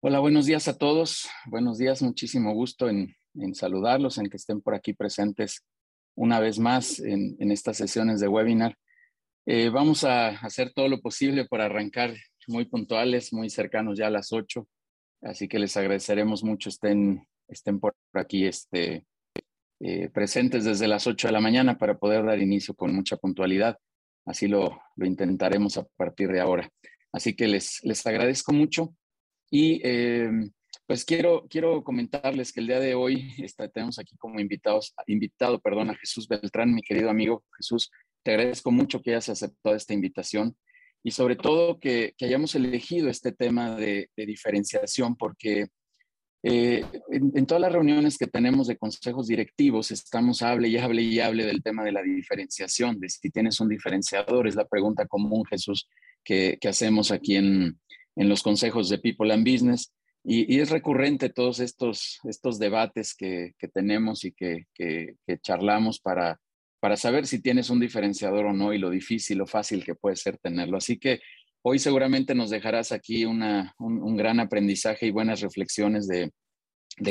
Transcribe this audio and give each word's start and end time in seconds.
Hola, 0.00 0.20
buenos 0.20 0.46
días 0.46 0.68
a 0.68 0.78
todos. 0.78 1.28
Buenos 1.46 1.76
días, 1.76 2.02
muchísimo 2.02 2.54
gusto 2.54 2.88
en, 2.88 3.16
saludarlos, 3.52 4.18
en 4.18 4.30
que 4.30 4.36
estén 4.36 4.60
por 4.60 4.76
aquí 4.76 4.92
presentes 4.92 5.64
una 6.14 6.38
vez 6.38 6.60
más 6.60 7.00
en, 7.00 7.50
estas 7.50 7.78
sesiones 7.78 8.20
de 8.20 8.28
webinar. 8.28 8.76
Eh, 9.44 9.70
vamos 9.70 10.04
a 10.04 10.28
hacer 10.28 10.72
todo 10.72 10.86
lo 10.88 11.00
posible 11.00 11.46
para 11.46 11.64
arrancar 11.64 12.14
muy 12.46 12.66
puntuales, 12.66 13.32
muy 13.32 13.50
cercanos 13.50 13.98
ya 13.98 14.06
a 14.06 14.10
las 14.10 14.32
8. 14.32 14.68
Así 15.22 15.48
que 15.48 15.58
les 15.58 15.76
agradeceremos 15.76 16.44
mucho 16.44 16.68
estén, 16.68 17.26
estén 17.48 17.80
por 17.80 17.96
aquí 18.12 18.46
este, 18.46 19.04
eh, 19.80 20.10
presentes 20.10 20.64
desde 20.64 20.86
las 20.86 21.08
8 21.08 21.26
de 21.26 21.32
la 21.32 21.40
mañana 21.40 21.76
para 21.76 21.98
poder 21.98 22.24
dar 22.24 22.38
inicio 22.38 22.72
con 22.72 22.94
mucha 22.94 23.16
puntualidad. 23.16 23.76
Así 24.24 24.46
lo, 24.46 24.80
lo 24.94 25.06
intentaremos 25.06 25.76
a 25.76 25.82
partir 25.96 26.30
de 26.30 26.38
ahora. 26.38 26.70
Así 27.12 27.34
que 27.34 27.48
les, 27.48 27.82
les 27.82 28.06
agradezco 28.06 28.52
mucho. 28.52 28.94
Y 29.50 29.80
em, 29.86 30.50
pues 30.86 31.04
quiero, 31.04 31.46
quiero 31.48 31.84
comentarles 31.84 32.52
que 32.52 32.60
el 32.60 32.66
día 32.66 32.80
de 32.80 32.94
hoy 32.94 33.34
está, 33.38 33.68
tenemos 33.68 33.98
aquí 33.98 34.16
como 34.16 34.40
invitados, 34.40 34.94
invitado 35.06 35.60
perdón, 35.60 35.90
a 35.90 35.94
Jesús 35.94 36.26
Beltrán, 36.28 36.74
mi 36.74 36.82
querido 36.82 37.10
amigo 37.10 37.44
Jesús. 37.56 37.90
Te 38.22 38.32
agradezco 38.32 38.70
mucho 38.70 39.02
que 39.02 39.10
hayas 39.10 39.28
aceptado 39.28 39.76
esta 39.76 39.94
invitación 39.94 40.56
y 41.02 41.10
sobre 41.10 41.36
todo 41.36 41.78
que, 41.78 42.14
que 42.16 42.26
hayamos 42.26 42.54
elegido 42.54 43.08
este 43.08 43.32
tema 43.32 43.76
de, 43.76 44.10
diferenciación 44.16 45.16
porque 45.16 45.68
eh, 46.42 46.84
en, 47.10 47.32
en, 47.34 47.46
todas 47.46 47.60
las 47.60 47.72
reuniones 47.72 48.16
que 48.16 48.26
tenemos 48.26 48.66
de 48.66 48.76
consejos 48.76 49.26
directivos 49.26 49.90
estamos 49.90 50.42
hable 50.42 50.68
y 50.68 50.78
hable 50.78 51.02
y 51.02 51.20
hable 51.20 51.44
del 51.44 51.62
tema 51.62 51.84
de 51.84 51.92
la 51.92 52.02
diferenciación, 52.02 52.98
de 52.98 53.08
si 53.08 53.30
tienes 53.30 53.60
un 53.60 53.68
diferenciador, 53.68 54.46
es 54.46 54.54
la 54.54 54.66
pregunta 54.66 55.06
común, 55.06 55.44
Jesús, 55.44 55.88
que, 56.24 56.58
que 56.60 56.68
hacemos 56.68 57.10
aquí 57.10 57.36
en, 57.36 57.78
en 58.18 58.28
los 58.28 58.42
consejos 58.42 58.88
de 58.88 58.98
People 58.98 59.32
and 59.32 59.48
Business. 59.48 59.94
Y, 60.24 60.58
es 60.58 60.70
recurrente 60.70 61.30
todos 61.30 61.60
estos, 61.60 62.18
estos 62.24 62.58
debates 62.58 63.14
que, 63.14 63.54
tenemos 63.72 64.24
y 64.24 64.32
que, 64.32 64.66
charlamos 65.40 66.00
para, 66.00 66.38
para 66.80 66.96
saber 66.96 67.26
si 67.26 67.40
tienes 67.40 67.70
un 67.70 67.80
diferenciador 67.80 68.46
o 68.46 68.52
no 68.52 68.74
y 68.74 68.78
lo 68.78 68.90
difícil 68.90 69.40
o 69.40 69.46
fácil 69.46 69.84
que 69.84 69.94
puede 69.94 70.16
ser 70.16 70.36
tenerlo. 70.38 70.76
Así 70.76 70.98
que 70.98 71.20
hoy 71.62 71.78
seguramente 71.78 72.34
nos 72.34 72.50
dejarás 72.50 72.90
aquí 72.90 73.24
una, 73.24 73.74
un, 73.78 74.16
gran 74.16 74.40
aprendizaje 74.40 75.06
y 75.06 75.12
buenas 75.12 75.40
reflexiones 75.40 76.08
de, 76.08 76.32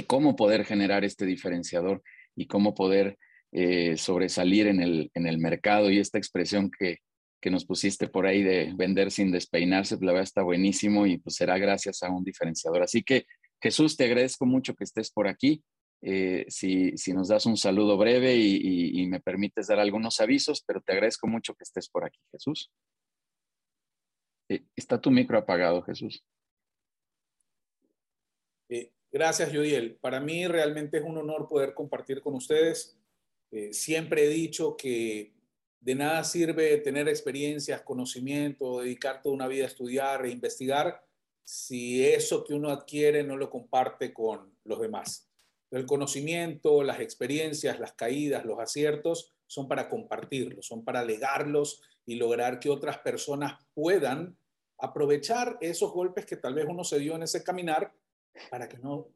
cómo 0.05 0.35
poder 0.35 0.66
generar 0.66 1.05
este 1.05 1.25
diferenciador 1.25 2.03
y 2.35 2.47
cómo 2.47 2.75
poder 2.75 3.17
eh, 3.53 3.95
sobresalir 3.95 4.67
en 4.67 4.81
el, 4.81 5.09
en 5.13 5.25
el 5.25 5.38
mercado 5.38 5.89
y 5.89 6.00
esta 6.00 6.17
expresión 6.17 6.69
que, 6.69 6.97
que 7.41 7.52
nos 7.52 7.66
pusiste 7.66 8.07
por 8.07 8.25
ahí 8.25 8.43
de 8.43 8.73
vender 8.75 9.11
sin 9.11 9.31
despeinarse, 9.31 9.97
pues, 9.97 10.05
la 10.05 10.11
verdad 10.11 10.23
está 10.23 10.41
buenísimo 10.41 11.05
y 11.05 11.17
pues 11.17 11.35
será 11.35 11.57
gracias 11.57 12.03
a 12.03 12.09
un 12.09 12.23
diferenciador. 12.23 12.81
Así 12.81 13.03
que 13.03 13.25
Jesús, 13.61 13.97
te 13.97 14.05
agradezco 14.05 14.45
mucho 14.45 14.75
que 14.75 14.83
estés 14.83 15.11
por 15.11 15.27
aquí. 15.27 15.63
Eh, 16.02 16.45
si, 16.47 16.95
si, 16.95 17.11
nos 17.13 17.27
das 17.27 17.47
un 17.47 17.57
saludo 17.57 17.97
breve 17.97 18.35
y, 18.35 19.05
me 19.07 19.19
permites 19.19 19.67
dar 19.67 19.79
algunos 19.79 20.19
avisos, 20.19 20.63
pero 20.66 20.81
te 20.81 20.91
agradezco 20.91 21.27
mucho 21.27 21.55
que 21.55 21.63
estés 21.63 21.89
por 21.89 22.05
aquí, 22.05 22.19
Jesús. 22.31 22.71
Eh, 24.49 24.63
está 24.75 25.01
tu 25.01 25.09
micro 25.09 25.38
apagado, 25.38 25.81
Jesús. 25.81 26.23
Eh, 28.69 28.91
gracias, 29.11 29.49
Judiel. 29.49 29.97
Para 29.99 30.19
mí 30.19 30.45
realmente 30.47 30.97
es 30.97 31.03
un 31.03 31.17
honor 31.17 31.47
poder 31.47 31.73
compartir 31.73 32.22
con 32.22 32.35
ustedes. 32.35 32.99
siempre 33.72 34.25
he 34.25 34.29
dicho 34.29 34.75
que 34.75 35.36
de 35.80 35.95
nada 35.95 36.23
sirve 36.23 36.78
tener 36.78 37.08
experiencias, 37.08 37.81
conocimiento, 37.81 38.81
dedicar 38.81 39.22
toda 39.22 39.36
una 39.36 39.47
vida 39.47 39.64
a 39.64 39.67
estudiar 39.67 40.25
e 40.25 40.31
investigar 40.31 41.03
si 41.44 42.06
eso 42.06 42.44
que 42.44 42.53
uno 42.53 42.69
adquiere 42.69 43.23
no 43.23 43.38
lo 43.38 43.50
comparte 43.50 44.14
con 44.14 44.53
los 44.66 44.81
demás. 44.81 45.30
El 45.72 45.86
conocimiento, 45.86 46.84
las 46.84 47.00
experiencias, 47.00 47.80
las 47.80 47.94
caídas, 47.94 48.45
los 48.45 48.59
aciertos 48.59 49.34
son 49.45 49.67
para 49.67 49.89
compartirlos, 49.89 50.66
son 50.66 50.84
para 50.84 51.03
legarlos 51.03 51.81
y 52.06 52.16
lograr 52.16 52.59
que 52.59 52.69
otras 52.69 52.97
personas 53.00 53.66
puedan 53.74 54.38
aprovechar 54.78 55.57
esos 55.62 55.91
golpes 55.91 56.25
que 56.25 56.38
tal 56.38 56.53
vez 56.53 56.66
uno 56.68 56.84
se 56.84 57.00
dio 57.00 57.16
en 57.16 57.24
ese 57.24 57.44
caminar 57.44 57.94
para 58.50 58.68
que 58.68 58.78
no 58.78 59.09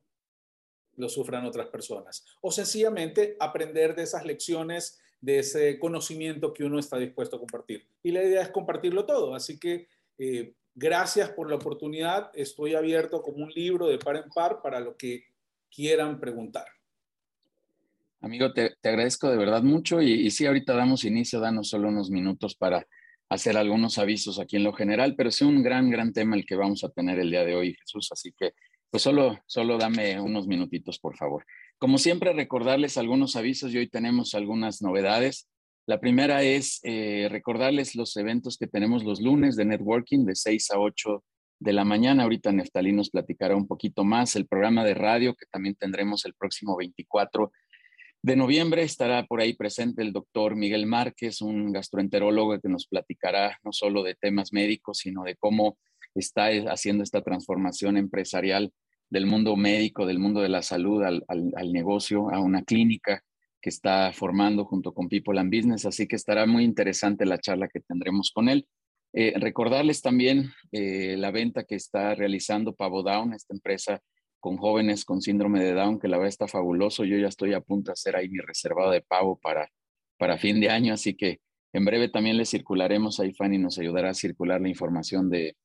lo 0.96 1.10
sufran 1.10 1.46
otras 1.46 1.68
personas. 1.68 2.26
O 2.42 2.52
sencillamente 2.52 3.36
aprender 3.40 3.96
de 3.96 4.04
esas 4.04 4.26
lecciones 4.26 5.00
de 5.22 5.40
ese 5.40 5.80
conocimiento 5.80 6.54
que 6.54 6.64
uno 6.64 6.80
está 6.80 6.98
dispuesto 6.98 7.36
a 7.36 7.40
compartir. 7.40 7.88
Y 8.04 8.12
la 8.12 8.24
idea 8.24 8.42
es 8.42 8.50
compartirlo 8.50 9.06
todo. 9.06 9.36
Así 9.36 9.60
que 9.60 9.88
eh, 10.18 10.54
gracias 10.74 11.30
por 11.30 11.50
la 11.50 11.56
oportunidad. 11.56 12.32
Estoy 12.34 12.76
abierto 12.76 13.22
como 13.22 13.44
un 13.44 13.52
libro 13.52 13.88
de 13.88 14.00
par 14.00 14.18
en 14.18 14.30
par 14.30 14.62
para 14.62 14.80
lo 14.80 14.98
que 14.98 15.26
quieran 15.74 16.20
preguntar. 16.20 16.66
Amigo, 18.20 18.52
te, 18.54 18.76
agradezco 18.84 19.30
de 19.30 19.38
verdad 19.38 19.64
mucho 19.64 20.02
y, 20.02 20.12
y, 20.12 20.32
sí, 20.32 20.46
ahorita 20.46 20.76
damos 20.76 21.06
inicio, 21.06 21.40
danos 21.40 21.70
solo 21.70 21.88
unos 21.88 22.12
minutos 22.12 22.56
para 22.56 22.86
hacer 23.30 23.58
algunos 23.58 23.98
avisos 23.98 24.40
aquí 24.40 24.58
en 24.58 24.64
lo 24.64 24.74
general, 24.74 25.16
pero 25.16 25.32
sí 25.32 25.44
un 25.46 25.64
gran, 25.64 25.90
gran 25.90 26.14
tema 26.14 26.36
el 26.36 26.46
que 26.46 26.56
vamos 26.56 26.84
a 26.84 26.90
tener 26.90 27.18
el 27.18 27.32
día 27.32 27.46
de 27.46 27.56
hoy, 27.56 27.74
Jesús. 27.74 28.10
Así 28.12 28.34
que, 28.38 28.54
pues 28.90 29.02
solo, 29.02 29.40
solo 29.48 29.78
dame 29.78 30.20
unos 30.20 30.48
minutitos, 30.48 31.00
por 31.00 31.16
favor. 31.16 31.46
Como 31.82 31.98
siempre, 31.98 32.32
recordarles 32.32 32.96
algunos 33.00 33.36
avisos 33.36 33.74
y 33.74 33.80
hoy 33.80 33.88
tenemos 33.88 34.36
algunas 34.36 34.84
novedades. 34.84 35.50
La 35.88 36.00
primera 36.00 36.44
es 36.44 36.80
eh, 36.84 37.28
recordarles 37.32 37.96
los 37.96 38.16
eventos 38.18 38.60
que 38.60 38.68
tenemos 38.68 39.04
los 39.04 39.20
lunes 39.20 39.56
de 39.56 39.66
networking 39.66 40.24
de 40.26 40.36
6 40.36 40.70
a 40.74 40.80
8 40.80 41.24
de 41.58 41.74
la 41.74 41.84
mañana. 41.84 42.22
Ahorita 42.22 42.52
Neftalí 42.52 42.94
nos 42.94 43.10
platicará 43.10 43.56
un 43.56 43.68
poquito 43.68 44.04
más. 44.04 44.36
El 44.36 44.46
programa 44.46 44.86
de 44.86 44.94
radio 44.94 45.34
que 45.34 45.48
también 45.50 45.74
tendremos 45.74 46.24
el 46.26 46.36
próximo 46.36 46.78
24 46.78 47.52
de 48.22 48.36
noviembre. 48.36 48.84
Estará 48.84 49.26
por 49.26 49.42
ahí 49.42 49.54
presente 49.54 50.04
el 50.04 50.14
doctor 50.14 50.56
Miguel 50.56 50.86
Márquez, 50.86 51.42
un 51.42 51.72
gastroenterólogo 51.72 52.60
que 52.60 52.70
nos 52.70 52.86
platicará 52.86 53.58
no 53.64 53.74
solo 53.74 54.04
de 54.04 54.14
temas 54.14 54.54
médicos, 54.54 55.00
sino 55.00 55.24
de 55.24 55.36
cómo 55.36 55.80
está 56.14 56.50
haciendo 56.72 57.02
esta 57.02 57.24
transformación 57.24 57.98
empresarial 57.98 58.72
del 59.12 59.28
mundo 59.28 59.56
médico, 59.58 60.06
del 60.06 60.20
mundo 60.20 60.42
de 60.42 60.50
la 60.50 60.64
salud 60.64 61.04
al, 61.04 61.72
negocio, 61.72 62.34
a 62.34 62.40
una 62.40 62.64
clínica 62.64 63.22
que 63.62 63.70
está 63.70 64.12
formando 64.14 64.66
junto 64.66 64.94
con 64.94 65.10
People 65.10 65.40
and 65.40 65.54
Business, 65.54 65.86
así 65.86 66.08
que 66.08 66.16
estará 66.16 66.48
muy 66.48 66.64
interesante 66.64 67.26
la 67.26 67.38
charla 67.38 67.68
que 67.68 67.82
tendremos 67.82 68.32
con 68.32 68.48
él. 68.50 68.66
Eh, 69.14 69.34
recordarles 69.38 70.02
también 70.02 70.52
eh, 70.72 71.18
la 71.18 71.30
venta 71.32 71.66
que 71.66 71.76
está 71.76 72.16
realizando 72.16 72.74
Pavo 72.74 73.04
Down, 73.04 73.34
esta 73.34 73.54
empresa 73.54 74.02
con 74.40 74.58
jóvenes 74.58 75.04
con 75.04 75.22
síndrome 75.22 75.60
de 75.60 75.74
Down, 75.74 76.00
que 76.00 76.08
la 76.08 76.18
verdad 76.18 76.30
está 76.30 76.48
fabuloso. 76.48 77.04
Yo 77.04 77.18
ya 77.18 77.28
estoy 77.28 77.54
a 77.54 77.60
punto 77.60 77.92
de 77.92 77.94
hacer 77.94 78.16
ahí 78.16 78.30
mi 78.30 78.40
reservado 78.40 78.92
de 78.92 79.02
pavo 79.02 79.38
para, 79.38 79.70
para 80.18 80.38
fin 80.38 80.60
de 80.62 80.70
año, 80.70 80.94
así 80.94 81.16
que 81.16 81.42
en 81.74 81.84
breve 81.84 82.08
también 82.08 82.38
le 82.38 82.46
circularemos 82.46 83.20
ahí, 83.20 83.34
Fanny 83.34 83.58
nos 83.58 83.78
ayudará 83.78 84.12
a 84.12 84.14
circular 84.14 84.62
la 84.62 84.70
información 84.70 85.30
de, 85.30 85.56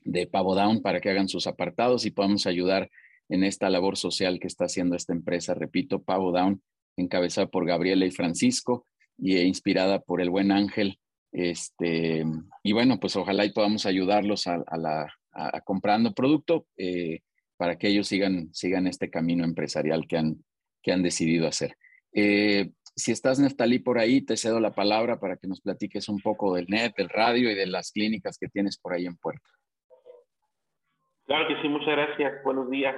de 0.00 0.26
Pavo 0.26 0.54
Down 0.54 0.82
para 0.82 1.00
que 1.00 1.10
hagan 1.10 1.28
sus 1.28 1.46
apartados 1.46 2.06
y 2.06 2.10
podamos 2.10 2.46
ayudar 2.46 2.90
en 3.28 3.44
esta 3.44 3.68
labor 3.70 3.96
social 3.96 4.38
que 4.40 4.46
está 4.46 4.64
haciendo 4.64 4.96
esta 4.96 5.12
empresa. 5.12 5.54
Repito, 5.54 6.02
Pavo 6.02 6.32
Down, 6.32 6.62
encabezada 6.96 7.46
por 7.46 7.66
Gabriela 7.66 8.06
y 8.06 8.10
Francisco 8.10 8.86
y 9.18 9.36
e 9.36 9.44
inspirada 9.44 10.00
por 10.00 10.20
el 10.20 10.30
buen 10.30 10.50
Ángel. 10.50 10.98
Este, 11.32 12.24
y 12.62 12.72
bueno, 12.72 12.98
pues 12.98 13.16
ojalá 13.16 13.44
y 13.44 13.52
podamos 13.52 13.84
ayudarlos 13.86 14.46
a, 14.46 14.64
la, 14.76 15.12
comprando 15.64 16.14
producto 16.14 16.66
eh, 16.76 17.20
para 17.56 17.76
que 17.76 17.88
ellos 17.88 18.08
sigan, 18.08 18.52
sigan 18.54 18.86
este 18.86 19.10
camino 19.10 19.44
empresarial 19.44 20.06
que 20.06 20.16
han, 20.16 20.44
que 20.82 20.92
han 20.92 21.02
decidido 21.02 21.46
hacer. 21.46 21.76
Eh, 22.12 22.70
si 22.96 23.12
estás, 23.12 23.38
Neftalí, 23.38 23.78
por 23.78 23.98
ahí, 23.98 24.22
te 24.22 24.36
cedo 24.36 24.58
la 24.58 24.74
palabra 24.74 25.20
para 25.20 25.36
que 25.36 25.46
nos 25.46 25.60
platiques 25.60 26.08
un 26.08 26.18
poco 26.20 26.54
del 26.54 26.66
net, 26.68 26.94
del 26.96 27.08
radio 27.08 27.50
y 27.50 27.54
de 27.54 27.66
las 27.66 27.92
clínicas 27.92 28.38
que 28.38 28.48
tienes 28.48 28.76
por 28.78 28.92
ahí 28.92 29.06
en 29.06 29.16
Puerto. 29.16 29.48
Claro 31.28 31.46
que 31.46 31.60
sí, 31.60 31.68
muchas 31.68 31.94
gracias. 31.94 32.42
Buenos 32.42 32.70
días. 32.70 32.96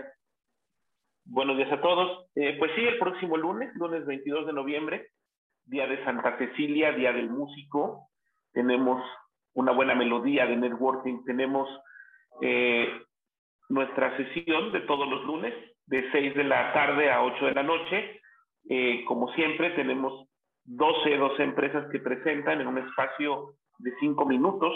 Buenos 1.25 1.57
días 1.57 1.73
a 1.73 1.81
todos. 1.81 2.27
Eh, 2.37 2.55
pues 2.61 2.71
sí, 2.77 2.87
el 2.87 2.97
próximo 2.97 3.37
lunes, 3.37 3.75
lunes 3.75 4.07
22 4.07 4.47
de 4.47 4.53
noviembre, 4.53 5.09
día 5.65 5.89
de 5.89 6.05
Santa 6.05 6.39
Cecilia, 6.39 6.93
día 6.93 7.13
del 7.13 7.29
músico, 7.29 8.09
tenemos 8.53 9.03
una 9.55 9.73
buena 9.73 9.97
melodía 9.97 10.47
de 10.47 10.57
networking, 10.57 11.25
tenemos 11.25 11.69
eh, 12.41 13.03
nuestra 13.69 14.17
sesión 14.17 14.71
de 14.71 14.83
todos 14.83 15.09
los 15.09 15.25
lunes, 15.25 15.53
de 15.87 16.09
6 16.13 16.37
de 16.37 16.45
la 16.45 16.73
tarde 16.73 17.11
a 17.11 17.25
8 17.25 17.47
de 17.47 17.55
la 17.55 17.65
noche. 17.65 18.21
Eh, 18.69 19.05
como 19.09 19.33
siempre, 19.33 19.71
tenemos 19.71 20.29
12, 20.67 21.17
12 21.17 21.43
empresas 21.43 21.91
que 21.91 21.99
presentan 21.99 22.61
en 22.61 22.69
un 22.69 22.79
espacio 22.79 23.55
de 23.79 23.93
5 23.99 24.25
minutos 24.25 24.73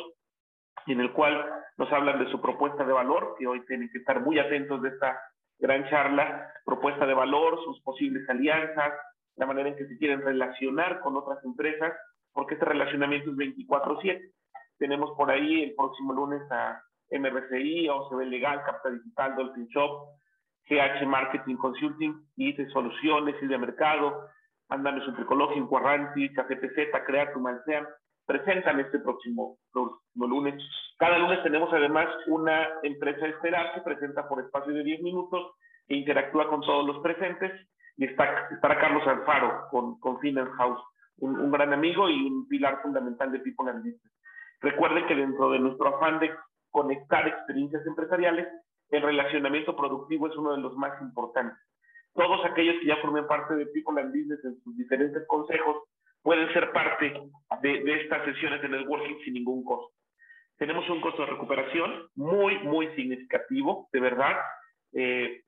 en 0.87 1.01
el 1.01 1.13
cual 1.13 1.45
nos 1.77 1.93
hablan 1.93 2.19
de 2.23 2.31
su 2.31 2.41
propuesta 2.41 2.85
de 2.85 2.93
valor, 2.93 3.35
que 3.39 3.47
hoy 3.47 3.65
tienen 3.67 3.91
que 3.91 3.99
estar 3.99 4.21
muy 4.21 4.39
atentos 4.39 4.83
de 4.83 4.91
esta 4.91 5.19
gran 5.59 5.89
charla, 5.89 6.53
propuesta 6.65 7.07
de 7.07 7.15
valor, 7.15 7.59
sus 7.65 7.81
posibles 7.83 8.29
alianzas, 8.29 8.93
la 9.37 9.47
manera 9.47 9.69
en 9.69 9.77
que 9.77 9.87
se 9.87 9.99
quieren 9.99 10.23
relacionar 10.23 11.01
con 11.01 11.17
otras 11.17 11.45
empresas, 11.45 11.93
porque 12.33 12.55
este 12.55 12.67
relacionamiento 12.67 13.31
es 13.31 13.37
24/7. 13.37 14.33
Tenemos 14.79 15.13
por 15.17 15.31
ahí 15.31 15.63
el 15.63 15.75
próximo 15.75 16.13
lunes 16.13 16.43
a 16.51 16.81
MRCI, 17.11 17.89
OCB 17.89 18.27
Legal, 18.27 18.63
Capital 18.65 18.99
Digital, 19.03 19.37
Dolphin 19.37 19.67
Shop, 19.69 20.09
GH 20.69 21.07
Marketing 21.07 21.57
Consulting, 21.57 22.15
ICE 22.37 22.69
Soluciones, 22.71 23.37
de 23.41 23.59
Mercado, 23.59 24.29
Andame 24.69 25.01
Tricologio, 25.01 25.57
Incuarranti, 25.57 26.33
Café 26.33 26.57
PZ, 26.57 27.05
Creatum, 27.05 27.43
Malseam, 27.43 27.87
presentan 28.27 28.81
este 28.81 28.99
próximo, 28.99 29.59
próximo, 29.73 30.27
lunes. 30.27 30.63
Cada 30.99 31.19
lunes 31.19 31.43
tenemos 31.43 31.73
además 31.73 32.09
una 32.27 32.69
empresa 32.83 33.27
estelar 33.27 33.75
que 33.75 33.81
presenta 33.83 34.29
por 34.29 34.41
espacio 34.41 34.73
de 34.73 34.83
10 34.85 35.03
minutos 35.03 35.53
e 35.89 35.97
interactúa 35.97 36.49
con 36.49 36.61
todos 36.63 36.87
los 36.87 37.03
presentes. 37.03 37.53
Y 37.97 38.07
está, 38.07 38.49
estará 38.51 38.81
Carlos 38.81 39.07
Alfaro 39.07 39.69
con, 39.71 40.01
con 40.01 40.19
Finance 40.21 40.53
House, 40.53 40.81
un, 41.19 41.39
un, 41.39 41.51
gran 41.51 41.73
amigo 41.73 42.09
y 42.09 42.27
un 42.27 42.49
pilar 42.49 42.83
fundamental 42.83 43.31
de 43.31 43.39
People 43.39 43.71
and 43.71 43.85
Business. 43.85 44.13
Recuerden 44.61 45.07
que 45.07 45.15
dentro 45.15 45.51
de 45.51 45.61
nuestro 45.61 45.95
afán 45.95 46.19
de 46.19 46.33
conectar 46.71 47.29
experiencias 47.29 47.87
empresariales, 47.87 48.49
el 48.91 49.03
relacionamiento 49.03 49.77
productivo 49.77 50.27
es 50.27 50.37
uno 50.37 50.53
de 50.57 50.61
los 50.61 50.77
más 50.77 51.01
importantes. 51.03 51.59
Todos 52.15 52.45
aquellos 52.45 52.77
que 52.81 52.87
ya 52.87 52.97
formen 52.97 53.27
parte 53.27 53.55
de 53.55 53.67
People 53.67 54.01
and 54.01 54.11
Business 54.11 54.45
en 54.45 54.61
sus 54.63 54.77
diferentes 54.77 55.25
consejos 55.27 55.85
pueden 56.25 56.51
ser 56.55 56.73
parte 56.73 57.15
de, 57.61 57.85
de 57.85 58.01
estas 58.01 58.25
sesiones 58.25 58.63
de 58.63 58.71
networking 58.71 59.17
sin 59.25 59.35
ningún 59.35 59.63
costo. 59.63 59.95
Tenemos 60.57 60.89
un 60.89 61.03
costo 61.03 61.23
de 61.23 61.33
recuperación 61.33 62.09
muy, 62.15 62.59
muy 62.61 62.89
significativo, 62.97 63.89
de 63.93 64.01
verdad, 64.01 64.37
eh, 64.95 65.43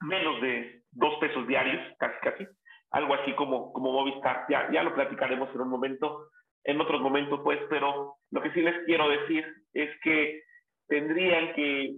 menos 0.00 0.40
de 0.40 0.84
dos 0.92 1.18
pesos 1.18 1.46
diarios, 1.48 1.82
casi, 1.98 2.18
casi, 2.22 2.46
algo 2.92 3.14
así 3.14 3.32
como, 3.34 3.72
como 3.72 3.92
Movistar. 3.92 4.46
Ya, 4.48 4.70
ya 4.70 4.84
lo 4.84 4.94
platicaremos 4.94 5.52
en 5.54 5.62
un 5.62 5.68
momento, 5.68 6.28
en 6.64 6.80
otros 6.80 7.00
momentos, 7.00 7.40
pues, 7.42 7.58
pero 7.68 8.16
lo 8.30 8.40
que 8.40 8.52
sí 8.52 8.62
les 8.62 8.84
quiero 8.84 9.08
decir 9.08 9.44
es 9.72 9.90
que 10.02 10.42
tendrían 10.86 11.52
que 11.54 11.96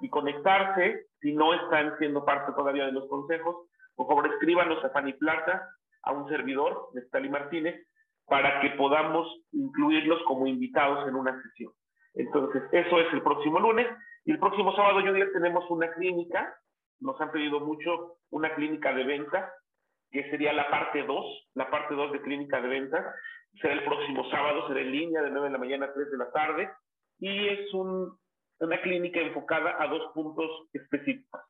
y 0.00 0.08
conectarse 0.08 1.06
si 1.20 1.32
no 1.32 1.52
están 1.52 1.98
siendo 1.98 2.24
parte 2.24 2.52
todavía 2.52 2.86
de 2.86 2.92
los 2.92 3.08
consejos. 3.08 3.68
Por 3.94 4.06
favor, 4.06 4.32
escríbanos 4.32 4.82
a 4.84 4.90
Fanny 4.90 5.12
Plata, 5.14 5.68
a 6.02 6.12
un 6.12 6.28
servidor, 6.28 6.88
Nestali 6.94 7.28
Martínez, 7.28 7.86
para 8.26 8.60
que 8.60 8.70
podamos 8.70 9.26
incluirlos 9.52 10.22
como 10.24 10.46
invitados 10.46 11.08
en 11.08 11.14
una 11.14 11.40
sesión. 11.42 11.72
Entonces, 12.14 12.62
eso 12.72 13.00
es 13.00 13.12
el 13.12 13.22
próximo 13.22 13.58
lunes. 13.58 13.86
Y 14.24 14.32
el 14.32 14.38
próximo 14.38 14.74
sábado, 14.74 15.00
yo 15.00 15.12
día 15.12 15.26
tenemos 15.32 15.68
una 15.70 15.90
clínica. 15.92 16.54
Nos 17.00 17.18
han 17.20 17.30
pedido 17.30 17.60
mucho 17.60 18.18
una 18.30 18.54
clínica 18.54 18.92
de 18.92 19.04
venta, 19.04 19.52
que 20.10 20.28
sería 20.30 20.52
la 20.52 20.68
parte 20.68 21.04
2, 21.04 21.50
la 21.54 21.70
parte 21.70 21.94
2 21.94 22.12
de 22.12 22.22
clínica 22.22 22.60
de 22.60 22.68
venta. 22.68 23.14
Será 23.60 23.74
el 23.74 23.84
próximo 23.84 24.28
sábado, 24.30 24.68
será 24.68 24.80
en 24.80 24.92
línea 24.92 25.22
de 25.22 25.30
9 25.30 25.46
de 25.46 25.52
la 25.52 25.58
mañana 25.58 25.86
a 25.86 25.94
3 25.94 26.10
de 26.10 26.18
la 26.18 26.30
tarde. 26.30 26.70
Y 27.20 27.48
es 27.48 27.72
un, 27.72 28.18
una 28.60 28.80
clínica 28.82 29.20
enfocada 29.20 29.76
a 29.82 29.86
dos 29.86 30.12
puntos 30.12 30.68
específicos. 30.72 31.40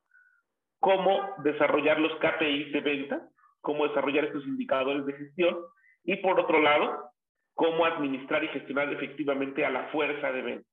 Cómo 0.79 1.35
desarrollar 1.43 1.99
los 1.99 2.13
KPIs 2.19 2.71
de 2.71 2.81
venta, 2.81 3.29
cómo 3.61 3.87
desarrollar 3.87 4.25
estos 4.25 4.45
indicadores 4.45 5.05
de 5.05 5.13
gestión 5.13 5.57
y 6.03 6.15
por 6.17 6.39
otro 6.39 6.61
lado, 6.61 7.11
cómo 7.53 7.85
administrar 7.85 8.43
y 8.43 8.47
gestionar 8.49 8.91
efectivamente 8.91 9.65
a 9.65 9.69
la 9.69 9.89
fuerza 9.89 10.31
de 10.31 10.41
venta. 10.41 10.69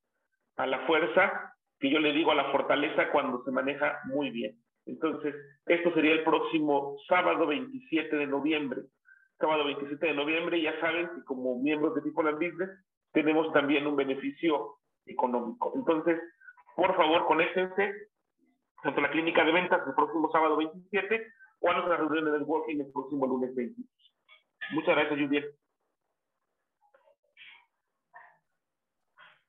A 0.55 0.65
la 0.65 0.79
fuerza 0.87 1.53
que 1.79 1.89
yo 1.89 1.99
le 1.99 2.13
digo 2.13 2.31
a 2.31 2.35
la 2.35 2.51
fortaleza 2.51 3.11
cuando 3.11 3.43
se 3.43 3.51
maneja 3.51 3.99
muy 4.05 4.31
bien. 4.31 4.55
Entonces, 4.85 5.35
esto 5.65 5.93
sería 5.93 6.13
el 6.13 6.23
próximo 6.23 6.97
sábado 7.07 7.45
27 7.45 8.15
de 8.15 8.27
noviembre. 8.27 8.83
Sábado 9.37 9.65
27 9.65 10.03
de 10.05 10.13
noviembre, 10.13 10.61
ya 10.61 10.79
saben 10.79 11.09
que 11.13 11.23
como 11.25 11.59
miembros 11.59 11.93
de 11.93 12.01
People 12.01 12.29
and 12.29 12.39
Business 12.39 12.69
tenemos 13.11 13.51
también 13.53 13.85
un 13.85 13.95
beneficio 13.95 14.77
económico. 15.05 15.73
Entonces, 15.75 16.19
por 16.75 16.95
favor, 16.95 17.25
conéctense 17.25 17.93
tanto 18.81 19.01
la 19.01 19.11
clínica 19.11 19.43
de 19.43 19.51
ventas 19.51 19.81
el 19.85 19.93
próximo 19.93 20.31
sábado 20.31 20.55
27 20.55 21.27
o 21.59 21.69
a 21.69 21.73
nuestra 21.73 21.97
reunión 21.97 22.25
de 22.25 22.39
networking 22.39 22.79
el 22.79 22.91
próximo 22.91 23.27
lunes 23.27 23.53
22. 23.55 23.87
Muchas 24.71 24.95
gracias, 24.95 25.19
Juliet. 25.19 25.45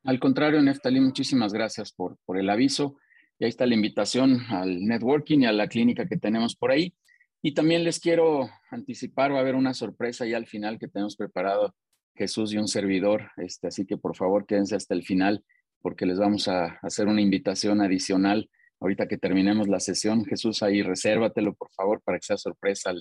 Al 0.04 0.20
contrario, 0.20 0.62
Neftalí, 0.62 1.00
muchísimas 1.00 1.52
gracias 1.52 1.92
por, 1.92 2.16
por 2.24 2.38
el 2.38 2.48
aviso. 2.48 2.96
Y 3.38 3.44
ahí 3.44 3.50
está 3.50 3.66
la 3.66 3.74
invitación 3.74 4.40
al 4.48 4.84
networking 4.84 5.40
y 5.40 5.46
a 5.46 5.52
la 5.52 5.68
clínica 5.68 6.06
que 6.06 6.16
tenemos 6.16 6.56
por 6.56 6.70
ahí. 6.70 6.94
Y 7.42 7.54
también 7.54 7.84
les 7.84 8.00
quiero 8.00 8.48
anticipar, 8.70 9.32
va 9.32 9.38
a 9.38 9.40
haber 9.40 9.54
una 9.54 9.74
sorpresa 9.74 10.26
ya 10.26 10.36
al 10.36 10.46
final 10.46 10.78
que 10.78 10.88
tenemos 10.88 11.16
preparado 11.16 11.74
Jesús 12.14 12.52
y 12.52 12.58
un 12.58 12.68
servidor. 12.68 13.30
Este, 13.36 13.68
así 13.68 13.86
que 13.86 13.96
por 13.96 14.16
favor 14.16 14.46
quédense 14.46 14.74
hasta 14.74 14.94
el 14.94 15.04
final 15.04 15.44
porque 15.80 16.06
les 16.06 16.18
vamos 16.18 16.48
a 16.48 16.78
hacer 16.82 17.06
una 17.06 17.20
invitación 17.20 17.80
adicional. 17.80 18.50
Ahorita 18.80 19.08
que 19.08 19.18
terminemos 19.18 19.68
la 19.68 19.80
sesión, 19.80 20.24
Jesús, 20.24 20.62
ahí 20.62 20.82
resérvatelo 20.82 21.54
por 21.54 21.70
favor 21.72 22.00
para 22.02 22.18
que 22.18 22.26
sea 22.26 22.36
sorpresa 22.36 22.92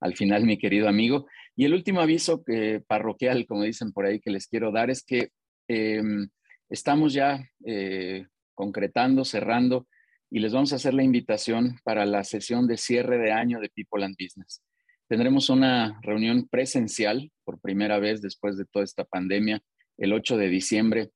al, 0.00 0.16
final, 0.16 0.44
mi 0.44 0.58
querido 0.58 0.88
amigo. 0.88 1.26
Y 1.54 1.64
el 1.64 1.74
último 1.74 2.00
aviso 2.00 2.42
que, 2.42 2.82
parroquial, 2.86 3.46
como 3.46 3.62
dicen 3.62 3.92
por 3.92 4.06
ahí, 4.06 4.20
que 4.20 4.30
les 4.30 4.46
quiero 4.46 4.72
dar 4.72 4.90
es 4.90 5.04
que 5.04 5.30
em, 5.68 6.28
estamos 6.68 7.12
ya 7.12 7.44
eh, 7.64 8.26
concretando, 8.54 9.24
cerrando 9.24 9.86
y 10.30 10.38
les 10.40 10.52
vamos 10.52 10.72
a 10.72 10.76
hacer 10.76 10.94
la 10.94 11.02
invitación 11.02 11.78
para 11.84 12.06
la 12.06 12.24
sesión 12.24 12.66
de 12.66 12.76
cierre 12.76 13.18
de 13.18 13.32
año 13.32 13.60
de 13.60 13.68
People 13.68 14.04
and 14.04 14.16
Business. 14.18 14.62
Tendremos 15.08 15.50
una 15.50 15.98
reunión 16.02 16.46
presencial 16.48 17.32
por 17.44 17.60
primera 17.60 17.98
vez 17.98 18.22
después 18.22 18.56
de 18.56 18.64
toda 18.64 18.84
esta 18.84 19.04
pandemia 19.04 19.60
el 19.98 20.12
8 20.12 20.36
de 20.36 20.48
diciembre. 20.48 21.10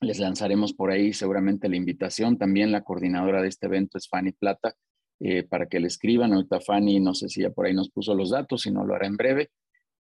Les 0.00 0.18
lanzaremos 0.18 0.72
por 0.72 0.90
ahí 0.90 1.12
seguramente 1.12 1.68
la 1.68 1.76
invitación. 1.76 2.36
También 2.38 2.72
la 2.72 2.82
coordinadora 2.82 3.42
de 3.42 3.48
este 3.48 3.66
evento 3.66 3.98
es 3.98 4.08
Fanny 4.08 4.32
Plata, 4.32 4.74
eh, 5.20 5.44
para 5.44 5.66
que 5.66 5.80
le 5.80 5.86
escriban. 5.86 6.32
Ahorita 6.32 6.60
Fanny, 6.60 7.00
no 7.00 7.14
sé 7.14 7.28
si 7.28 7.42
ya 7.42 7.50
por 7.50 7.66
ahí 7.66 7.74
nos 7.74 7.90
puso 7.90 8.14
los 8.14 8.30
datos, 8.30 8.62
si 8.62 8.70
no 8.70 8.84
lo 8.84 8.94
hará 8.94 9.06
en 9.06 9.16
breve. 9.16 9.50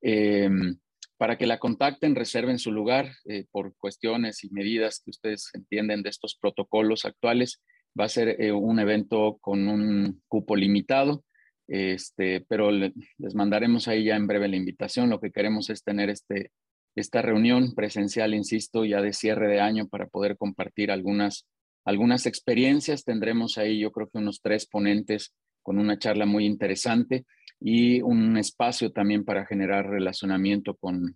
Em, 0.02 0.78
para 1.18 1.38
que 1.38 1.46
la 1.46 1.60
contacten, 1.60 2.16
reserven 2.16 2.58
su 2.58 2.72
lugar 2.72 3.12
eh, 3.26 3.46
por 3.52 3.76
cuestiones 3.78 4.44
y 4.44 4.50
medidas 4.50 5.02
que 5.04 5.12
ustedes 5.12 5.52
entienden 5.54 6.02
de 6.02 6.10
estos 6.10 6.36
protocolos 6.36 7.06
actuales. 7.06 7.62
Va 8.00 8.06
a 8.06 8.10
ser 8.10 8.42
eh, 8.42 8.52
un 8.52 8.80
evento 8.80 9.38
con 9.42 9.68
un 9.68 10.22
cupo 10.28 10.56
limitado. 10.56 11.24
Este, 11.68 12.44
pero 12.50 12.72
les 12.72 13.36
mandaremos 13.36 13.88
ahí 13.88 14.06
ya 14.06 14.16
en 14.16 14.28
breve 14.28 14.48
la 14.48 14.58
invitación. 14.58 15.10
Lo 15.10 15.22
que 15.22 15.32
queremos 15.32 15.70
es 15.70 15.84
tener 15.84 16.10
este, 16.10 16.52
esta 16.96 17.22
reunión 17.22 17.74
presencial, 17.74 18.34
insisto, 18.34 18.86
ya 18.86 19.02
de 19.02 19.14
cierre 19.14 19.48
de 19.48 19.60
año 19.60 19.88
para 19.88 20.08
poder 20.08 20.38
compartir 20.38 20.92
algunas, 20.92 21.48
algunas 21.86 22.26
experiencias. 22.26 23.04
Tendremos 23.04 23.58
ahí 23.58 23.80
yo 23.80 23.92
creo 23.92 24.10
que 24.10 24.18
unos 24.18 24.42
tres 24.42 24.68
ponentes 24.68 25.34
con 25.64 25.78
una 25.78 25.98
charla 25.98 26.26
muy 26.26 26.46
interesante 26.46 27.26
y 27.60 28.02
un 28.02 28.38
espacio 28.38 28.92
también 28.92 29.24
para 29.24 29.46
generar 29.46 29.88
relacionamiento 29.88 30.76
con, 30.76 31.16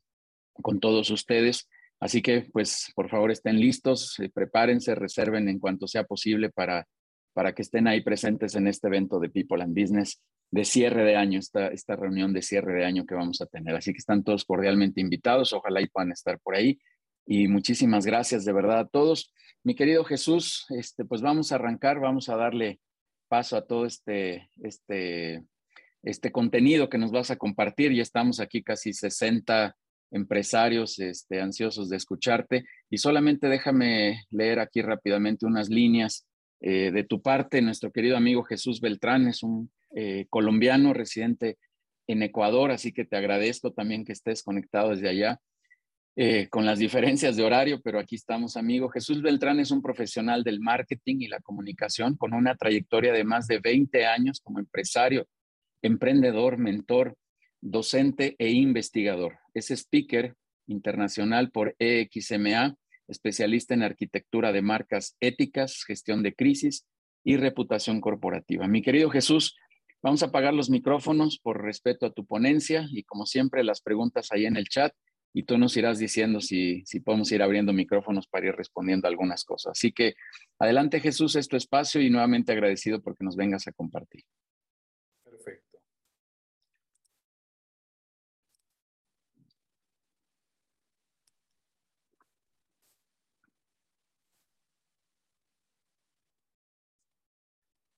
con 0.54 0.80
todos 0.80 1.10
ustedes. 1.10 1.68
Así 2.00 2.22
que, 2.22 2.48
pues, 2.52 2.92
por 2.96 3.10
favor, 3.10 3.32
estén 3.32 3.60
listos, 3.60 4.20
eh, 4.20 4.30
prepárense, 4.30 4.96
reserven 4.96 5.50
en 5.50 5.60
cuanto 5.60 5.88
sea 5.88 6.04
posible 6.04 6.50
para, 6.52 6.88
para 7.34 7.54
que 7.54 7.64
estén 7.64 7.88
ahí 7.88 8.02
presentes 8.02 8.56
en 8.56 8.68
este 8.68 8.88
evento 8.88 9.20
de 9.20 9.30
People 9.30 9.64
and 9.64 9.78
Business 9.80 10.22
de 10.52 10.66
cierre 10.66 11.04
de 11.04 11.16
año, 11.16 11.40
esta, 11.40 11.68
esta 11.68 11.96
reunión 11.96 12.34
de 12.34 12.42
cierre 12.42 12.74
de 12.74 12.86
año 12.86 13.06
que 13.06 13.16
vamos 13.16 13.42
a 13.42 13.46
tener. 13.46 13.76
Así 13.76 13.92
que 13.92 13.98
están 13.98 14.24
todos 14.24 14.46
cordialmente 14.46 15.02
invitados, 15.02 15.54
ojalá 15.54 15.82
y 15.82 15.88
puedan 15.88 16.12
estar 16.12 16.40
por 16.40 16.56
ahí. 16.56 16.80
Y 17.26 17.48
muchísimas 17.48 18.06
gracias 18.06 18.46
de 18.46 18.54
verdad 18.54 18.80
a 18.80 18.88
todos. 18.88 19.34
Mi 19.64 19.76
querido 19.76 20.04
Jesús, 20.04 20.66
este, 20.70 21.06
pues 21.06 21.22
vamos 21.22 21.52
a 21.52 21.56
arrancar, 21.56 22.00
vamos 22.00 22.30
a 22.30 22.36
darle 22.36 22.80
paso 23.28 23.58
a 23.58 23.66
todo 23.66 23.86
este, 23.86 24.50
este, 24.62 25.44
este 26.04 26.32
contenido 26.32 26.90
que 26.90 27.00
nos 27.00 27.12
vas 27.12 27.32
a 27.32 27.36
compartir. 27.36 27.92
Ya 27.92 28.04
estamos 28.04 28.40
aquí 28.40 28.64
casi 28.64 28.94
60 28.94 29.76
empresarios 30.12 31.00
este, 31.00 31.42
ansiosos 31.42 31.90
de 31.90 31.98
escucharte. 31.98 32.66
Y 32.90 33.00
solamente 33.00 33.50
déjame 33.50 34.24
leer 34.30 34.60
aquí 34.60 34.82
rápidamente 34.82 35.46
unas 35.46 35.70
líneas 35.70 36.28
eh, 36.62 36.92
de 36.92 37.04
tu 37.04 37.22
parte. 37.22 37.62
Nuestro 37.62 37.92
querido 37.92 38.16
amigo 38.16 38.44
Jesús 38.44 38.80
Beltrán 38.80 39.28
es 39.28 39.44
un 39.44 39.72
eh, 39.94 40.26
colombiano 40.30 40.94
residente 40.94 41.58
en 42.08 42.24
Ecuador, 42.24 42.72
así 42.72 42.92
que 42.92 43.06
te 43.06 43.18
agradezco 43.18 43.72
también 43.74 44.06
que 44.06 44.14
estés 44.14 44.44
conectado 44.44 44.92
desde 44.92 45.10
allá. 45.10 45.40
Eh, 46.18 46.48
con 46.48 46.66
las 46.66 46.80
diferencias 46.80 47.36
de 47.36 47.44
horario, 47.44 47.82
pero 47.82 48.00
aquí 48.00 48.16
estamos, 48.16 48.56
amigo. 48.56 48.88
Jesús 48.88 49.22
Beltrán 49.22 49.60
es 49.60 49.70
un 49.70 49.82
profesional 49.82 50.46
del 50.46 50.62
marketing 50.62 51.18
y 51.20 51.28
la 51.28 51.42
comunicación 51.42 52.16
con 52.16 52.34
una 52.34 52.56
trayectoria 52.56 53.12
de 53.12 53.26
más 53.26 53.48
de 53.48 53.60
20 53.60 54.06
años 54.06 54.40
como 54.40 54.60
empresario, 54.60 55.28
emprendedor, 55.82 56.58
mentor, 56.58 57.18
docente 57.60 58.36
e 58.40 58.52
investigador. 58.52 59.40
Es 59.54 59.72
speaker 59.72 60.36
internacional 60.68 61.52
por 61.52 61.76
EXMA, 61.80 62.76
especialista 63.10 63.74
en 63.74 63.84
arquitectura 63.84 64.54
de 64.54 64.62
marcas 64.62 65.18
éticas, 65.20 65.84
gestión 65.86 66.24
de 66.24 66.34
crisis 66.34 66.86
y 67.26 67.36
reputación 67.36 68.00
corporativa. 68.00 68.68
Mi 68.68 68.82
querido 68.82 69.10
Jesús, 69.10 69.58
Vamos 70.06 70.22
a 70.22 70.28
apagar 70.28 70.54
los 70.54 70.70
micrófonos 70.70 71.40
por 71.40 71.64
respeto 71.64 72.06
a 72.06 72.14
tu 72.14 72.28
ponencia 72.28 72.88
y 72.92 73.02
como 73.06 73.26
siempre 73.26 73.64
las 73.64 73.82
preguntas 73.82 74.32
ahí 74.32 74.46
en 74.46 74.56
el 74.56 74.70
chat 74.70 74.94
y 75.34 75.46
tú 75.46 75.58
nos 75.58 75.76
irás 75.78 75.98
diciendo 75.98 76.42
si, 76.42 76.86
si 76.86 77.00
podemos 77.00 77.32
ir 77.32 77.42
abriendo 77.42 77.74
micrófonos 77.74 78.28
para 78.28 78.46
ir 78.46 78.56
respondiendo 78.56 79.08
algunas 79.08 79.44
cosas. 79.44 79.72
Así 79.72 79.92
que 79.92 80.14
adelante 80.60 81.00
Jesús, 81.00 81.36
es 81.36 81.52
espacio 81.52 82.02
y 82.02 82.12
nuevamente 82.12 82.52
agradecido 82.52 83.02
porque 83.02 83.24
nos 83.24 83.36
vengas 83.36 83.66
a 83.68 83.72
compartir. 83.72 84.22
Perfecto. 85.24 85.80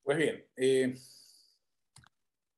Pues 0.03 0.17
bien, 0.17 0.45
eh, 0.55 0.95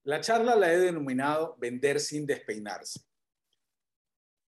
la 0.10 0.22
charla 0.22 0.56
la 0.56 0.74
he 0.74 0.80
denominado 0.80 1.56
Vender 1.60 2.00
sin 2.00 2.26
despeinarse. 2.26 3.00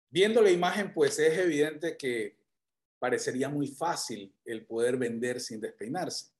Viendo 0.08 0.40
la 0.40 0.50
imagen, 0.50 0.94
pues 0.94 1.18
es 1.18 1.36
evidente 1.36 1.94
que 1.98 2.38
parecería 2.98 3.50
muy 3.50 3.66
fácil 3.66 4.34
el 4.46 4.64
poder 4.64 4.96
vender 4.96 5.40
sin 5.40 5.60
despeinarse. 5.60 6.32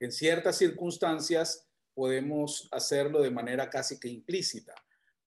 En 0.00 0.10
ciertas 0.10 0.56
circunstancias 0.56 1.68
podemos 1.92 2.66
hacerlo 2.72 3.20
de 3.20 3.30
manera 3.30 3.68
casi 3.68 4.00
que 4.00 4.08
implícita. 4.08 4.74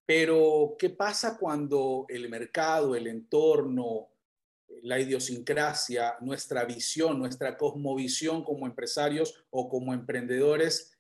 Pero, 0.04 0.76
¿qué 0.80 0.90
pasa 0.90 1.38
cuando 1.38 2.08
el 2.10 2.30
mercado, 2.30 2.96
el 2.96 3.06
entorno, 3.06 4.10
la 4.82 5.00
idiosincrasia, 5.00 6.16
nuestra 6.22 6.66
visión, 6.66 7.20
nuestra 7.20 7.56
cosmovisión 7.56 8.44
como 8.44 8.66
empresarios 8.66 9.46
o 9.52 9.70
como 9.70 9.94
emprendedores 9.94 10.98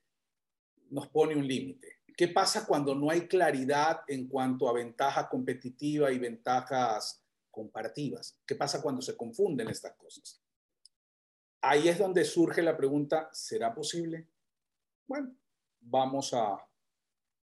nos 0.92 1.08
pone 1.08 1.36
un 1.36 1.48
límite? 1.48 1.97
¿Qué 2.18 2.28
pasa 2.28 2.66
cuando 2.66 2.96
no 2.96 3.12
hay 3.12 3.28
claridad 3.28 4.02
en 4.08 4.28
cuanto 4.28 4.68
a 4.68 4.74
ventaja 4.74 5.30
competitiva 5.30 6.12
y 6.12 6.18
ventajas 6.18 7.24
comparativas? 7.52 8.42
¿Qué 8.44 8.56
pasa 8.56 8.82
cuando 8.82 9.04
se 9.04 9.16
confunden 9.16 9.70
estas 9.70 9.94
cosas? 9.94 10.42
Ahí 11.62 11.88
es 11.88 12.00
donde 12.00 12.26
surge 12.26 12.64
la 12.64 12.76
pregunta, 12.76 13.30
¿será 13.32 13.72
posible? 13.72 14.28
Bueno, 15.06 15.38
vamos 15.80 16.34
a, 16.34 16.58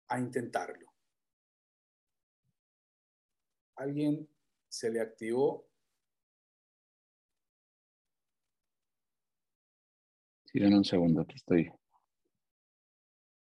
a 0.07 0.19
intentarlo. 0.19 0.91
¿Alguien 3.75 4.27
se 4.67 4.89
le 4.89 4.99
activó? 4.99 5.69
Sí, 10.45 10.59
un 10.63 10.83
segundo, 10.83 11.21
aquí 11.21 11.35
estoy 11.35 11.71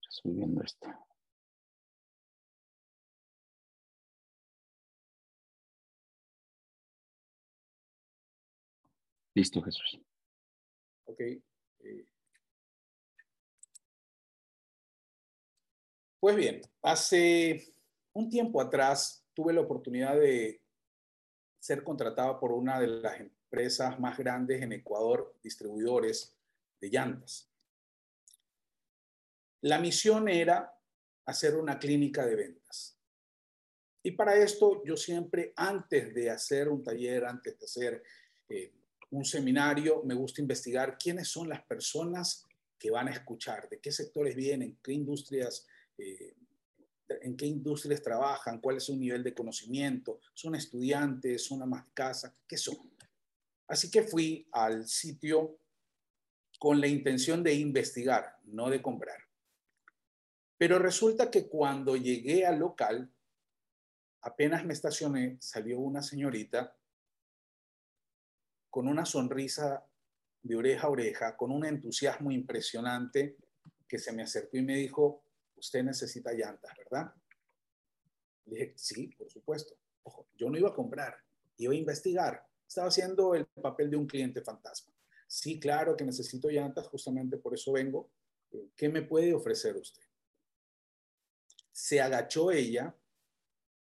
resolviendo 0.02 0.62
esto. 0.62 1.05
Listo, 9.36 9.60
Jesús. 9.60 10.00
Ok. 11.04 11.20
Eh. 11.20 12.06
Pues 16.18 16.36
bien, 16.36 16.62
hace 16.80 17.70
un 18.14 18.30
tiempo 18.30 18.62
atrás 18.62 19.26
tuve 19.34 19.52
la 19.52 19.60
oportunidad 19.60 20.16
de 20.16 20.62
ser 21.58 21.84
contratado 21.84 22.40
por 22.40 22.50
una 22.50 22.80
de 22.80 22.86
las 22.86 23.20
empresas 23.20 24.00
más 24.00 24.16
grandes 24.16 24.62
en 24.62 24.72
Ecuador, 24.72 25.36
distribuidores 25.42 26.34
de 26.80 26.88
llantas. 26.88 27.50
La 29.60 29.78
misión 29.78 30.30
era 30.30 30.80
hacer 31.26 31.56
una 31.56 31.78
clínica 31.78 32.24
de 32.24 32.36
ventas. 32.36 32.98
Y 34.02 34.12
para 34.12 34.34
esto 34.34 34.82
yo 34.82 34.96
siempre, 34.96 35.52
antes 35.56 36.14
de 36.14 36.30
hacer 36.30 36.70
un 36.70 36.82
taller, 36.82 37.26
antes 37.26 37.58
de 37.58 37.64
hacer 37.66 38.02
eh, 38.48 38.72
un 39.10 39.24
seminario, 39.24 40.02
me 40.04 40.14
gusta 40.14 40.40
investigar 40.40 40.98
quiénes 40.98 41.28
son 41.28 41.48
las 41.48 41.64
personas 41.64 42.44
que 42.78 42.90
van 42.90 43.08
a 43.08 43.12
escuchar, 43.12 43.68
de 43.68 43.80
qué 43.80 43.92
sectores 43.92 44.34
vienen, 44.34 44.78
qué 44.82 44.92
industrias, 44.92 45.66
eh, 45.98 46.34
en 47.08 47.36
qué 47.36 47.46
industrias 47.46 48.02
trabajan, 48.02 48.60
cuál 48.60 48.76
es 48.76 48.84
su 48.84 48.96
nivel 48.96 49.22
de 49.22 49.34
conocimiento, 49.34 50.20
son 50.34 50.54
estudiantes, 50.54 51.44
son 51.44 51.62
amas 51.62 51.86
de 51.86 51.92
casa, 51.92 52.36
qué 52.46 52.56
son. 52.56 52.76
Así 53.68 53.90
que 53.90 54.02
fui 54.02 54.48
al 54.52 54.86
sitio 54.86 55.58
con 56.58 56.80
la 56.80 56.86
intención 56.86 57.42
de 57.42 57.54
investigar, 57.54 58.36
no 58.44 58.70
de 58.70 58.82
comprar. 58.82 59.18
Pero 60.58 60.78
resulta 60.78 61.30
que 61.30 61.48
cuando 61.48 61.96
llegué 61.96 62.46
al 62.46 62.58
local, 62.58 63.12
apenas 64.22 64.64
me 64.64 64.72
estacioné, 64.72 65.36
salió 65.40 65.78
una 65.78 66.02
señorita 66.02 66.76
con 68.70 68.88
una 68.88 69.04
sonrisa 69.04 69.84
de 70.42 70.56
oreja 70.56 70.86
a 70.86 70.90
oreja, 70.90 71.36
con 71.36 71.50
un 71.50 71.64
entusiasmo 71.64 72.30
impresionante, 72.30 73.36
que 73.88 73.98
se 73.98 74.12
me 74.12 74.22
acercó 74.22 74.56
y 74.56 74.62
me 74.62 74.76
dijo, 74.76 75.24
usted 75.56 75.82
necesita 75.82 76.32
llantas, 76.32 76.72
¿verdad? 76.76 77.12
Le 78.46 78.54
dije, 78.54 78.72
sí, 78.76 79.08
por 79.08 79.30
supuesto. 79.30 79.74
Yo 80.36 80.50
no 80.50 80.58
iba 80.58 80.68
a 80.68 80.74
comprar, 80.74 81.16
iba 81.56 81.72
a 81.72 81.76
investigar. 81.76 82.46
Estaba 82.66 82.88
haciendo 82.88 83.34
el 83.34 83.46
papel 83.46 83.90
de 83.90 83.96
un 83.96 84.06
cliente 84.06 84.42
fantasma. 84.42 84.92
Sí, 85.26 85.58
claro 85.58 85.96
que 85.96 86.04
necesito 86.04 86.48
llantas, 86.48 86.86
justamente 86.88 87.38
por 87.38 87.54
eso 87.54 87.72
vengo. 87.72 88.10
¿Qué 88.76 88.88
me 88.88 89.02
puede 89.02 89.34
ofrecer 89.34 89.76
usted? 89.76 90.02
Se 91.72 92.00
agachó 92.00 92.50
ella 92.50 92.94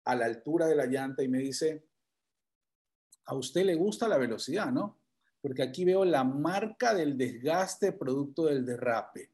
a 0.05 0.15
la 0.15 0.25
altura 0.25 0.67
de 0.67 0.75
la 0.75 0.85
llanta 0.85 1.23
y 1.23 1.27
me 1.27 1.39
dice, 1.39 1.84
a 3.25 3.35
usted 3.35 3.65
le 3.65 3.75
gusta 3.75 4.07
la 4.07 4.17
velocidad, 4.17 4.71
¿no? 4.71 4.97
Porque 5.41 5.63
aquí 5.63 5.85
veo 5.85 6.05
la 6.05 6.23
marca 6.23 6.93
del 6.93 7.17
desgaste 7.17 7.91
producto 7.91 8.45
del 8.45 8.65
derrape. 8.65 9.29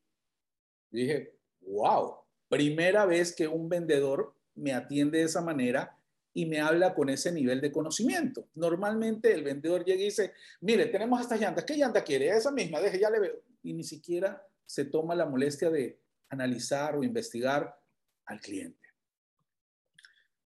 dije, 0.90 1.36
wow, 1.62 2.16
primera 2.50 3.06
vez 3.06 3.34
que 3.34 3.48
un 3.48 3.70
vendedor 3.70 4.34
me 4.56 4.74
atiende 4.74 5.20
de 5.20 5.26
esa 5.26 5.42
manera 5.42 5.98
y 6.34 6.46
me 6.46 6.60
habla 6.60 6.94
con 6.94 7.10
ese 7.10 7.32
nivel 7.32 7.62
de 7.62 7.72
conocimiento. 7.72 8.48
Normalmente 8.56 9.34
el 9.34 9.44
vendedor 9.44 9.84
llega 9.84 10.02
y 10.02 10.06
dice, 10.06 10.34
mire, 10.62 10.86
tenemos 10.88 11.20
estas 11.20 11.40
llantas, 11.40 11.66
¿qué 11.66 11.76
llanta 11.76 12.04
quiere? 12.04 12.30
Esa 12.30 12.52
misma, 12.52 12.80
deje, 12.80 13.00
ya 13.00 13.10
le 13.10 13.20
veo. 13.20 13.42
Y 13.64 13.74
ni 13.74 13.84
siquiera 13.84 14.46
se 14.66 14.86
toma 14.86 15.16
la 15.16 15.26
molestia 15.26 15.70
de 15.70 16.00
analizar 16.30 16.96
o 16.96 17.04
investigar 17.04 17.78
al 18.26 18.40
cliente. 18.40 18.81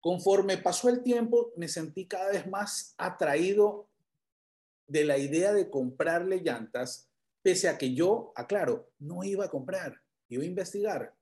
Conforme 0.02 0.58
pasó 0.58 0.88
el 0.88 1.04
tiempo, 1.04 1.52
me 1.56 1.68
sentí 1.68 2.08
cada 2.08 2.32
vez 2.32 2.48
más 2.48 2.92
atraído 2.98 3.88
de 4.88 5.04
la 5.04 5.16
idea 5.16 5.52
de 5.52 5.70
comprarle 5.70 6.40
llantas, 6.42 7.08
pese 7.40 7.68
a 7.68 7.78
que 7.78 7.94
yo, 7.94 8.32
aclaro, 8.34 8.90
no 8.98 9.22
iba 9.22 9.44
a 9.44 9.48
comprar, 9.48 10.02
iba 10.28 10.42
a 10.42 10.46
investigar. 10.46 11.14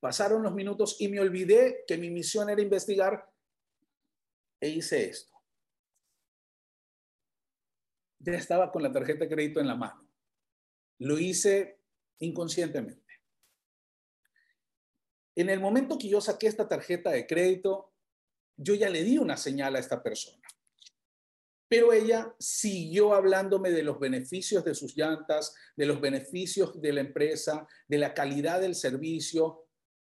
Pasaron 0.00 0.42
los 0.42 0.54
minutos 0.54 0.96
y 0.98 1.08
me 1.08 1.20
olvidé 1.20 1.84
que 1.86 1.98
mi 1.98 2.08
misión 2.08 2.48
era 2.48 2.62
investigar 2.62 3.30
e 4.60 4.70
hice 4.70 5.10
esto. 5.10 5.34
Ya 8.18 8.32
estaba 8.32 8.72
con 8.72 8.82
la 8.82 8.92
tarjeta 8.92 9.26
de 9.26 9.30
crédito 9.30 9.60
en 9.60 9.66
la 9.66 9.76
mano. 9.76 10.08
Lo 11.00 11.18
hice 11.18 11.80
inconscientemente. 12.20 13.03
En 15.36 15.50
el 15.50 15.60
momento 15.60 15.98
que 15.98 16.08
yo 16.08 16.20
saqué 16.20 16.46
esta 16.46 16.68
tarjeta 16.68 17.10
de 17.10 17.26
crédito, 17.26 17.92
yo 18.56 18.74
ya 18.74 18.88
le 18.88 19.02
di 19.02 19.18
una 19.18 19.36
señal 19.36 19.74
a 19.76 19.80
esta 19.80 20.02
persona. 20.02 20.46
Pero 21.68 21.92
ella 21.92 22.34
siguió 22.38 23.14
hablándome 23.14 23.70
de 23.70 23.82
los 23.82 23.98
beneficios 23.98 24.64
de 24.64 24.74
sus 24.74 24.96
llantas, 24.96 25.54
de 25.76 25.86
los 25.86 26.00
beneficios 26.00 26.80
de 26.80 26.92
la 26.92 27.00
empresa, 27.00 27.66
de 27.88 27.98
la 27.98 28.14
calidad 28.14 28.60
del 28.60 28.74
servicio. 28.74 29.66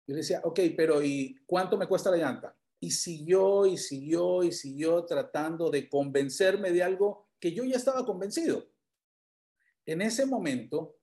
Yo 0.07 0.15
le 0.15 0.21
decía, 0.21 0.41
ok, 0.45 0.61
pero 0.77 1.03
¿y 1.03 1.37
cuánto 1.47 1.77
me 1.77 1.89
cuesta 1.89 2.11
la 2.11 2.19
llanta? 2.19 2.57
Y 2.79 2.93
siguió 2.93 3.67
y 3.67 3.77
siguió 3.77 4.45
y 4.45 4.53
siguió 4.53 5.05
tratando 5.05 5.71
de 5.71 5.89
convencerme 5.89 6.71
de 6.71 6.83
algo 6.83 7.29
que 7.41 7.53
yo 7.53 7.65
ya 7.65 7.77
estaba 7.77 8.05
convencido. 8.05 8.71
En 9.85 10.03
ese 10.03 10.27
momento 10.27 10.99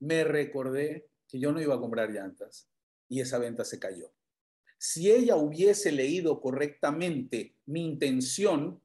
me 0.00 0.24
recordé 0.24 1.10
que 1.28 1.38
yo 1.38 1.52
no 1.52 1.60
iba 1.60 1.74
a 1.74 1.80
comprar 1.80 2.10
llantas, 2.10 2.69
y 3.10 3.20
esa 3.20 3.38
venta 3.38 3.64
se 3.64 3.78
cayó. 3.78 4.10
Si 4.78 5.10
ella 5.10 5.36
hubiese 5.36 5.92
leído 5.92 6.40
correctamente 6.40 7.56
mi 7.66 7.84
intención, 7.84 8.80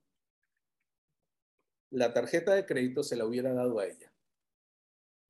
la 1.91 2.11
tarjeta 2.11 2.53
de 2.53 2.65
crédito 2.65 3.03
se 3.03 3.15
la 3.15 3.25
hubiera 3.25 3.53
dado 3.53 3.79
a 3.79 3.85
ella. 3.85 4.11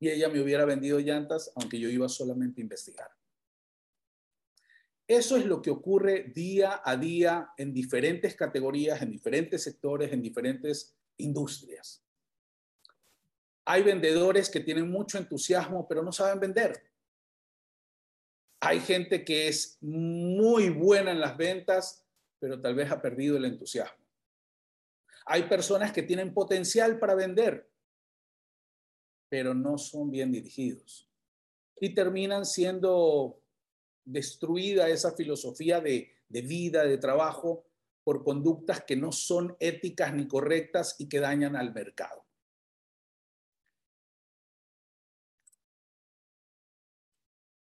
Y 0.00 0.08
ella 0.08 0.28
me 0.28 0.40
hubiera 0.40 0.64
vendido 0.64 0.98
llantas, 0.98 1.52
aunque 1.54 1.78
yo 1.78 1.88
iba 1.88 2.08
solamente 2.08 2.60
a 2.60 2.64
investigar. 2.64 3.10
Eso 5.06 5.36
es 5.36 5.44
lo 5.44 5.62
que 5.62 5.70
ocurre 5.70 6.32
día 6.34 6.80
a 6.84 6.96
día 6.96 7.50
en 7.58 7.72
diferentes 7.72 8.34
categorías, 8.34 9.00
en 9.02 9.12
diferentes 9.12 9.62
sectores, 9.62 10.12
en 10.12 10.22
diferentes 10.22 10.96
industrias. 11.18 12.02
Hay 13.66 13.82
vendedores 13.82 14.50
que 14.50 14.60
tienen 14.60 14.90
mucho 14.90 15.18
entusiasmo, 15.18 15.86
pero 15.86 16.02
no 16.02 16.12
saben 16.12 16.40
vender. 16.40 16.82
Hay 18.66 18.80
gente 18.80 19.24
que 19.24 19.46
es 19.46 19.78
muy 19.80 20.70
buena 20.70 21.12
en 21.12 21.20
las 21.20 21.36
ventas, 21.36 22.04
pero 22.40 22.60
tal 22.60 22.74
vez 22.74 22.90
ha 22.90 23.00
perdido 23.00 23.36
el 23.36 23.44
entusiasmo. 23.44 24.04
Hay 25.26 25.44
personas 25.44 25.92
que 25.92 26.02
tienen 26.02 26.34
potencial 26.34 26.98
para 26.98 27.14
vender, 27.14 27.70
pero 29.28 29.54
no 29.54 29.78
son 29.78 30.10
bien 30.10 30.32
dirigidos. 30.32 31.08
Y 31.80 31.94
terminan 31.94 32.44
siendo 32.44 33.40
destruida 34.04 34.88
esa 34.88 35.12
filosofía 35.14 35.80
de, 35.80 36.10
de 36.28 36.42
vida, 36.42 36.82
de 36.82 36.98
trabajo, 36.98 37.68
por 38.02 38.24
conductas 38.24 38.82
que 38.82 38.96
no 38.96 39.12
son 39.12 39.56
éticas 39.60 40.12
ni 40.12 40.26
correctas 40.26 40.96
y 40.98 41.08
que 41.08 41.20
dañan 41.20 41.54
al 41.54 41.72
mercado. 41.72 42.25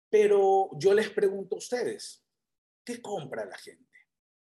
Pero 0.09 0.69
yo 0.77 0.93
les 0.93 1.09
pregunto 1.09 1.55
a 1.55 1.59
ustedes, 1.59 2.23
¿qué 2.83 3.01
compra 3.01 3.45
la 3.45 3.57
gente? 3.57 3.85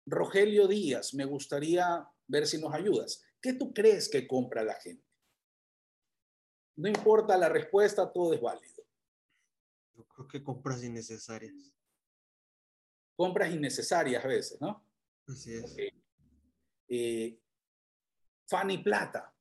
Rogelio 0.06 0.68
Díaz, 0.68 1.14
me 1.14 1.24
gustaría 1.24 2.06
ver 2.26 2.46
si 2.46 2.58
nos 2.58 2.72
ayudas. 2.72 3.24
¿Qué 3.40 3.54
tú 3.54 3.72
crees 3.72 4.08
que 4.08 4.26
compra 4.26 4.62
la 4.62 4.74
gente? 4.74 5.04
No 6.76 6.88
importa 6.88 7.38
la 7.38 7.48
respuesta, 7.48 8.12
todo 8.12 8.34
es 8.34 8.40
válido. 8.40 8.84
Yo 9.94 10.06
creo 10.06 10.28
que 10.28 10.44
compras 10.44 10.82
innecesarias. 10.82 11.72
Compras 13.16 13.50
innecesarias 13.50 14.22
a 14.22 14.28
veces, 14.28 14.60
¿no? 14.60 14.86
Así 15.26 15.54
es. 15.54 15.74
Eh, 16.88 17.40
Fanny 18.46 18.78
Plata. 18.78 19.32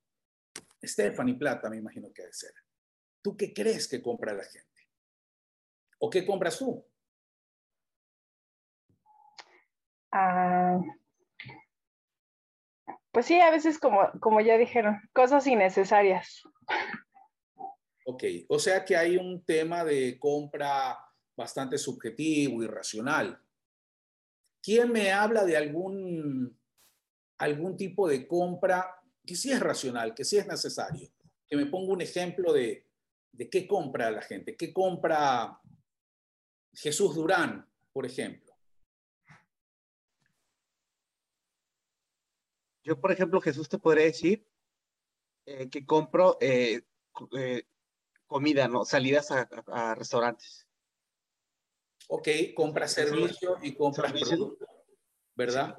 Stephanie 0.81 1.36
Plata, 1.36 1.69
me 1.69 1.77
imagino 1.77 2.12
que 2.13 2.22
debe 2.22 2.34
ser. 2.34 2.53
¿Tú 3.22 3.36
qué 3.36 3.53
crees 3.53 3.88
que 3.88 4.01
compra 4.01 4.34
la 4.34 4.43
gente? 4.43 4.64
¿O 5.99 6.09
qué 6.09 6.25
compras 6.25 6.59
tú? 6.59 6.85
Ah, 10.11 10.79
pues 13.11 13.25
sí, 13.27 13.39
a 13.39 13.49
veces 13.49 13.79
como, 13.79 14.11
como 14.19 14.41
ya 14.41 14.57
dijeron, 14.57 14.99
cosas 15.13 15.47
innecesarias. 15.47 16.43
Ok, 18.05 18.23
o 18.49 18.59
sea 18.59 18.83
que 18.83 18.95
hay 18.95 19.17
un 19.17 19.43
tema 19.45 19.83
de 19.83 20.19
compra 20.19 20.97
bastante 21.35 21.77
subjetivo, 21.77 22.61
irracional. 22.61 23.41
¿Quién 24.61 24.91
me 24.91 25.11
habla 25.11 25.45
de 25.45 25.57
algún, 25.57 26.59
algún 27.37 27.77
tipo 27.77 28.07
de 28.07 28.27
compra 28.27 29.01
que 29.25 29.35
sí 29.35 29.51
es 29.51 29.59
racional, 29.59 30.13
que 30.13 30.25
sí 30.25 30.37
es 30.37 30.45
necesario? 30.47 31.09
Que 31.47 31.55
me 31.55 31.65
ponga 31.67 31.93
un 31.93 32.01
ejemplo 32.01 32.51
de, 32.51 32.85
de 33.31 33.49
qué 33.49 33.65
compra 33.65 34.11
la 34.11 34.21
gente, 34.21 34.55
qué 34.55 34.73
compra 34.73 35.59
Jesús 36.75 37.15
Durán, 37.15 37.67
por 37.91 38.05
ejemplo. 38.05 38.53
Yo, 42.84 43.00
por 43.00 43.12
ejemplo, 43.12 43.41
Jesús 43.41 43.67
te 43.67 43.79
podría 43.79 44.05
decir 44.05 44.48
eh, 45.48 45.70
que 45.70 45.86
compro 45.86 46.38
eh, 46.39 46.84
eh, 47.38 47.63
comida, 48.27 48.67
¿no? 48.67 48.86
Salidas 48.86 49.32
a, 49.32 49.96
restaurantes. 49.96 50.67
Ok, 52.08 52.27
compra 52.55 52.88
servicio 52.88 53.58
y 53.63 53.74
compra 53.74 54.13
productos, 54.13 54.70
¿verdad? 55.36 55.75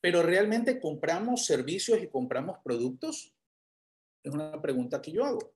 Pero 0.00 0.22
¿realmente 0.22 0.80
compramos 0.80 1.44
servicios 1.44 2.00
y 2.00 2.08
compramos 2.08 2.58
productos? 2.62 3.34
Es 4.22 4.32
una 4.32 4.62
pregunta 4.62 5.02
que 5.02 5.10
yo 5.10 5.24
hago. 5.24 5.52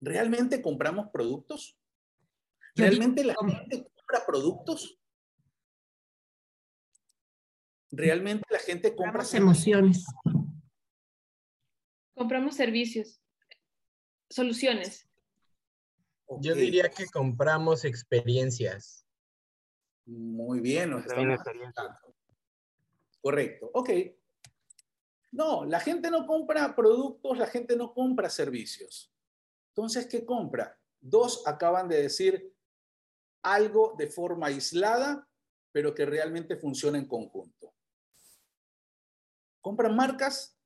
¿Realmente 0.00 0.60
compramos 0.60 1.08
productos? 1.10 1.79
¿Realmente 2.76 3.24
la 3.24 3.34
gente 3.34 3.90
compra 3.96 4.26
productos? 4.26 4.98
¿Realmente 7.90 8.46
la 8.50 8.58
gente 8.58 8.94
compra 8.94 9.24
emociones? 9.32 10.04
Compramos 12.14 12.54
servicios, 12.54 13.20
soluciones. 14.28 15.08
Yo 16.40 16.54
diría 16.54 16.88
que 16.88 17.06
compramos 17.06 17.84
experiencias. 17.84 19.04
Muy 20.06 20.60
bien, 20.60 20.90
nos 20.90 21.04
estamos 21.04 21.40
Correcto, 23.20 23.70
ok. 23.74 23.90
No, 25.32 25.64
la 25.64 25.80
gente 25.80 26.10
no 26.10 26.26
compra 26.26 26.74
productos, 26.74 27.38
la 27.38 27.46
gente 27.46 27.76
no 27.76 27.92
compra 27.92 28.30
servicios. 28.30 29.12
Entonces, 29.68 30.06
¿qué 30.06 30.24
compra? 30.24 30.78
Dos 31.00 31.46
acaban 31.46 31.88
de 31.88 32.02
decir 32.02 32.52
algo 33.42 33.94
de 33.96 34.06
forma 34.08 34.48
aislada, 34.48 35.28
pero 35.72 35.94
que 35.94 36.06
realmente 36.06 36.56
funciona 36.56 36.98
en 36.98 37.06
conjunto. 37.06 37.74
¿Compran 39.60 39.94
marcas? 39.94 40.58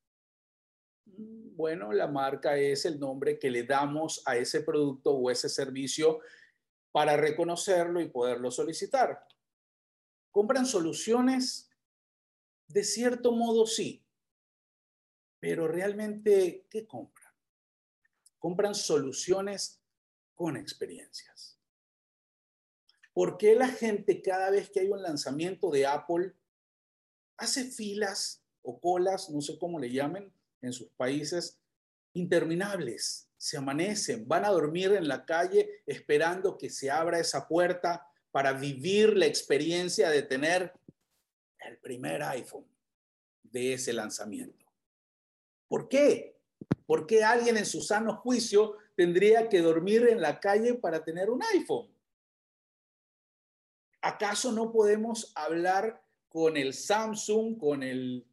Mm, 1.07 1.57
bueno, 1.57 1.93
la 1.93 2.07
marca 2.07 2.57
es 2.57 2.85
el 2.85 2.99
nombre 2.99 3.39
que 3.39 3.51
le 3.51 3.65
damos 3.65 4.23
a 4.27 4.37
ese 4.37 4.63
producto 4.63 5.13
o 5.13 5.31
ese 5.31 5.49
servicio 5.49 6.21
para 6.93 7.17
reconocerlo 7.17 8.01
y 8.01 8.09
poderlo 8.09 8.51
solicitar. 8.51 9.27
¿Compran 10.31 10.67
soluciones? 10.67 11.71
De 12.67 12.83
cierto 12.83 13.33
modo 13.33 13.67
sí, 13.67 14.05
pero 15.39 15.69
realmente, 15.69 16.67
¿qué 16.71 16.87
compran? 16.87 17.33
Compran 18.39 18.75
soluciones 18.75 19.83
con 20.35 20.57
experiencias. 20.57 21.54
¿Por 23.15 23.39
qué 23.39 23.55
la 23.55 23.69
gente 23.69 24.21
cada 24.21 24.51
vez 24.51 24.69
que 24.69 24.81
hay 24.81 24.89
un 24.89 25.01
lanzamiento 25.01 25.71
de 25.71 25.87
Apple 25.87 26.35
hace 27.37 27.65
filas 27.65 28.43
o 28.63 28.81
colas, 28.81 29.31
no 29.31 29.41
sé 29.41 29.57
cómo 29.57 29.79
le 29.79 29.91
llamen 29.91 30.33
en 30.61 30.73
sus 30.73 30.89
países, 30.91 31.61
interminables? 32.13 33.29
Se 33.39 33.57
amanecen, 33.57 34.27
van 34.27 34.45
a 34.45 34.51
dormir 34.51 34.93
en 34.93 35.07
la 35.07 35.25
calle 35.25 35.83
esperando 35.87 36.59
que 36.59 36.71
se 36.71 36.91
abra 36.91 37.21
esa 37.21 37.47
puerta 37.47 38.05
para 38.33 38.53
vivir 38.53 39.17
la 39.17 39.27
experiencia 39.27 40.11
de 40.11 40.23
tener 40.23 40.73
el 41.61 41.79
primer 41.79 42.21
iPhone 42.25 42.67
de 43.45 43.75
ese 43.75 43.93
lanzamiento. 43.93 44.67
¿Por 45.69 45.89
qué? 45.89 46.37
¿Por 46.85 47.07
qué 47.07 47.23
alguien 47.23 47.57
en 47.59 47.67
su 47.67 47.81
sano 47.81 48.17
juicio 48.17 48.77
tendría 48.97 49.49
que 49.49 49.61
dormir 49.61 50.09
en 50.09 50.21
la 50.21 50.41
calle 50.41 50.75
para 50.75 51.05
tener 51.05 51.31
un 51.31 51.43
iPhone? 51.55 51.94
¿Acaso 54.05 54.53
no 54.53 54.71
podemos 54.71 55.33
hablar 55.35 55.99
con 56.29 56.59
el 56.59 56.75
Samsung, 56.75 57.57
con 57.57 57.83
el 57.83 58.27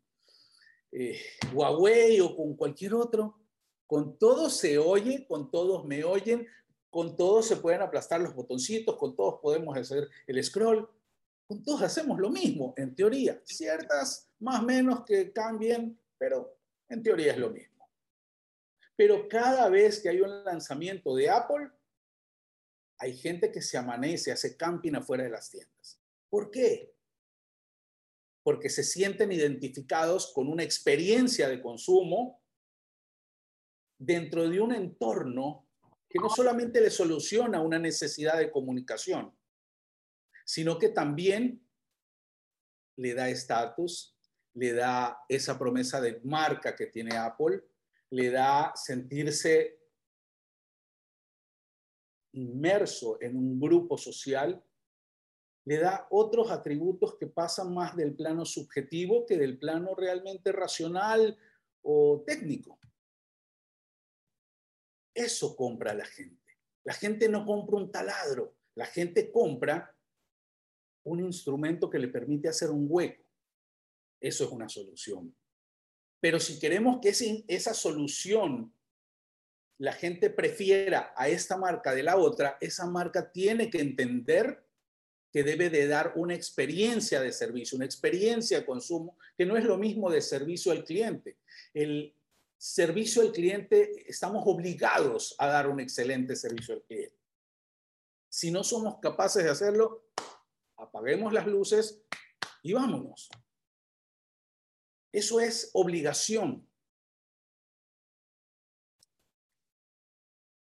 eh, 0.92 1.18
Huawei 1.54 2.20
o 2.20 2.36
con 2.36 2.58
cualquier 2.58 2.94
otro? 2.94 3.40
Con 3.88 4.18
todos 4.18 4.58
se 4.58 4.78
oye, 4.78 5.26
con 5.26 5.50
todos 5.50 5.86
me 5.86 6.04
oyen, 6.04 6.46
con 6.90 7.16
todos 7.16 7.48
se 7.48 7.56
pueden 7.56 7.82
aplastar 7.82 8.20
los 8.20 8.36
botoncitos, 8.36 8.98
con 8.98 9.16
todos 9.16 9.40
podemos 9.42 9.78
hacer 9.78 10.10
el 10.28 10.44
scroll, 10.44 10.90
con 11.48 11.64
todos 11.64 11.84
hacemos 11.84 12.20
lo 12.20 12.30
mismo, 12.30 12.74
en 12.76 12.94
teoría. 12.94 13.42
Ciertas 13.46 14.30
más 14.40 14.62
menos 14.64 15.06
que 15.06 15.32
cambien, 15.32 15.98
pero 16.18 16.54
en 16.90 17.02
teoría 17.02 17.32
es 17.32 17.38
lo 17.38 17.50
mismo. 17.50 17.90
Pero 18.98 19.26
cada 19.30 19.70
vez 19.70 20.02
que 20.02 20.10
hay 20.10 20.20
un 20.20 20.44
lanzamiento 20.44 21.16
de 21.16 21.30
Apple, 21.30 21.72
hay 23.02 23.18
gente 23.18 23.52
que 23.52 23.64
se 23.64 23.80
amanece, 23.80 24.32
hace 24.32 24.56
camping 24.56 24.94
afuera 24.94 25.24
de 25.24 25.32
las 25.32 25.50
tiendas. 25.50 26.00
¿Por 26.30 26.52
qué? 26.52 26.94
Porque 28.44 28.70
se 28.70 28.84
sienten 28.84 29.32
identificados 29.32 30.32
con 30.32 30.48
una 30.48 30.62
experiencia 30.62 31.50
de 31.50 31.60
consumo 31.64 32.44
dentro 33.98 34.48
de 34.48 34.62
un 34.62 34.72
entorno 34.72 35.68
que 36.08 36.20
no 36.20 36.30
solamente 36.30 36.80
le 36.80 36.92
soluciona 36.92 37.60
una 37.60 37.80
necesidad 37.80 38.38
de 38.38 38.52
comunicación, 38.52 39.36
sino 40.46 40.78
que 40.78 40.90
también 40.90 41.68
le 42.98 43.16
da 43.16 43.30
estatus, 43.30 44.16
le 44.54 44.74
da 44.74 45.18
esa 45.28 45.58
promesa 45.58 46.00
de 46.00 46.22
marca 46.24 46.76
que 46.76 46.86
tiene 46.86 47.18
Apple, 47.18 47.64
le 48.12 48.30
da 48.30 48.74
sentirse 48.76 49.81
inmerso 52.34 53.18
en 53.22 53.36
un 53.36 53.60
grupo 53.60 53.98
social, 53.98 54.64
le 55.66 55.78
da 55.78 56.08
otros 56.10 56.50
atributos 56.50 57.16
que 57.18 57.28
pasan 57.28 57.74
más 57.74 57.96
del 57.96 58.16
plano 58.16 58.46
subjetivo 58.46 59.26
que 59.26 59.38
del 59.38 59.60
plano 59.60 59.94
realmente 59.96 60.52
racional 60.52 61.38
o 61.84 62.24
técnico. 62.26 62.80
Eso 65.14 65.56
compra 65.56 65.94
la 65.94 66.06
gente. 66.06 66.42
La 66.84 66.94
gente 66.94 67.30
no 67.30 67.46
compra 67.46 67.78
un 67.78 67.92
taladro, 67.92 68.56
la 68.76 68.86
gente 68.86 69.32
compra 69.32 69.96
un 71.04 71.20
instrumento 71.20 71.90
que 71.90 72.00
le 72.00 72.08
permite 72.08 72.50
hacer 72.50 72.72
un 72.72 72.88
hueco. 72.90 73.24
Eso 74.20 74.46
es 74.46 74.52
una 74.52 74.70
solución. 74.70 75.36
Pero 76.20 76.40
si 76.40 76.60
queremos 76.60 77.00
que 77.02 77.10
esa 77.48 77.74
solución 77.74 78.74
la 79.82 79.94
gente 79.94 80.30
prefiera 80.30 81.12
a 81.18 81.28
esta 81.28 81.58
marca 81.58 81.96
de 81.96 82.04
la 82.04 82.16
otra, 82.16 82.56
esa 82.62 82.86
marca 82.86 83.32
tiene 83.32 83.72
que 83.72 83.80
entender 83.80 84.64
que 85.32 85.44
debe 85.44 85.72
de 85.72 85.88
dar 85.88 86.14
una 86.18 86.36
experiencia 86.36 87.20
de 87.20 87.32
servicio, 87.32 87.78
una 87.78 87.86
experiencia 87.86 88.60
de 88.60 88.66
consumo, 88.66 89.18
que 89.36 89.44
no 89.44 89.58
es 89.58 89.64
lo 89.64 89.80
mismo 89.80 90.12
de 90.12 90.22
servicio 90.22 90.72
al 90.72 90.84
cliente. 90.84 91.40
El 91.74 92.16
servicio 92.60 93.24
al 93.24 93.32
cliente, 93.32 94.04
estamos 94.06 94.44
obligados 94.46 95.34
a 95.40 95.48
dar 95.48 95.68
un 95.68 95.80
excelente 95.80 96.36
servicio 96.36 96.76
al 96.76 96.84
cliente. 96.84 97.18
Si 98.30 98.52
no 98.52 98.64
somos 98.64 99.00
capaces 99.02 99.44
de 99.44 99.50
hacerlo, 99.50 100.12
apaguemos 100.78 101.34
las 101.34 101.48
luces 101.48 102.04
y 102.62 102.74
vámonos. 102.74 103.30
Eso 105.12 105.40
es 105.40 105.72
obligación. 105.74 106.71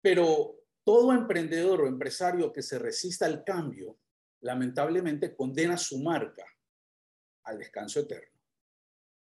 Pero 0.00 0.60
todo 0.84 1.12
emprendedor 1.12 1.82
o 1.82 1.86
empresario 1.86 2.52
que 2.52 2.62
se 2.62 2.78
resista 2.78 3.26
al 3.26 3.44
cambio, 3.44 3.98
lamentablemente 4.40 5.34
condena 5.34 5.76
su 5.76 5.98
marca 5.98 6.44
al 7.44 7.58
descanso 7.58 8.00
eterno. 8.00 8.38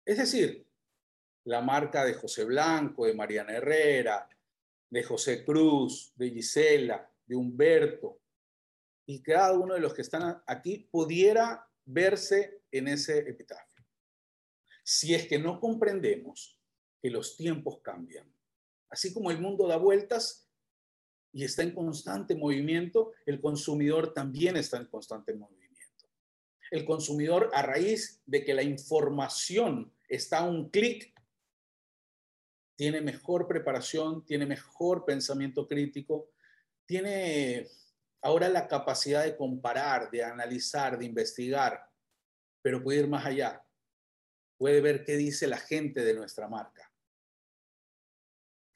Es 0.03 0.17
decir, 0.17 0.67
la 1.45 1.61
marca 1.61 2.03
de 2.03 2.13
José 2.13 2.43
Blanco, 2.43 3.05
de 3.05 3.13
Mariana 3.13 3.53
Herrera, 3.53 4.27
de 4.89 5.03
José 5.03 5.43
Cruz, 5.43 6.13
de 6.15 6.29
Gisela, 6.29 7.09
de 7.25 7.35
Humberto, 7.35 8.19
y 9.07 9.21
cada 9.21 9.53
uno 9.53 9.75
de 9.75 9.79
los 9.79 9.93
que 9.93 10.01
están 10.01 10.41
aquí 10.47 10.87
pudiera 10.91 11.67
verse 11.85 12.63
en 12.71 12.87
ese 12.87 13.19
epitafio. 13.19 13.85
Si 14.83 15.13
es 15.13 15.27
que 15.27 15.39
no 15.39 15.59
comprendemos 15.59 16.59
que 17.01 17.09
los 17.09 17.37
tiempos 17.37 17.79
cambian, 17.81 18.31
así 18.89 19.13
como 19.13 19.31
el 19.31 19.39
mundo 19.39 19.67
da 19.67 19.77
vueltas 19.77 20.44
y 21.35 21.43
está 21.43 21.63
en 21.63 21.75
constante 21.75 22.33
movimiento, 22.33 23.11
el 23.25 23.41
consumidor 23.41 24.13
también 24.13 24.55
está 24.55 24.77
en 24.77 24.85
constante 24.85 25.33
movimiento. 25.33 26.07
El 26.71 26.85
consumidor, 26.85 27.51
a 27.53 27.61
raíz 27.61 28.21
de 28.25 28.45
que 28.45 28.53
la 28.53 28.63
información 28.63 29.93
está 30.07 30.39
a 30.39 30.45
un 30.45 30.69
clic, 30.69 31.13
tiene 32.77 33.01
mejor 33.01 33.49
preparación, 33.49 34.25
tiene 34.25 34.45
mejor 34.45 35.03
pensamiento 35.03 35.67
crítico, 35.67 36.29
tiene 36.85 37.67
ahora 38.21 38.47
la 38.47 38.69
capacidad 38.69 39.25
de 39.25 39.35
comparar, 39.35 40.09
de 40.09 40.23
analizar, 40.23 40.97
de 40.97 41.03
investigar, 41.03 41.85
pero 42.61 42.81
puede 42.81 42.99
ir 42.99 43.09
más 43.09 43.25
allá. 43.25 43.61
Puede 44.57 44.79
ver 44.79 45.03
qué 45.03 45.17
dice 45.17 45.47
la 45.47 45.57
gente 45.57 46.01
de 46.05 46.13
nuestra 46.13 46.47
marca. 46.47 46.84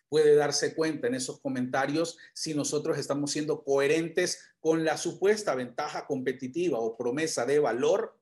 Puede 0.09 0.35
darse 0.35 0.75
cuenta 0.75 1.07
en 1.07 1.15
esos 1.15 1.39
comentarios 1.39 2.17
si 2.33 2.53
nosotros 2.53 2.97
estamos 2.97 3.31
siendo 3.31 3.63
coherentes 3.63 4.43
con 4.59 4.83
la 4.83 4.97
supuesta 4.97 5.55
ventaja 5.55 6.07
competitiva 6.07 6.79
o 6.79 6.97
promesa 6.97 7.45
de 7.45 7.59
valor 7.59 8.19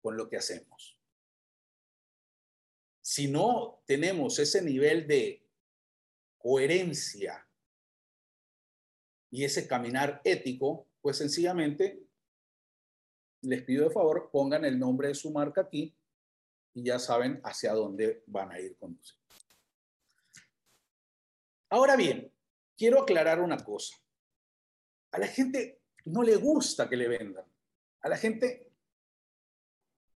con 0.00 0.16
lo 0.16 0.28
que 0.28 0.36
hacemos. 0.36 0.96
Si 3.02 3.26
no 3.26 3.82
tenemos 3.86 4.38
ese 4.38 4.62
nivel 4.62 5.06
de 5.08 5.44
coherencia 6.38 7.46
y 9.30 9.44
ese 9.44 9.66
caminar 9.66 10.20
ético, 10.24 10.86
pues 11.00 11.16
sencillamente 11.16 12.06
les 13.42 13.62
pido 13.62 13.84
de 13.88 13.94
favor, 13.94 14.30
pongan 14.32 14.64
el 14.64 14.78
nombre 14.78 15.08
de 15.08 15.14
su 15.14 15.30
marca 15.30 15.62
aquí 15.62 15.94
y 16.74 16.84
ya 16.84 16.98
saben 16.98 17.40
hacia 17.44 17.72
dónde 17.72 18.22
van 18.26 18.52
a 18.52 18.60
ir 18.60 18.76
conduciendo. 18.76 19.27
Ahora 21.70 21.96
bien, 21.96 22.32
quiero 22.76 23.02
aclarar 23.02 23.40
una 23.40 23.58
cosa. 23.58 23.96
A 25.12 25.18
la 25.18 25.26
gente 25.26 25.80
no 26.06 26.22
le 26.22 26.36
gusta 26.36 26.88
que 26.88 26.96
le 26.96 27.08
vendan. 27.08 27.44
A 28.00 28.08
la 28.08 28.16
gente 28.16 28.70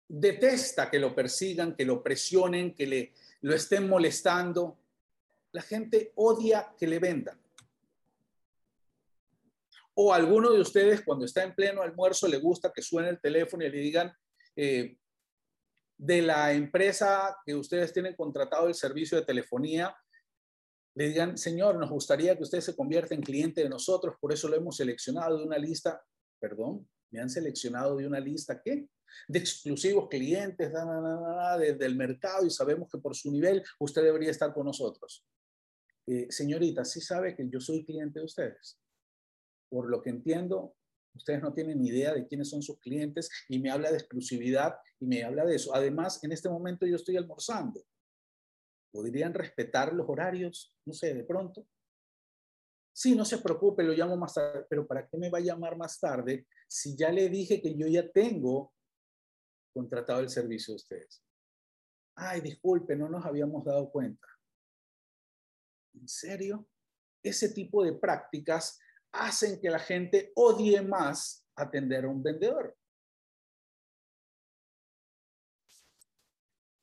detesta 0.07 0.89
que 0.89 0.99
lo 0.99 1.15
persigan, 1.15 1.75
que 1.75 1.85
lo 1.85 2.01
presionen, 2.03 2.73
que 2.73 2.87
le, 2.87 3.13
lo 3.41 3.53
estén 3.53 3.87
molestando. 3.87 4.79
La 5.51 5.61
gente 5.61 6.11
odia 6.15 6.73
que 6.77 6.87
le 6.87 6.99
vendan. 6.99 7.39
O 9.95 10.11
alguno 10.11 10.51
de 10.51 10.61
ustedes 10.61 11.01
cuando 11.01 11.25
está 11.25 11.43
en 11.43 11.53
pleno 11.53 11.83
almuerzo 11.83 12.27
le 12.27 12.37
gusta 12.37 12.71
que 12.73 12.81
suene 12.81 13.09
el 13.09 13.21
teléfono 13.21 13.63
y 13.63 13.69
le 13.69 13.77
digan 13.77 14.11
eh, 14.55 14.97
de 15.97 16.21
la 16.21 16.51
empresa 16.53 17.37
que 17.45 17.53
ustedes 17.53 17.93
tienen 17.93 18.15
contratado 18.15 18.67
el 18.67 18.73
servicio 18.73 19.19
de 19.19 19.25
telefonía, 19.25 19.95
le 20.95 21.09
digan, 21.09 21.37
señor, 21.37 21.77
nos 21.77 21.89
gustaría 21.89 22.35
que 22.35 22.43
usted 22.43 22.61
se 22.61 22.75
convierta 22.75 23.15
en 23.15 23.21
cliente 23.21 23.61
de 23.61 23.69
nosotros, 23.69 24.15
por 24.19 24.31
eso 24.31 24.47
lo 24.47 24.55
hemos 24.55 24.77
seleccionado 24.77 25.37
de 25.37 25.45
una 25.45 25.57
lista, 25.57 26.01
perdón, 26.39 26.87
me 27.11 27.19
han 27.19 27.29
seleccionado 27.29 27.95
de 27.95 28.07
una 28.07 28.19
lista, 28.19 28.61
¿qué? 28.63 28.87
De 29.27 29.39
exclusivos 29.39 30.07
clientes 30.09 30.71
del 31.79 31.95
mercado 31.95 32.45
y 32.45 32.49
sabemos 32.49 32.89
que 32.91 32.97
por 32.97 33.15
su 33.15 33.31
nivel 33.31 33.63
usted 33.79 34.03
debería 34.03 34.31
estar 34.31 34.53
con 34.53 34.65
nosotros. 34.65 35.25
Eh, 36.07 36.27
señorita, 36.29 36.83
¿sí 36.83 36.99
sabe 37.01 37.35
que 37.35 37.47
yo 37.47 37.59
soy 37.59 37.85
cliente 37.85 38.19
de 38.19 38.25
ustedes? 38.25 38.79
por 39.73 39.89
lo 39.89 40.03
que 40.03 40.11
entiendo, 40.11 40.75
ustedes 41.15 41.41
no 41.41 41.51
tienen 41.51 41.83
idea 41.83 42.13
de 42.13 42.27
quiénes 42.27 42.51
son 42.51 42.61
sus 42.61 42.79
clientes 42.79 43.27
y 43.49 43.57
me 43.57 43.71
habla 43.71 43.89
de 43.89 43.97
exclusividad 43.97 44.75
y 44.99 45.07
me 45.07 45.23
habla 45.23 45.45
de 45.45 45.55
eso. 45.55 45.73
Además, 45.73 46.23
en 46.23 46.31
este 46.31 46.47
momento 46.47 46.85
yo 46.85 46.95
estoy 46.95 47.17
almorzando. 47.17 47.83
¿Podrían 48.93 49.33
respetar 49.33 49.91
los 49.91 50.07
horarios? 50.07 50.71
No 50.85 50.93
sé, 50.93 51.15
de 51.15 51.23
pronto. 51.23 51.65
Sí, 52.95 53.15
no 53.15 53.25
se 53.25 53.39
preocupe, 53.39 53.83
lo 53.83 53.93
llamo 53.93 54.15
más 54.15 54.35
tarde, 54.35 54.67
pero 54.69 54.85
¿para 54.85 55.07
qué 55.07 55.17
me 55.17 55.31
va 55.31 55.39
a 55.39 55.41
llamar 55.41 55.75
más 55.75 55.99
tarde 55.99 56.45
si 56.67 56.95
ya 56.95 57.11
le 57.11 57.27
dije 57.27 57.59
que 57.59 57.75
yo 57.75 57.87
ya 57.87 58.07
tengo 58.11 58.71
contratado 59.73 60.19
el 60.19 60.29
servicio 60.29 60.73
de 60.73 60.75
ustedes? 60.75 61.23
Ay, 62.15 62.41
disculpe, 62.41 62.95
no 62.95 63.09
nos 63.09 63.25
habíamos 63.25 63.65
dado 63.65 63.89
cuenta. 63.89 64.27
¿En 65.95 66.07
serio? 66.07 66.67
Ese 67.23 67.49
tipo 67.49 67.83
de 67.83 67.93
prácticas 67.93 68.79
hacen 69.11 69.59
que 69.59 69.71
la 69.71 69.79
gente 69.79 70.31
odie 70.35 70.83
más 70.83 71.43
atender 71.55 72.05
a 72.05 72.09
un 72.09 72.21
vendedor. 72.21 72.77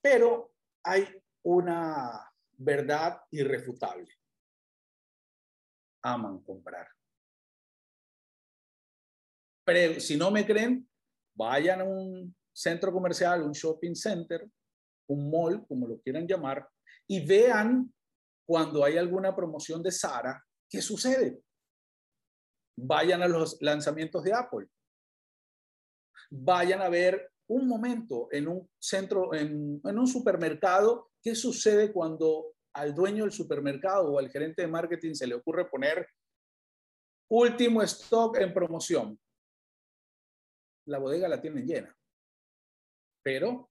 Pero 0.03 0.53
hay 0.83 1.20
una 1.43 2.31
verdad 2.53 3.23
irrefutable. 3.31 4.09
Aman 6.03 6.43
comprar. 6.43 6.89
Pero 9.65 10.01
si 10.01 10.17
no 10.17 10.31
me 10.31 10.45
creen, 10.47 10.89
vayan 11.35 11.81
a 11.81 11.85
un 11.85 12.35
centro 12.53 12.93
comercial, 12.93 13.43
un 13.43 13.53
shopping 13.53 13.95
center, 13.95 14.49
un 15.09 15.31
mall, 15.31 15.67
como 15.67 15.87
lo 15.87 16.01
quieran 16.01 16.27
llamar, 16.27 16.69
y 17.07 17.25
vean 17.25 17.93
cuando 18.47 18.85
hay 18.85 18.99
alguna 18.99 19.35
promoción 19.35 19.83
de 19.83 19.93
Sara, 19.93 20.45
¿qué 20.69 20.83
sucede? 20.83 21.41
Vayan 22.77 23.23
a 23.23 23.29
los 23.29 23.61
lanzamientos 23.61 24.25
de 24.25 24.33
Apple. 24.33 24.67
Vayan 26.31 26.83
a 26.83 26.89
ver 26.89 27.31
un 27.51 27.67
momento 27.67 28.29
en 28.31 28.47
un 28.47 28.71
centro, 28.79 29.35
en, 29.35 29.81
un 29.83 30.07
supermercado, 30.07 31.11
qué 31.21 31.35
sucede 31.35 31.93
cuando 31.93 32.55
al 32.75 32.95
dueño 32.95 33.25
del 33.25 33.33
supermercado 33.33 34.13
o 34.13 34.19
al 34.21 34.31
gerente 34.31 34.63
de 34.63 34.69
marketing 34.69 35.15
se 35.15 35.27
le 35.27 35.35
ocurre 35.35 35.69
poner 35.69 36.07
último 37.29 37.83
stock 37.83 38.39
en 38.39 38.55
promoción. 38.55 39.21
La 40.87 40.99
bodega 40.99 41.29
la 41.29 41.41
tienen 41.41 41.67
llena. 41.67 41.97
Pero 43.23 43.71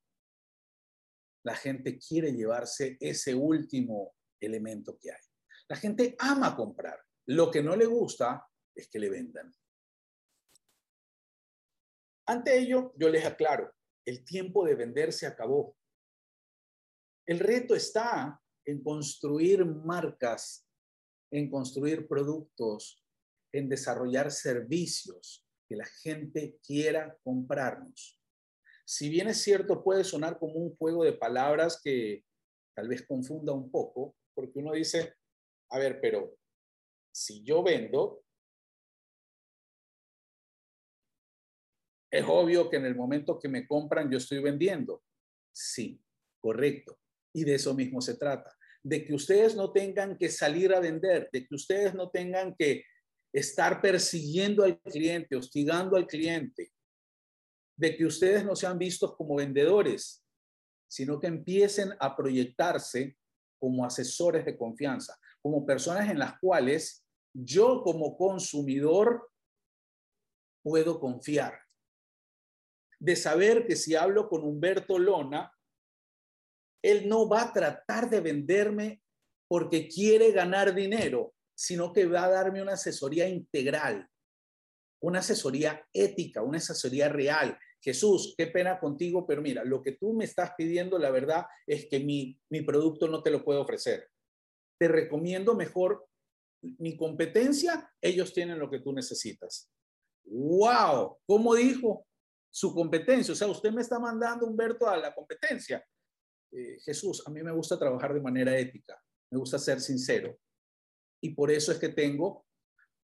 la 1.45 1.55
gente 1.55 1.97
quiere 1.97 2.33
llevarse 2.33 2.97
ese 2.99 3.33
último 3.33 4.13
elemento 4.41 4.97
que 4.99 5.11
hay. 5.11 5.21
La 5.69 5.77
gente 5.77 6.17
ama 6.19 6.53
comprar. 6.53 6.99
Lo 7.27 7.49
que 7.49 7.63
no 7.63 7.77
le 7.77 7.85
gusta 7.85 8.45
es 8.75 8.89
que 8.89 8.99
le 8.99 9.09
vendan. 9.09 9.53
Ante 12.29 12.59
ello, 12.59 12.93
yo 12.95 13.09
les 13.09 13.25
aclaro, 13.25 13.73
el 14.05 14.23
tiempo 14.23 14.63
de 14.63 14.75
vender 14.75 15.11
se 15.11 15.25
acabó. 15.25 15.75
El 17.25 17.39
reto 17.39 17.73
está 17.73 18.39
en 18.65 18.83
construir 18.83 19.65
marcas, 19.65 20.63
en 21.31 21.49
construir 21.49 22.07
productos, 22.07 23.03
en 23.51 23.67
desarrollar 23.67 24.31
servicios 24.31 25.43
que 25.67 25.75
la 25.75 25.85
gente 25.85 26.59
quiera 26.63 27.17
comprarnos. 27.23 28.21
Si 28.85 29.09
bien 29.09 29.27
es 29.27 29.41
cierto, 29.41 29.83
puede 29.83 30.03
sonar 30.03 30.37
como 30.37 30.53
un 30.53 30.75
juego 30.75 31.03
de 31.03 31.13
palabras 31.13 31.81
que 31.83 32.23
tal 32.75 32.89
vez 32.89 33.07
confunda 33.07 33.53
un 33.53 33.71
poco, 33.71 34.15
porque 34.35 34.59
uno 34.59 34.73
dice, 34.73 35.15
a 35.71 35.79
ver, 35.79 35.99
pero 35.99 36.37
si 37.11 37.43
yo 37.43 37.63
vendo, 37.63 38.23
Es 42.11 42.25
obvio 42.27 42.69
que 42.69 42.77
en 42.77 42.85
el 42.85 42.95
momento 42.95 43.37
que 43.37 43.47
me 43.47 43.67
compran 43.67 44.09
yo 44.09 44.17
estoy 44.17 44.39
vendiendo. 44.39 45.03
Sí, 45.51 46.01
correcto. 46.41 46.99
Y 47.33 47.43
de 47.43 47.55
eso 47.55 47.73
mismo 47.73 48.01
se 48.01 48.15
trata. 48.15 48.55
De 48.81 49.05
que 49.05 49.13
ustedes 49.13 49.55
no 49.55 49.71
tengan 49.71 50.17
que 50.17 50.29
salir 50.29 50.73
a 50.73 50.79
vender, 50.79 51.29
de 51.31 51.45
que 51.45 51.55
ustedes 51.55 51.93
no 51.93 52.09
tengan 52.09 52.55
que 52.55 52.83
estar 53.33 53.81
persiguiendo 53.81 54.63
al 54.63 54.79
cliente, 54.81 55.35
hostigando 55.35 55.95
al 55.95 56.07
cliente, 56.07 56.71
de 57.77 57.95
que 57.95 58.05
ustedes 58.05 58.43
no 58.43 58.55
sean 58.55 58.79
vistos 58.79 59.15
como 59.15 59.35
vendedores, 59.35 60.25
sino 60.89 61.19
que 61.19 61.27
empiecen 61.27 61.93
a 61.99 62.15
proyectarse 62.15 63.17
como 63.59 63.85
asesores 63.85 64.45
de 64.45 64.57
confianza, 64.57 65.19
como 65.41 65.65
personas 65.65 66.09
en 66.09 66.17
las 66.17 66.39
cuales 66.39 67.05
yo 67.33 67.83
como 67.83 68.17
consumidor 68.17 69.29
puedo 70.63 70.99
confiar. 70.99 71.68
De 72.99 73.15
saber 73.15 73.65
que 73.65 73.75
si 73.75 73.95
hablo 73.95 74.27
con 74.29 74.43
Humberto 74.43 74.99
Lona, 74.99 75.51
él 76.81 77.07
no 77.07 77.27
va 77.27 77.43
a 77.43 77.53
tratar 77.53 78.09
de 78.09 78.21
venderme 78.21 79.01
porque 79.47 79.87
quiere 79.87 80.31
ganar 80.31 80.73
dinero, 80.73 81.33
sino 81.55 81.91
que 81.91 82.05
va 82.05 82.25
a 82.25 82.29
darme 82.29 82.61
una 82.61 82.73
asesoría 82.73 83.27
integral, 83.27 84.07
una 85.01 85.19
asesoría 85.19 85.85
ética, 85.93 86.41
una 86.41 86.59
asesoría 86.59 87.09
real. 87.09 87.57
Jesús, 87.81 88.35
qué 88.37 88.47
pena 88.47 88.79
contigo, 88.79 89.25
pero 89.25 89.41
mira, 89.41 89.63
lo 89.63 89.81
que 89.81 89.93
tú 89.93 90.13
me 90.13 90.25
estás 90.25 90.51
pidiendo, 90.57 90.97
la 90.97 91.11
verdad 91.11 91.45
es 91.65 91.87
que 91.89 91.99
mi, 91.99 92.39
mi 92.49 92.61
producto 92.61 93.07
no 93.07 93.23
te 93.23 93.31
lo 93.31 93.43
puedo 93.43 93.61
ofrecer. 93.61 94.09
Te 94.77 94.87
recomiendo 94.87 95.55
mejor 95.55 96.07
mi 96.61 96.97
competencia, 96.97 97.91
ellos 98.01 98.33
tienen 98.33 98.59
lo 98.59 98.69
que 98.69 98.79
tú 98.79 98.93
necesitas. 98.93 99.69
¡Wow! 100.25 101.17
¿Cómo 101.25 101.55
dijo? 101.55 102.05
Su 102.51 102.73
competencia. 102.73 103.33
O 103.33 103.35
sea, 103.35 103.47
usted 103.47 103.71
me 103.71 103.81
está 103.81 103.99
mandando, 103.99 104.45
Humberto, 104.45 104.87
a 104.87 104.97
la 104.97 105.13
competencia. 105.13 105.85
Eh, 106.51 106.79
Jesús, 106.83 107.23
a 107.25 107.29
mí 107.29 107.43
me 107.43 107.51
gusta 107.51 107.77
trabajar 107.77 108.13
de 108.13 108.21
manera 108.21 108.57
ética 108.57 108.99
me 109.31 109.37
gusta 109.37 109.57
ser 109.57 109.79
sincero. 109.79 110.37
Y 111.21 111.33
por 111.33 111.51
eso 111.51 111.71
es 111.71 111.79
que 111.79 111.89
tengo 111.89 112.45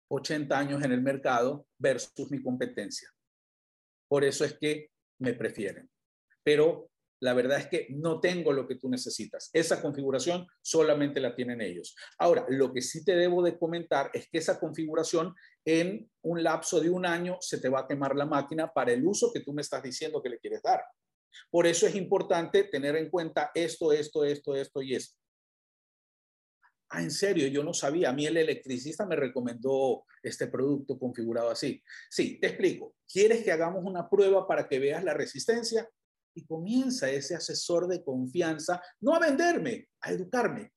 80 0.09 0.57
años 0.57 0.83
en 0.83 0.91
el 0.91 1.01
mercado 1.01 1.67
versus 1.77 2.31
mi 2.31 2.41
competencia. 2.41 3.09
Por 4.09 4.23
eso 4.23 4.45
es 4.45 4.57
que 4.57 4.91
me 5.19 5.33
prefieren. 5.33 5.89
Pero 6.43 6.89
la 7.19 7.33
verdad 7.33 7.59
es 7.59 7.67
que 7.67 7.87
no 7.89 8.19
tengo 8.19 8.53
lo 8.53 8.67
que 8.67 8.75
tú 8.75 8.89
necesitas. 8.89 9.49
Esa 9.53 9.81
configuración 9.81 10.47
solamente 10.61 11.19
la 11.19 11.35
tienen 11.35 11.61
ellos. 11.61 11.95
Ahora, 12.19 12.45
lo 12.49 12.71
que 12.71 12.81
sí 12.81 13.03
te 13.03 13.15
debo 13.15 13.41
de 13.43 13.57
comentar 13.57 14.11
es 14.13 14.27
que 14.29 14.37
esa 14.37 14.59
configuración 14.59 15.33
en 15.65 16.09
un 16.21 16.43
lapso 16.43 16.79
de 16.79 16.89
un 16.89 17.05
año 17.05 17.37
se 17.41 17.59
te 17.59 17.69
va 17.69 17.81
a 17.81 17.87
quemar 17.87 18.15
la 18.15 18.25
máquina 18.25 18.71
para 18.71 18.91
el 18.93 19.05
uso 19.05 19.31
que 19.33 19.41
tú 19.41 19.53
me 19.53 19.61
estás 19.61 19.83
diciendo 19.83 20.21
que 20.21 20.29
le 20.29 20.39
quieres 20.39 20.61
dar. 20.61 20.81
Por 21.49 21.67
eso 21.67 21.87
es 21.87 21.95
importante 21.95 22.63
tener 22.65 22.95
en 22.95 23.09
cuenta 23.09 23.51
esto, 23.53 23.91
esto, 23.91 24.23
esto, 24.23 24.55
esto 24.55 24.81
y 24.81 24.95
esto. 24.95 25.15
Ah, 26.89 27.01
en 27.01 27.11
serio, 27.11 27.47
yo 27.47 27.63
no 27.63 27.73
sabía. 27.73 28.09
A 28.09 28.13
mí 28.13 28.25
el 28.25 28.37
electricista 28.37 29.05
me 29.05 29.17
recomendó 29.17 30.05
este 30.23 30.47
producto 30.47 30.97
configurado 30.97 31.49
así. 31.49 31.83
Sí, 32.09 32.39
te 32.39 32.47
explico. 32.47 32.95
¿Quieres 33.11 33.43
que 33.43 33.51
hagamos 33.51 33.83
una 33.83 34.09
prueba 34.09 34.47
para 34.47 34.69
que 34.69 34.79
veas 34.79 35.03
la 35.03 35.13
resistencia? 35.13 35.89
Y 36.37 36.45
comienza 36.45 37.09
ese 37.09 37.33
asesor 37.33 37.87
de 37.87 38.03
confianza, 38.03 38.79
no 39.01 39.15
a 39.15 39.19
venderme, 39.19 39.89
a 40.01 40.11
educarme. 40.11 40.71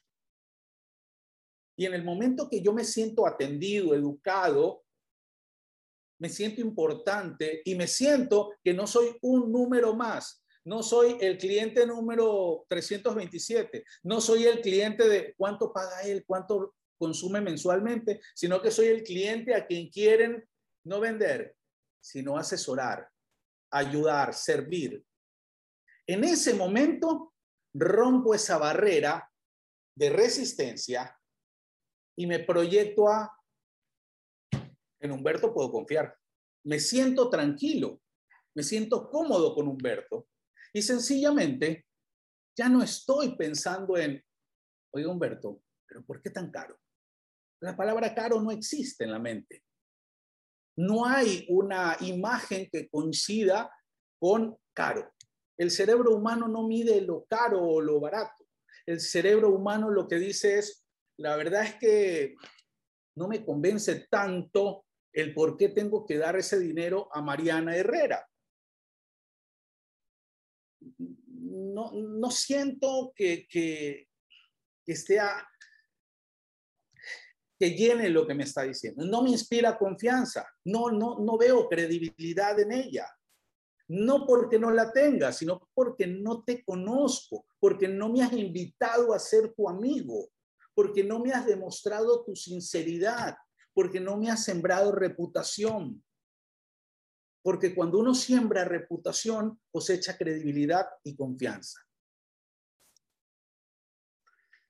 Y 1.77 1.85
en 1.85 1.93
el 1.93 2.03
momento 2.03 2.49
que 2.49 2.63
yo 2.63 2.73
me 2.73 2.83
siento 2.83 3.27
atendido, 3.27 3.95
educado, 3.95 4.85
me 6.19 6.31
siento 6.31 6.63
importante 6.63 7.61
y 7.63 7.75
me 7.75 7.87
siento 7.87 8.55
que 8.65 8.73
no 8.73 8.87
soy 8.87 9.19
un 9.21 9.53
número 9.53 9.95
más, 9.95 10.43
no 10.65 10.83
soy 10.83 11.19
el 11.21 11.37
cliente 11.37 11.87
número 11.87 12.65
327, 12.69 13.85
no 14.05 14.23
soy 14.23 14.45
el 14.45 14.63
cliente 14.63 15.07
de 15.07 15.35
cuánto 15.37 15.75
paga 15.75 16.01
él, 16.05 16.25
cuánto 16.27 16.75
consume 16.99 17.43
mensualmente, 17.43 18.23
sino 18.35 18.63
que 18.63 18.71
soy 18.71 18.87
el 18.87 19.03
cliente 19.03 19.55
a 19.55 19.67
quien 19.67 19.91
quieren 19.91 20.43
no 20.85 21.01
vender, 21.01 21.55
sino 22.03 22.39
asesorar, 22.39 23.11
ayudar, 23.71 24.33
servir. 24.33 25.05
En 26.11 26.25
ese 26.25 26.55
momento 26.55 27.35
rompo 27.73 28.35
esa 28.35 28.59
barrera 28.59 29.31
de 29.97 30.11
resistencia 30.11 31.17
y 32.19 32.27
me 32.27 32.41
proyecto 32.41 33.09
a, 33.09 33.33
en 34.99 35.13
Humberto 35.13 35.55
puedo 35.55 35.71
confiar. 35.71 36.19
Me 36.65 36.81
siento 36.81 37.31
tranquilo, 37.31 38.03
me 38.57 38.65
siento 38.65 39.09
cómodo 39.09 39.55
con 39.55 39.69
Humberto 39.69 40.27
y 40.73 40.83
sencillamente 40.83 41.87
ya 42.59 42.69
no 42.69 42.83
estoy 42.83 43.37
pensando 43.37 43.97
en, 43.97 44.21
oye 44.93 45.07
Humberto, 45.07 45.63
pero 45.87 46.05
¿por 46.05 46.21
qué 46.21 46.31
tan 46.31 46.51
caro? 46.51 46.77
La 47.63 47.77
palabra 47.77 48.13
caro 48.17 48.43
no 48.43 48.51
existe 48.51 49.05
en 49.05 49.13
la 49.13 49.21
mente. 49.21 49.63
No 50.77 51.07
hay 51.07 51.47
una 51.49 51.97
imagen 52.01 52.69
que 52.69 52.89
coincida 52.89 53.73
con 54.19 54.59
caro. 54.75 55.15
El 55.61 55.71
cerebro 55.71 56.17
humano 56.17 56.49
no 56.49 56.67
mide 56.67 57.03
lo 57.03 57.27
caro 57.27 57.63
o 57.63 57.83
lo 57.83 58.01
barato. 58.01 58.47
El 58.87 58.99
cerebro 58.99 59.51
humano 59.51 59.91
lo 59.91 60.09
que 60.09 60.17
dice 60.17 60.59
es, 60.59 60.87
la 61.19 61.37
verdad 61.37 61.65
es 61.65 61.75
que 61.75 62.35
no 63.17 63.29
me 63.29 63.45
convence 63.45 64.07
tanto 64.11 64.87
el 65.13 65.35
por 65.35 65.59
qué 65.59 65.69
tengo 65.69 66.07
que 66.07 66.17
dar 66.17 66.35
ese 66.37 66.59
dinero 66.59 67.11
a 67.13 67.21
Mariana 67.21 67.77
Herrera. 67.77 68.27
no, 70.81 71.93
no 71.93 72.31
siento 72.31 73.13
que, 73.15 73.47
que, 73.47 74.09
que 74.87 74.95
que 77.59 77.71
llene 77.73 78.09
lo 78.09 78.27
que 78.27 78.33
me 78.33 78.45
está 78.45 78.63
diciendo. 78.63 79.05
No 79.05 79.23
me 79.23 79.29
inspira 79.29 79.77
confianza. 79.77 80.49
No, 80.65 80.91
no, 80.91 81.19
no 81.19 81.37
veo 81.37 81.69
credibilidad 81.69 82.59
en 82.59 82.73
ella. 82.73 83.07
No 83.93 84.25
porque 84.25 84.57
no 84.57 84.71
la 84.71 84.93
tenga, 84.93 85.33
sino 85.33 85.69
porque 85.75 86.07
no 86.07 86.45
te 86.45 86.65
conozco, 86.65 87.47
porque 87.59 87.89
no 87.89 88.09
me 88.09 88.23
has 88.23 88.33
invitado 88.33 89.13
a 89.13 89.19
ser 89.19 89.53
tu 89.53 89.69
amigo, 89.69 90.31
porque 90.77 91.03
no 91.03 91.19
me 91.19 91.33
has 91.33 91.45
demostrado 91.45 92.25
tu 92.25 92.37
sinceridad, 92.37 93.35
porque 93.75 93.99
no 93.99 94.17
me 94.17 94.31
has 94.31 94.45
sembrado 94.45 94.93
reputación. 94.93 96.05
Porque 97.43 97.75
cuando 97.75 97.99
uno 97.99 98.15
siembra 98.15 98.65
reputación, 98.65 99.61
cosecha 99.73 100.17
credibilidad 100.17 100.87
y 101.03 101.17
confianza. 101.17 101.81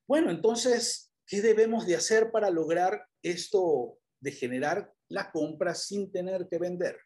Bueno, 0.09 0.31
entonces, 0.31 1.13
¿qué 1.27 1.43
debemos 1.43 1.87
de 1.87 1.97
hacer 1.97 2.31
para 2.31 2.49
lograr 2.49 3.07
esto 3.23 3.99
de 4.19 4.33
generar 4.33 4.95
la 5.11 5.31
compra 5.31 5.75
sin 5.75 6.11
tener 6.11 6.49
que 6.49 6.59
vender? 6.59 6.97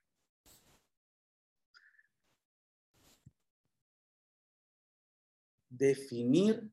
Definir 5.76 6.70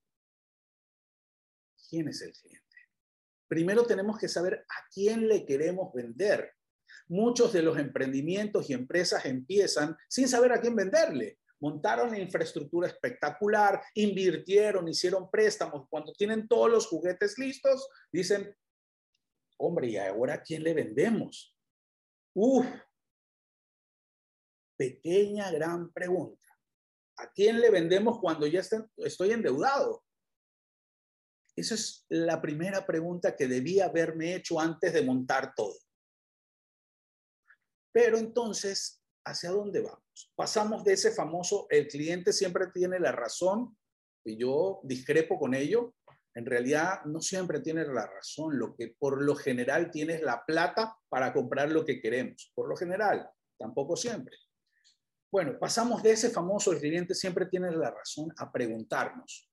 quién 1.90 2.08
es 2.08 2.22
el 2.22 2.34
cliente. 2.34 2.62
Primero 3.48 3.86
tenemos 3.86 4.18
que 4.18 4.28
saber 4.28 4.66
a 4.70 4.88
quién 4.94 5.28
le 5.28 5.46
queremos 5.46 5.92
vender 5.94 6.54
muchos 7.08 7.52
de 7.52 7.62
los 7.62 7.78
emprendimientos 7.78 8.70
y 8.70 8.74
empresas 8.74 9.26
empiezan 9.26 9.98
sin 10.08 10.28
saber 10.28 10.54
a 10.54 10.62
quién 10.62 10.76
venderle. 10.76 11.40
Montaron 11.60 12.18
infraestructura 12.18 12.88
espectacular, 12.88 13.82
invirtieron, 13.94 14.88
hicieron 14.88 15.30
préstamos. 15.30 15.88
Cuando 15.90 16.14
tienen 16.14 16.48
todos 16.48 16.72
los 16.72 16.88
juguetes 16.88 17.38
listos, 17.38 17.88
dicen, 18.12 18.56
hombre, 19.58 19.88
¿y 19.90 19.98
ahora 19.98 20.36
a 20.36 20.42
quién 20.42 20.64
le 20.64 20.74
vendemos? 20.74 21.56
Uf, 22.34 22.66
pequeña, 24.76 25.52
gran 25.52 25.92
pregunta. 25.92 26.48
¿A 27.22 27.32
quién 27.32 27.62
le 27.62 27.70
vendemos 27.70 28.20
cuando 28.20 28.48
ya 28.48 28.62
estoy 28.98 29.32
endeudado? 29.32 30.04
Esa 31.56 31.76
es 31.76 32.06
la 32.10 32.42
primera 32.42 32.86
pregunta 32.86 33.36
que 33.36 33.48
debía 33.48 33.86
haberme 33.86 34.36
hecho 34.36 34.60
antes 34.60 34.92
de 34.94 35.04
montar 35.04 35.54
todo. 35.56 35.78
Pero 37.94 38.18
entonces, 38.18 39.04
¿hacia 39.26 39.52
dónde 39.52 39.82
vamos? 39.82 40.32
Pasamos 40.36 40.84
de 40.84 40.94
ese 40.94 41.12
famoso, 41.12 41.68
el 41.70 41.88
cliente 41.88 42.34
siempre 42.34 42.68
tiene 42.74 43.00
la 43.00 43.12
razón, 43.12 43.78
y 44.26 44.38
yo 44.38 44.80
discrepo 44.84 45.38
con 45.38 45.54
ello, 45.54 45.94
en 46.34 46.46
realidad 46.46 47.04
no 47.06 47.20
siempre 47.22 47.60
tiene 47.60 47.86
la 47.86 48.08
razón, 48.08 48.58
lo 48.58 48.74
que 48.76 48.96
por 48.98 49.22
lo 49.22 49.36
general 49.36 49.92
tienes 49.92 50.22
la 50.22 50.46
plata 50.46 50.98
para 51.10 51.34
comprar 51.34 51.70
lo 51.70 51.84
que 51.84 52.02
queremos, 52.02 52.52
por 52.56 52.70
lo 52.70 52.76
general, 52.76 53.30
tampoco 53.60 53.96
siempre. 53.98 54.38
Bueno, 55.32 55.58
pasamos 55.58 56.04
de 56.04 56.12
ese 56.12 56.30
famoso, 56.30 56.72
el 56.74 56.80
cliente 56.80 57.15
siempre 57.15 57.46
tiene 57.46 57.72
la 57.72 57.91
razón, 57.91 58.34
a 58.38 58.52
preguntarnos, 58.52 59.50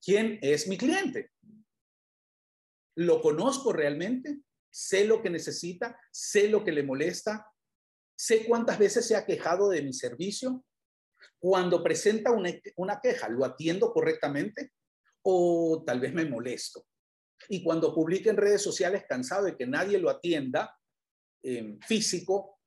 ¿quién 0.00 0.38
es 0.40 0.66
mi 0.66 0.78
cliente? 0.78 1.32
¿Lo 2.94 3.20
conozco 3.20 3.72
realmente? 3.72 4.40
sé 4.70 5.04
lo 5.04 5.22
que 5.22 5.30
necesita, 5.30 5.98
sé 6.10 6.48
lo 6.48 6.64
que 6.64 6.72
le 6.72 6.82
molesta, 6.82 7.46
sé 8.16 8.46
cuántas 8.46 8.78
veces 8.78 9.06
se 9.06 9.16
ha 9.16 9.26
quejado 9.26 9.70
de 9.70 9.82
mi 9.82 9.92
servicio. 9.92 10.64
Cuando 11.38 11.82
presenta 11.82 12.30
una, 12.30 13.00
queja, 13.00 13.28
¿lo 13.28 13.44
atiendo 13.44 13.92
correctamente? 13.92 14.72
O 15.22 15.82
tal 15.86 16.00
vez 16.00 16.12
me 16.14 16.24
molesto. 16.26 16.86
Y 17.48 17.62
cuando 17.62 17.94
publica 17.94 18.30
en 18.30 18.36
redes 18.36 18.62
sociales 18.62 19.04
cansado 19.08 19.44
de 19.44 19.56
que 19.56 19.66
nadie 19.66 19.98
lo 19.98 20.10
atienda, 20.10 20.76
en 21.42 21.80
físico, 21.80 22.57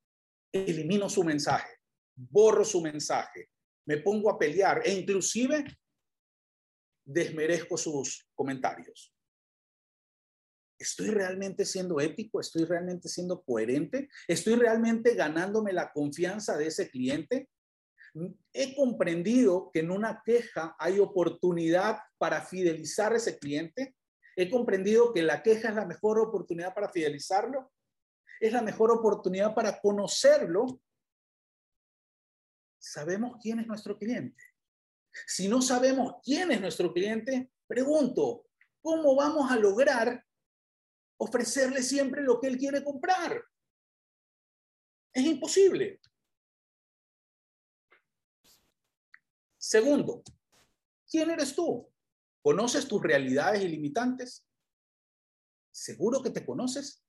elimino 0.52 1.10
su 1.10 1.24
mensaje, 1.24 1.78
borro 2.16 2.64
su 2.64 2.82
mensaje, 2.82 3.50
me 3.86 3.98
pongo 3.98 4.30
a 4.30 4.38
pelear 4.38 4.82
e 4.86 4.94
inclusive 4.94 5.66
desmerezco 7.04 7.78
sus 7.78 8.30
comentarios. 8.36 9.14
¿Estoy 10.80 11.10
realmente 11.10 11.64
siendo 11.64 12.00
ético? 12.00 12.40
¿Estoy 12.40 12.66
realmente 12.66 13.08
siendo 13.08 13.44
coherente? 13.44 14.10
¿Estoy 14.28 14.56
realmente 14.56 15.14
ganándome 15.14 15.74
la 15.74 15.92
confianza 15.92 16.58
de 16.58 16.68
ese 16.68 16.90
cliente? 16.90 17.50
He 18.52 18.76
comprendido 18.76 19.70
que 19.72 19.82
en 19.82 19.92
una 19.92 20.22
queja 20.26 20.76
hay 20.80 21.00
oportunidad 21.00 22.00
para 22.18 22.42
fidelizar 22.42 23.14
a 23.14 23.18
ese 23.18 23.38
cliente. 23.38 23.96
He 24.36 24.50
comprendido 24.50 25.14
que 25.14 25.22
la 25.22 25.44
queja 25.44 25.70
es 25.70 25.76
la 25.76 25.86
mejor 25.86 26.20
oportunidad 26.20 26.74
para 26.74 26.90
fidelizarlo. 26.90 27.72
Es 28.42 28.52
la 28.52 28.64
mejor 28.64 28.90
oportunidad 28.90 29.54
para 29.54 29.80
conocerlo. 29.80 30.82
Sabemos 32.80 33.38
quién 33.40 33.60
es 33.60 33.68
nuestro 33.68 34.00
cliente. 34.00 34.44
Si 35.28 35.48
no 35.48 35.62
sabemos 35.62 36.16
quién 36.24 36.52
es 36.52 36.60
nuestro 36.60 36.92
cliente, 36.92 37.52
pregunto, 37.68 38.48
¿cómo 38.82 39.16
vamos 39.16 39.52
a 39.52 39.58
lograr 39.58 40.26
ofrecerle 41.18 41.84
siempre 41.84 42.24
lo 42.24 42.40
que 42.42 42.48
él 42.48 42.58
quiere 42.58 42.84
comprar? 42.84 43.44
Es 45.14 45.24
imposible. 45.24 46.02
Segundo, 49.56 50.24
¿quién 51.08 51.30
eres 51.30 51.54
tú? 51.54 51.88
¿Conoces 52.42 52.88
tus 52.88 53.04
realidades 53.04 53.62
ilimitantes? 53.62 54.48
¿Seguro 55.70 56.24
que 56.24 56.32
te 56.32 56.44
conoces? 56.44 57.04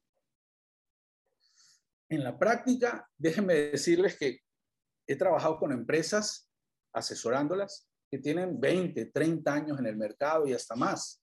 En 2.13 2.23
la 2.25 2.39
práctica, 2.39 3.09
déjenme 3.17 3.55
decirles 3.55 4.19
que 4.19 4.41
he 5.07 5.17
trabajado 5.17 5.59
con 5.59 5.73
empresas 5.73 6.47
asesorándolas 6.93 7.89
que 8.11 8.19
tienen 8.19 8.61
20, 8.61 9.07
30 9.07 9.51
años 9.51 9.79
en 9.79 9.87
el 9.87 9.97
mercado 9.97 10.47
y 10.47 10.53
hasta 10.53 10.77
más. 10.77 11.23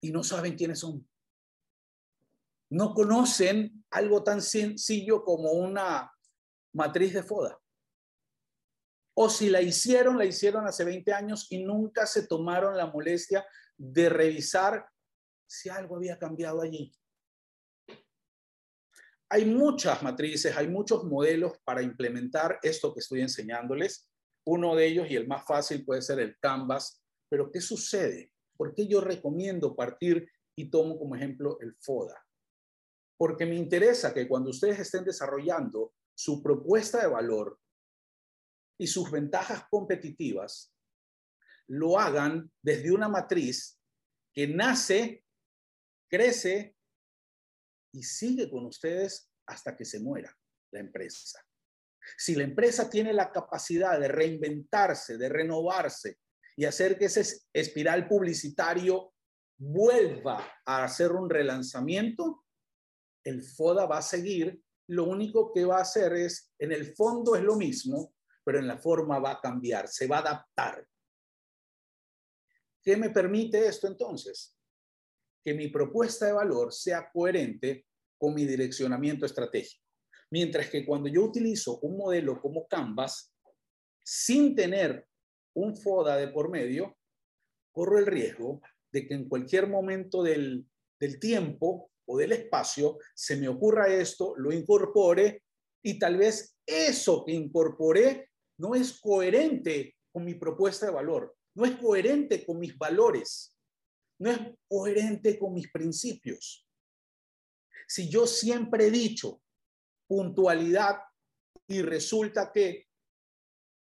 Y 0.00 0.10
no 0.10 0.24
saben 0.24 0.56
quiénes 0.56 0.80
son. 0.80 1.08
No 2.70 2.92
conocen 2.92 3.84
algo 3.90 4.24
tan 4.24 4.42
sencillo 4.42 5.22
como 5.22 5.52
una 5.52 6.12
matriz 6.72 7.14
de 7.14 7.22
FODA. 7.22 7.56
O 9.16 9.30
si 9.30 9.48
la 9.48 9.62
hicieron, 9.62 10.18
la 10.18 10.24
hicieron 10.24 10.66
hace 10.66 10.82
20 10.82 11.12
años 11.12 11.46
y 11.50 11.62
nunca 11.62 12.04
se 12.04 12.26
tomaron 12.26 12.76
la 12.76 12.88
molestia 12.88 13.46
de 13.76 14.08
revisar 14.08 14.88
si 15.46 15.68
algo 15.68 15.94
había 15.94 16.18
cambiado 16.18 16.62
allí. 16.62 16.92
Hay 19.34 19.46
muchas 19.46 20.00
matrices, 20.00 20.56
hay 20.56 20.68
muchos 20.68 21.02
modelos 21.02 21.58
para 21.64 21.82
implementar 21.82 22.60
esto 22.62 22.94
que 22.94 23.00
estoy 23.00 23.20
enseñándoles. 23.20 24.08
Uno 24.46 24.76
de 24.76 24.86
ellos 24.86 25.10
y 25.10 25.16
el 25.16 25.26
más 25.26 25.44
fácil 25.44 25.84
puede 25.84 26.02
ser 26.02 26.20
el 26.20 26.38
Canvas. 26.38 27.02
Pero 27.28 27.50
¿qué 27.50 27.60
sucede? 27.60 28.32
¿Por 28.56 28.72
qué 28.76 28.86
yo 28.86 29.00
recomiendo 29.00 29.74
partir 29.74 30.30
y 30.54 30.70
tomo 30.70 30.96
como 30.96 31.16
ejemplo 31.16 31.58
el 31.60 31.74
FODA? 31.80 32.24
Porque 33.16 33.44
me 33.44 33.56
interesa 33.56 34.14
que 34.14 34.28
cuando 34.28 34.50
ustedes 34.50 34.78
estén 34.78 35.02
desarrollando 35.04 35.94
su 36.14 36.40
propuesta 36.40 37.00
de 37.00 37.08
valor 37.08 37.58
y 38.78 38.86
sus 38.86 39.10
ventajas 39.10 39.64
competitivas, 39.68 40.72
lo 41.66 41.98
hagan 41.98 42.52
desde 42.62 42.92
una 42.92 43.08
matriz 43.08 43.80
que 44.32 44.46
nace, 44.46 45.24
crece 46.08 46.73
y 47.94 48.02
sigue 48.02 48.50
con 48.50 48.66
ustedes 48.66 49.30
hasta 49.46 49.76
que 49.76 49.84
se 49.84 50.00
muera 50.00 50.36
la 50.72 50.80
empresa. 50.80 51.40
Si 52.18 52.34
la 52.34 52.44
empresa 52.44 52.90
tiene 52.90 53.12
la 53.12 53.30
capacidad 53.30 53.98
de 53.98 54.08
reinventarse, 54.08 55.16
de 55.16 55.28
renovarse 55.28 56.18
y 56.56 56.64
hacer 56.64 56.98
que 56.98 57.06
ese 57.06 57.42
espiral 57.52 58.06
publicitario 58.08 59.14
vuelva 59.56 60.52
a 60.66 60.84
hacer 60.84 61.12
un 61.12 61.30
relanzamiento, 61.30 62.44
el 63.24 63.42
FODA 63.42 63.86
va 63.86 63.98
a 63.98 64.02
seguir. 64.02 64.60
Lo 64.88 65.04
único 65.04 65.52
que 65.52 65.64
va 65.64 65.78
a 65.78 65.82
hacer 65.82 66.12
es, 66.12 66.52
en 66.58 66.72
el 66.72 66.94
fondo 66.94 67.36
es 67.36 67.42
lo 67.42 67.56
mismo, 67.56 68.14
pero 68.44 68.58
en 68.58 68.66
la 68.66 68.76
forma 68.76 69.18
va 69.18 69.32
a 69.32 69.40
cambiar, 69.40 69.88
se 69.88 70.06
va 70.06 70.18
a 70.18 70.20
adaptar. 70.20 70.86
¿Qué 72.82 72.96
me 72.98 73.08
permite 73.08 73.66
esto 73.66 73.86
entonces? 73.86 74.54
Que 75.44 75.54
mi 75.54 75.68
propuesta 75.68 76.26
de 76.26 76.32
valor 76.32 76.72
sea 76.72 77.10
coherente 77.12 77.86
con 78.18 78.34
mi 78.34 78.44
direccionamiento 78.46 79.26
estratégico. 79.26 79.84
Mientras 80.30 80.70
que 80.70 80.86
cuando 80.86 81.08
yo 81.08 81.22
utilizo 81.22 81.78
un 81.80 81.96
modelo 81.96 82.40
como 82.40 82.66
Canvas, 82.66 83.32
sin 84.02 84.54
tener 84.54 85.06
un 85.54 85.76
FODA 85.76 86.16
de 86.16 86.28
por 86.28 86.50
medio, 86.50 86.96
corro 87.72 87.98
el 87.98 88.06
riesgo 88.06 88.60
de 88.90 89.06
que 89.06 89.14
en 89.14 89.28
cualquier 89.28 89.68
momento 89.68 90.22
del, 90.22 90.66
del 90.98 91.18
tiempo 91.18 91.90
o 92.06 92.18
del 92.18 92.32
espacio 92.32 92.98
se 93.14 93.36
me 93.36 93.48
ocurra 93.48 93.88
esto, 93.88 94.34
lo 94.36 94.52
incorpore 94.52 95.42
y 95.82 95.98
tal 95.98 96.16
vez 96.16 96.56
eso 96.66 97.24
que 97.24 97.32
incorporé 97.32 98.30
no 98.58 98.74
es 98.74 99.00
coherente 99.00 99.96
con 100.12 100.24
mi 100.24 100.34
propuesta 100.34 100.86
de 100.86 100.92
valor, 100.92 101.36
no 101.54 101.64
es 101.64 101.72
coherente 101.72 102.44
con 102.44 102.58
mis 102.58 102.76
valores, 102.76 103.53
no 104.18 104.30
es 104.30 104.38
coherente 104.68 105.38
con 105.38 105.54
mis 105.54 105.70
principios. 105.70 106.66
Si 107.86 108.08
yo 108.08 108.26
siempre 108.26 108.86
he 108.86 108.90
dicho 108.90 109.42
puntualidad 110.06 110.98
y 111.66 111.82
resulta 111.82 112.50
que 112.52 112.86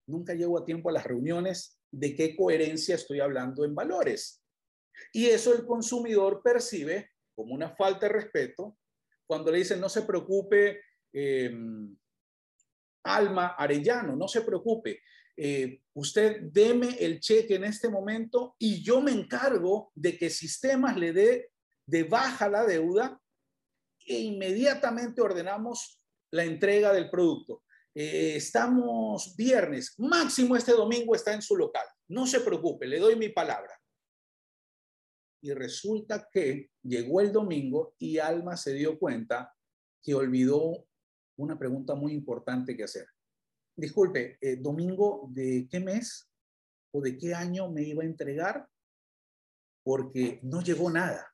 nunca 0.08 0.34
llego 0.34 0.58
a 0.58 0.66
tiempo 0.66 0.90
a 0.90 0.94
las 0.94 1.04
reuniones 1.06 1.80
de 1.92 2.16
qué 2.16 2.36
coherencia 2.36 2.96
estoy 2.96 3.20
hablando 3.20 3.64
en 3.64 3.76
valores. 3.76 4.44
Y 5.12 5.28
eso 5.28 5.54
el 5.54 5.66
consumidor 5.66 6.42
percibe 6.44 7.12
como 7.36 7.54
una 7.54 7.76
falta 7.76 8.08
de 8.08 8.14
respeto 8.14 8.78
cuando 9.26 9.52
le 9.52 9.60
dicen 9.60 9.80
no 9.80 9.90
se 9.90 10.04
preocupe, 10.04 10.82
em, 11.14 11.96
Alma 13.06 13.56
Arellano, 13.58 14.16
no 14.16 14.28
se 14.28 14.42
preocupe, 14.42 15.02
eh, 15.36 15.82
usted 15.94 16.42
deme 16.52 16.96
el 17.00 17.20
cheque 17.20 17.56
en 17.56 17.64
este 17.64 17.90
momento 17.90 18.56
y 18.60 18.84
yo 18.84 19.02
me 19.02 19.12
encargo 19.12 19.92
de 19.96 20.18
que 20.18 20.30
sistemas 20.30 20.98
le 20.98 21.14
dé 21.14 21.52
de 21.86 22.04
baja 22.04 22.48
la 22.50 22.66
deuda 22.66 23.20
e 24.06 24.20
inmediatamente 24.20 25.22
ordenamos 25.22 26.00
la 26.32 26.44
entrega 26.44 26.94
del 26.94 27.10
producto. 27.10 27.64
Eh, 27.96 28.36
estamos 28.36 29.36
viernes, 29.36 29.94
máximo 29.98 30.56
este 30.56 30.72
domingo 30.72 31.16
está 31.16 31.34
en 31.34 31.42
su 31.42 31.56
local. 31.56 31.86
No 32.08 32.26
se 32.26 32.40
preocupe, 32.40 32.88
le 32.88 33.00
doy 33.00 33.16
mi 33.16 33.30
palabra. 33.30 33.80
Y 35.42 35.54
resulta 35.54 36.28
que 36.32 36.72
llegó 36.82 37.22
el 37.22 37.32
domingo 37.32 37.96
y 37.98 38.18
Alma 38.18 38.56
se 38.56 38.74
dio 38.74 38.98
cuenta 38.98 39.54
que 40.02 40.16
olvidó 40.16 40.88
una 41.38 41.58
pregunta 41.58 41.96
muy 41.96 42.14
importante 42.14 42.76
que 42.76 42.84
hacer. 42.84 43.08
Disculpe, 43.76 44.38
eh, 44.40 44.58
domingo 44.58 45.28
de 45.32 45.68
qué 45.70 45.80
mes 45.80 46.30
o 46.94 47.02
de 47.02 47.18
qué 47.18 47.34
año 47.34 47.72
me 47.72 47.84
iba 47.84 48.04
a 48.04 48.06
entregar? 48.06 48.68
Porque 49.84 50.40
no 50.44 50.62
llegó 50.62 50.90
nada. 50.90 51.34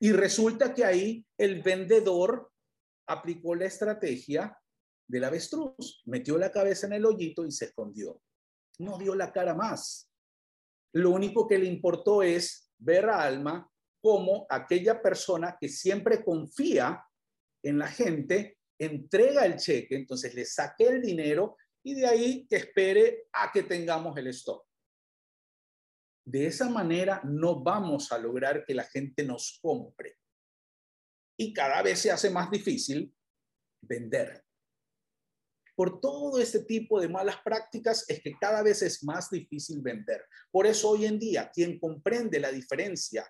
Y 0.00 0.12
resulta 0.12 0.72
que 0.72 0.84
ahí 0.84 1.26
el 1.36 1.62
vendedor 1.62 2.50
aplicó 3.06 3.54
la 3.54 3.66
estrategia 3.66 4.56
del 5.06 5.24
avestruz, 5.24 6.02
metió 6.06 6.38
la 6.38 6.50
cabeza 6.50 6.86
en 6.86 6.94
el 6.94 7.04
hoyito 7.04 7.44
y 7.44 7.50
se 7.50 7.66
escondió. 7.66 8.22
No 8.78 8.96
dio 8.96 9.14
la 9.14 9.32
cara 9.32 9.54
más. 9.54 10.10
Lo 10.94 11.10
único 11.10 11.46
que 11.46 11.58
le 11.58 11.66
importó 11.66 12.22
es 12.22 12.72
ver 12.78 13.10
a 13.10 13.22
Alma 13.22 13.70
como 14.00 14.46
aquella 14.48 15.02
persona 15.02 15.56
que 15.60 15.68
siempre 15.68 16.24
confía 16.24 17.04
en 17.62 17.78
la 17.78 17.88
gente, 17.88 18.58
entrega 18.80 19.44
el 19.44 19.56
cheque, 19.56 19.94
entonces 19.94 20.34
le 20.34 20.46
saque 20.46 20.84
el 20.88 21.02
dinero 21.02 21.56
y 21.84 21.94
de 21.94 22.06
ahí 22.06 22.46
que 22.48 22.56
espere 22.56 23.28
a 23.32 23.52
que 23.52 23.62
tengamos 23.62 24.16
el 24.16 24.28
stock. 24.28 24.66
De 26.24 26.46
esa 26.46 26.68
manera 26.70 27.20
no 27.24 27.62
vamos 27.62 28.10
a 28.10 28.18
lograr 28.18 28.64
que 28.64 28.74
la 28.74 28.84
gente 28.84 29.22
nos 29.22 29.58
compre 29.60 30.16
y 31.38 31.52
cada 31.52 31.82
vez 31.82 31.98
se 31.98 32.10
hace 32.10 32.30
más 32.30 32.50
difícil 32.50 33.14
vender. 33.82 34.44
Por 35.74 36.00
todo 36.00 36.38
este 36.38 36.64
tipo 36.64 37.00
de 37.00 37.08
malas 37.08 37.36
prácticas 37.42 38.08
es 38.08 38.22
que 38.22 38.32
cada 38.40 38.62
vez 38.62 38.82
es 38.82 39.02
más 39.04 39.30
difícil 39.30 39.80
vender. 39.82 40.24
Por 40.50 40.66
eso 40.66 40.90
hoy 40.90 41.06
en 41.06 41.18
día 41.18 41.50
quien 41.50 41.78
comprende 41.78 42.40
la 42.40 42.50
diferencia 42.50 43.26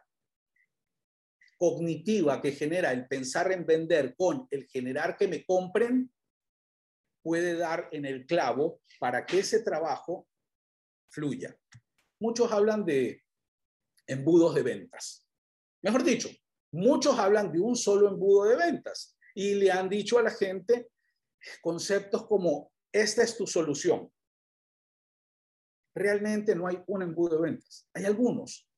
cognitiva 1.61 2.41
que 2.41 2.53
genera 2.53 2.91
el 2.91 3.07
pensar 3.07 3.53
en 3.53 3.67
vender 3.67 4.17
con 4.17 4.49
el 4.51 4.67
generar 4.67 5.19
que 5.19 5.29
me 5.29 5.45
compren, 5.45 6.11
puede 7.23 7.55
dar 7.55 7.91
en 7.93 8.07
el 8.07 8.25
clavo 8.25 8.81
para 8.99 9.27
que 9.27 9.41
ese 9.41 9.63
trabajo 9.63 10.27
fluya. 11.11 11.55
Muchos 12.19 12.51
hablan 12.51 12.87
de 12.87 13.23
embudos 14.07 14.55
de 14.55 14.63
ventas. 14.63 15.27
Mejor 15.83 16.03
dicho, 16.03 16.31
Muchos 16.73 17.19
hablan 17.19 17.51
de 17.51 17.61
un 17.61 17.75
solo 17.75 18.09
embudo 18.09 18.45
de 18.45 18.57
ventas 18.57 19.17
y 19.35 19.55
le 19.55 19.73
han 19.73 19.89
dicho 19.89 20.19
a 20.19 20.23
la 20.23 20.31
gente 20.31 20.91
conceptos 21.63 22.27
como, 22.27 22.73
esta 22.93 23.23
es 23.23 23.37
tu 23.37 23.47
solución. 23.47 24.11
Realmente 25.95 26.55
no 26.55 26.69
hay 26.69 26.83
un 26.87 27.03
embudo 27.03 27.37
de 27.37 27.43
ventas. 27.43 27.89
Hay 27.95 28.05
algunos. 28.05 28.70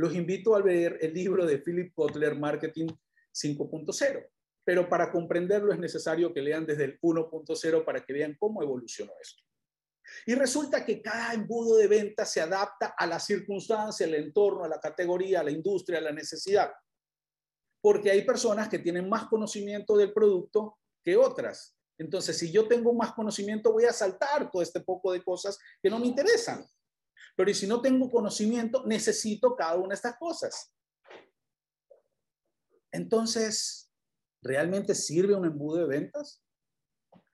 Los 0.00 0.14
invito 0.14 0.54
a 0.54 0.60
leer 0.60 0.96
el 1.02 1.12
libro 1.12 1.44
de 1.44 1.58
Philip 1.58 1.92
Kotler, 1.92 2.34
Marketing 2.34 2.86
5.0. 3.34 4.26
Pero 4.64 4.88
para 4.88 5.12
comprenderlo 5.12 5.74
es 5.74 5.78
necesario 5.78 6.32
que 6.32 6.40
lean 6.40 6.64
desde 6.64 6.84
el 6.84 7.00
1.0 7.02 7.84
para 7.84 8.02
que 8.02 8.14
vean 8.14 8.34
cómo 8.40 8.62
evolucionó 8.62 9.12
esto. 9.20 9.42
Y 10.24 10.34
resulta 10.36 10.86
que 10.86 11.02
cada 11.02 11.34
embudo 11.34 11.76
de 11.76 11.86
venta 11.86 12.24
se 12.24 12.40
adapta 12.40 12.94
a 12.96 13.06
la 13.06 13.20
circunstancia, 13.20 14.06
al 14.06 14.14
entorno, 14.14 14.64
a 14.64 14.68
la 14.68 14.80
categoría, 14.80 15.40
a 15.40 15.44
la 15.44 15.50
industria, 15.50 15.98
a 15.98 16.02
la 16.02 16.12
necesidad. 16.12 16.72
Porque 17.82 18.10
hay 18.10 18.22
personas 18.22 18.70
que 18.70 18.78
tienen 18.78 19.06
más 19.06 19.26
conocimiento 19.26 19.98
del 19.98 20.14
producto 20.14 20.78
que 21.04 21.14
otras. 21.14 21.76
Entonces, 21.98 22.38
si 22.38 22.50
yo 22.50 22.66
tengo 22.66 22.94
más 22.94 23.12
conocimiento, 23.12 23.70
voy 23.70 23.84
a 23.84 23.92
saltar 23.92 24.50
todo 24.50 24.62
este 24.62 24.80
poco 24.80 25.12
de 25.12 25.22
cosas 25.22 25.58
que 25.82 25.90
no 25.90 25.98
me 25.98 26.06
interesan. 26.06 26.66
Pero 27.36 27.54
si 27.54 27.66
no 27.66 27.80
tengo 27.80 28.10
conocimiento, 28.10 28.84
necesito 28.86 29.56
cada 29.56 29.76
una 29.76 29.88
de 29.88 29.94
estas 29.94 30.18
cosas. 30.18 30.74
Entonces, 32.92 33.90
¿realmente 34.42 34.94
sirve 34.94 35.34
un 35.34 35.46
embudo 35.46 35.78
de 35.78 35.86
ventas? 35.86 36.42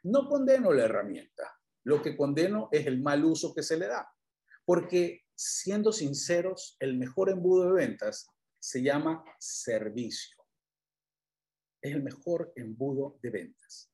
No 0.02 0.28
condeno 0.28 0.72
la 0.72 0.84
herramienta. 0.84 1.58
Lo 1.84 2.02
que 2.02 2.16
condeno 2.16 2.68
es 2.72 2.86
el 2.86 3.00
mal 3.00 3.24
uso 3.24 3.54
que 3.54 3.62
se 3.62 3.76
le 3.76 3.86
da. 3.86 4.12
Porque, 4.64 5.24
siendo 5.34 5.92
sinceros, 5.92 6.76
el 6.80 6.96
mejor 6.96 7.30
embudo 7.30 7.66
de 7.66 7.86
ventas 7.86 8.28
se 8.58 8.82
llama 8.82 9.24
servicio. 9.38 10.36
Es 11.80 11.92
el 11.92 12.02
mejor 12.02 12.52
embudo 12.56 13.18
de 13.22 13.30
ventas. 13.30 13.92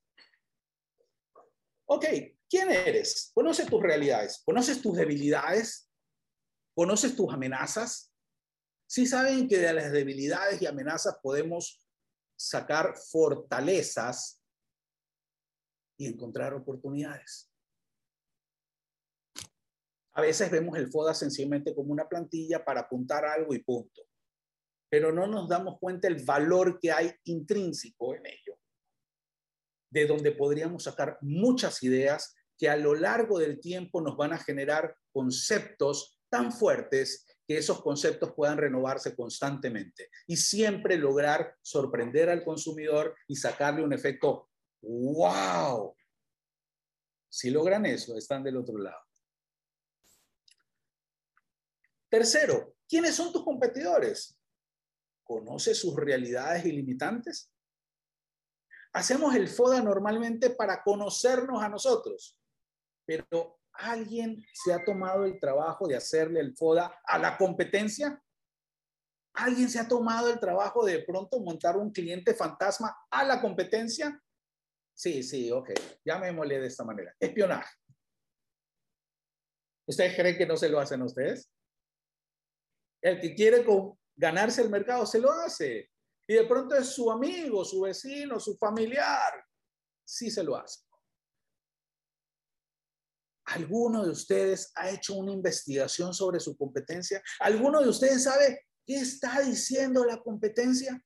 Ok, 1.87 2.07
¿quién 2.49 2.71
eres? 2.71 3.31
¿Conoces 3.35 3.67
tus 3.67 3.83
realidades? 3.83 4.43
¿Conoces 4.45 4.81
tus 4.81 4.97
debilidades? 4.97 5.92
¿Conoces 6.75 7.15
tus 7.15 7.33
amenazas? 7.33 8.15
Sí 8.87 9.07
saben 9.07 9.49
que 9.49 9.59
de 9.59 9.73
las 9.73 9.93
debilidades 9.93 10.61
y 10.61 10.67
amenazas 10.67 11.17
podemos 11.23 11.87
sacar 12.37 12.95
fortalezas 12.97 14.43
y 15.99 16.07
encontrar 16.07 16.55
oportunidades. 16.55 17.51
A 20.15 20.21
veces 20.21 20.51
vemos 20.51 20.77
el 20.77 20.91
FODA 20.91 21.15
sencillamente 21.15 21.75
como 21.75 21.93
una 21.93 22.09
plantilla 22.09 22.65
para 22.65 22.81
apuntar 22.81 23.25
algo 23.25 23.55
y 23.55 23.63
punto, 23.63 24.03
pero 24.91 25.11
no 25.11 25.27
nos 25.27 25.49
damos 25.49 25.79
cuenta 25.79 26.09
el 26.09 26.23
valor 26.25 26.79
que 26.79 26.93
hay 26.93 27.13
intrínseco 27.25 28.15
en 28.15 28.27
ello, 28.27 28.59
de 29.91 30.07
donde 30.07 30.33
podríamos 30.33 30.85
sacar 30.85 31.17
muchas 31.23 31.83
ideas 31.83 32.35
que 32.59 32.69
a 32.69 32.77
lo 32.77 32.95
largo 32.95 33.39
del 33.39 33.59
tiempo 33.59 34.03
nos 34.03 34.17
van 34.17 34.35
a 34.35 34.39
generar 34.39 34.97
conceptos 35.13 36.22
tan 36.33 36.51
fuertes 36.51 37.27
que 37.47 37.59
esos 37.59 37.83
conceptos 37.83 38.33
puedan 38.33 38.57
renovarse 38.57 39.15
constantemente 39.15 40.09
y 40.27 40.39
siempre 40.39 40.97
lograr 40.97 41.59
sorprender 41.61 42.31
al 42.31 42.43
consumidor 42.43 43.15
y 43.29 43.37
sacarle 43.37 43.85
un 43.85 43.93
efecto 43.93 44.49
wow. 44.81 45.95
Si 47.29 47.51
logran 47.51 47.85
eso, 47.85 48.17
están 48.17 48.43
del 48.43 48.57
otro 48.57 48.79
lado. 48.79 49.03
Tercero, 52.09 52.77
¿quiénes 52.89 53.15
son 53.15 53.31
tus 53.31 53.45
competidores? 53.45 54.39
¿Conoces 55.23 55.79
sus 55.79 55.95
realidades 55.95 56.65
y 56.65 56.73
limitantes? 56.73 57.53
Hacemos 58.95 59.35
el 59.35 59.49
FODA 59.49 59.83
normalmente 59.83 60.49
para 60.51 60.83
conocernos 60.83 61.63
a 61.63 61.69
nosotros, 61.69 62.39
pero 63.05 63.62
¿alguien 63.75 64.45
se 64.53 64.73
ha 64.73 64.85
tomado 64.85 65.25
el 65.25 65.39
trabajo 65.41 65.87
de 65.87 65.97
hacerle 65.97 66.41
el 66.41 66.57
FODA 66.57 67.01
a 67.05 67.19
la 67.19 67.37
competencia? 67.37 68.23
¿Alguien 69.35 69.69
se 69.69 69.79
ha 69.79 69.89
tomado 69.89 70.31
el 70.31 70.39
trabajo 70.39 70.85
de 70.85 71.01
pronto 71.01 71.41
montar 71.41 71.77
un 71.77 71.91
cliente 71.91 72.35
fantasma 72.35 72.95
a 73.11 73.25
la 73.25 73.41
competencia? 73.41 74.21
Sí, 74.95 75.23
sí, 75.23 75.51
ok, 75.51 75.71
llamémosle 76.05 76.61
de 76.61 76.67
esta 76.67 76.85
manera. 76.85 77.15
Espionaje. 77.19 77.75
¿Ustedes 79.87 80.15
creen 80.15 80.37
que 80.37 80.47
no 80.47 80.57
se 80.57 80.69
lo 80.69 80.79
hacen 80.79 81.01
a 81.03 81.07
ustedes? 81.07 81.51
El 83.01 83.21
que 83.21 83.35
quiere 83.35 83.65
ganarse 84.15 84.63
el 84.63 84.71
mercado 84.71 85.07
se 85.07 85.19
lo 85.19 85.33
hace. 85.33 85.91
Y 86.27 86.35
de 86.35 86.45
pronto 86.45 86.77
es 86.77 86.87
su 86.89 87.11
amigo, 87.11 87.65
su 87.65 87.81
vecino, 87.81 88.39
su 88.39 88.57
familiar. 88.57 89.45
Sí 90.05 90.31
se 90.31 90.45
lo 90.45 90.57
hace. 90.57 90.85
¿Alguno 93.55 94.05
de 94.05 94.11
ustedes 94.11 94.73
ha 94.77 94.91
hecho 94.91 95.15
una 95.15 95.33
investigación 95.33 96.15
sobre 96.15 96.41
su 96.41 96.57
competencia? 96.57 97.23
¿Alguno 97.41 97.83
de 97.83 97.89
ustedes 97.89 98.25
sabe 98.25 98.67
qué 98.87 98.97
está 98.97 99.41
diciendo 99.43 100.05
la 100.05 100.23
competencia? 100.23 101.03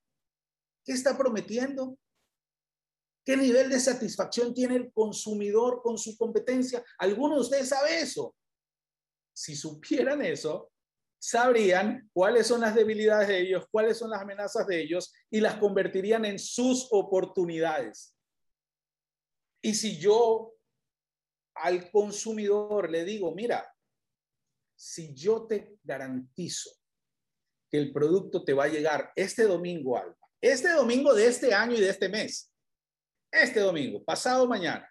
¿Qué 0.85 0.93
está 0.93 1.17
prometiendo? 1.17 1.97
¿Qué 3.25 3.35
nivel 3.35 3.69
de 3.69 3.79
satisfacción 3.81 4.53
tiene 4.53 4.77
el 4.77 4.93
consumidor 4.93 5.81
con 5.83 5.97
su 5.97 6.17
competencia? 6.17 6.81
¿Alguno 6.97 7.35
de 7.35 7.41
ustedes 7.41 7.67
sabe 7.67 7.99
eso? 7.99 8.33
Si 9.35 9.53
supieran 9.53 10.21
eso, 10.21 10.71
sabrían 11.19 12.09
cuáles 12.13 12.47
son 12.47 12.61
las 12.61 12.75
debilidades 12.75 13.27
de 13.27 13.41
ellos, 13.41 13.65
cuáles 13.69 13.97
son 13.97 14.09
las 14.09 14.21
amenazas 14.21 14.65
de 14.67 14.81
ellos 14.81 15.13
y 15.29 15.41
las 15.41 15.55
convertirían 15.55 16.23
en 16.23 16.39
sus 16.39 16.87
oportunidades. 16.91 18.15
Y 19.61 19.73
si 19.73 19.99
yo 19.99 20.56
al 21.61 21.91
consumidor 21.91 22.89
le 22.89 23.03
digo, 23.03 23.33
mira, 23.33 23.73
si 24.75 25.13
yo 25.13 25.47
te 25.47 25.77
garantizo 25.83 26.69
que 27.69 27.77
el 27.77 27.91
producto 27.91 28.43
te 28.43 28.53
va 28.53 28.65
a 28.65 28.69
llegar 28.69 29.11
este 29.15 29.43
domingo, 29.43 29.99
este 30.41 30.71
domingo 30.71 31.13
de 31.13 31.27
este 31.27 31.53
año 31.53 31.75
y 31.75 31.81
de 31.81 31.89
este 31.89 32.09
mes, 32.09 32.53
este 33.31 33.59
domingo, 33.59 34.03
pasado 34.03 34.47
mañana, 34.47 34.89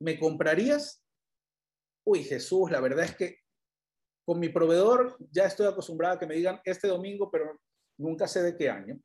¿me 0.00 0.18
comprarías? 0.18 1.04
uy, 2.04 2.22
Jesús, 2.22 2.70
la 2.70 2.80
verdad 2.80 3.06
es 3.06 3.16
que 3.16 3.38
con 4.26 4.38
mi 4.38 4.48
proveedor 4.48 5.16
ya 5.30 5.46
estoy 5.46 5.66
acostumbrado 5.66 6.14
a 6.14 6.18
que 6.18 6.26
me 6.26 6.36
digan 6.36 6.60
este 6.64 6.88
domingo, 6.88 7.30
pero 7.30 7.60
nunca 7.98 8.28
sé 8.28 8.42
de 8.42 8.56
qué 8.56 8.70
año. 8.70 8.98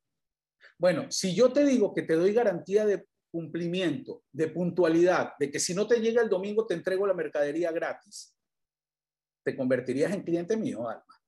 Bueno, 0.78 1.10
si 1.10 1.34
yo 1.34 1.52
te 1.52 1.66
digo 1.66 1.94
que 1.94 2.04
te 2.04 2.16
doy 2.16 2.34
garantía 2.34 2.86
de 2.86 3.06
cumplimiento, 3.32 4.24
de 4.32 4.48
puntualidad, 4.48 5.34
de 5.38 5.52
que 5.52 5.60
si 5.60 5.74
no 5.74 5.88
te 5.88 6.00
llega 6.00 6.22
el 6.22 6.30
domingo 6.30 6.66
te 6.66 6.74
entrego 6.74 7.06
la 7.06 7.14
mercadería 7.14 7.72
gratis, 7.72 8.36
¿te 9.44 9.56
convertirías 9.56 10.12
en 10.14 10.24
cliente 10.24 10.58
mío, 10.58 10.88
Alma? 10.88 11.22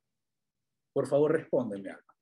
Por 0.93 1.07
favor, 1.07 1.31
respóndeme, 1.31 1.91
Alma. 1.91 2.15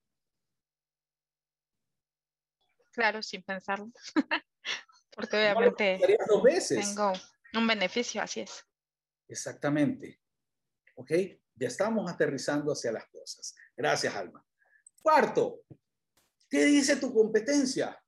Claro, 2.92 3.24
sin 3.24 3.44
pensarlo. 3.44 3.92
Porque 5.12 5.38
obviamente 5.38 6.00
dos 6.28 6.44
veces. 6.44 6.88
tengo 6.88 7.14
un 7.54 7.68
beneficio, 7.68 8.22
así 8.22 8.42
es. 8.42 8.66
Exactamente. 9.28 10.22
¿Ok? 10.96 11.12
Ya 11.56 11.68
estamos 11.68 12.10
aterrizando 12.10 12.72
hacia 12.72 12.92
las 12.92 13.06
cosas. 13.08 13.56
Gracias, 13.76 14.16
Alma. 14.16 14.46
Cuarto, 15.02 15.62
¿qué 16.50 16.66
dice 16.66 16.96
tu 16.98 17.14
competencia? 17.14 18.02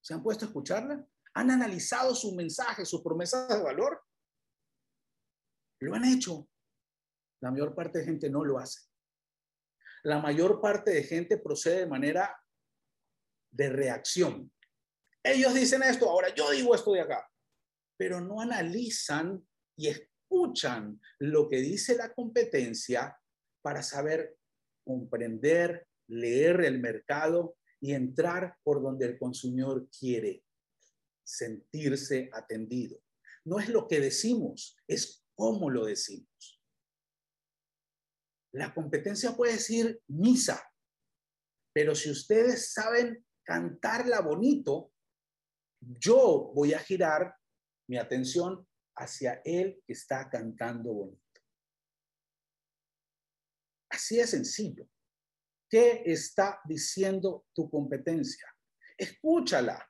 ¿Se 0.00 0.14
han 0.14 0.22
puesto 0.22 0.44
a 0.44 0.48
escucharla? 0.48 1.06
¿Han 1.34 1.50
analizado 1.50 2.14
su 2.14 2.34
mensaje, 2.34 2.84
sus 2.84 3.02
promesas 3.02 3.48
de 3.48 3.62
valor? 3.62 4.02
¿Lo 5.80 5.94
han 5.94 6.04
hecho? 6.04 6.48
La 7.40 7.50
mayor 7.50 7.74
parte 7.74 8.00
de 8.00 8.04
gente 8.04 8.30
no 8.30 8.44
lo 8.44 8.58
hace. 8.58 8.88
La 10.02 10.20
mayor 10.20 10.60
parte 10.60 10.90
de 10.92 11.02
gente 11.04 11.38
procede 11.38 11.80
de 11.80 11.86
manera 11.86 12.36
de 13.50 13.68
reacción. 13.68 14.52
Ellos 15.22 15.54
dicen 15.54 15.82
esto, 15.82 16.08
ahora 16.08 16.34
yo 16.34 16.50
digo 16.50 16.74
esto 16.74 16.92
de 16.92 17.00
acá, 17.00 17.28
pero 17.96 18.20
no 18.20 18.40
analizan 18.40 19.46
y 19.76 19.88
escuchan 19.88 21.00
lo 21.18 21.48
que 21.48 21.56
dice 21.56 21.96
la 21.96 22.12
competencia 22.12 23.18
para 23.62 23.82
saber 23.82 24.38
comprender, 24.84 25.86
leer 26.08 26.64
el 26.64 26.80
mercado 26.80 27.57
y 27.80 27.92
entrar 27.92 28.56
por 28.62 28.82
donde 28.82 29.06
el 29.06 29.18
consumidor 29.18 29.88
quiere 29.90 30.44
sentirse 31.24 32.30
atendido. 32.32 33.00
No 33.44 33.58
es 33.58 33.68
lo 33.68 33.86
que 33.86 34.00
decimos, 34.00 34.76
es 34.86 35.24
cómo 35.34 35.70
lo 35.70 35.84
decimos. 35.84 36.62
La 38.52 38.74
competencia 38.74 39.36
puede 39.36 39.52
decir 39.52 40.02
misa, 40.08 40.62
pero 41.72 41.94
si 41.94 42.10
ustedes 42.10 42.72
saben 42.72 43.24
cantarla 43.44 44.20
bonito, 44.20 44.92
yo 45.80 46.50
voy 46.54 46.72
a 46.72 46.78
girar 46.78 47.36
mi 47.88 47.98
atención 47.98 48.66
hacia 48.96 49.40
él 49.44 49.80
que 49.86 49.92
está 49.92 50.28
cantando 50.28 50.92
bonito. 50.92 51.22
Así 53.90 54.16
de 54.16 54.26
sencillo. 54.26 54.88
¿Qué 55.68 56.02
está 56.06 56.60
diciendo 56.64 57.46
tu 57.54 57.68
competencia? 57.68 58.46
Escúchala. 58.96 59.86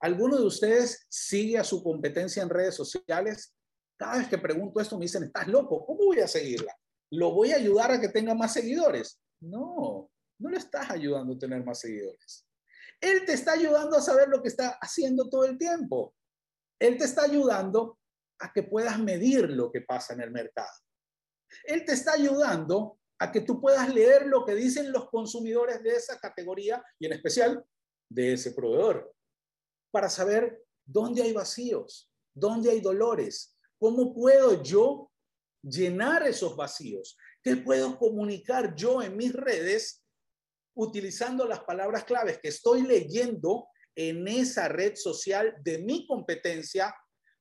¿Alguno 0.00 0.38
de 0.38 0.46
ustedes 0.46 1.06
sigue 1.08 1.58
a 1.58 1.64
su 1.64 1.82
competencia 1.82 2.42
en 2.42 2.48
redes 2.48 2.74
sociales? 2.74 3.54
Cada 3.98 4.18
vez 4.18 4.28
que 4.28 4.38
pregunto 4.38 4.80
esto 4.80 4.96
me 4.96 5.04
dicen, 5.04 5.24
estás 5.24 5.48
loco, 5.48 5.84
¿cómo 5.84 6.06
voy 6.06 6.20
a 6.20 6.28
seguirla? 6.28 6.74
¿Lo 7.10 7.32
voy 7.32 7.52
a 7.52 7.56
ayudar 7.56 7.90
a 7.90 8.00
que 8.00 8.08
tenga 8.08 8.34
más 8.34 8.52
seguidores? 8.52 9.20
No, 9.40 10.10
no 10.38 10.50
le 10.50 10.58
estás 10.58 10.90
ayudando 10.90 11.34
a 11.34 11.38
tener 11.38 11.64
más 11.64 11.80
seguidores. 11.80 12.46
Él 13.00 13.24
te 13.24 13.32
está 13.32 13.52
ayudando 13.52 13.96
a 13.96 14.02
saber 14.02 14.28
lo 14.28 14.42
que 14.42 14.48
está 14.48 14.78
haciendo 14.80 15.28
todo 15.28 15.44
el 15.44 15.58
tiempo. 15.58 16.14
Él 16.80 16.96
te 16.96 17.04
está 17.04 17.24
ayudando 17.24 17.98
a 18.40 18.52
que 18.52 18.62
puedas 18.62 18.98
medir 18.98 19.50
lo 19.50 19.70
que 19.70 19.80
pasa 19.80 20.14
en 20.14 20.20
el 20.20 20.30
mercado. 20.30 20.72
Él 21.64 21.84
te 21.84 21.92
está 21.92 22.12
ayudando 22.12 22.98
a 23.18 23.32
que 23.32 23.40
tú 23.40 23.60
puedas 23.60 23.92
leer 23.92 24.26
lo 24.26 24.44
que 24.44 24.54
dicen 24.54 24.92
los 24.92 25.08
consumidores 25.08 25.82
de 25.82 25.90
esa 25.90 26.18
categoría 26.18 26.82
y 26.98 27.06
en 27.06 27.12
especial 27.12 27.64
de 28.08 28.34
ese 28.34 28.52
proveedor, 28.52 29.12
para 29.90 30.08
saber 30.08 30.62
dónde 30.86 31.22
hay 31.22 31.32
vacíos, 31.32 32.10
dónde 32.34 32.70
hay 32.70 32.80
dolores, 32.80 33.56
cómo 33.78 34.14
puedo 34.14 34.62
yo 34.62 35.10
llenar 35.62 36.26
esos 36.26 36.56
vacíos, 36.56 37.16
qué 37.42 37.56
puedo 37.56 37.98
comunicar 37.98 38.74
yo 38.74 39.02
en 39.02 39.16
mis 39.16 39.32
redes 39.32 40.04
utilizando 40.74 41.46
las 41.46 41.60
palabras 41.60 42.04
claves 42.04 42.38
que 42.38 42.48
estoy 42.48 42.82
leyendo 42.82 43.68
en 43.96 44.28
esa 44.28 44.68
red 44.68 44.94
social 44.94 45.56
de 45.64 45.78
mi 45.78 46.06
competencia 46.06 46.94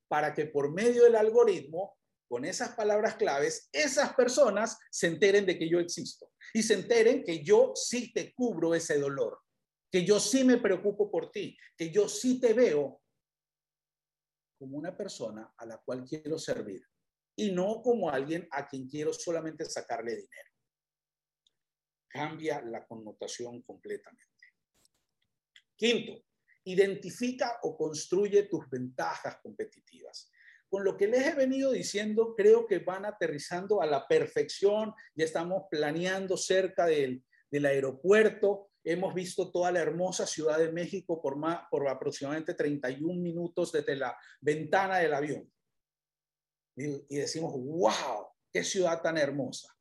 para 0.07 0.33
que 0.33 0.47
por 0.47 0.73
medio 0.73 1.03
del 1.03 1.15
algoritmo, 1.15 1.95
con 2.27 2.45
esas 2.45 2.75
palabras 2.75 3.15
claves, 3.15 3.69
esas 3.71 4.13
personas 4.13 4.77
se 4.91 5.07
enteren 5.07 5.45
de 5.45 5.57
que 5.57 5.69
yo 5.69 5.79
existo 5.79 6.31
y 6.53 6.61
se 6.63 6.73
enteren 6.73 7.23
que 7.23 7.43
yo 7.43 7.73
sí 7.75 8.11
te 8.11 8.33
cubro 8.33 8.75
ese 8.75 8.99
dolor, 8.99 9.39
que 9.91 10.05
yo 10.05 10.19
sí 10.19 10.43
me 10.43 10.57
preocupo 10.57 11.09
por 11.09 11.31
ti, 11.31 11.57
que 11.77 11.89
yo 11.89 12.09
sí 12.09 12.39
te 12.39 12.53
veo 12.53 13.01
como 14.57 14.77
una 14.77 14.95
persona 14.95 15.53
a 15.57 15.65
la 15.65 15.77
cual 15.77 16.03
quiero 16.03 16.37
servir 16.37 16.83
y 17.35 17.51
no 17.51 17.81
como 17.81 18.09
alguien 18.09 18.47
a 18.51 18.67
quien 18.67 18.87
quiero 18.87 19.13
solamente 19.13 19.65
sacarle 19.65 20.15
dinero. 20.15 20.51
Cambia 22.07 22.61
la 22.61 22.85
connotación 22.85 23.61
completamente. 23.61 24.25
Quinto, 25.75 26.23
identifica 26.63 27.59
o 27.61 27.77
construye 27.77 28.43
tus 28.43 28.67
ventajas 28.69 29.37
competitivas. 29.41 30.31
Con 30.69 30.83
lo 30.83 30.97
que 30.97 31.07
les 31.07 31.25
he 31.25 31.33
venido 31.33 31.71
diciendo, 31.71 32.33
creo 32.35 32.67
que 32.67 32.79
van 32.79 33.05
aterrizando 33.05 33.81
a 33.81 33.85
la 33.85 34.07
perfección. 34.07 34.93
Ya 35.15 35.25
estamos 35.25 35.63
planeando 35.71 36.35
cerca 36.35 36.85
del, 36.85 37.23
aeropuerto. 37.51 38.69
Hemos 38.83 39.13
visto 39.13 39.51
toda 39.51 39.71
la 39.71 39.79
hermosa 39.79 40.25
Ciudad 40.25 40.57
de 40.57 40.71
México 40.71 41.21
por, 41.21 41.87
aproximadamente 41.87 42.53
31 42.53 43.21
minutos 43.21 43.71
desde 43.71 43.95
la 43.95 44.17
ventana 44.41 44.97
del 44.97 45.13
avión. 45.13 45.51
Y 46.75 47.15
decimos, 47.15 47.53
wow, 47.53 48.27
qué 48.51 48.63
ciudad 48.63 49.01
tan 49.01 49.17
hermosa. 49.17 49.73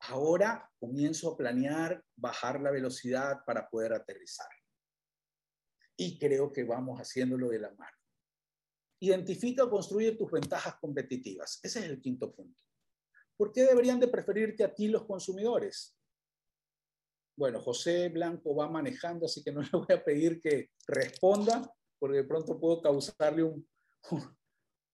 Ahora 0.00 0.70
comienzo 0.78 1.32
a 1.32 1.36
planear 1.36 2.02
bajar 2.16 2.60
la 2.60 2.70
velocidad 2.70 3.44
para 3.44 3.68
poder 3.68 3.92
aterrizar. 3.92 4.48
Y 6.00 6.18
creo 6.18 6.52
que 6.52 6.62
vamos 6.64 7.00
haciéndolo 7.00 7.48
de 7.48 7.58
la 7.58 7.70
mano. 7.72 7.96
Identifica 9.00 9.64
o 9.64 9.70
construye 9.70 10.12
tus 10.12 10.30
ventajas 10.30 10.76
competitivas. 10.76 11.58
Ese 11.62 11.80
es 11.80 11.84
el 11.86 12.00
quinto 12.00 12.32
punto. 12.32 12.62
¿Por 13.36 13.52
qué 13.52 13.64
deberían 13.64 14.00
de 14.00 14.08
preferirte 14.08 14.64
a 14.64 14.72
ti 14.72 14.88
los 14.88 15.04
consumidores? 15.04 15.96
Bueno, 17.36 17.60
José 17.60 18.08
Blanco 18.08 18.54
va 18.54 18.68
manejando, 18.68 19.26
así 19.26 19.42
que 19.42 19.52
no 19.52 19.60
le 19.62 19.70
voy 19.72 19.92
a 19.92 20.04
pedir 20.04 20.40
que 20.40 20.70
responda, 20.86 21.72
porque 21.98 22.18
de 22.18 22.24
pronto 22.24 22.58
puedo 22.58 22.80
causarle 22.80 23.42
un, 23.42 23.68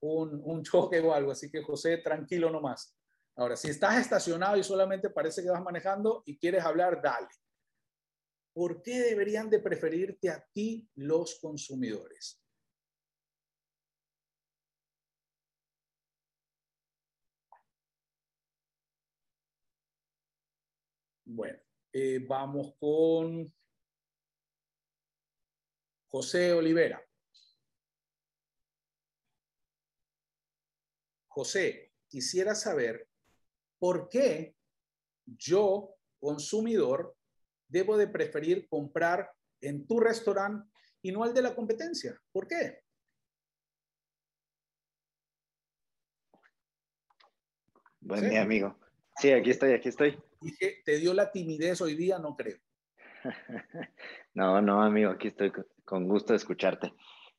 un, 0.00 0.40
un 0.42 0.62
choque 0.62 1.00
o 1.00 1.12
algo. 1.12 1.32
Así 1.32 1.50
que 1.50 1.62
José, 1.62 1.98
tranquilo 1.98 2.50
nomás. 2.50 2.96
Ahora, 3.36 3.56
si 3.56 3.68
estás 3.68 3.98
estacionado 3.98 4.56
y 4.56 4.64
solamente 4.64 5.10
parece 5.10 5.42
que 5.42 5.50
vas 5.50 5.62
manejando 5.62 6.22
y 6.24 6.38
quieres 6.38 6.64
hablar, 6.64 7.02
dale. 7.02 7.28
¿Por 8.54 8.82
qué 8.82 9.00
deberían 9.00 9.50
de 9.50 9.58
preferirte 9.58 10.30
a 10.30 10.40
ti 10.52 10.88
los 10.94 11.40
consumidores? 11.40 12.40
Bueno, 21.24 21.58
eh, 21.92 22.24
vamos 22.24 22.76
con 22.78 23.52
José 26.06 26.52
Olivera. 26.52 27.04
José, 31.26 31.92
quisiera 32.06 32.54
saber 32.54 33.08
por 33.80 34.08
qué 34.08 34.54
yo, 35.26 35.96
consumidor, 36.20 37.16
debo 37.74 37.96
de 37.96 38.06
preferir 38.06 38.68
comprar 38.68 39.28
en 39.60 39.84
tu 39.84 39.98
restaurante 39.98 40.70
y 41.02 41.10
no 41.10 41.24
al 41.24 41.34
de 41.34 41.42
la 41.42 41.56
competencia. 41.56 42.16
¿Por 42.30 42.46
qué? 42.46 42.78
Buen 48.00 48.30
día, 48.30 48.42
amigo. 48.42 48.78
Sí, 49.16 49.32
aquí 49.32 49.50
estoy, 49.50 49.72
aquí 49.72 49.88
estoy. 49.88 50.16
Dije, 50.40 50.82
¿te 50.84 50.98
dio 50.98 51.12
la 51.14 51.32
timidez 51.32 51.80
hoy 51.80 51.96
día? 51.96 52.18
No 52.20 52.36
creo. 52.36 52.58
no, 54.34 54.62
no, 54.62 54.80
amigo, 54.80 55.10
aquí 55.10 55.28
estoy 55.28 55.50
con 55.84 56.06
gusto 56.06 56.32
de 56.32 56.36
escucharte. 56.36 56.92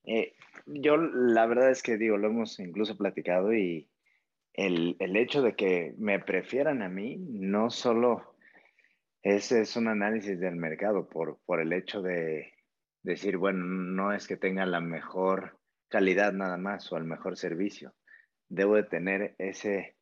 Eh, 0.03 0.33
yo 0.65 0.97
la 0.97 1.45
verdad 1.45 1.71
es 1.71 1.81
que 1.81 1.97
digo, 1.97 2.17
lo 2.17 2.27
hemos 2.27 2.59
incluso 2.59 2.97
platicado 2.97 3.53
y 3.53 3.89
el, 4.53 4.97
el, 4.99 5.15
hecho 5.15 5.41
de 5.41 5.55
que 5.55 5.93
me 5.97 6.19
prefieran 6.19 6.81
a 6.81 6.89
mí 6.89 7.17
no 7.17 7.69
solo 7.69 8.34
ese 9.25 9.61
es 9.61 9.75
un 9.75 9.87
análisis 9.87 10.39
del 10.39 10.55
mercado 10.55 11.09
por, 11.09 11.39
por 11.47 11.59
el 11.59 11.73
hecho 11.73 12.03
de 12.03 12.53
decir, 13.01 13.37
bueno, 13.37 13.65
no 13.65 14.13
es 14.13 14.27
que 14.27 14.37
tenga 14.37 14.67
la 14.67 14.81
mejor 14.81 15.57
calidad 15.87 16.31
nada 16.31 16.57
más 16.57 16.91
o 16.91 16.97
el 16.97 17.05
mejor 17.05 17.35
servicio. 17.35 17.95
Debo 18.49 18.75
de 18.75 18.83
tener 18.83 19.33
ese, 19.39 19.97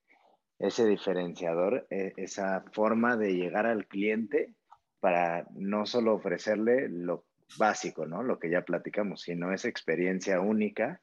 ese 0.60 0.86
diferenciador, 0.86 1.88
e, 1.90 2.12
esa 2.18 2.66
forma 2.74 3.16
de 3.16 3.34
llegar 3.34 3.66
al 3.66 3.88
cliente 3.88 4.56
para 5.00 5.48
no 5.54 5.86
solo 5.86 6.16
ofrecerle 6.16 6.90
lo 6.90 7.26
básico, 7.58 8.06
¿no? 8.06 8.24
Lo 8.24 8.40
que 8.40 8.50
ya 8.50 8.64
platicamos, 8.64 9.22
sino 9.22 9.54
esa 9.54 9.70
experiencia 9.70 10.42
única 10.42 11.00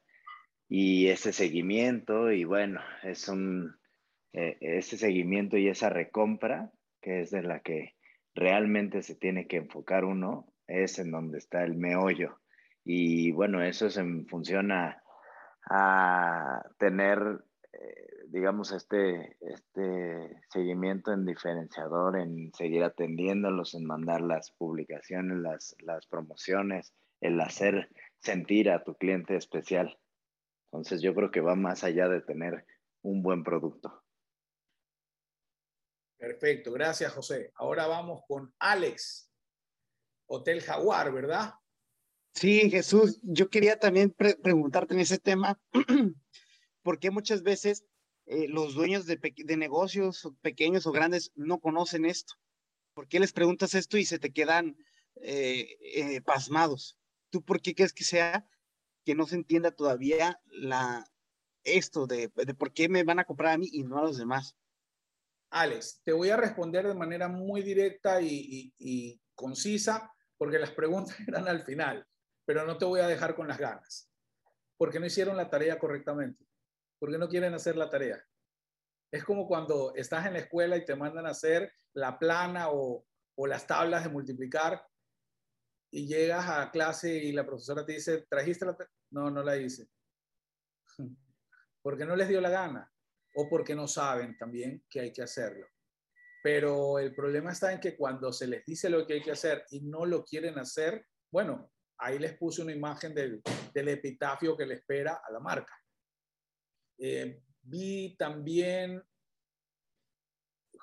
y 0.69 1.07
ese 1.07 1.33
seguimiento 1.33 2.31
y 2.31 2.43
bueno, 2.43 2.81
es 3.01 3.27
un, 3.29 3.79
eh, 4.33 4.57
ese 4.61 4.95
seguimiento 4.95 5.57
y 5.57 5.69
esa 5.69 5.89
recompra 5.89 6.69
que 7.01 7.21
es 7.21 7.31
de 7.31 7.41
la 7.41 7.61
que 7.61 7.95
realmente 8.35 9.01
se 9.01 9.15
tiene 9.15 9.47
que 9.47 9.57
enfocar 9.57 10.05
uno, 10.05 10.51
es 10.67 10.99
en 10.99 11.11
donde 11.11 11.37
está 11.37 11.63
el 11.63 11.75
meollo. 11.75 12.39
Y 12.83 13.31
bueno, 13.31 13.61
eso 13.63 13.87
es 13.87 13.97
en 13.97 14.27
función 14.27 14.71
a, 14.71 14.97
tener, 16.79 17.43
eh, 17.71 18.25
digamos, 18.27 18.71
este, 18.71 19.37
este 19.39 20.41
seguimiento 20.49 21.13
en 21.13 21.25
diferenciador, 21.25 22.17
en 22.17 22.51
seguir 22.53 22.83
atendiéndolos, 22.83 23.75
en 23.75 23.85
mandar 23.85 24.21
las 24.21 24.51
publicaciones, 24.51 25.37
las, 25.37 25.75
las 25.79 26.07
promociones, 26.07 26.93
el 27.21 27.39
hacer 27.39 27.89
sentir 28.19 28.69
a 28.71 28.83
tu 28.83 28.95
cliente 28.95 29.35
especial. 29.35 29.97
Entonces 30.71 31.01
yo 31.01 31.13
creo 31.13 31.31
que 31.31 31.41
va 31.41 31.55
más 31.55 31.83
allá 31.83 32.09
de 32.09 32.21
tener 32.21 32.65
un 33.03 33.21
buen 33.21 33.43
producto. 33.43 34.00
Perfecto, 36.21 36.71
gracias 36.71 37.11
José. 37.13 37.51
Ahora 37.55 37.87
vamos 37.87 38.21
con 38.27 38.53
Alex, 38.59 39.31
Hotel 40.27 40.61
Jaguar, 40.61 41.11
¿verdad? 41.11 41.55
Sí, 42.35 42.69
Jesús, 42.69 43.19
yo 43.23 43.49
quería 43.49 43.79
también 43.79 44.11
pre 44.11 44.35
preguntarte 44.35 44.93
en 44.93 44.99
ese 44.99 45.17
tema, 45.17 45.59
porque 46.83 47.09
muchas 47.09 47.41
veces 47.41 47.85
eh, 48.27 48.47
los 48.47 48.75
dueños 48.75 49.07
de, 49.07 49.17
negocios 49.57 50.31
pequeños 50.41 50.85
o 50.85 50.91
grandes 50.91 51.31
no 51.33 51.59
conocen 51.59 52.05
esto. 52.05 52.35
¿Por 52.93 53.07
qué 53.07 53.19
les 53.19 53.33
preguntas 53.33 53.73
esto 53.73 53.97
y 53.97 54.05
se 54.05 54.19
te 54.19 54.31
quedan 54.31 54.77
eh, 55.23 55.75
eh, 55.81 56.21
pasmados? 56.21 56.99
¿Tú 57.31 57.43
por 57.43 57.63
qué 57.63 57.73
crees 57.73 57.93
que 57.93 58.03
sea 58.03 58.47
que 59.05 59.15
no 59.15 59.25
se 59.25 59.37
entienda 59.37 59.71
todavía 59.71 60.39
esto 61.63 62.05
de, 62.05 62.29
por 62.29 62.73
qué 62.73 62.89
me 62.89 63.03
van 63.03 63.17
a 63.17 63.25
comprar 63.25 63.53
a 63.53 63.57
mí 63.57 63.69
y 63.71 63.81
no 63.81 63.97
a 63.97 64.03
los 64.03 64.19
demás. 64.19 64.55
Alex, 65.51 66.01
te 66.05 66.13
voy 66.13 66.29
a 66.29 66.37
responder 66.37 66.87
de 66.87 66.93
manera 66.93 67.27
muy 67.27 67.61
directa 67.61 68.21
y, 68.21 69.21
concisa 69.35 70.11
porque 70.37 70.59
las 70.59 70.71
preguntas 70.71 71.17
eran 71.27 71.47
al 71.47 71.63
final, 71.63 72.05
pero 72.45 72.65
no 72.65 72.77
te 72.77 72.85
voy 72.85 72.99
a 73.01 73.07
dejar 73.07 73.35
con 73.35 73.47
las 73.47 73.57
ganas, 73.57 74.09
porque 74.77 74.99
no 74.99 75.05
hicieron 75.05 75.35
la 75.35 75.49
tarea 75.49 75.77
correctamente, 75.77 76.45
porque 76.99 77.17
no 77.17 77.27
quieren 77.27 77.53
hacer 77.53 77.75
la 77.75 77.89
tarea. 77.89 78.23
Es 79.11 79.25
como 79.25 79.47
cuando 79.47 79.93
estás 79.95 80.25
en 80.25 80.33
la 80.33 80.39
escuela 80.39 80.77
y 80.77 80.85
te 80.85 80.95
mandan 80.95 81.25
a 81.25 81.31
hacer 81.31 81.73
la 81.93 82.17
plana 82.17 82.69
o, 82.69 83.05
o 83.35 83.47
las 83.47 83.67
tablas 83.67 84.03
de 84.03 84.09
multiplicar 84.09 84.85
y 85.91 86.07
llegas 86.07 86.47
a 86.47 86.71
clase 86.71 87.13
y 87.13 87.33
la 87.33 87.45
profesora 87.45 87.85
te 87.85 87.93
dice, 87.93 88.25
¿trajiste 88.29 88.65
la? 88.65 88.77
No, 89.09 89.29
no 89.29 89.43
la 89.43 89.57
hice. 89.57 89.89
Porque 91.81 92.05
no 92.05 92.15
les 92.15 92.29
dio 92.29 92.39
la 92.39 92.49
gana 92.49 92.90
o 93.35 93.49
porque 93.49 93.75
no 93.75 93.87
saben 93.87 94.37
también 94.37 94.83
que 94.89 94.99
hay 95.01 95.11
que 95.11 95.23
hacerlo. 95.23 95.67
Pero 96.43 96.99
el 96.99 97.13
problema 97.13 97.51
está 97.51 97.71
en 97.71 97.79
que 97.79 97.95
cuando 97.95 98.33
se 98.33 98.47
les 98.47 98.65
dice 98.65 98.89
lo 98.89 99.05
que 99.05 99.13
hay 99.13 99.21
que 99.21 99.31
hacer 99.31 99.65
y 99.69 99.81
no 99.81 100.05
lo 100.05 100.23
quieren 100.23 100.57
hacer, 100.57 101.05
bueno, 101.31 101.71
ahí 101.99 102.17
les 102.17 102.35
puse 102.37 102.61
una 102.61 102.71
imagen 102.71 103.13
del, 103.13 103.41
epitafio 103.73 104.57
que 104.57 104.65
le 104.65 104.75
espera 104.75 105.21
a 105.23 105.31
la 105.31 105.39
marca. 105.39 105.77
Eh, 106.97 107.41
vi 107.61 108.15
también 108.17 109.01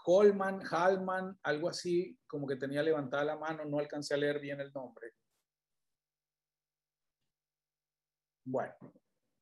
Holman, 0.04 0.62
Hallman, 0.62 1.38
algo 1.42 1.68
así, 1.68 2.18
como 2.26 2.46
que 2.46 2.56
tenía 2.56 2.82
levantada 2.82 3.24
la 3.24 3.36
mano, 3.36 3.64
no 3.64 3.78
alcancé 3.78 4.14
a 4.14 4.16
leer 4.16 4.40
bien 4.40 4.60
el 4.60 4.72
nombre. 4.72 5.12
Bueno, 8.44 8.74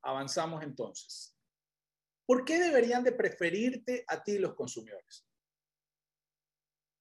avanzamos 0.02 0.62
entonces. 0.62 1.35
¿Por 2.26 2.44
qué 2.44 2.58
deberían 2.58 3.04
de 3.04 3.12
preferirte 3.12 4.04
a 4.08 4.22
ti 4.22 4.38
los 4.38 4.54
consumidores? 4.54 5.26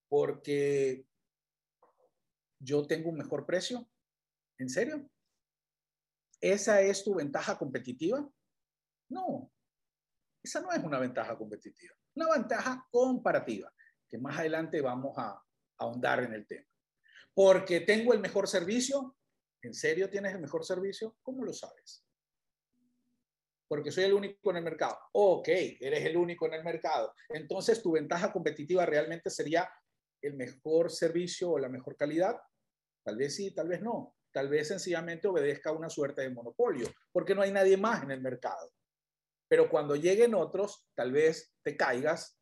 Porque 0.07 1.05
yo 2.59 2.85
tengo 2.85 3.09
un 3.09 3.17
mejor 3.17 3.45
precio. 3.45 3.89
¿En 4.57 4.69
serio? 4.69 5.09
¿Esa 6.39 6.81
es 6.81 7.03
tu 7.03 7.15
ventaja 7.15 7.57
competitiva? 7.57 8.29
No, 9.09 9.51
esa 10.45 10.61
no 10.61 10.71
es 10.71 10.83
una 10.83 10.99
ventaja 10.99 11.35
competitiva, 11.35 11.95
una 12.13 12.29
ventaja 12.33 12.87
comparativa, 12.91 13.73
que 14.07 14.19
más 14.19 14.37
adelante 14.37 14.79
vamos 14.79 15.17
a 15.17 15.43
ahondar 15.79 16.23
en 16.23 16.33
el 16.33 16.45
tema. 16.45 16.67
Porque 17.33 17.79
tengo 17.81 18.13
el 18.13 18.19
mejor 18.19 18.47
servicio. 18.47 19.17
¿En 19.63 19.73
serio 19.73 20.07
tienes 20.07 20.35
el 20.35 20.41
mejor 20.41 20.63
servicio? 20.63 21.17
¿Cómo 21.23 21.43
lo 21.43 21.51
sabes? 21.51 22.04
Porque 23.67 23.91
soy 23.91 24.03
el 24.03 24.13
único 24.13 24.51
en 24.51 24.57
el 24.57 24.63
mercado. 24.63 24.97
Ok, 25.13 25.47
eres 25.47 26.05
el 26.05 26.17
único 26.17 26.45
en 26.45 26.53
el 26.53 26.63
mercado. 26.63 27.13
Entonces 27.29 27.81
tu 27.81 27.93
ventaja 27.93 28.31
competitiva 28.31 28.85
realmente 28.85 29.29
sería 29.29 29.69
el 30.21 30.35
mejor 30.35 30.91
servicio 30.91 31.51
o 31.51 31.59
la 31.59 31.69
mejor 31.69 31.95
calidad. 31.95 32.35
Tal 33.03 33.17
vez 33.17 33.35
sí, 33.35 33.53
tal 33.53 33.67
vez 33.67 33.81
no. 33.81 34.15
Tal 34.31 34.49
vez 34.49 34.67
sencillamente 34.67 35.27
obedezca 35.27 35.69
a 35.69 35.73
una 35.73 35.89
suerte 35.89 36.21
de 36.21 36.29
monopolio, 36.29 36.87
porque 37.11 37.33
no 37.33 37.41
hay 37.41 37.51
nadie 37.51 37.77
más 37.77 38.03
en 38.03 38.11
el 38.11 38.21
mercado. 38.21 38.71
Pero 39.47 39.69
cuando 39.69 39.95
lleguen 39.95 40.35
otros, 40.35 40.85
tal 40.93 41.11
vez 41.11 41.53
te 41.63 41.77
caigas 41.77 42.37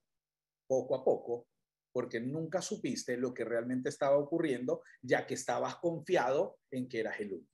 poco 0.67 0.95
a 0.95 1.03
poco, 1.03 1.47
porque 1.91 2.19
nunca 2.19 2.61
supiste 2.61 3.15
lo 3.17 3.33
que 3.33 3.45
realmente 3.45 3.89
estaba 3.89 4.17
ocurriendo, 4.17 4.81
ya 5.01 5.27
que 5.27 5.35
estabas 5.35 5.75
confiado 5.75 6.57
en 6.71 6.89
que 6.89 7.01
eras 7.01 7.19
el 7.19 7.33
único. 7.33 7.52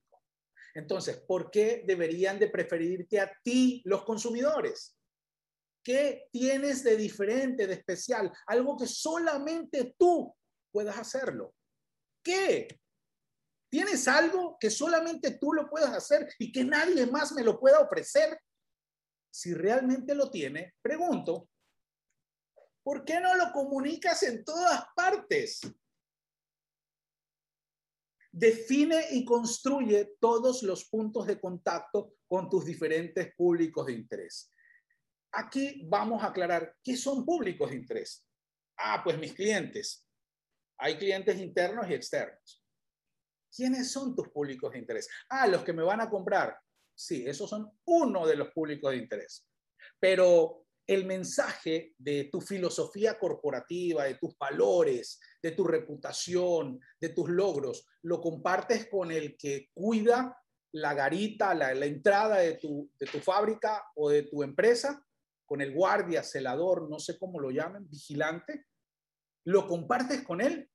Entonces, 0.75 1.17
¿por 1.27 1.49
qué 1.51 1.83
deberían 1.85 2.39
de 2.39 2.49
preferirte 2.49 3.19
a 3.19 3.31
ti 3.43 3.81
los 3.85 4.03
consumidores? 4.03 4.97
¿Qué 5.83 6.27
tienes 6.31 6.83
de 6.83 6.97
diferente, 6.97 7.67
de 7.67 7.73
especial? 7.73 8.31
Algo 8.47 8.77
que 8.77 8.87
solamente 8.87 9.95
tú 9.97 10.35
puedas 10.71 10.97
hacerlo. 10.97 11.55
¿Qué? 12.23 12.67
¿Tienes 13.69 14.07
algo 14.07 14.57
que 14.59 14.69
solamente 14.69 15.37
tú 15.39 15.53
lo 15.53 15.69
puedas 15.69 15.93
hacer 15.93 16.33
y 16.37 16.51
que 16.51 16.63
nadie 16.63 17.05
más 17.05 17.31
me 17.31 17.43
lo 17.43 17.59
pueda 17.59 17.79
ofrecer? 17.79 18.39
si 19.31 19.53
realmente 19.53 20.15
lo 20.15 20.29
tiene, 20.29 20.75
pregunto, 20.81 21.49
¿por 22.83 23.05
qué 23.05 23.19
no 23.19 23.35
lo 23.35 23.51
comunicas 23.51 24.23
en 24.23 24.43
todas 24.43 24.83
partes? 24.95 25.61
Define 28.39 29.07
y 29.11 29.25
construye 29.25 30.15
todos 30.17 30.63
los 30.63 30.85
puntos 30.85 31.27
de 31.27 31.41
contacto 31.41 32.13
con 32.25 32.49
tus 32.49 32.63
diferentes 32.63 33.35
públicos 33.35 33.85
de 33.85 33.91
interés. 33.91 34.49
Aquí 35.33 35.85
vamos 35.89 36.23
a 36.23 36.27
aclarar 36.27 36.73
qué 36.81 36.95
son 36.95 37.25
públicos 37.25 37.69
de 37.69 37.75
interés. 37.75 38.25
Ah, 38.77 39.01
pues 39.03 39.19
mis 39.19 39.33
clientes. 39.33 40.07
Hay 40.77 40.97
clientes 40.97 41.37
internos 41.37 41.89
y 41.89 41.93
externos. 41.93 42.63
¿Quiénes 43.53 43.91
son 43.91 44.15
tus 44.15 44.29
públicos 44.29 44.71
de 44.71 44.79
interés? 44.79 45.09
Ah, 45.27 45.45
los 45.45 45.61
que 45.65 45.73
me 45.73 45.83
van 45.83 45.99
a 45.99 46.09
comprar. 46.09 46.57
Sí, 46.95 47.25
esos 47.27 47.49
son 47.49 47.69
uno 47.87 48.25
de 48.25 48.37
los 48.37 48.51
públicos 48.51 48.91
de 48.91 48.99
interés. 48.99 49.45
Pero 49.99 50.65
el 50.87 51.03
mensaje 51.03 51.93
de 51.97 52.29
tu 52.31 52.39
filosofía 52.39 53.19
corporativa, 53.19 54.05
de 54.05 54.15
tus 54.15 54.37
valores, 54.37 55.19
de 55.41 55.51
tu 55.51 55.63
reputación, 55.63 56.79
de 56.99 57.09
tus 57.09 57.29
logros, 57.29 57.85
lo 58.03 58.21
compartes 58.21 58.87
con 58.89 59.11
el 59.11 59.37
que 59.37 59.69
cuida 59.73 60.37
la 60.73 60.93
garita, 60.93 61.53
la, 61.55 61.71
entrada 61.85 62.37
de 62.37 62.55
tu, 62.55 62.91
de 62.99 63.07
tu 63.07 63.19
fábrica 63.19 63.83
o 63.95 64.09
de 64.09 64.23
tu 64.23 64.43
empresa, 64.43 65.03
con 65.45 65.61
el 65.61 65.73
guardia, 65.73 66.21
celador, 66.21 66.89
no 66.89 66.99
sé 66.99 67.17
cómo 67.17 67.39
lo 67.39 67.49
llamen, 67.49 67.89
vigilante, 67.89 68.65
lo 69.45 69.67
compartes 69.67 70.21
con 70.23 70.41
él 70.41 70.69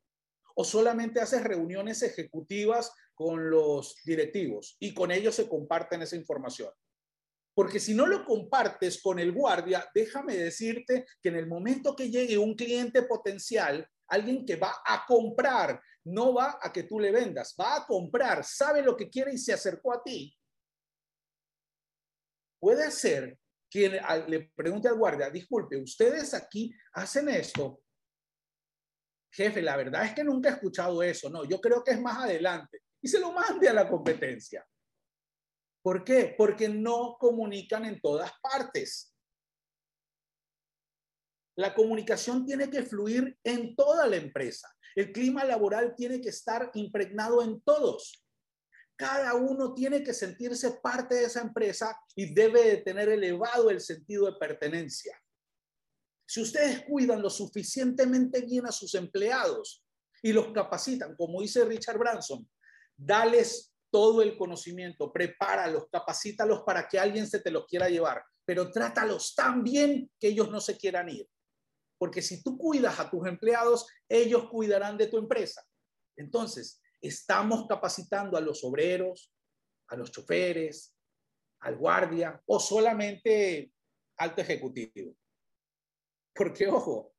o 0.57 0.65
solamente 0.65 1.21
haces 1.21 1.45
reuniones 1.45 2.03
ejecutivas 2.03 2.93
con 3.15 3.51
los 3.51 3.97
directivos 4.05 4.77
y 4.81 4.95
con 4.95 5.11
ellos 5.11 5.35
se 5.35 5.49
comparten 5.49 6.03
esa 6.03 6.17
información. 6.17 6.71
Porque 7.55 7.79
si 7.79 7.95
no 7.95 8.07
lo 8.07 8.25
compartes 8.25 9.01
con 9.01 9.21
el 9.21 9.31
guardia, 9.31 9.89
déjame 9.95 10.37
decirte 10.37 11.07
que 11.23 11.29
en 11.29 11.37
el 11.37 11.47
momento 11.47 11.95
que 11.95 12.11
llegue 12.11 12.37
un 12.37 12.55
cliente 12.55 13.03
potencial, 13.03 13.89
alguien 14.09 14.45
que 14.45 14.57
va 14.57 14.83
a 14.85 15.05
comprar, 15.07 15.81
no 16.05 16.35
va 16.35 16.59
a 16.61 16.73
que 16.73 16.85
tú 16.85 17.01
le 17.01 17.11
vendas, 17.11 17.55
va 17.59 17.77
a 17.77 17.87
comprar, 17.87 18.45
sabe 18.45 18.83
lo 18.83 18.97
que 18.97 19.09
quiere 19.09 19.33
y 19.33 19.39
se 19.39 19.53
acercó 19.53 19.93
a 19.93 20.03
ti, 20.03 20.37
puede 22.61 22.91
ser 22.91 23.39
que 23.71 24.01
le 24.29 24.51
pregunte 24.55 24.89
al 24.89 24.97
guardia, 24.97 25.29
disculpe, 25.31 25.77
ustedes 25.77 26.33
aquí 26.33 26.73
hacen 26.93 27.29
esto. 27.29 27.83
Jefe, 29.33 29.61
la 29.61 29.77
verdad 29.77 30.05
es 30.05 30.15
que 30.15 30.23
nunca 30.23 30.49
he 30.49 30.53
escuchado 30.53 31.03
eso. 31.03 31.29
No, 31.29 31.45
yo 31.45 31.61
creo 31.61 31.83
que 31.83 31.91
es 31.91 32.01
más 32.01 32.19
adelante 32.19 32.83
y 33.03 33.09
se 33.09 33.19
lo 33.19 33.33
mande 33.33 33.69
a 33.69 33.73
la 33.73 33.89
competencia. 33.89 34.65
¿Por 35.83 36.05
qué? 36.05 36.35
Porque 36.39 36.69
no 36.69 37.17
comunican 37.19 37.85
en 37.85 38.01
todas 38.01 38.33
partes. 38.41 39.14
La 41.57 41.75
comunicación 41.75 42.45
tiene 42.45 42.69
que 42.69 42.83
fluir 42.83 43.39
en 43.45 43.77
toda 43.77 44.07
la 44.07 44.17
empresa. 44.17 44.69
El 44.97 45.13
clima 45.13 45.45
laboral 45.45 45.95
tiene 45.97 46.21
que 46.21 46.29
estar 46.29 46.71
impregnado 46.75 47.43
en 47.43 47.61
todos. 47.61 48.25
Cada 48.97 49.35
uno 49.35 49.75
tiene 49.75 50.03
que 50.03 50.15
sentirse 50.15 50.79
parte 50.83 51.17
de 51.17 51.25
esa 51.25 51.41
empresa 51.41 51.97
y 52.15 52.33
debe 52.33 52.63
de 52.63 52.77
tener 52.79 53.09
elevado 53.09 53.71
el 53.71 53.81
sentido 53.81 54.27
de 54.27 54.39
pertenencia. 54.39 55.21
Si 56.27 56.41
ustedes 56.41 56.85
cuidan 56.85 57.21
lo 57.21 57.29
suficientemente 57.29 58.41
bien 58.43 58.67
a 58.67 58.73
sus 58.73 58.95
empleados 58.95 59.85
y 60.23 60.33
los 60.33 60.53
capacitan, 60.53 61.17
como 61.17 61.43
dice 61.43 61.65
Richard 61.65 61.99
Branson, 61.99 62.49
dales 62.97 63.75
todo 63.91 64.23
el 64.23 64.37
conocimiento, 64.37 65.13
prepáralos, 65.13 65.87
capacítalos 65.91 66.63
para 66.63 66.89
que 66.89 66.99
alguien 66.99 67.29
se 67.29 67.41
te 67.41 67.51
los 67.51 67.67
quiera 67.67 67.89
llevar, 67.89 68.25
pero 68.45 68.71
trátalos 68.71 69.35
tan 69.35 69.63
bien 69.63 70.11
que 70.19 70.29
ellos 70.29 70.51
no 70.51 70.61
se 70.61 70.77
quieran 70.77 71.09
ir. 71.09 71.29
Porque 72.05 72.21
si 72.21 72.43
tú 72.43 72.59
cuidas 72.59 73.01
a 73.01 73.09
tus 73.09 73.27
empleados, 73.27 73.87
ellos 74.07 74.51
cuidarán 74.51 74.99
de 74.99 75.07
tu 75.07 75.17
empresa. 75.17 75.67
Entonces, 76.19 76.83
estamos 77.01 77.67
capacitando 77.67 78.37
a 78.37 78.43
los 78.43 78.63
obreros, 78.63 79.33
a 79.89 79.97
los 79.97 80.13
choferes, 80.13 80.95
al 81.61 81.79
guardia 81.79 82.43
o 82.45 82.61
solamente 82.61 83.73
alto 84.19 84.43
ejecutivo. 84.43 85.17
Porque, 86.35 86.67
ojo, 86.67 87.15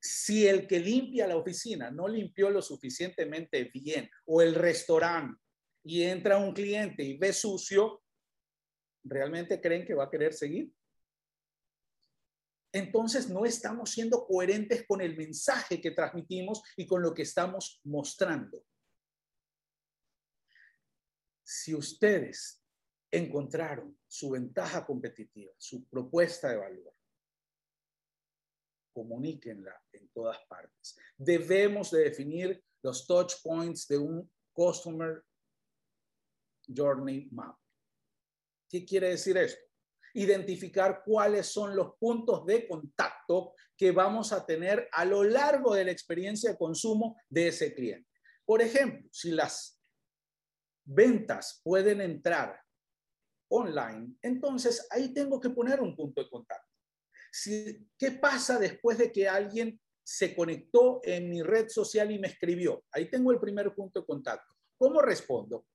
si 0.00 0.46
el 0.46 0.68
que 0.68 0.78
limpia 0.78 1.26
la 1.26 1.36
oficina 1.36 1.90
no 1.90 2.06
limpió 2.06 2.48
lo 2.48 2.62
suficientemente 2.62 3.72
bien 3.74 4.08
o 4.24 4.40
el 4.40 4.54
restaurante 4.54 5.36
y 5.82 6.04
entra 6.04 6.38
un 6.38 6.54
cliente 6.54 7.02
y 7.02 7.18
ve 7.18 7.32
sucio, 7.32 8.04
¿realmente 9.02 9.60
creen 9.60 9.84
que 9.84 9.94
va 9.94 10.04
a 10.04 10.10
querer 10.10 10.32
seguir? 10.32 10.70
Entonces 12.72 13.28
no 13.30 13.44
estamos 13.46 13.90
siendo 13.90 14.26
coherentes 14.26 14.86
con 14.86 15.00
el 15.00 15.16
mensaje 15.16 15.80
que 15.80 15.92
transmitimos 15.92 16.62
y 16.76 16.86
con 16.86 17.02
lo 17.02 17.14
que 17.14 17.22
estamos 17.22 17.80
mostrando. 17.84 18.64
Si 21.42 21.74
ustedes 21.74 22.62
encontraron 23.10 23.98
su 24.06 24.30
ventaja 24.30 24.84
competitiva, 24.84 25.52
su 25.56 25.86
propuesta 25.88 26.50
de 26.50 26.58
valor, 26.58 26.94
comuníquenla 28.92 29.80
en 29.92 30.08
todas 30.08 30.38
partes. 30.46 30.98
Debemos 31.16 31.90
de 31.90 32.04
definir 32.04 32.62
los 32.82 33.06
touch 33.06 33.34
points 33.42 33.86
de 33.88 33.96
un 33.96 34.30
Customer 34.52 35.24
Journey 36.66 37.28
Map. 37.30 37.56
¿Qué 38.68 38.84
quiere 38.84 39.10
decir 39.10 39.36
esto? 39.38 39.67
Identificar 40.18 41.02
cuáles 41.04 41.46
son 41.46 41.76
los 41.76 41.94
puntos 41.96 42.44
de 42.44 42.66
contacto 42.66 43.54
que 43.76 43.92
vamos 43.92 44.32
a 44.32 44.44
tener 44.44 44.88
a 44.92 45.04
lo 45.04 45.22
largo 45.22 45.74
de 45.74 45.84
la 45.84 45.92
experiencia 45.92 46.50
de 46.50 46.58
consumo 46.58 47.16
de 47.28 47.48
ese 47.48 47.72
cliente. 47.72 48.08
Por 48.44 48.60
ejemplo, 48.60 49.08
si 49.12 49.30
las 49.30 49.80
ventas 50.84 51.60
pueden 51.62 52.00
entrar 52.00 52.60
online, 53.50 54.16
entonces 54.22 54.86
ahí 54.90 55.14
tengo 55.14 55.38
que 55.38 55.50
poner 55.50 55.80
un 55.80 55.94
punto 55.94 56.22
de 56.22 56.28
contacto. 56.28 56.66
Si, 57.30 57.86
¿Qué 57.96 58.12
pasa 58.12 58.58
después 58.58 58.98
de 58.98 59.12
que 59.12 59.28
alguien 59.28 59.80
se 60.02 60.34
conectó 60.34 61.00
en 61.04 61.30
mi 61.30 61.42
red 61.42 61.68
social 61.68 62.10
y 62.10 62.18
me 62.18 62.28
escribió? 62.28 62.84
Ahí 62.90 63.08
tengo 63.08 63.30
el 63.30 63.38
primer 63.38 63.72
punto 63.74 64.00
de 64.00 64.06
contacto. 64.06 64.54
¿Cómo 64.76 65.00
respondo? 65.00 65.66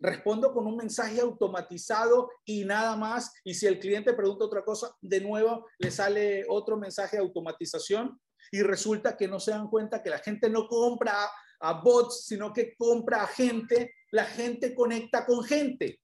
Respondo 0.00 0.52
con 0.52 0.66
un 0.66 0.76
mensaje 0.76 1.20
automatizado 1.20 2.30
y 2.44 2.64
nada 2.64 2.96
más. 2.96 3.32
Y 3.44 3.54
si 3.54 3.66
el 3.66 3.80
cliente 3.80 4.14
pregunta 4.14 4.44
otra 4.44 4.64
cosa, 4.64 4.94
de 5.00 5.20
nuevo 5.20 5.66
le 5.78 5.90
sale 5.90 6.44
otro 6.48 6.76
mensaje 6.76 7.16
de 7.16 7.22
automatización 7.22 8.20
y 8.52 8.62
resulta 8.62 9.16
que 9.16 9.28
no 9.28 9.40
se 9.40 9.50
dan 9.50 9.68
cuenta 9.68 10.02
que 10.02 10.10
la 10.10 10.18
gente 10.18 10.48
no 10.48 10.68
compra 10.68 11.28
a 11.60 11.72
bots, 11.80 12.26
sino 12.26 12.52
que 12.52 12.76
compra 12.76 13.24
a 13.24 13.26
gente. 13.26 13.94
La 14.12 14.24
gente 14.24 14.74
conecta 14.74 15.26
con 15.26 15.44
gente. 15.44 16.00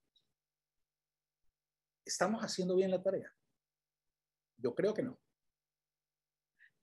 ¿Estamos 2.05 2.43
haciendo 2.43 2.77
bien 2.77 2.91
la 2.91 3.03
tarea? 3.03 3.33
Yo 4.59 4.75
creo 4.75 4.93
que 4.93 5.03
no. 5.03 5.19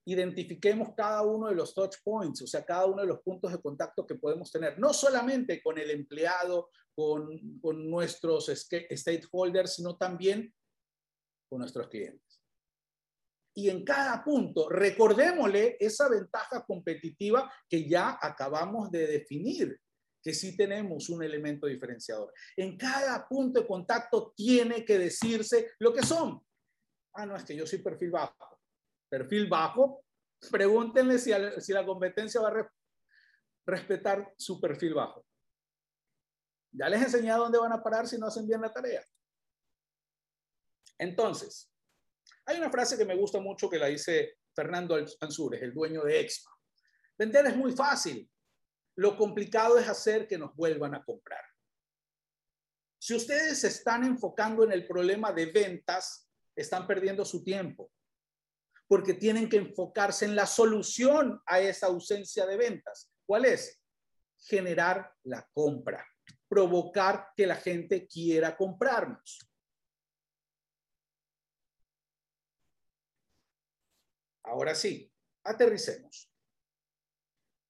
Identifiquemos 0.05 0.95
cada 0.95 1.21
uno 1.21 1.47
de 1.47 1.55
los 1.55 1.75
touch 1.75 1.97
points, 2.03 2.41
o 2.41 2.47
sea, 2.47 2.65
cada 2.65 2.87
uno 2.87 3.01
de 3.01 3.07
los 3.07 3.21
puntos 3.21 3.51
de 3.51 3.61
contacto 3.61 4.07
que 4.07 4.15
podemos 4.15 4.51
tener, 4.51 4.79
no 4.79 4.93
solamente 4.93 5.61
con 5.61 5.77
el 5.77 5.91
empleado, 5.91 6.71
con, 6.95 7.59
con 7.59 7.89
nuestros 7.89 8.47
stakeholders, 8.47 9.75
sino 9.75 9.97
también 9.97 10.53
con 11.49 11.59
nuestros 11.59 11.87
clientes. 11.87 12.41
Y 13.53 13.69
en 13.69 13.83
cada 13.83 14.23
punto, 14.23 14.69
recordémosle 14.69 15.77
esa 15.79 16.07
ventaja 16.07 16.63
competitiva 16.65 17.51
que 17.69 17.87
ya 17.87 18.17
acabamos 18.21 18.89
de 18.91 19.07
definir 19.07 19.79
que 20.23 20.33
sí 20.33 20.55
tenemos 20.55 21.09
un 21.09 21.23
elemento 21.23 21.67
diferenciador. 21.67 22.31
En 22.55 22.77
cada 22.77 23.27
punto 23.27 23.61
de 23.61 23.67
contacto 23.67 24.33
tiene 24.35 24.85
que 24.85 24.97
decirse 24.97 25.71
lo 25.79 25.93
que 25.93 26.03
son. 26.03 26.39
Ah, 27.13 27.25
no, 27.25 27.35
es 27.35 27.43
que 27.43 27.55
yo 27.55 27.65
soy 27.65 27.79
perfil 27.79 28.11
bajo. 28.11 28.59
Perfil 29.09 29.47
bajo, 29.47 30.05
pregúntenle 30.49 31.17
si, 31.17 31.31
si 31.59 31.73
la 31.73 31.85
competencia 31.85 32.39
va 32.39 32.49
a 32.49 32.71
respetar 33.65 34.33
su 34.37 34.61
perfil 34.61 34.93
bajo. 34.93 35.25
Ya 36.71 36.89
les 36.89 37.01
enseñé 37.01 37.31
a 37.31 37.37
dónde 37.37 37.59
van 37.59 37.73
a 37.73 37.83
parar 37.83 38.07
si 38.07 38.17
no 38.17 38.27
hacen 38.27 38.47
bien 38.47 38.61
la 38.61 38.71
tarea. 38.71 39.03
Entonces, 40.97 41.71
hay 42.45 42.57
una 42.57 42.69
frase 42.69 42.97
que 42.97 43.05
me 43.05 43.15
gusta 43.15 43.39
mucho 43.39 43.69
que 43.69 43.79
la 43.79 43.87
dice 43.87 44.37
Fernando 44.55 44.95
Ansures, 45.19 45.61
el 45.61 45.73
dueño 45.73 46.03
de 46.03 46.19
Expa. 46.19 46.51
Vender 47.17 47.45
es 47.47 47.55
muy 47.55 47.71
fácil. 47.73 48.29
Lo 48.95 49.17
complicado 49.17 49.77
es 49.77 49.87
hacer 49.87 50.27
que 50.27 50.37
nos 50.37 50.55
vuelvan 50.55 50.95
a 50.95 51.03
comprar. 51.03 51.43
Si 52.99 53.15
ustedes 53.15 53.59
se 53.59 53.67
están 53.67 54.03
enfocando 54.03 54.63
en 54.63 54.71
el 54.71 54.85
problema 54.85 55.31
de 55.31 55.47
ventas, 55.47 56.29
están 56.55 56.85
perdiendo 56.85 57.25
su 57.25 57.43
tiempo, 57.43 57.91
porque 58.87 59.13
tienen 59.13 59.49
que 59.49 59.57
enfocarse 59.57 60.25
en 60.25 60.35
la 60.35 60.45
solución 60.45 61.41
a 61.45 61.59
esa 61.59 61.87
ausencia 61.87 62.45
de 62.45 62.57
ventas. 62.57 63.11
¿Cuál 63.25 63.45
es? 63.45 63.81
Generar 64.37 65.11
la 65.23 65.49
compra, 65.53 66.05
provocar 66.51 67.31
que 67.33 67.47
la 67.47 67.55
gente 67.55 68.05
quiera 68.05 68.57
comprarnos. 68.57 69.39
Ahora 74.43 74.75
sí, 74.75 75.09
aterricemos. 75.45 76.29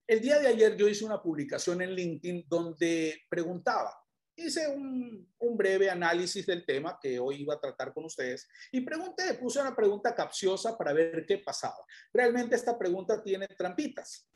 El 0.07 0.19
día 0.19 0.39
de 0.39 0.47
ayer 0.47 0.75
yo 0.75 0.87
hice 0.87 1.05
una 1.05 1.21
publicación 1.21 1.83
en 1.83 1.91
LinkedIn 1.91 2.45
donde 2.47 3.21
preguntaba, 3.29 3.95
hice 4.35 4.67
un, 4.67 5.29
breve 5.55 5.91
análisis 5.91 6.43
del 6.47 6.65
tema 6.65 6.97
que 6.99 7.19
hoy 7.19 7.43
iba 7.43 7.53
a 7.53 7.59
tratar 7.59 7.93
con 7.93 8.05
ustedes 8.05 8.49
y 8.71 8.81
pregunté, 8.81 9.35
puse 9.35 9.61
una 9.61 9.75
pregunta 9.75 10.15
capciosa 10.15 10.75
para 10.75 10.91
ver 10.91 11.23
qué 11.27 11.37
pasaba. 11.37 11.85
Realmente 12.11 12.55
esta 12.55 12.79
pregunta 12.79 13.21
tiene 13.21 13.45
trampitas 13.49 14.27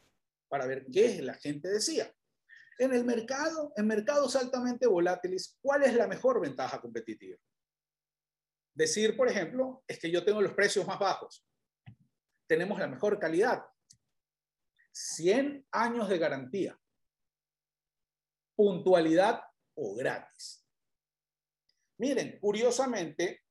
para 0.47 0.67
ver 0.67 0.85
qué 0.93 1.23
la 1.23 1.33
gente 1.33 1.67
decía. 1.67 2.13
En 2.77 2.93
el 2.93 3.05
mercado, 3.05 3.71
en 3.75 3.87
mercados 3.87 4.35
altamente 4.35 4.87
volátiles, 4.87 5.57
¿cuál 5.61 5.83
es 5.83 5.93
la 5.95 6.07
mejor 6.07 6.41
ventaja 6.41 6.81
competitiva? 6.81 7.37
Decir, 8.73 9.15
por 9.15 9.29
ejemplo, 9.29 9.83
es 9.87 9.99
que 9.99 10.11
yo 10.11 10.25
tengo 10.25 10.41
los 10.41 10.53
precios 10.53 10.85
más 10.85 10.99
bajos, 10.99 11.47
tenemos 12.47 12.77
la 12.77 12.87
mejor 12.87 13.17
calidad, 13.19 13.63
100 14.91 15.65
años 15.71 16.09
de 16.09 16.17
garantía, 16.17 16.79
puntualidad 18.55 19.41
o 19.75 19.95
gratis. 19.95 20.65
Miren, 21.97 22.37
curiosamente, 22.39 23.43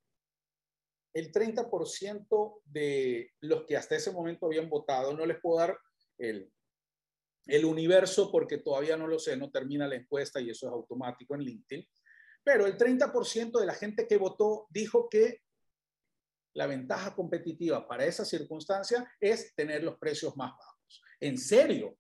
el 1.14 1.32
30% 1.32 2.60
de 2.64 3.32
los 3.40 3.64
que 3.64 3.76
hasta 3.76 3.96
ese 3.96 4.10
momento 4.10 4.46
habían 4.46 4.68
votado, 4.68 5.14
no 5.14 5.24
les 5.24 5.40
puedo 5.40 5.58
dar 5.58 5.78
el, 6.18 6.52
el 7.46 7.64
universo 7.64 8.30
porque 8.30 8.58
todavía 8.58 8.96
no 8.96 9.06
lo 9.06 9.18
sé, 9.18 9.36
no 9.36 9.50
termina 9.50 9.86
la 9.86 9.96
encuesta 9.96 10.40
y 10.40 10.50
eso 10.50 10.66
es 10.66 10.72
automático 10.72 11.34
en 11.34 11.42
LinkedIn, 11.42 11.86
pero 12.42 12.66
el 12.66 12.76
30% 12.76 13.58
de 13.58 13.66
la 13.66 13.74
gente 13.74 14.06
que 14.06 14.16
votó 14.16 14.66
dijo 14.70 15.08
que 15.08 15.42
la 16.54 16.66
ventaja 16.66 17.14
competitiva 17.14 17.86
para 17.86 18.04
esa 18.04 18.24
circunstancia 18.24 19.10
es 19.18 19.54
tener 19.54 19.82
los 19.82 19.98
precios 19.98 20.36
más 20.36 20.52
bajos. 20.52 21.02
¿En 21.20 21.36
serio? 21.36 21.98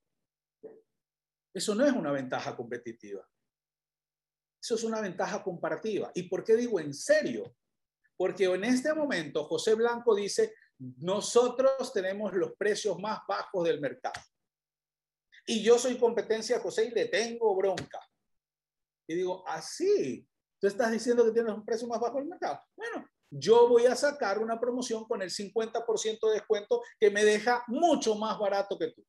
Eso 1.52 1.74
no 1.74 1.84
es 1.84 1.92
una 1.92 2.12
ventaja 2.12 2.56
competitiva. 2.56 3.26
Eso 4.62 4.74
es 4.76 4.84
una 4.84 5.00
ventaja 5.00 5.42
comparativa. 5.42 6.10
¿Y 6.14 6.24
por 6.24 6.44
qué 6.44 6.56
digo 6.56 6.78
en 6.80 6.94
serio? 6.94 7.56
Porque 8.16 8.44
en 8.44 8.64
este 8.64 8.94
momento 8.94 9.44
José 9.44 9.74
Blanco 9.74 10.14
dice, 10.14 10.54
nosotros 10.78 11.92
tenemos 11.92 12.32
los 12.34 12.54
precios 12.56 12.98
más 12.98 13.20
bajos 13.26 13.64
del 13.64 13.80
mercado. 13.80 14.20
Y 15.46 15.62
yo 15.62 15.78
soy 15.78 15.98
competencia 15.98 16.60
José 16.60 16.86
y 16.86 16.90
le 16.90 17.06
tengo 17.06 17.54
bronca. 17.54 18.00
Y 19.06 19.16
digo, 19.16 19.46
así, 19.46 20.26
¿Ah, 20.26 20.34
tú 20.60 20.66
estás 20.66 20.90
diciendo 20.90 21.24
que 21.24 21.32
tienes 21.32 21.52
un 21.52 21.64
precio 21.64 21.86
más 21.86 22.00
bajo 22.00 22.16
del 22.16 22.26
mercado. 22.26 22.60
Bueno, 22.74 23.06
yo 23.30 23.68
voy 23.68 23.86
a 23.86 23.94
sacar 23.94 24.38
una 24.38 24.58
promoción 24.58 25.04
con 25.04 25.20
el 25.20 25.30
50% 25.30 26.28
de 26.28 26.34
descuento 26.34 26.82
que 26.98 27.10
me 27.10 27.24
deja 27.24 27.62
mucho 27.66 28.14
más 28.14 28.38
barato 28.38 28.78
que 28.78 28.88
tú. 28.92 29.04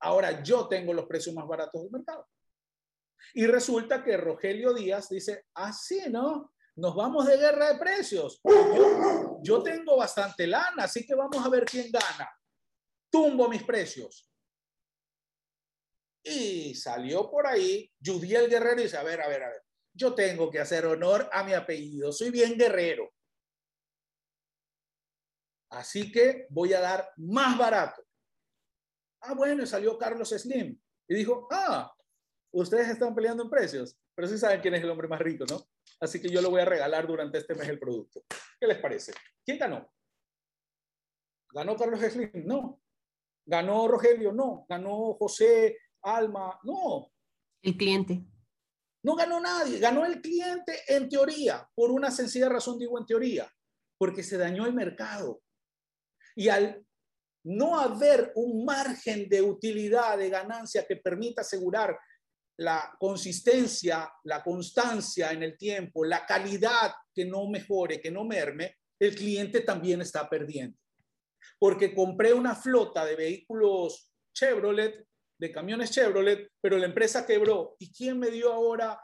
Ahora 0.00 0.42
yo 0.42 0.68
tengo 0.68 0.92
los 0.92 1.06
precios 1.06 1.34
más 1.34 1.46
baratos 1.46 1.82
del 1.82 1.90
mercado. 1.90 2.26
Y 3.34 3.46
resulta 3.46 4.04
que 4.04 4.16
Rogelio 4.16 4.72
Díaz 4.74 5.08
dice, 5.08 5.46
así, 5.54 6.00
ah, 6.06 6.10
¿no? 6.10 6.52
Nos 6.76 6.94
vamos 6.94 7.26
de 7.26 7.38
guerra 7.38 7.72
de 7.72 7.78
precios. 7.78 8.40
Yo, 8.44 9.38
yo 9.42 9.62
tengo 9.62 9.96
bastante 9.96 10.46
lana, 10.46 10.84
así 10.84 11.06
que 11.06 11.14
vamos 11.14 11.44
a 11.44 11.48
ver 11.48 11.64
quién 11.64 11.90
gana. 11.90 12.30
Tumbo 13.10 13.48
mis 13.48 13.62
precios. 13.62 14.30
Y 16.28 16.74
salió 16.74 17.30
por 17.30 17.46
ahí 17.46 17.88
Judiel 18.04 18.50
Guerrero 18.50 18.80
y 18.80 18.84
dice, 18.84 18.96
a 18.96 19.04
ver, 19.04 19.20
a 19.20 19.28
ver, 19.28 19.44
a 19.44 19.48
ver, 19.48 19.62
yo 19.94 20.12
tengo 20.12 20.50
que 20.50 20.58
hacer 20.58 20.84
honor 20.84 21.30
a 21.32 21.44
mi 21.44 21.54
apellido, 21.54 22.10
soy 22.10 22.30
bien 22.30 22.58
guerrero. 22.58 23.08
Así 25.70 26.10
que 26.10 26.48
voy 26.50 26.72
a 26.72 26.80
dar 26.80 27.08
más 27.16 27.56
barato. 27.56 28.04
Ah, 29.20 29.34
bueno, 29.34 29.64
salió 29.66 29.96
Carlos 29.96 30.30
Slim 30.30 30.76
y 31.08 31.14
dijo, 31.14 31.46
ah, 31.52 31.94
ustedes 32.50 32.88
están 32.88 33.14
peleando 33.14 33.44
en 33.44 33.50
precios, 33.50 33.96
pero 34.12 34.26
sí 34.26 34.36
saben 34.36 34.60
quién 34.60 34.74
es 34.74 34.82
el 34.82 34.90
hombre 34.90 35.06
más 35.06 35.20
rico, 35.20 35.44
¿no? 35.48 35.64
Así 36.00 36.20
que 36.20 36.28
yo 36.28 36.42
lo 36.42 36.50
voy 36.50 36.60
a 36.60 36.64
regalar 36.64 37.06
durante 37.06 37.38
este 37.38 37.54
mes 37.54 37.68
el 37.68 37.78
producto. 37.78 38.24
¿Qué 38.58 38.66
les 38.66 38.78
parece? 38.78 39.12
¿Quién 39.44 39.58
ganó? 39.58 39.88
¿Ganó 41.52 41.76
Carlos 41.76 42.00
Slim? 42.00 42.30
No. 42.44 42.82
¿Ganó 43.46 43.86
Rogelio? 43.86 44.32
No. 44.32 44.66
¿Ganó 44.68 45.14
José 45.14 45.78
Alma? 46.06 46.58
No. 46.62 47.12
El 47.62 47.76
cliente. 47.76 48.24
No 49.02 49.14
ganó 49.14 49.40
nadie, 49.40 49.78
ganó 49.78 50.04
el 50.04 50.20
cliente 50.20 50.80
en 50.88 51.08
teoría, 51.08 51.68
por 51.74 51.90
una 51.90 52.10
sencilla 52.10 52.48
razón 52.48 52.78
digo 52.78 52.98
en 52.98 53.06
teoría, 53.06 53.52
porque 53.98 54.22
se 54.22 54.36
dañó 54.36 54.66
el 54.66 54.74
mercado. 54.74 55.42
Y 56.34 56.48
al 56.48 56.84
no 57.44 57.78
haber 57.78 58.32
un 58.34 58.64
margen 58.64 59.28
de 59.28 59.42
utilidad, 59.42 60.18
de 60.18 60.28
ganancia 60.28 60.84
que 60.86 60.96
permita 60.96 61.42
asegurar 61.42 61.96
la 62.58 62.96
consistencia, 62.98 64.10
la 64.24 64.42
constancia 64.42 65.30
en 65.30 65.42
el 65.42 65.56
tiempo, 65.56 66.04
la 66.04 66.26
calidad 66.26 66.92
que 67.14 67.24
no 67.24 67.48
mejore, 67.48 68.00
que 68.00 68.10
no 68.10 68.24
merme, 68.24 68.76
el 68.98 69.14
cliente 69.14 69.60
también 69.60 70.00
está 70.00 70.28
perdiendo. 70.28 70.78
Porque 71.58 71.94
compré 71.94 72.32
una 72.32 72.54
flota 72.54 73.04
de 73.04 73.14
vehículos 73.14 74.10
Chevrolet, 74.34 75.06
de 75.38 75.52
camiones 75.52 75.90
Chevrolet, 75.90 76.50
pero 76.60 76.78
la 76.78 76.86
empresa 76.86 77.26
quebró. 77.26 77.76
¿Y 77.78 77.92
quién 77.92 78.18
me 78.18 78.30
dio 78.30 78.52
ahora 78.52 78.98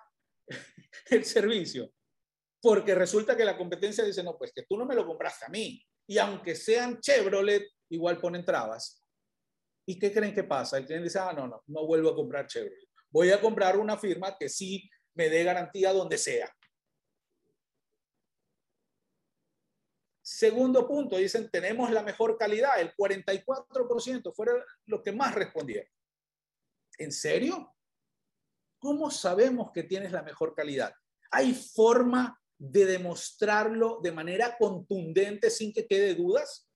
el 1.10 1.24
servicio? 1.24 1.92
Porque 2.60 2.94
resulta 2.94 3.36
que 3.36 3.44
la 3.44 3.56
competencia 3.56 4.04
dice, 4.04 4.22
no, 4.22 4.38
pues 4.38 4.52
que 4.54 4.62
tú 4.62 4.76
no 4.76 4.86
me 4.86 4.94
lo 4.94 5.06
compraste 5.06 5.46
a 5.46 5.48
mí. 5.48 5.84
Y 6.06 6.18
aunque 6.18 6.54
sean 6.54 7.00
Chevrolet, 7.00 7.66
igual 7.90 8.18
ponen 8.18 8.44
trabas. 8.44 9.00
¿Y 9.86 9.98
qué 9.98 10.12
creen 10.12 10.34
que 10.34 10.44
pasa? 10.44 10.78
El 10.78 10.86
cliente 10.86 11.04
dice, 11.04 11.18
ah, 11.18 11.32
no, 11.32 11.48
no, 11.48 11.62
no 11.66 11.86
vuelvo 11.86 12.10
a 12.10 12.14
comprar 12.14 12.46
Chevrolet. 12.46 12.88
Voy 13.10 13.30
a 13.30 13.40
comprar 13.40 13.76
una 13.76 13.98
firma 13.98 14.36
que 14.38 14.48
sí 14.48 14.88
me 15.14 15.28
dé 15.28 15.44
garantía 15.44 15.92
donde 15.92 16.16
sea. 16.16 16.50
Segundo 20.22 20.88
punto, 20.88 21.16
dicen, 21.16 21.50
tenemos 21.50 21.90
la 21.90 22.02
mejor 22.02 22.38
calidad. 22.38 22.80
El 22.80 22.94
44% 22.94 24.32
fueron 24.34 24.62
lo 24.86 25.02
que 25.02 25.12
más 25.12 25.34
respondieron. 25.34 25.90
¿En 26.98 27.12
serio? 27.12 27.74
¿Cómo 28.78 29.10
sabemos 29.10 29.70
que 29.72 29.84
tienes 29.84 30.12
la 30.12 30.22
mejor 30.22 30.54
calidad? 30.54 30.92
¿Hay 31.30 31.54
forma 31.54 32.38
de 32.58 32.84
demostrarlo 32.84 34.00
de 34.02 34.12
manera 34.12 34.56
contundente 34.58 35.50
sin 35.50 35.72
que 35.72 35.86
quede 35.86 36.14
dudas? 36.14 36.68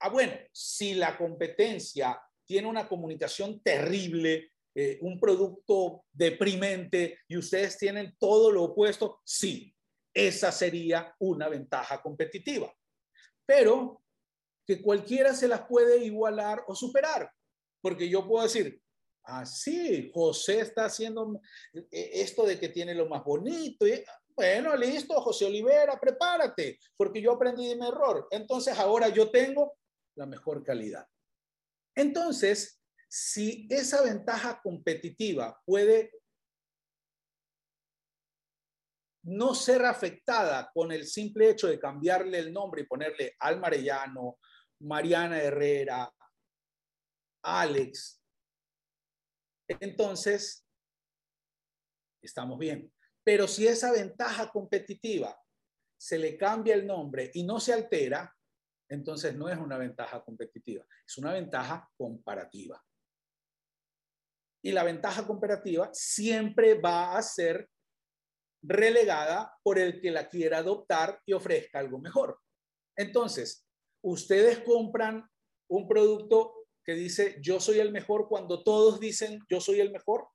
Ah, 0.00 0.08
bueno, 0.08 0.32
si 0.52 0.94
la 0.94 1.16
competencia 1.16 2.20
tiene 2.46 2.68
una 2.68 2.88
comunicación 2.88 3.60
terrible, 3.62 4.52
eh, 4.74 4.98
un 5.02 5.18
producto 5.18 6.04
deprimente 6.12 7.18
y 7.28 7.36
ustedes 7.36 7.76
tienen 7.76 8.16
todo 8.18 8.50
lo 8.50 8.62
opuesto, 8.62 9.20
sí, 9.24 9.74
esa 10.14 10.52
sería 10.52 11.14
una 11.18 11.48
ventaja 11.48 12.00
competitiva. 12.00 12.72
Pero 13.44 14.02
que 14.66 14.80
cualquiera 14.82 15.34
se 15.34 15.48
las 15.48 15.62
puede 15.66 16.04
igualar 16.04 16.62
o 16.66 16.74
superar, 16.74 17.32
porque 17.80 18.08
yo 18.08 18.26
puedo 18.28 18.44
decir, 18.44 18.80
ah, 19.28 19.46
sí, 19.46 20.10
José 20.12 20.60
está 20.60 20.86
haciendo 20.86 21.40
eh, 21.72 22.10
esto 22.14 22.44
de 22.44 22.58
que 22.58 22.70
tiene 22.70 22.94
lo 22.94 23.08
más 23.08 23.22
bonito. 23.22 23.86
Y, 23.86 24.02
bueno, 24.34 24.76
listo, 24.76 25.20
José 25.20 25.44
Olivera, 25.44 25.98
prepárate, 26.00 26.78
porque 26.96 27.20
yo 27.20 27.32
aprendí 27.32 27.68
de 27.68 27.76
mi 27.76 27.86
error. 27.86 28.26
Entonces 28.30 28.76
ahora 28.78 29.08
yo 29.08 29.30
tengo 29.30 29.76
la 30.16 30.26
mejor 30.26 30.64
calidad. 30.64 31.06
Entonces, 31.94 32.80
si 33.08 33.66
esa 33.70 34.02
ventaja 34.02 34.60
competitiva 34.62 35.60
puede 35.64 36.12
no 39.24 39.54
ser 39.54 39.84
afectada 39.84 40.70
con 40.72 40.90
el 40.92 41.06
simple 41.06 41.50
hecho 41.50 41.66
de 41.66 41.78
cambiarle 41.78 42.38
el 42.38 42.52
nombre 42.52 42.82
y 42.82 42.86
ponerle 42.86 43.36
Almarellano, 43.40 44.38
Mariana 44.80 45.42
Herrera, 45.42 46.10
Alex. 47.42 48.17
Entonces, 49.68 50.66
estamos 52.22 52.58
bien. 52.58 52.92
Pero 53.22 53.46
si 53.46 53.66
esa 53.66 53.92
ventaja 53.92 54.50
competitiva 54.50 55.38
se 55.98 56.18
le 56.18 56.36
cambia 56.36 56.74
el 56.74 56.86
nombre 56.86 57.30
y 57.34 57.42
no 57.42 57.60
se 57.60 57.72
altera, 57.72 58.34
entonces 58.88 59.34
no 59.36 59.48
es 59.48 59.58
una 59.58 59.76
ventaja 59.76 60.24
competitiva, 60.24 60.86
es 61.06 61.18
una 61.18 61.32
ventaja 61.32 61.90
comparativa. 61.96 62.82
Y 64.62 64.72
la 64.72 64.82
ventaja 64.82 65.26
comparativa 65.26 65.90
siempre 65.92 66.74
va 66.80 67.16
a 67.16 67.22
ser 67.22 67.68
relegada 68.62 69.54
por 69.62 69.78
el 69.78 70.00
que 70.00 70.10
la 70.10 70.28
quiera 70.28 70.58
adoptar 70.58 71.20
y 71.26 71.32
ofrezca 71.32 71.78
algo 71.78 71.98
mejor. 71.98 72.40
Entonces, 72.96 73.66
ustedes 74.02 74.60
compran 74.60 75.28
un 75.70 75.86
producto 75.86 76.57
que 76.88 76.94
dice 76.94 77.36
yo 77.42 77.60
soy 77.60 77.80
el 77.80 77.92
mejor 77.92 78.28
cuando 78.28 78.62
todos 78.62 78.98
dicen 78.98 79.44
yo 79.50 79.60
soy 79.60 79.78
el 79.80 79.92
mejor. 79.92 80.26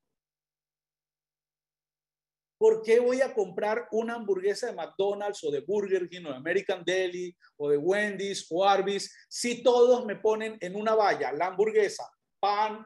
¿Por 2.60 2.84
qué 2.84 3.00
voy 3.00 3.22
a 3.22 3.34
comprar 3.34 3.88
una 3.92 4.14
hamburguesa 4.14 4.68
de 4.68 4.74
McDonald's 4.74 5.44
o 5.44 5.50
de 5.50 5.62
Burger 5.62 6.08
King 6.08 6.26
o 6.28 6.30
de 6.30 6.36
American 6.36 6.84
Deli 6.86 7.36
o 7.58 7.72
de 7.72 7.78
Wendy's 7.78 8.46
o 8.52 8.64
Arby's 8.64 9.12
si 9.28 9.64
todos 9.64 10.06
me 10.06 10.18
ponen 10.18 10.56
en 10.62 10.76
una 10.76 10.94
valla 10.94 11.32
la 11.32 11.48
hamburguesa, 11.48 12.08
pan, 12.40 12.86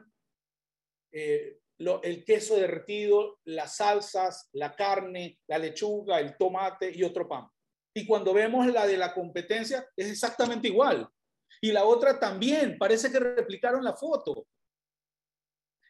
eh, 1.12 1.58
el 2.04 2.24
queso 2.24 2.56
derretido, 2.56 3.38
las 3.44 3.76
salsas, 3.76 4.48
la 4.52 4.74
carne, 4.74 5.40
la 5.46 5.58
lechuga, 5.58 6.20
el 6.20 6.38
tomate 6.38 6.90
y 6.90 7.04
otro 7.04 7.28
pan. 7.28 7.46
Y 7.94 8.06
cuando 8.06 8.32
vemos 8.32 8.66
la 8.68 8.86
de 8.86 8.96
la 8.96 9.12
competencia, 9.12 9.86
es 9.94 10.10
exactamente 10.10 10.68
igual. 10.68 11.06
Y 11.60 11.72
la 11.72 11.84
otra 11.84 12.18
también, 12.18 12.78
parece 12.78 13.10
que 13.10 13.18
replicaron 13.18 13.84
la 13.84 13.94
foto. 13.94 14.46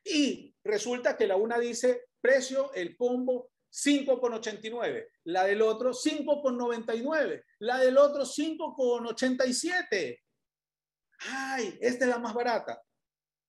Y 0.04 0.54
resulta 0.64 1.16
que 1.16 1.26
la 1.26 1.36
una 1.36 1.58
dice 1.58 2.06
precio, 2.20 2.72
el 2.74 2.96
combo 2.96 3.50
5,89, 3.72 5.08
la 5.24 5.44
del 5.44 5.62
otro 5.62 5.92
5,99, 5.92 7.44
la 7.60 7.78
del 7.78 7.98
otro 7.98 8.24
5,87. 8.24 10.20
Ay, 11.20 11.78
esta 11.80 12.04
es 12.04 12.10
la 12.10 12.18
más 12.18 12.34
barata. 12.34 12.82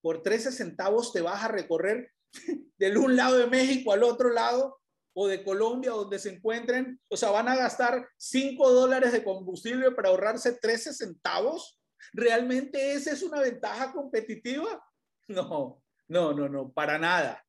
Por 0.02 0.22
13 0.22 0.52
centavos 0.52 1.14
te 1.14 1.22
vas 1.22 1.44
a 1.44 1.48
recorrer 1.48 2.12
del 2.78 2.98
un 2.98 3.16
lado 3.16 3.38
de 3.38 3.48
México 3.48 3.92
al 3.92 4.04
otro 4.04 4.30
lado 4.30 4.80
o 5.14 5.28
de 5.28 5.44
Colombia, 5.44 5.92
donde 5.92 6.20
se 6.20 6.30
encuentren, 6.30 7.00
o 7.10 7.18
sea, 7.18 7.32
van 7.32 7.50
a 7.50 7.56
gastar 7.56 8.08
5 8.18 8.72
dólares 8.72 9.12
de 9.12 9.24
combustible 9.24 9.92
para 9.92 10.10
ahorrarse 10.10 10.54
13 10.54 10.94
centavos. 10.94 11.79
¿Realmente 12.14 12.94
esa 12.94 13.12
es 13.12 13.24
una 13.24 13.42
ventaja 13.42 13.92
competitiva? 13.92 14.84
No, 15.28 15.84
no, 16.08 16.34
no, 16.34 16.50
no, 16.50 16.72
para 16.72 16.98
nada. 16.98 17.46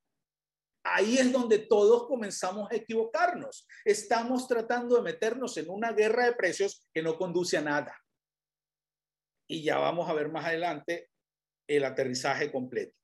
Ahí 0.83 1.19
es 1.19 1.31
donde 1.31 1.59
todos 1.59 2.07
comenzamos 2.07 2.71
a 2.71 2.77
equivocarnos. 2.77 3.67
Estamos 3.85 4.49
tratando 4.49 4.97
de 4.97 5.03
meternos 5.03 5.57
en 5.57 5.69
una 5.69 5.93
guerra 5.93 6.27
de 6.27 6.33
precios 6.33 6.89
que 6.93 7.03
no 7.03 7.19
conduce 7.19 7.57
a 7.57 7.63
nada. 7.63 7.97
Y 9.47 9.63
ya 9.63 9.79
vamos 9.79 10.09
a 10.09 10.15
ver 10.15 10.31
más 10.31 10.47
adelante 10.47 11.11
el 11.67 11.85
aterrizaje 11.85 12.51
completo. 12.51 12.97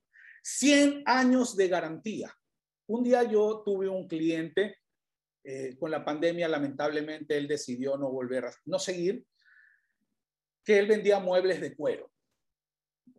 100 0.42 1.02
años 1.06 1.56
de 1.56 1.68
garantía. 1.68 2.34
Un 2.88 3.02
día 3.02 3.24
yo 3.24 3.62
tuve 3.64 3.88
un 3.88 4.06
cliente, 4.06 4.78
eh, 5.44 5.76
con 5.78 5.90
la 5.90 6.04
pandemia 6.04 6.48
lamentablemente 6.48 7.36
él 7.36 7.48
decidió 7.48 7.96
no 7.96 8.10
volver 8.10 8.46
a 8.46 8.52
no 8.64 8.78
seguir, 8.78 9.24
que 10.66 10.78
él 10.78 10.86
vendía 10.86 11.18
muebles 11.18 11.60
de 11.60 11.74
cuero. 11.74 12.12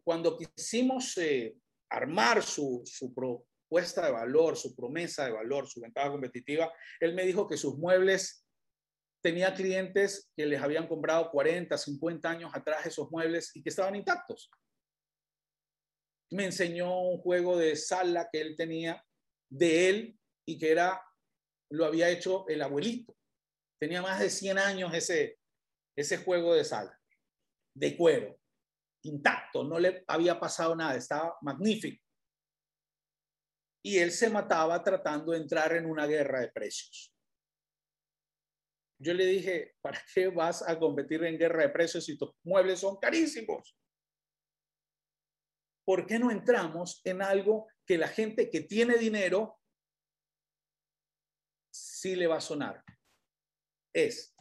Cuando 0.04 0.38
quisimos 0.38 1.18
eh, 1.18 1.56
armar 1.90 2.44
su, 2.44 2.84
su 2.86 3.12
propuesta 3.14 4.06
de 4.06 4.12
valor, 4.12 4.56
su 4.56 4.76
promesa 4.76 5.26
de 5.26 5.32
valor, 5.32 5.68
su 5.68 5.82
ventaja 5.82 6.12
competitiva, 6.12 6.72
él 7.00 7.16
me 7.16 7.26
dijo 7.26 7.48
que 7.48 7.58
sus 7.58 7.78
muebles 7.78 8.46
tenía 9.24 9.56
clientes 9.56 10.30
que 10.36 10.46
les 10.46 10.62
habían 10.62 10.88
comprado 10.88 11.32
40, 11.32 11.76
50 11.76 12.30
años 12.30 12.52
atrás 12.54 12.86
esos 12.86 13.10
muebles 13.10 13.56
y 13.56 13.64
que 13.64 13.70
estaban 13.70 13.96
intactos 13.96 14.52
me 16.30 16.46
enseñó 16.46 17.02
un 17.02 17.18
juego 17.20 17.58
de 17.58 17.76
sala 17.76 18.30
que 18.32 18.42
él 18.42 18.56
tenía 18.58 19.04
de 19.50 19.90
él 19.90 20.20
y 20.46 20.58
que 20.58 20.72
era, 20.72 21.02
lo 21.70 21.86
había 21.86 22.10
hecho 22.10 22.48
el 22.50 22.62
abuelito. 22.62 23.16
Tenía 23.80 24.02
más 24.02 24.20
de 24.20 24.30
100 24.30 24.58
años 24.58 24.94
ese, 24.94 25.40
ese 25.96 26.18
juego 26.18 26.54
de 26.54 26.66
sala, 26.66 26.97
de 27.78 27.96
cuero, 27.96 28.40
intacto, 29.04 29.64
no 29.64 29.80
le 29.80 30.04
había 30.08 30.40
pasado 30.40 30.76
nada, 30.76 30.96
estaba 30.96 31.38
magnífico. 31.42 32.04
Y 33.84 33.98
él 34.00 34.12
se 34.12 34.30
mataba 34.30 34.84
tratando 34.84 35.32
de 35.32 35.40
entrar 35.40 35.74
en 35.74 35.86
una 35.86 36.06
guerra 36.06 36.42
de 36.42 36.52
precios. 36.52 37.14
Yo 39.00 39.14
le 39.14 39.26
dije, 39.26 39.76
¿para 39.82 40.02
qué 40.14 40.28
vas 40.28 40.68
a 40.68 40.78
competir 40.78 41.24
en 41.24 41.38
guerra 41.38 41.64
de 41.64 41.70
precios 41.70 42.06
si 42.06 42.18
tus 42.18 42.32
muebles 42.44 42.80
son 42.80 42.98
carísimos? 42.98 43.78
¿por 45.88 46.06
qué 46.06 46.20
no 46.20 46.32
entramos 46.32 47.00
en 47.06 47.22
algo 47.22 47.70
que 47.86 47.98
la 47.98 48.10
gente 48.10 48.50
que 48.50 48.60
tiene 48.60 48.98
dinero 48.98 49.58
sí 51.72 52.14
le 52.14 52.28
va 52.28 52.38
a 52.38 52.42
sonar? 52.42 52.84
Es 53.94 54.36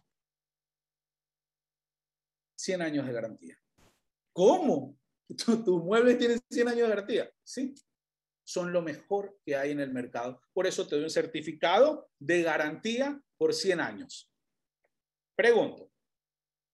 100 2.66 2.82
años 2.82 3.06
de 3.06 3.12
garantía. 3.12 3.58
¿Cómo? 4.32 4.98
¿Tu, 5.64 5.82
mueble 5.82 6.14
tiene 6.16 6.38
100 6.50 6.68
años 6.68 6.82
de 6.82 6.88
garantía? 6.88 7.30
Sí. 7.42 7.74
Son 8.44 8.72
lo 8.72 8.82
mejor 8.82 9.38
que 9.44 9.56
hay 9.56 9.72
en 9.72 9.80
el 9.80 9.92
mercado. 9.92 10.40
Por 10.52 10.66
eso 10.66 10.86
te 10.86 10.94
doy 10.94 11.04
un 11.04 11.10
certificado 11.10 12.08
de 12.18 12.42
garantía 12.42 13.20
por 13.36 13.54
100 13.54 13.80
años. 13.80 14.30
Pregunto, 15.34 15.90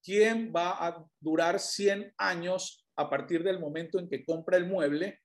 ¿quién 0.02 0.52
va 0.54 0.86
a 0.86 1.06
durar 1.18 1.58
100 1.58 2.14
años 2.18 2.82
a 2.96 3.08
partir 3.08 3.42
del 3.42 3.58
momento 3.58 3.98
en 3.98 4.08
que 4.08 4.24
compra 4.24 4.56
el 4.56 4.66
mueble 4.66 5.22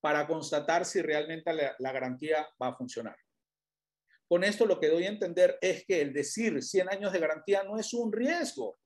para 0.00 0.26
constatar 0.26 0.84
si 0.84 1.00
realmente 1.00 1.52
la, 1.52 1.92
garantía 1.92 2.46
va 2.60 2.68
a 2.68 2.76
funcionar. 2.76 3.16
Con 4.26 4.42
esto 4.44 4.66
lo 4.66 4.80
que 4.80 4.88
doy 4.88 5.04
a 5.04 5.10
entender 5.10 5.58
es 5.60 5.84
que 5.86 6.00
el 6.00 6.12
decir 6.12 6.62
100 6.62 6.90
años 6.90 7.12
de 7.12 7.20
garantía 7.20 7.62
no 7.62 7.78
es 7.78 7.94
un 7.94 8.12
riesgo, 8.12 8.78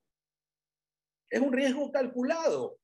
es 1.31 1.41
un 1.41 1.53
riesgo 1.53 1.91
calculado. 1.91 2.79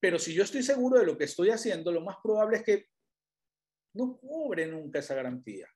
Pero 0.00 0.18
si 0.18 0.34
yo 0.34 0.42
estoy 0.42 0.62
seguro 0.62 0.98
de 0.98 1.06
lo 1.06 1.16
que 1.16 1.24
estoy 1.24 1.50
haciendo, 1.50 1.92
lo 1.92 2.00
más 2.00 2.16
probable 2.22 2.58
es 2.58 2.64
que 2.64 2.86
no 3.94 4.16
cubre 4.16 4.66
nunca 4.66 4.98
esa 4.98 5.14
garantía. 5.14 5.68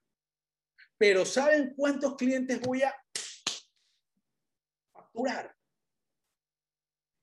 pero 0.99 1.25
¿saben 1.25 1.75
cuántos 1.75 2.15
clientes 2.15 2.59
voy 2.59 2.81
a 2.81 2.95
facturar? 4.91 5.55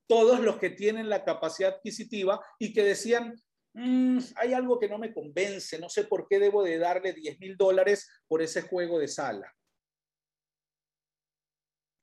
Todos 0.06 0.38
los 0.38 0.58
que 0.58 0.70
tienen 0.70 1.08
la 1.08 1.24
capacidad 1.24 1.74
adquisitiva 1.74 2.40
y 2.58 2.72
que 2.72 2.84
decían, 2.84 3.34
"Mm, 3.72 4.18
hay 4.36 4.52
algo 4.54 4.78
que 4.78 4.88
no 4.88 4.98
me 4.98 5.12
convence, 5.12 5.78
no 5.80 5.88
sé 5.88 6.04
por 6.04 6.28
qué 6.28 6.38
debo 6.38 6.62
de 6.62 6.78
darle 6.78 7.14
10 7.14 7.38
mil 7.40 7.56
dólares 7.56 8.08
por 8.28 8.42
ese 8.42 8.62
juego 8.62 9.00
de 9.00 9.08
sala. 9.08 9.52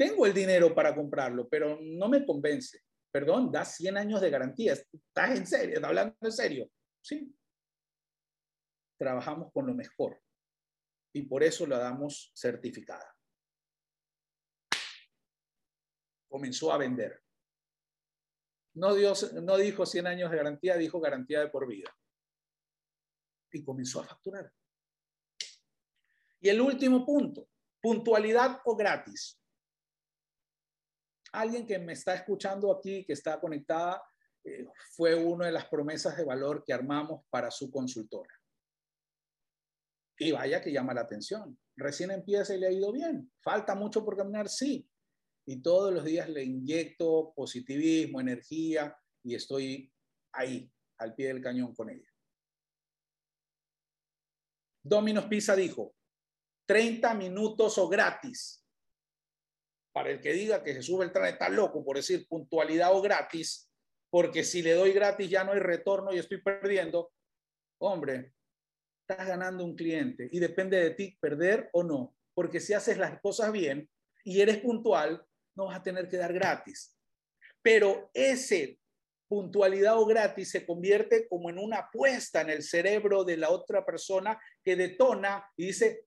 Tengo 0.01 0.25
el 0.25 0.33
dinero 0.33 0.73
para 0.73 0.95
comprarlo, 0.95 1.47
pero 1.47 1.77
no 1.79 2.09
me 2.09 2.25
convence. 2.25 2.81
Perdón, 3.11 3.51
da 3.51 3.63
100 3.63 3.97
años 3.97 4.19
de 4.19 4.31
garantía. 4.31 4.73
¿Estás 4.73 5.37
en 5.37 5.45
serio? 5.45 5.75
¿Estás 5.75 5.89
hablando 5.89 6.15
en 6.19 6.31
serio? 6.31 6.71
Sí. 6.99 7.31
Trabajamos 8.97 9.53
con 9.53 9.67
lo 9.67 9.75
mejor 9.75 10.19
y 11.13 11.21
por 11.21 11.43
eso 11.43 11.67
la 11.67 11.77
damos 11.77 12.31
certificada. 12.35 13.15
Comenzó 16.27 16.73
a 16.73 16.79
vender. 16.79 17.21
No, 18.73 18.95
dio, 18.95 19.13
no 19.43 19.55
dijo 19.55 19.85
100 19.85 20.07
años 20.07 20.31
de 20.31 20.37
garantía, 20.37 20.77
dijo 20.77 20.99
garantía 20.99 21.41
de 21.41 21.49
por 21.49 21.67
vida. 21.67 21.95
Y 23.51 23.63
comenzó 23.63 24.01
a 24.01 24.05
facturar. 24.05 24.51
Y 26.39 26.49
el 26.49 26.59
último 26.59 27.05
punto, 27.05 27.47
puntualidad 27.79 28.61
o 28.65 28.75
gratis. 28.75 29.37
Alguien 31.33 31.65
que 31.65 31.79
me 31.79 31.93
está 31.93 32.13
escuchando 32.13 32.71
aquí, 32.71 33.05
que 33.05 33.13
está 33.13 33.39
conectada, 33.39 34.03
eh, 34.43 34.65
fue 34.95 35.15
una 35.15 35.45
de 35.45 35.51
las 35.51 35.65
promesas 35.67 36.17
de 36.17 36.23
valor 36.23 36.63
que 36.65 36.73
armamos 36.73 37.23
para 37.29 37.51
su 37.51 37.71
consultora. 37.71 38.33
Y 40.17 40.31
vaya 40.31 40.61
que 40.61 40.71
llama 40.71 40.93
la 40.93 41.01
atención. 41.01 41.57
Recién 41.75 42.11
empieza 42.11 42.53
y 42.53 42.59
le 42.59 42.67
ha 42.67 42.71
ido 42.71 42.91
bien. 42.91 43.31
Falta 43.41 43.75
mucho 43.75 44.03
por 44.03 44.17
caminar, 44.17 44.49
sí. 44.49 44.87
Y 45.45 45.61
todos 45.61 45.93
los 45.93 46.03
días 46.03 46.29
le 46.29 46.43
inyecto 46.43 47.33
positivismo, 47.35 48.19
energía 48.19 48.95
y 49.23 49.35
estoy 49.35 49.91
ahí, 50.33 50.71
al 50.97 51.15
pie 51.15 51.27
del 51.29 51.41
cañón 51.41 51.73
con 51.73 51.89
ella. 51.89 52.07
Dominos 54.83 55.25
Pizza 55.25 55.55
dijo, 55.55 55.95
30 56.65 57.13
minutos 57.15 57.77
o 57.77 57.87
gratis. 57.87 58.60
Para 59.91 60.11
el 60.11 60.21
que 60.21 60.33
diga 60.33 60.63
que 60.63 60.73
Jesús 60.73 60.99
Beltrán 60.99 61.27
está 61.27 61.49
loco 61.49 61.83
por 61.83 61.97
decir 61.97 62.27
puntualidad 62.27 62.95
o 62.95 63.01
gratis, 63.01 63.69
porque 64.09 64.43
si 64.43 64.61
le 64.61 64.73
doy 64.73 64.91
gratis 64.93 65.29
ya 65.29 65.43
no 65.43 65.51
hay 65.51 65.59
retorno 65.59 66.13
y 66.13 66.19
estoy 66.19 66.41
perdiendo, 66.41 67.11
hombre, 67.79 68.33
estás 69.07 69.27
ganando 69.27 69.63
un 69.65 69.75
cliente 69.75 70.29
y 70.31 70.39
depende 70.39 70.77
de 70.77 70.91
ti 70.91 71.17
perder 71.19 71.69
o 71.73 71.83
no, 71.83 72.15
porque 72.33 72.59
si 72.59 72.73
haces 72.73 72.97
las 72.97 73.19
cosas 73.21 73.51
bien 73.51 73.89
y 74.23 74.41
eres 74.41 74.57
puntual, 74.57 75.25
no 75.55 75.65
vas 75.65 75.79
a 75.79 75.83
tener 75.83 76.07
que 76.07 76.17
dar 76.17 76.33
gratis. 76.33 76.97
Pero 77.61 78.09
ese 78.13 78.79
puntualidad 79.27 79.97
o 79.97 80.05
gratis 80.05 80.51
se 80.51 80.65
convierte 80.65 81.27
como 81.29 81.49
en 81.49 81.57
una 81.57 81.79
apuesta 81.79 82.41
en 82.41 82.49
el 82.49 82.63
cerebro 82.63 83.23
de 83.23 83.37
la 83.37 83.49
otra 83.49 83.85
persona 83.85 84.37
que 84.63 84.75
detona 84.75 85.45
y 85.55 85.67
dice, 85.67 86.05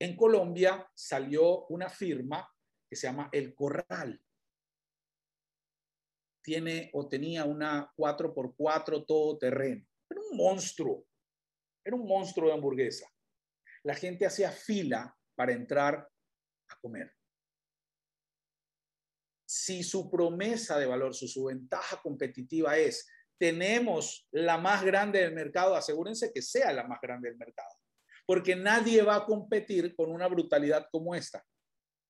En 0.00 0.16
Colombia 0.16 0.90
salió 0.94 1.66
una 1.66 1.88
firma 1.88 2.48
que 2.88 2.96
se 2.96 3.06
llama 3.06 3.28
El 3.32 3.54
Corral. 3.54 4.20
Tiene 6.42 6.90
o 6.94 7.08
tenía 7.08 7.44
una 7.44 7.92
4x4 7.96 9.06
todoterreno. 9.06 9.86
Era 10.10 10.20
un 10.20 10.36
monstruo. 10.36 11.06
Era 11.84 11.96
un 11.96 12.06
monstruo 12.06 12.48
de 12.48 12.54
hamburguesa. 12.54 13.08
La 13.84 13.94
gente 13.94 14.26
hacía 14.26 14.50
fila 14.50 15.16
para 15.36 15.52
entrar 15.52 16.08
a 16.68 16.80
comer 16.80 17.17
si 19.48 19.82
su 19.82 20.10
promesa 20.10 20.78
de 20.78 20.84
valor, 20.84 21.14
su, 21.14 21.44
ventaja 21.44 22.02
competitiva 22.02 22.76
es, 22.76 23.08
tenemos 23.38 24.28
la 24.30 24.58
más 24.58 24.84
grande 24.84 25.20
del 25.20 25.32
mercado, 25.32 25.74
asegúrense 25.74 26.30
que 26.34 26.42
sea 26.42 26.70
la 26.70 26.86
más 26.86 27.00
grande 27.00 27.30
del 27.30 27.38
mercado, 27.38 27.70
porque 28.26 28.54
nadie 28.54 29.00
va 29.00 29.16
a 29.16 29.24
competir 29.24 29.96
con 29.96 30.10
una 30.10 30.28
brutalidad 30.28 30.86
como 30.92 31.14
esta. 31.14 31.42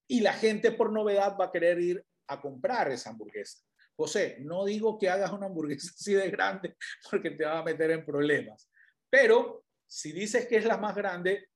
Y 0.08 0.20
la 0.20 0.32
gente 0.32 0.72
por 0.72 0.92
novedad 0.92 1.36
va 1.40 1.44
a 1.44 1.52
querer 1.52 1.78
ir 1.78 2.04
a 2.26 2.40
comprar 2.40 2.90
esa 2.90 3.10
hamburguesa. 3.10 3.62
José, 3.94 4.38
no 4.40 4.64
digo 4.64 4.98
que 4.98 5.08
hagas 5.08 5.30
una 5.30 5.46
hamburguesa 5.46 5.92
así 5.94 6.14
de 6.14 6.30
grande 6.30 6.76
porque 7.08 7.30
te 7.30 7.44
va 7.44 7.60
a 7.60 7.64
meter 7.64 7.92
en 7.92 8.04
problemas, 8.04 8.68
pero 9.08 9.64
si 9.86 10.10
dices 10.10 10.48
que 10.48 10.56
es 10.56 10.64
la 10.64 10.76
más 10.76 10.96
grande, 10.96 11.50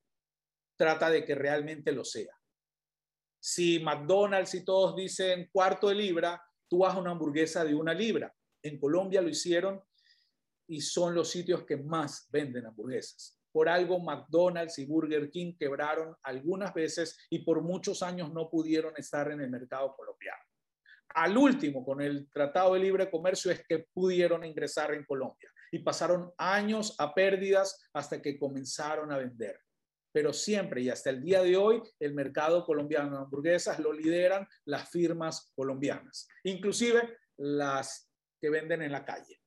trata 0.76 1.11
de 1.11 1.24
que 1.24 1.35
realmente 1.35 1.91
lo 1.91 2.05
sea. 2.05 2.33
Si 3.45 3.80
McDonald's 3.80 4.55
y 4.55 4.64
todos 4.64 4.95
dicen 4.95 5.49
cuarto 5.51 5.88
de 5.88 5.97
libra, 5.97 6.40
tú 6.68 6.86
haces 6.86 7.01
una 7.01 7.11
hamburguesa 7.11 7.64
de 7.64 7.74
una 7.74 7.93
libra. 7.93 8.32
En 8.62 8.78
Colombia 8.78 9.20
lo 9.20 9.28
hicieron 9.28 9.82
y 10.68 10.80
son 10.80 11.12
los 11.12 11.28
sitios 11.28 11.64
que 11.64 11.76
más 11.76 12.28
venden 12.30 12.66
hamburguesas. 12.66 13.36
Por 13.51 13.68
algo 13.68 13.99
McDonald's 13.99 14.78
y 14.78 14.86
Burger 14.86 15.28
King 15.28 15.57
quebraron 15.59 16.14
algunas 16.22 16.72
veces 16.72 17.18
y 17.30 17.40
por 17.40 17.62
muchos 17.62 18.05
años 18.05 18.32
no 18.32 18.49
pudieron 18.49 18.95
estar 18.97 19.28
en 19.32 19.40
el 19.40 19.51
mercado 19.51 19.93
colombiano. 19.97 20.45
Al 21.09 21.36
último, 21.36 21.84
con 21.84 22.01
el 22.01 22.30
Tratado 22.30 22.74
de 22.74 22.80
Libre 22.80 23.11
Comercio, 23.11 23.51
es 23.51 23.66
que 23.66 23.88
pudieron 23.93 24.45
ingresar 24.45 24.95
en 24.95 25.05
Colombia 25.05 25.53
y 25.72 25.80
pasaron 25.80 26.32
años 26.38 26.95
a 26.97 27.12
pérdidas 27.12 27.90
hasta 27.93 28.22
que 28.22 28.38
comenzaron 28.38 29.11
a 29.11 29.18
vender 29.18 29.59
pero 30.13 30.33
siempre 30.33 30.83
y 30.83 30.91
hasta 30.91 31.11
el 31.11 31.23
día 31.23 31.43
de 31.43 31.57
hoy 31.57 31.83
el 31.99 32.15
mercado 32.15 32.65
colombiano 32.65 33.11
de 33.11 33.23
hamburguesas 33.25 33.79
lo 33.79 33.93
lideran 33.93 34.47
las 34.67 34.91
firmas 34.91 35.51
colombianas, 35.55 36.29
inclusive 36.45 37.17
las 37.39 38.11
que 38.41 38.51
venden 38.51 38.83
en 38.83 38.93
la 38.93 39.05
calle. 39.05 39.41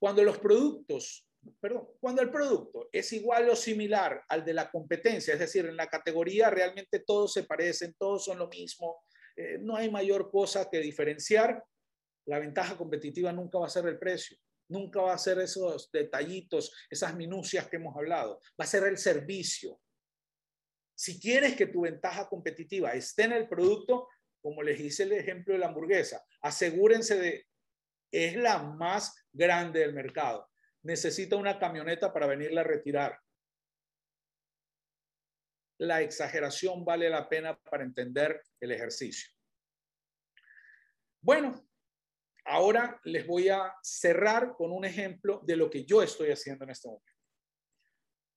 Cuando 0.00 0.24
los 0.24 0.38
productos, 0.38 1.28
perdón, 1.60 1.88
cuando 2.00 2.22
el 2.22 2.30
producto 2.30 2.88
es 2.90 3.12
igual 3.12 3.50
o 3.50 3.56
similar 3.56 4.24
al 4.28 4.44
de 4.44 4.54
la 4.54 4.70
competencia, 4.70 5.34
es 5.34 5.40
decir, 5.40 5.66
en 5.66 5.76
la 5.76 5.88
categoría 5.88 6.50
realmente 6.50 7.00
todos 7.00 7.34
se 7.34 7.44
parecen, 7.44 7.94
todos 7.98 8.24
son 8.24 8.38
lo 8.38 8.48
mismo, 8.48 9.04
eh, 9.36 9.58
no 9.60 9.76
hay 9.76 9.90
mayor 9.90 10.30
cosa 10.30 10.68
que 10.70 10.78
diferenciar. 10.80 11.62
La 12.26 12.38
ventaja 12.38 12.76
competitiva 12.76 13.32
nunca 13.32 13.58
va 13.58 13.66
a 13.66 13.70
ser 13.70 13.86
el 13.86 13.98
precio, 13.98 14.38
nunca 14.70 15.00
va 15.02 15.14
a 15.14 15.18
ser 15.18 15.38
esos 15.38 15.90
detallitos, 15.92 16.72
esas 16.88 17.14
minucias 17.14 17.68
que 17.68 17.76
hemos 17.76 17.96
hablado, 17.96 18.40
va 18.58 18.64
a 18.64 18.68
ser 18.68 18.84
el 18.84 18.98
servicio. 18.98 19.80
Si 20.94 21.20
quieres 21.20 21.56
que 21.56 21.66
tu 21.66 21.82
ventaja 21.82 22.28
competitiva 22.28 22.92
esté 22.92 23.24
en 23.24 23.32
el 23.32 23.48
producto, 23.48 24.08
como 24.40 24.62
les 24.62 24.80
hice 24.80 25.02
el 25.04 25.12
ejemplo 25.12 25.54
de 25.54 25.60
la 25.60 25.66
hamburguesa, 25.66 26.24
asegúrense 26.42 27.18
de, 27.18 27.46
es 28.12 28.36
la 28.36 28.62
más 28.62 29.26
grande 29.32 29.80
del 29.80 29.92
mercado. 29.92 30.48
Necesita 30.82 31.36
una 31.36 31.58
camioneta 31.58 32.12
para 32.12 32.26
venirla 32.26 32.62
a 32.62 32.64
retirar. 32.64 33.18
La 35.78 36.02
exageración 36.02 36.84
vale 36.84 37.08
la 37.08 37.28
pena 37.28 37.58
para 37.58 37.84
entender 37.84 38.42
el 38.60 38.72
ejercicio. 38.72 39.30
Bueno, 41.22 41.69
ahora 42.44 43.00
les 43.04 43.26
voy 43.26 43.48
a 43.48 43.74
cerrar 43.82 44.54
con 44.56 44.72
un 44.72 44.84
ejemplo 44.84 45.40
de 45.44 45.56
lo 45.56 45.70
que 45.70 45.84
yo 45.84 46.02
estoy 46.02 46.30
haciendo 46.30 46.64
en 46.64 46.70
este 46.70 46.88
momento. 46.88 47.12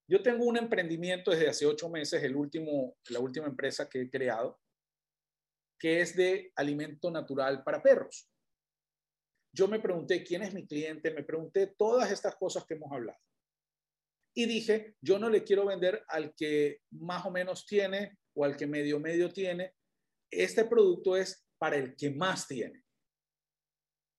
Yo 0.08 0.22
tengo 0.22 0.46
un 0.46 0.58
emprendimiento 0.58 1.32
desde 1.32 1.50
hace 1.50 1.66
ocho 1.66 1.90
meses, 1.90 2.22
el 2.24 2.36
último, 2.36 2.98
la 3.10 3.20
última 3.20 3.48
empresa 3.48 3.90
que 3.90 4.02
he 4.02 4.10
creado, 4.10 4.60
que 5.80 6.02
es 6.02 6.16
de 6.16 6.52
alimento 6.56 7.10
natural 7.10 7.64
para 7.64 7.82
perros. 7.82 8.30
Yo 9.56 9.68
me 9.68 9.80
pregunté 9.80 10.24
quién 10.24 10.42
es 10.42 10.54
mi 10.54 10.66
cliente, 10.68 11.12
me 11.12 11.24
pregunté 11.24 11.68
todas 11.78 12.12
estas 12.12 12.36
cosas 12.36 12.66
que 12.66 12.74
hemos 12.74 12.92
hablado. 12.92 13.20
Y 14.36 14.46
dije, 14.46 14.96
yo 15.00 15.20
no 15.20 15.30
le 15.30 15.44
quiero 15.44 15.66
vender 15.66 16.04
al 16.08 16.34
que 16.36 16.82
más 16.92 17.26
o 17.26 17.32
menos 17.32 17.66
tiene 17.66 18.18
o 18.36 18.44
al 18.44 18.58
que 18.58 18.66
medio 18.66 19.00
medio 19.00 19.32
tiene. 19.32 19.74
Este 20.30 20.66
producto 20.66 21.16
es 21.16 21.46
para 21.60 21.78
el 21.78 21.96
que 21.96 22.10
más 22.10 22.48
tiene. 22.48 22.83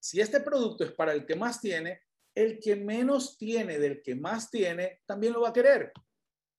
Si 0.04 0.20
este 0.20 0.40
producto 0.40 0.84
es 0.84 0.92
para 0.92 1.14
el 1.14 1.24
que 1.24 1.34
más 1.34 1.62
tiene, 1.62 2.02
el 2.34 2.60
que 2.60 2.76
menos 2.76 3.38
tiene 3.38 3.78
del 3.78 4.02
que 4.02 4.14
más 4.14 4.50
tiene 4.50 5.00
también 5.06 5.32
lo 5.32 5.40
va 5.40 5.48
a 5.48 5.52
querer, 5.54 5.94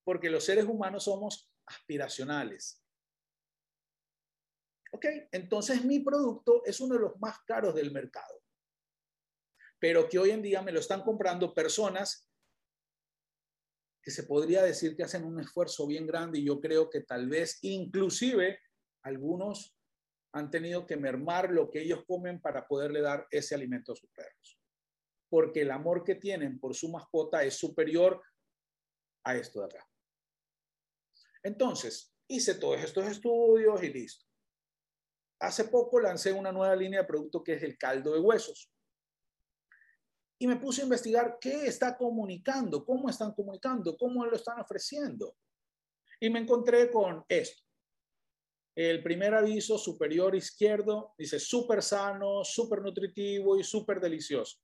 porque 0.04 0.32
los 0.32 0.44
seres 0.44 0.66
humanos 0.66 1.04
somos 1.04 1.54
aspiracionales. 1.68 2.84
¿Ok? 4.94 5.06
Entonces 5.32 5.86
mi 5.86 6.00
producto 6.00 6.66
es 6.66 6.80
uno 6.80 6.96
de 6.96 7.02
los 7.02 7.20
más 7.20 7.38
caros 7.46 7.76
del 7.76 7.92
mercado, 7.92 8.42
pero 9.78 10.10
que 10.10 10.18
hoy 10.18 10.32
en 10.32 10.42
día 10.42 10.64
me 10.64 10.72
lo 10.72 10.80
están 10.80 11.04
comprando 11.04 11.54
personas 11.54 12.28
que 14.02 14.10
se 14.10 14.24
podría 14.24 14.64
decir 14.64 14.96
que 14.98 15.04
hacen 15.04 15.24
un 15.24 15.40
esfuerzo 15.40 15.86
bien 15.86 16.08
grande 16.08 16.40
y 16.40 16.46
yo 16.46 16.60
creo 16.60 16.90
que 16.90 17.02
tal 17.02 17.30
vez 17.30 17.60
inclusive 17.62 18.60
algunos 19.04 19.75
han 20.36 20.52
tenido 20.52 20.86
que 20.86 20.98
mermar 20.98 21.50
lo 21.50 21.70
que 21.70 21.82
ellos 21.82 22.04
comen 22.06 22.42
para 22.42 22.68
poderle 22.68 23.02
dar 23.02 23.26
ese 23.32 23.56
alimento 23.56 23.94
a 23.94 23.96
sus 23.96 24.10
perros 24.12 24.60
porque 25.36 25.64
el 25.64 25.72
amor 25.72 26.06
que 26.06 26.16
tienen 26.16 26.62
por 26.62 26.74
su 26.74 26.90
mascota 26.90 27.44
es 27.44 27.56
superior 27.56 28.24
a 29.26 29.36
esto 29.36 29.60
de 29.60 29.66
acá. 29.66 29.86
Entonces, 31.44 32.16
hice 32.26 32.56
todos 32.56 32.82
estos 32.82 33.06
estudios 33.06 33.84
y 33.84 33.92
listo. 33.92 34.26
Hace 35.42 35.66
poco 35.66 36.00
lancé 36.00 36.32
una 36.32 36.54
nueva 36.54 36.74
línea 36.74 37.02
de 37.02 37.08
producto 37.08 37.44
que 37.44 37.56
es 37.56 37.64
el 37.64 37.78
caldo 37.78 38.14
de 38.14 38.22
huesos. 38.22 38.72
Y 40.40 40.48
me 40.48 40.56
puse 40.56 40.82
a 40.82 40.86
investigar 40.86 41.38
qué 41.42 41.68
está 41.68 41.98
comunicando, 41.98 42.86
cómo 42.86 43.10
están 43.10 43.34
comunicando, 43.34 43.98
cómo 43.98 44.26
lo 44.26 44.38
están 44.38 44.62
ofreciendo. 44.62 45.36
Y 46.18 46.30
me 46.30 46.40
encontré 46.40 46.90
con 46.90 47.26
esto. 47.28 47.62
El 48.76 49.02
primer 49.02 49.34
aviso 49.34 49.78
superior 49.78 50.36
izquierdo 50.36 51.14
dice 51.18 51.40
súper 51.40 51.82
sano, 51.82 52.44
súper 52.44 52.82
nutritivo 52.82 53.58
y 53.58 53.64
súper 53.64 54.02
delicioso. 54.02 54.58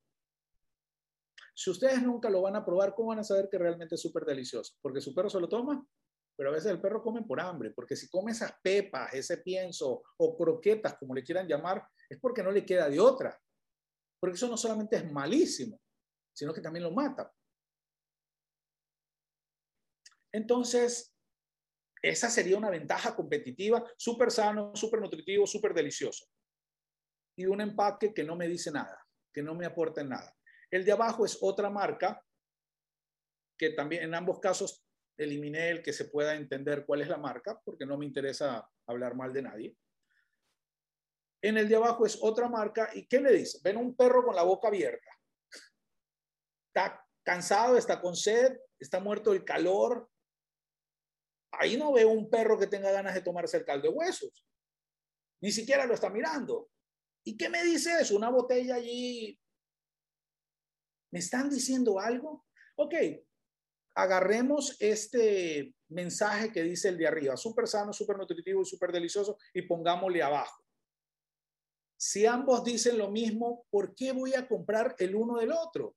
Si 1.56 1.70
ustedes 1.70 2.02
nunca 2.04 2.30
lo 2.30 2.42
van 2.42 2.58
a 2.58 2.66
probar, 2.66 2.94
¿cómo 2.94 3.10
van 3.10 3.20
a 3.20 3.24
saber 3.24 3.48
que 3.50 3.58
realmente 3.58 3.96
es 3.96 4.02
súper 4.02 4.26
delicioso? 4.26 4.76
Porque 4.82 5.00
su 5.00 5.14
perro 5.16 5.30
se 5.30 5.40
lo 5.40 5.48
toma, 5.48 5.86
pero 6.36 6.50
a 6.50 6.54
veces 6.54 6.72
el 6.72 6.82
perro 6.82 7.02
come 7.02 7.24
por 7.24 7.40
hambre, 7.40 7.72
porque 7.72 7.96
si 7.96 8.10
come 8.10 8.32
esas 8.32 8.54
pepas, 8.62 9.14
ese 9.14 9.38
pienso 9.38 10.04
o 10.18 10.38
croquetas, 10.38 10.98
como 10.98 11.14
le 11.14 11.24
quieran 11.24 11.48
llamar, 11.48 11.88
es 12.10 12.20
porque 12.20 12.44
no 12.44 12.52
le 12.52 12.66
queda 12.66 12.90
de 12.90 13.00
otra. 13.00 13.40
Porque 14.20 14.36
eso 14.36 14.48
no 14.48 14.58
solamente 14.58 14.98
es 14.98 15.12
malísimo, 15.12 15.80
sino 16.34 16.54
que 16.54 16.62
también 16.62 16.84
lo 16.84 16.92
mata. 16.92 17.32
Entonces, 20.34 21.11
esa 22.02 22.30
sería 22.30 22.58
una 22.58 22.70
ventaja 22.70 23.16
competitiva, 23.16 23.84
súper 23.98 24.32
sano, 24.32 24.76
súper 24.76 25.02
nutritivo, 25.02 25.46
súper 25.46 25.74
delicioso. 25.74 26.26
Y 27.38 27.46
un 27.46 27.62
empaque 27.62 28.14
que 28.14 28.24
no 28.24 28.36
me 28.36 28.48
dice 28.48 28.72
nada, 28.72 29.06
que 29.34 29.44
no 29.44 29.54
me 29.56 29.66
aporta 29.66 30.04
nada. 30.04 30.36
El 30.70 30.84
de 30.84 30.92
abajo 30.92 31.26
es 31.26 31.38
otra 31.42 31.70
marca, 31.70 32.24
que 33.58 33.72
también 33.72 34.04
en 34.04 34.16
ambos 34.16 34.40
casos 34.40 34.86
eliminé 35.18 35.70
el 35.70 35.84
que 35.84 35.94
se 35.94 36.06
pueda 36.06 36.36
entender 36.36 36.86
cuál 36.86 37.02
es 37.02 37.08
la 37.08 37.18
marca, 37.18 37.62
porque 37.64 37.86
no 37.86 37.98
me 37.98 38.06
interesa 38.06 38.68
hablar 38.88 39.16
mal 39.16 39.32
de 39.32 39.42
nadie. 39.44 39.78
En 41.44 41.58
el 41.58 41.68
de 41.68 41.76
abajo 41.76 42.06
es 42.06 42.18
otra 42.22 42.48
marca, 42.48 42.90
¿y 42.94 43.08
qué 43.08 43.20
le 43.20 43.34
dice? 43.34 43.60
Ven 43.64 43.78
un 43.78 43.96
perro 43.96 44.24
con 44.24 44.36
la 44.36 44.44
boca 44.44 44.68
abierta. 44.68 45.10
Está 46.68 47.04
cansado, 47.24 47.78
está 47.78 48.00
con 48.00 48.16
sed, 48.16 48.58
está 48.80 49.00
muerto 49.00 49.32
del 49.32 49.44
calor. 49.44 50.10
Ahí 51.52 51.78
no 51.78 51.92
veo 51.94 52.10
un 52.10 52.30
perro 52.30 52.58
que 52.58 52.68
tenga 52.68 52.92
ganas 52.92 53.14
de 53.14 53.22
tomarse 53.22 53.58
el 53.58 53.66
caldo 53.66 53.90
de 53.90 53.96
huesos. 53.96 54.46
Ni 55.42 55.52
siquiera 55.52 55.86
lo 55.86 55.94
está 55.94 56.10
mirando. 56.10 56.70
¿Y 57.24 57.38
qué 57.38 57.50
me 57.50 57.64
dice 57.64 58.00
eso? 58.00 58.16
Una 58.16 58.30
botella 58.30 58.76
allí 58.76 59.40
¿Me 61.12 61.20
están 61.20 61.50
diciendo 61.50 62.00
algo? 62.00 62.46
Ok, 62.78 62.96
agarremos 63.96 64.78
este 64.80 65.76
mensaje 65.90 66.52
que 66.52 66.64
dice 66.64 66.88
el 66.88 66.98
de 66.98 67.08
arriba, 67.08 67.36
súper 67.36 67.68
sano, 67.68 67.92
súper 67.92 68.18
nutritivo 68.18 68.62
y 68.62 68.66
súper 68.66 68.94
delicioso, 68.94 69.38
y 69.54 69.64
pongámosle 69.64 70.24
abajo. 70.24 70.64
Si 71.98 72.26
ambos 72.26 72.64
dicen 72.64 72.98
lo 72.98 73.12
mismo, 73.12 73.66
¿por 73.70 73.94
qué 73.94 74.14
voy 74.14 74.34
a 74.34 74.48
comprar 74.48 74.96
el 74.98 75.14
uno 75.16 75.38
del 75.38 75.52
otro? 75.52 75.96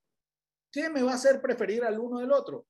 ¿Qué 0.71 0.91
me 0.91 1.03
va 1.03 1.13
a 1.13 1.15
hacer 1.15 1.41
preferir 1.41 1.85
al 1.85 1.99
uno 1.99 2.19
del 2.19 2.33
otro? 2.33 2.67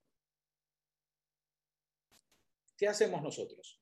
¿Qué 2.76 2.88
hacemos 2.88 3.22
nosotros? 3.22 3.80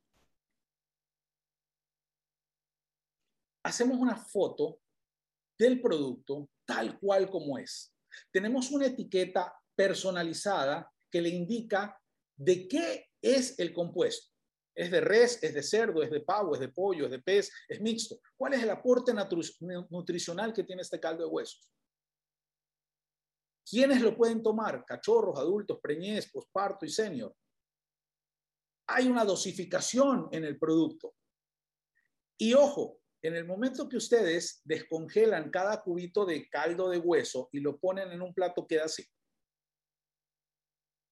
Hacemos 3.64 3.98
una 3.98 4.16
foto 4.16 4.80
del 5.58 5.80
producto 5.80 6.50
tal 6.64 6.98
cual 6.98 7.30
como 7.30 7.58
es. 7.58 7.94
Tenemos 8.30 8.70
una 8.70 8.86
etiqueta 8.86 9.54
personalizada 9.74 10.90
que 11.10 11.22
le 11.22 11.28
indica 11.28 11.98
de 12.36 12.68
qué 12.68 13.10
es 13.20 13.58
el 13.58 13.72
compuesto. 13.72 14.30
¿Es 14.74 14.90
de 14.90 15.00
res, 15.00 15.42
es 15.42 15.54
de 15.54 15.62
cerdo, 15.62 16.02
es 16.02 16.10
de 16.10 16.20
pavo, 16.20 16.54
es 16.54 16.60
de 16.60 16.68
pollo, 16.68 17.04
es 17.04 17.10
de 17.10 17.20
pez, 17.20 17.50
es 17.68 17.80
mixto? 17.80 18.18
¿Cuál 18.36 18.54
es 18.54 18.62
el 18.62 18.70
aporte 18.70 19.12
nutricional 19.90 20.52
que 20.52 20.64
tiene 20.64 20.82
este 20.82 20.98
caldo 20.98 21.24
de 21.24 21.30
huesos? 21.30 21.70
¿Quiénes 23.68 24.00
lo 24.00 24.16
pueden 24.16 24.42
tomar? 24.42 24.84
Cachorros, 24.84 25.38
adultos, 25.38 25.78
preñez, 25.80 26.30
posparto 26.30 26.84
y 26.86 26.90
senior. 26.90 27.34
Hay 28.94 29.08
una 29.08 29.24
dosificación 29.24 30.28
en 30.32 30.44
el 30.44 30.58
producto. 30.58 31.14
Y 32.38 32.54
ojo, 32.54 33.00
en 33.22 33.36
el 33.36 33.44
momento 33.44 33.88
que 33.88 33.96
ustedes 33.96 34.60
descongelan 34.64 35.50
cada 35.50 35.80
cubito 35.82 36.26
de 36.26 36.48
caldo 36.48 36.90
de 36.90 36.98
hueso 36.98 37.48
y 37.52 37.60
lo 37.60 37.78
ponen 37.78 38.10
en 38.10 38.20
un 38.20 38.34
plato, 38.34 38.66
queda 38.66 38.84
así. 38.84 39.06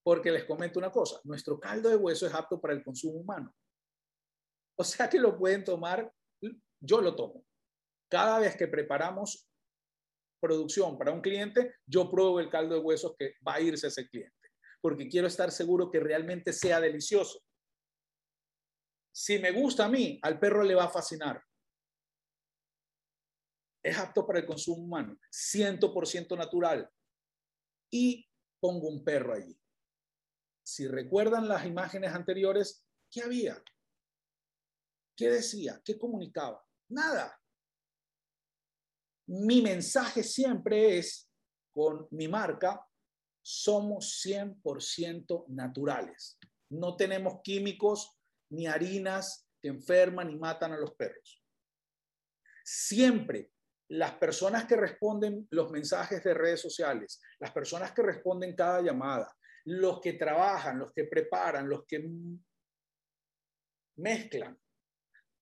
Porque 0.03 0.33
les 0.33 0.45
comento 0.45 0.79
una 0.79 0.91
cosa, 0.91 1.21
nuestro 1.25 1.61
caldo 1.61 1.89
de 1.89 1.97
hueso 1.97 2.27
es 2.27 2.35
apto 2.35 2.61
para 2.61 2.75
el 2.75 2.83
consumo 2.83 3.21
humano. 3.21 3.55
O 4.77 4.83
sea 4.83 5.09
que 5.09 5.21
lo 5.21 5.39
pueden 5.39 5.63
tomar, 5.63 6.13
yo 6.81 7.01
lo 7.01 7.15
tomo. 7.15 7.45
Cada 8.11 8.41
vez 8.41 8.57
que 8.57 8.67
preparamos 8.67 9.49
producción 10.41 10.99
para 10.99 11.13
un 11.13 11.21
cliente, 11.21 11.75
yo 11.87 12.11
pruebo 12.11 12.41
el 12.41 12.51
caldo 12.51 12.75
de 12.75 12.81
huesos 12.81 13.15
que 13.17 13.35
va 13.47 13.55
a 13.55 13.61
irse 13.61 13.87
a 13.87 13.91
ese 13.91 14.09
cliente, 14.09 14.49
porque 14.81 15.07
quiero 15.07 15.29
estar 15.29 15.53
seguro 15.53 15.91
que 15.91 16.01
realmente 16.01 16.53
sea 16.53 16.81
delicioso. 16.81 17.41
Si 19.21 19.39
me 19.39 19.51
gusta 19.51 19.85
a 19.85 19.89
mí, 19.89 20.19
al 20.23 20.39
perro 20.39 20.63
le 20.63 20.75
va 20.75 20.85
a 20.85 20.89
fascinar 20.89 21.43
es 23.83 23.99
apto 23.99 24.27
para 24.27 24.41
el 24.41 24.47
consumo 24.47 24.83
humano, 24.83 25.19
100% 25.31 26.37
natural. 26.37 26.91
Y 27.91 28.29
pongo 28.61 28.89
un 28.89 29.03
perro 29.03 29.35
allí. 29.35 29.59
Si 30.63 30.87
recuerdan 30.87 31.49
las 31.49 31.65
imágenes 31.65 32.13
anteriores, 32.13 32.85
¿qué 33.11 33.23
había? 33.23 33.63
¿Qué 35.17 35.31
decía? 35.31 35.81
¿Qué 35.85 35.99
comunicaba? 35.99 36.65
Nada. 36.91 37.41
Mi 39.27 39.63
mensaje 39.63 40.23
siempre 40.23 40.99
es, 40.99 41.31
con 41.73 42.07
mi 42.11 42.29
marca, 42.29 42.87
somos 43.43 44.23
100% 44.25 45.47
naturales. 45.49 46.39
No 46.71 46.97
tenemos 46.97 47.41
químicos 47.43 48.20
ni 48.51 48.67
harinas 48.67 49.49
que 49.61 49.69
enferman 49.69 50.31
y 50.31 50.37
matan 50.37 50.73
a 50.73 50.79
los 50.79 50.95
perros. 50.95 51.43
Siempre 52.65 53.51
las 53.89 54.13
personas 54.15 54.67
que 54.67 54.77
responden 54.77 55.49
los 55.51 55.71
mensajes 55.71 56.23
de 56.23 56.35
redes 56.35 56.61
sociales, 56.61 57.21
las 57.41 57.51
personas 57.51 57.93
que 57.93 58.03
responden 58.03 58.55
cada 58.55 58.81
llamada, 58.81 59.37
los 59.65 60.01
que 60.01 60.13
trabajan, 60.15 60.79
los 60.79 60.93
que 60.93 61.05
preparan, 61.05 61.69
los 61.69 61.85
que 61.87 62.09
mezclan, 63.97 64.59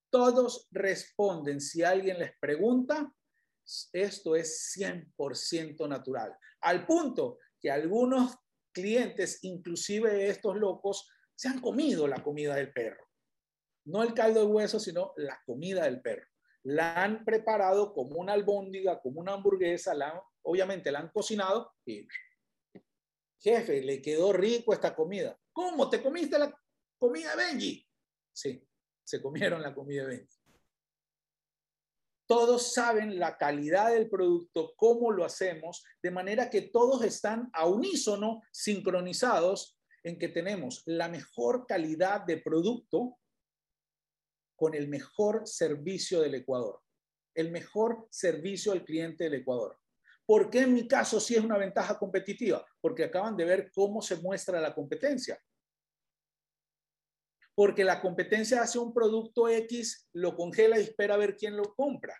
todos 0.09 0.67
responden 0.71 1.61
si 1.61 1.83
alguien 1.83 2.17
les 2.17 2.37
pregunta, 2.39 3.13
esto 3.93 4.35
es 4.35 4.75
100% 4.75 5.87
natural. 5.87 6.35
Al 6.61 6.85
punto 6.85 7.37
que 7.59 7.69
algunos 7.69 8.35
clientes, 8.71 9.43
inclusive 9.43 10.27
estos 10.27 10.55
locos, 10.55 11.07
se 11.39 11.47
han 11.47 11.61
comido 11.61 12.05
la 12.05 12.21
comida 12.21 12.53
del 12.53 12.73
perro. 12.73 13.07
No 13.85 14.03
el 14.03 14.13
caldo 14.13 14.41
de 14.41 14.47
hueso, 14.47 14.77
sino 14.77 15.13
la 15.15 15.41
comida 15.45 15.85
del 15.85 16.01
perro. 16.01 16.27
La 16.63 17.01
han 17.01 17.23
preparado 17.23 17.93
como 17.93 18.17
una 18.17 18.33
albóndiga, 18.33 18.99
como 18.99 19.21
una 19.21 19.35
hamburguesa, 19.35 19.93
la 19.93 20.21
obviamente 20.41 20.91
la 20.91 20.99
han 20.99 21.11
cocinado 21.11 21.71
y 21.85 22.05
jefe, 23.39 23.81
le 23.83 24.01
quedó 24.01 24.33
rico 24.33 24.73
esta 24.73 24.93
comida. 24.93 25.39
¿Cómo? 25.53 25.89
¿Te 25.89 26.03
comiste 26.03 26.37
la 26.37 26.53
comida 26.97 27.33
de 27.33 27.37
Benji? 27.37 27.87
Sí, 28.33 28.61
se 29.01 29.21
comieron 29.21 29.61
la 29.61 29.73
comida 29.73 30.01
de 30.01 30.17
Benji. 30.17 30.39
Todos 32.27 32.73
saben 32.73 33.17
la 33.17 33.37
calidad 33.37 33.93
del 33.93 34.09
producto, 34.09 34.73
cómo 34.75 35.09
lo 35.09 35.23
hacemos, 35.23 35.85
de 36.03 36.11
manera 36.11 36.49
que 36.49 36.63
todos 36.63 37.01
están 37.05 37.49
a 37.53 37.65
unísono, 37.65 38.41
sincronizados 38.51 39.78
en 40.03 40.17
que 40.17 40.29
tenemos 40.29 40.83
la 40.85 41.07
mejor 41.07 41.65
calidad 41.67 42.21
de 42.25 42.37
producto 42.37 43.17
con 44.55 44.73
el 44.73 44.87
mejor 44.87 45.47
servicio 45.47 46.21
del 46.21 46.35
Ecuador, 46.35 46.81
el 47.33 47.51
mejor 47.51 48.07
servicio 48.09 48.71
al 48.71 48.83
cliente 48.83 49.25
del 49.25 49.35
Ecuador. 49.35 49.79
¿Por 50.25 50.49
qué 50.49 50.59
en 50.59 50.73
mi 50.73 50.87
caso 50.87 51.19
sí 51.19 51.35
es 51.35 51.43
una 51.43 51.57
ventaja 51.57 51.97
competitiva? 51.97 52.63
Porque 52.81 53.05
acaban 53.05 53.35
de 53.35 53.45
ver 53.45 53.71
cómo 53.71 54.01
se 54.01 54.17
muestra 54.17 54.59
la 54.59 54.75
competencia. 54.75 55.41
Porque 57.55 57.83
la 57.83 57.99
competencia 57.99 58.61
hace 58.61 58.79
un 58.79 58.93
producto 58.93 59.49
X, 59.49 60.07
lo 60.13 60.35
congela 60.35 60.79
y 60.79 60.83
espera 60.83 61.15
a 61.15 61.17
ver 61.17 61.35
quién 61.35 61.57
lo 61.57 61.73
compra. 61.73 62.15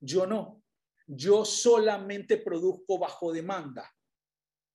Yo 0.00 0.26
no. 0.26 0.62
Yo 1.06 1.44
solamente 1.44 2.36
produzco 2.36 2.98
bajo 2.98 3.32
demanda 3.32 3.90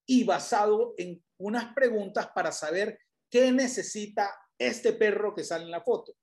y 0.06 0.24
basado 0.24 0.96
en 0.98 1.23
unas 1.38 1.74
preguntas 1.74 2.30
para 2.34 2.52
saber 2.52 3.00
qué 3.30 3.52
necesita 3.52 4.34
este 4.58 4.94
perro 4.94 5.34
que 5.34 5.44
sale 5.44 5.66
en 5.66 5.72
la 5.72 5.82
foto 5.82 6.16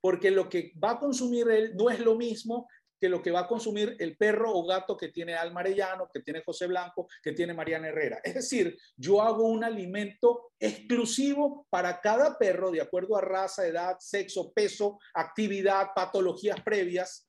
porque 0.00 0.30
lo 0.30 0.48
que 0.48 0.72
va 0.82 0.92
a 0.92 0.98
consumir 0.98 1.48
él 1.50 1.76
no 1.76 1.90
es 1.90 2.00
lo 2.00 2.16
mismo 2.16 2.68
que 3.00 3.08
lo 3.08 3.22
que 3.22 3.30
va 3.30 3.40
a 3.40 3.48
consumir 3.48 3.96
el 3.98 4.16
perro 4.16 4.52
o 4.52 4.66
gato 4.66 4.94
que 4.94 5.08
tiene 5.08 5.34
Alma 5.34 5.60
Arellano, 5.60 6.10
que 6.12 6.20
tiene 6.20 6.42
José 6.44 6.66
Blanco, 6.66 7.08
que 7.22 7.32
tiene 7.32 7.54
Mariana 7.54 7.88
Herrera. 7.88 8.20
Es 8.22 8.34
decir, 8.34 8.76
yo 8.94 9.22
hago 9.22 9.48
un 9.48 9.64
alimento 9.64 10.52
exclusivo 10.58 11.66
para 11.70 11.98
cada 12.02 12.36
perro 12.36 12.70
de 12.70 12.82
acuerdo 12.82 13.16
a 13.16 13.22
raza, 13.22 13.66
edad, 13.66 13.96
sexo, 13.98 14.52
peso, 14.52 14.98
actividad, 15.14 15.88
patologías 15.94 16.60
previas 16.60 17.26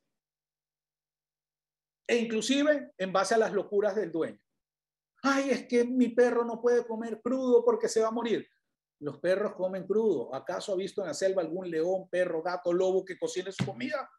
e 2.06 2.18
inclusive 2.18 2.92
en 2.98 3.14
base 3.14 3.36
a 3.36 3.38
las 3.38 3.54
locuras 3.54 3.96
del 3.96 4.12
dueño. 4.12 4.42
Ay, 5.24 5.52
es 5.52 5.68
que 5.68 5.84
mi 5.84 6.10
perro 6.10 6.44
no 6.44 6.62
puede 6.62 6.86
comer 6.86 7.22
crudo 7.22 7.64
porque 7.64 7.88
se 7.88 8.02
va 8.02 8.08
a 8.08 8.12
morir. 8.12 8.48
Los 9.02 9.20
perros 9.20 9.54
comen 9.54 9.86
crudo. 9.86 10.34
¿Acaso 10.34 10.74
ha 10.74 10.76
visto 10.76 11.02
en 11.02 11.08
la 11.08 11.14
selva 11.14 11.42
algún 11.42 11.70
león, 11.70 12.08
perro, 12.10 12.42
gato, 12.42 12.72
lobo 12.72 13.04
que 13.04 13.18
cocine 13.18 13.52
su 13.52 13.66
comida? 13.66 14.10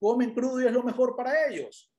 Comen 0.00 0.34
crudo 0.34 0.60
y 0.60 0.66
es 0.66 0.72
lo 0.72 0.82
mejor 0.82 1.16
para 1.16 1.48
ellos. 1.48 1.92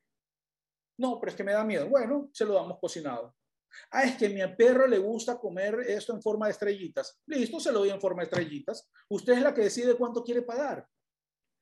No, 0.98 1.20
pero 1.20 1.32
es 1.32 1.36
que 1.36 1.44
me 1.44 1.54
da 1.54 1.64
miedo. 1.64 1.88
Bueno, 1.90 2.30
se 2.34 2.46
lo 2.46 2.54
damos 2.54 2.80
cocinado. 2.80 3.36
Ah, 3.92 4.04
es 4.04 4.18
que 4.18 4.26
a 4.26 4.30
mi 4.30 4.56
perro 4.56 4.88
le 4.88 4.98
gusta 4.98 5.38
comer 5.38 5.80
esto 5.88 6.14
en 6.14 6.22
forma 6.22 6.48
de 6.48 6.54
estrellitas. 6.54 7.22
Listo, 7.28 7.60
se 7.60 7.72
lo 7.72 7.80
doy 7.80 7.90
en 7.90 8.02
forma 8.02 8.22
de 8.22 8.26
estrellitas. 8.26 8.90
Usted 9.10 9.34
es 9.34 9.42
la 9.42 9.54
que 9.54 9.62
decide 9.62 9.96
cuánto 9.96 10.24
quiere 10.24 10.42
pagar. 10.42 10.88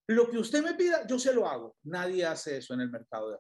Lo 0.09 0.29
que 0.29 0.37
usted 0.37 0.63
me 0.63 0.73
pida, 0.73 1.05
yo 1.05 1.19
se 1.19 1.33
lo 1.33 1.47
hago. 1.47 1.75
Nadie 1.83 2.25
hace 2.25 2.57
eso 2.57 2.73
en 2.73 2.81
el 2.81 2.89
mercado 2.89 3.29
de 3.29 3.35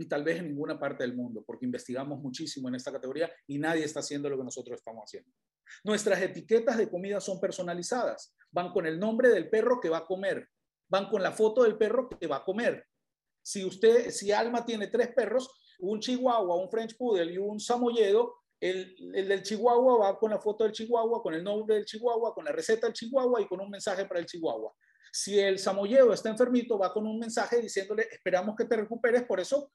y 0.00 0.08
tal 0.08 0.24
vez 0.24 0.38
en 0.38 0.48
ninguna 0.48 0.78
parte 0.78 1.04
del 1.04 1.14
mundo, 1.14 1.44
porque 1.46 1.66
investigamos 1.66 2.20
muchísimo 2.20 2.68
en 2.68 2.74
esta 2.74 2.92
categoría 2.92 3.30
y 3.46 3.58
nadie 3.58 3.84
está 3.84 4.00
haciendo 4.00 4.28
lo 4.28 4.38
que 4.38 4.44
nosotros 4.44 4.78
estamos 4.78 5.04
haciendo. 5.04 5.30
Nuestras 5.84 6.20
etiquetas 6.22 6.78
de 6.78 6.88
comida 6.88 7.20
son 7.20 7.40
personalizadas, 7.40 8.34
van 8.50 8.72
con 8.72 8.86
el 8.86 8.98
nombre 8.98 9.28
del 9.28 9.48
perro 9.48 9.80
que 9.80 9.88
va 9.88 9.98
a 9.98 10.06
comer, 10.06 10.48
van 10.88 11.08
con 11.08 11.22
la 11.22 11.32
foto 11.32 11.62
del 11.62 11.76
perro 11.76 12.08
que 12.08 12.26
va 12.26 12.36
a 12.36 12.44
comer. 12.44 12.84
Si 13.42 13.64
usted, 13.64 14.10
si 14.10 14.32
Alma 14.32 14.64
tiene 14.64 14.88
tres 14.88 15.08
perros, 15.14 15.50
un 15.80 16.00
chihuahua, 16.00 16.56
un 16.56 16.70
French 16.70 16.96
Poodle 16.96 17.32
y 17.32 17.38
un 17.38 17.58
samoyedo, 17.60 18.36
el, 18.60 18.94
el, 19.14 19.28
del 19.28 19.42
chihuahua 19.42 19.98
va 19.98 20.18
con 20.18 20.30
la 20.30 20.38
foto 20.38 20.64
del 20.64 20.72
chihuahua, 20.72 21.22
con 21.22 21.34
el 21.34 21.42
nombre 21.42 21.76
del 21.76 21.86
chihuahua, 21.86 22.34
con 22.34 22.44
la 22.44 22.52
receta 22.52 22.86
del 22.86 22.94
chihuahua 22.94 23.40
y 23.40 23.46
con 23.46 23.60
un 23.60 23.70
mensaje 23.70 24.04
para 24.04 24.20
el 24.20 24.26
chihuahua. 24.26 24.74
Si 25.12 25.38
el 25.38 25.58
samoyedo 25.58 26.12
está 26.12 26.28
enfermito, 26.28 26.78
va 26.78 26.92
con 26.92 27.06
un 27.06 27.18
mensaje 27.18 27.60
diciéndole, 27.60 28.06
esperamos 28.10 28.54
que 28.56 28.64
te 28.64 28.76
recuperes, 28.76 29.24
por 29.24 29.40
eso 29.40 29.72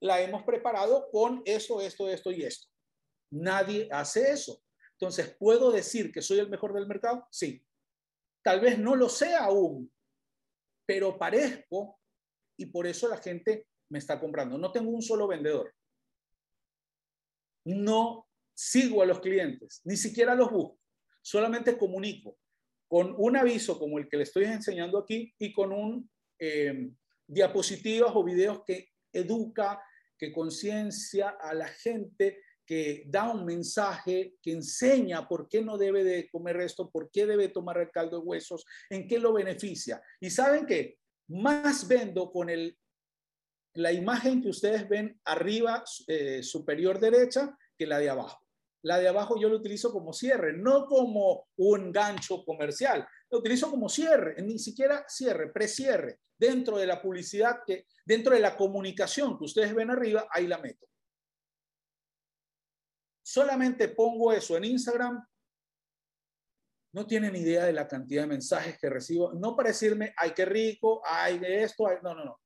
la 0.00 0.20
hemos 0.20 0.42
preparado 0.44 1.08
con 1.10 1.42
esto, 1.44 1.80
esto, 1.80 2.08
esto 2.08 2.30
y 2.30 2.42
esto. 2.42 2.68
Nadie 3.30 3.88
hace 3.92 4.32
eso. 4.32 4.62
Entonces, 4.92 5.34
¿puedo 5.38 5.70
decir 5.70 6.12
que 6.12 6.22
soy 6.22 6.38
el 6.38 6.50
mejor 6.50 6.72
del 6.72 6.86
mercado? 6.86 7.26
Sí. 7.30 7.64
Tal 8.42 8.60
vez 8.60 8.78
no 8.78 8.96
lo 8.96 9.08
sea 9.08 9.44
aún, 9.44 9.92
pero 10.86 11.18
parezco 11.18 12.00
y 12.56 12.66
por 12.66 12.86
eso 12.86 13.08
la 13.08 13.18
gente 13.18 13.66
me 13.90 13.98
está 13.98 14.18
comprando. 14.18 14.58
No 14.58 14.72
tengo 14.72 14.90
un 14.90 15.02
solo 15.02 15.26
vendedor. 15.26 15.74
No 17.64 18.26
sigo 18.54 19.02
a 19.02 19.06
los 19.06 19.20
clientes, 19.20 19.80
ni 19.84 19.96
siquiera 19.96 20.34
los 20.34 20.50
busco. 20.50 20.78
Solamente 21.22 21.76
comunico 21.76 22.38
con 22.88 23.14
un 23.16 23.36
aviso 23.36 23.78
como 23.78 23.98
el 23.98 24.08
que 24.08 24.16
le 24.16 24.24
estoy 24.24 24.44
enseñando 24.44 24.98
aquí 24.98 25.32
y 25.38 25.52
con 25.52 25.72
un 25.72 26.10
eh, 26.38 26.90
diapositivas 27.26 28.10
o 28.14 28.24
videos 28.24 28.64
que 28.66 28.88
educa, 29.12 29.80
que 30.20 30.32
conciencia 30.32 31.30
a 31.30 31.54
la 31.54 31.68
gente, 31.68 32.42
que 32.66 33.04
da 33.06 33.32
un 33.32 33.46
mensaje, 33.46 34.34
que 34.42 34.52
enseña 34.52 35.26
por 35.26 35.48
qué 35.48 35.62
no 35.62 35.78
debe 35.78 36.04
de 36.04 36.28
comer 36.28 36.60
esto, 36.60 36.90
por 36.90 37.10
qué 37.10 37.24
debe 37.24 37.48
tomar 37.48 37.78
el 37.78 37.90
caldo 37.90 38.20
de 38.20 38.26
huesos, 38.26 38.66
en 38.90 39.08
qué 39.08 39.18
lo 39.18 39.32
beneficia. 39.32 40.02
Y 40.20 40.28
saben 40.28 40.66
que 40.66 40.98
más 41.28 41.88
vendo 41.88 42.30
con 42.30 42.50
el, 42.50 42.76
la 43.74 43.92
imagen 43.92 44.42
que 44.42 44.50
ustedes 44.50 44.86
ven 44.88 45.18
arriba 45.24 45.82
eh, 46.06 46.42
superior 46.42 47.00
derecha 47.00 47.56
que 47.78 47.86
la 47.86 47.98
de 47.98 48.10
abajo. 48.10 48.39
La 48.82 48.98
de 48.98 49.08
abajo 49.08 49.38
yo 49.38 49.48
lo 49.48 49.56
utilizo 49.56 49.92
como 49.92 50.12
cierre, 50.12 50.52
no 50.54 50.86
como 50.86 51.48
un 51.56 51.92
gancho 51.92 52.44
comercial. 52.44 53.06
Lo 53.30 53.38
utilizo 53.38 53.70
como 53.70 53.88
cierre, 53.88 54.40
ni 54.42 54.58
siquiera 54.58 55.04
cierre, 55.08 55.52
precierre. 55.52 56.20
Dentro 56.38 56.78
de 56.78 56.86
la 56.86 57.02
publicidad 57.02 57.60
que 57.66 57.84
Dentro 58.10 58.34
de 58.34 58.40
la 58.40 58.56
comunicación 58.56 59.38
que 59.38 59.44
ustedes 59.44 59.72
ven 59.72 59.88
arriba, 59.88 60.26
ahí 60.32 60.48
la 60.48 60.58
meto. 60.58 60.84
Solamente 63.22 63.86
pongo 63.86 64.32
eso 64.32 64.56
en 64.56 64.64
Instagram. 64.64 65.24
No 66.92 67.06
tienen 67.06 67.36
idea 67.36 67.66
de 67.66 67.72
la 67.72 67.86
cantidad 67.86 68.22
de 68.22 68.30
mensajes 68.30 68.76
que 68.80 68.90
recibo. 68.90 69.32
No 69.34 69.54
para 69.54 69.68
decirme, 69.68 70.12
ay, 70.16 70.32
qué 70.34 70.44
rico, 70.44 71.00
ay, 71.04 71.38
de 71.38 71.62
esto, 71.62 71.84
no, 72.02 72.16
no, 72.16 72.24
no. 72.24 72.40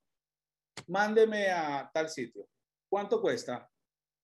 Mándeme 0.89 1.51
a 1.51 1.91
tal 1.95 2.11
sitio. 2.11 2.47
¿Cuánto 2.91 3.23
cuesta? 3.23 3.67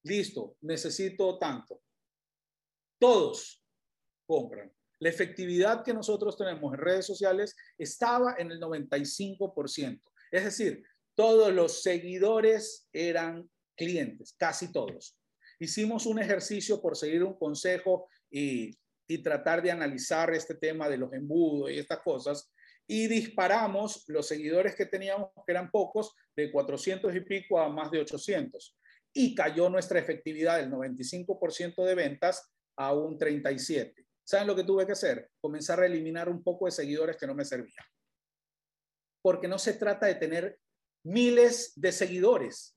Listo, 0.05 0.59
necesito 0.61 1.39
tanto. 1.39 1.81
Todos 3.01 3.65
compran. 4.27 4.71
La 5.01 5.09
efectividad 5.09 5.83
que 5.83 5.95
nosotros 5.95 6.37
tenemos 6.37 6.73
en 6.75 6.81
redes 6.81 7.07
sociales 7.07 7.57
estaba 7.79 8.37
en 8.39 8.53
el 8.53 8.61
95%. 8.61 10.01
Es 10.31 10.45
decir, 10.45 10.85
todos 11.15 11.53
los 11.53 11.83
seguidores 11.83 12.87
eran 12.93 13.51
clientes, 13.75 14.35
casi 14.39 14.71
todos. 14.71 15.19
Hicimos 15.59 16.05
un 16.05 16.19
ejercicio 16.19 16.81
por 16.81 16.97
seguir 16.97 17.25
un 17.25 17.39
consejo 17.39 18.09
y, 18.31 18.79
tratar 19.25 19.61
de 19.61 19.73
analizar 19.73 20.33
este 20.33 20.55
tema 20.55 20.89
de 20.89 20.97
los 20.97 21.13
embudos 21.13 21.73
y 21.73 21.81
estas 21.81 21.99
cosas 21.99 22.49
y 22.87 23.09
disparamos 23.09 24.05
los 24.07 24.29
seguidores 24.29 24.77
que 24.77 24.87
teníamos, 24.87 25.31
que 25.45 25.51
eran 25.51 25.69
pocos, 25.69 26.15
de 26.37 26.53
400 26.53 27.17
y 27.17 27.21
pico 27.23 27.59
a 27.59 27.69
más 27.69 27.91
de 27.91 27.99
800. 27.99 28.77
Y 29.13 29.35
cayó 29.35 29.69
nuestra 29.69 29.99
efectividad 29.99 30.59
del 30.59 30.71
95% 30.71 31.85
de 31.85 31.95
ventas 31.97 32.53
a 32.81 32.95
un 32.95 33.19
37%. 33.19 33.95
¿Saben 34.25 34.47
lo 34.47 34.57
que 34.57 34.65
tuve 34.65 34.87
que 34.87 34.93
hacer? 34.93 35.31
Comenzar 35.39 35.81
a 35.81 35.87
eliminar 35.87 36.31
un 36.31 36.43
poco 36.43 36.65
de 36.65 36.73
seguidores 36.73 37.19
que 37.19 37.27
no 37.27 37.35
me 37.35 37.45
servían. 37.45 37.85
Porque 39.23 39.49
no 39.49 39.59
se 39.59 39.75
trata 39.75 40.07
de 40.07 40.15
tener 40.15 40.59
miles 41.05 41.73
de 41.77 41.93
seguidores. 41.93 42.75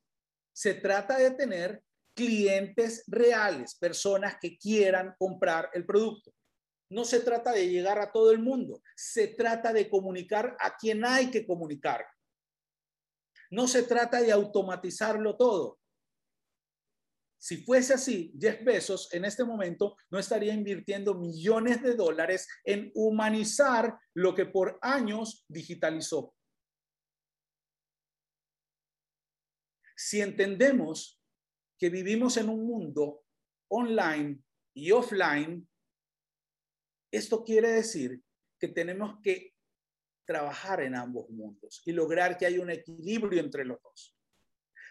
Se 0.54 0.74
trata 0.74 1.18
de 1.18 1.32
tener 1.32 1.82
clientes 2.14 3.06
reales, 3.08 3.76
personas 3.76 4.36
que 4.42 4.58
quieran 4.58 5.16
comprar 5.18 5.70
el 5.74 5.86
producto. 5.86 6.34
No 6.90 7.06
se 7.06 7.22
trata 7.22 7.54
de 7.54 7.70
llegar 7.70 7.98
a 8.00 8.12
todo 8.12 8.32
el 8.32 8.40
mundo, 8.40 8.82
se 8.96 9.30
trata 9.30 9.72
de 9.72 9.90
comunicar 9.90 10.58
a 10.60 10.76
quien 10.76 11.06
hay 11.06 11.32
que 11.32 11.48
comunicar. 11.48 12.06
No 13.50 13.70
se 13.70 13.84
trata 13.84 14.22
de 14.22 14.34
automatizarlo 14.34 15.38
todo. 15.38 15.80
Si 17.44 17.58
fuese 17.58 17.96
así, 17.96 18.34
Jeff 18.40 18.64
Bezos 18.64 19.14
en 19.14 19.26
este 19.26 19.44
momento 19.44 19.98
no 20.10 20.18
estaría 20.18 20.54
invirtiendo 20.54 21.14
millones 21.14 21.84
de 21.84 21.94
dólares 21.94 22.48
en 22.64 22.90
humanizar 22.96 24.00
lo 24.14 24.34
que 24.34 24.46
por 24.46 24.80
años 24.82 25.44
digitalizó. 25.50 26.34
Si 29.94 30.22
entendemos 30.22 31.22
que 31.78 31.90
vivimos 31.90 32.38
en 32.38 32.48
un 32.48 32.66
mundo 32.66 33.26
online 33.68 34.42
y 34.74 34.92
offline, 34.92 35.68
esto 37.12 37.44
quiere 37.44 37.72
decir 37.72 38.24
que 38.58 38.70
tenemos 38.70 39.20
que 39.22 39.54
trabajar 40.26 40.80
en 40.80 40.96
ambos 40.96 41.30
mundos 41.30 41.82
y 41.84 41.92
lograr 41.92 42.38
que 42.38 42.46
haya 42.46 42.62
un 42.62 42.70
equilibrio 42.70 43.42
entre 43.42 43.66
los 43.66 43.82
dos. 43.82 44.13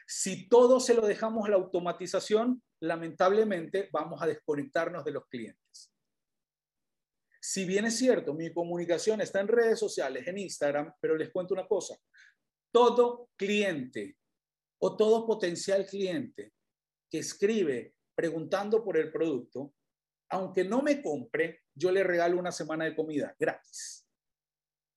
Si 0.07 0.49
todo 0.49 0.81
se 0.81 0.95
lo 0.95 1.07
dejamos 1.07 1.47
a 1.47 1.51
la 1.51 1.57
automatización, 1.57 2.63
lamentablemente 2.81 3.89
vamos 3.93 4.21
a 4.23 4.27
desconectarnos 4.27 5.05
de 5.05 5.13
los 5.13 5.27
clientes. 5.29 5.93
Si 7.41 7.65
bien 7.65 7.87
es 7.87 7.97
cierto, 7.97 8.35
mi 8.35 8.53
comunicación 8.53 9.21
está 9.21 9.41
en 9.41 9.49
redes 9.49 9.79
sociales, 9.79 10.27
en 10.27 10.39
Instagram, 10.39 10.95
pero 11.01 11.17
les 11.17 11.31
cuento 11.31 11.55
una 11.55 11.67
cosa. 11.67 11.97
Todo 12.73 13.31
cliente 13.37 14.17
o 14.81 14.97
todo 14.97 15.27
potencial 15.27 15.87
cliente 15.87 16.53
que 17.11 17.19
escribe 17.19 17.95
preguntando 18.15 18.85
por 18.85 18.97
el 18.97 19.11
producto, 19.11 19.75
aunque 20.31 20.65
no 20.65 20.83
me 20.83 21.03
compre, 21.03 21.63
yo 21.75 21.91
le 21.91 22.05
regalo 22.05 22.39
una 22.39 22.53
semana 22.53 22.85
de 22.85 22.95
comida 22.95 23.35
gratis. 23.39 24.07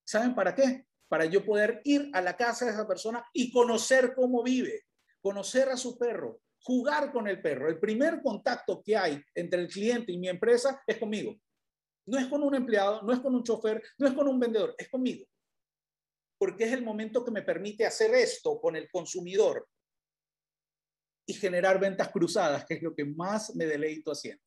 ¿Saben 0.06 0.36
para 0.36 0.54
qué? 0.54 0.86
Para 1.08 1.26
yo 1.26 1.44
poder 1.44 1.82
ir 1.84 2.10
a 2.14 2.22
la 2.22 2.38
casa 2.38 2.66
de 2.66 2.72
esa 2.72 2.88
persona 2.88 3.26
y 3.34 3.52
conocer 3.52 4.14
cómo 4.16 4.44
vive, 4.44 4.86
conocer 5.26 5.70
a 5.70 5.76
su 5.76 5.98
perro, 5.98 6.40
jugar 6.62 7.12
con 7.12 7.28
el 7.28 7.42
perro. 7.42 7.68
El 7.68 7.80
primer 7.80 8.22
contacto 8.22 8.84
que 8.84 8.96
hay 8.96 9.20
entre 9.34 9.60
el 9.60 9.68
cliente 9.68 10.12
y 10.12 10.20
mi 10.20 10.30
empresa 10.30 10.84
es 10.86 11.00
conmigo. 11.00 11.36
No 12.06 12.20
es 12.20 12.28
con 12.28 12.44
un 12.44 12.54
empleado, 12.54 13.02
no 13.02 13.12
es 13.12 13.20
con 13.22 13.34
un 13.34 13.42
chofer, 13.42 13.82
no 13.98 14.08
es 14.08 14.14
con 14.14 14.28
un 14.28 14.40
vendedor, 14.40 14.76
es 14.78 14.88
conmigo. 14.88 15.26
Porque 16.38 16.66
es 16.66 16.74
el 16.74 16.84
momento 16.84 17.26
que 17.26 17.32
me 17.32 17.42
permite 17.42 17.88
hacer 17.88 18.14
esto 18.14 18.62
con 18.62 18.76
el 18.76 18.88
consumidor 18.92 19.68
y 21.28 21.34
generar 21.34 21.80
ventas 21.80 22.10
cruzadas, 22.10 22.64
que 22.64 22.76
es 22.76 22.84
lo 22.84 22.94
que 22.94 23.06
más 23.06 23.56
me 23.56 23.66
deleito 23.66 24.12
haciendo. 24.12 24.44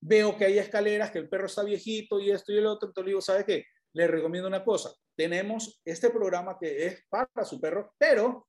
Veo 0.00 0.36
que 0.36 0.46
hay 0.46 0.58
escaleras, 0.58 1.12
que 1.12 1.20
el 1.20 1.28
perro 1.28 1.46
está 1.46 1.62
viejito 1.62 2.18
y 2.18 2.32
esto 2.32 2.52
y 2.52 2.58
el 2.58 2.66
otro, 2.66 2.88
entonces 2.88 3.06
digo, 3.10 3.20
¿sabe 3.20 3.44
qué? 3.44 3.64
Le 3.92 4.08
recomiendo 4.08 4.48
una 4.48 4.64
cosa. 4.64 4.92
Tenemos 5.16 5.80
este 5.84 6.10
programa 6.10 6.58
que 6.60 6.84
es 6.84 7.06
para 7.08 7.44
su 7.44 7.60
perro, 7.60 7.94
pero 7.96 8.48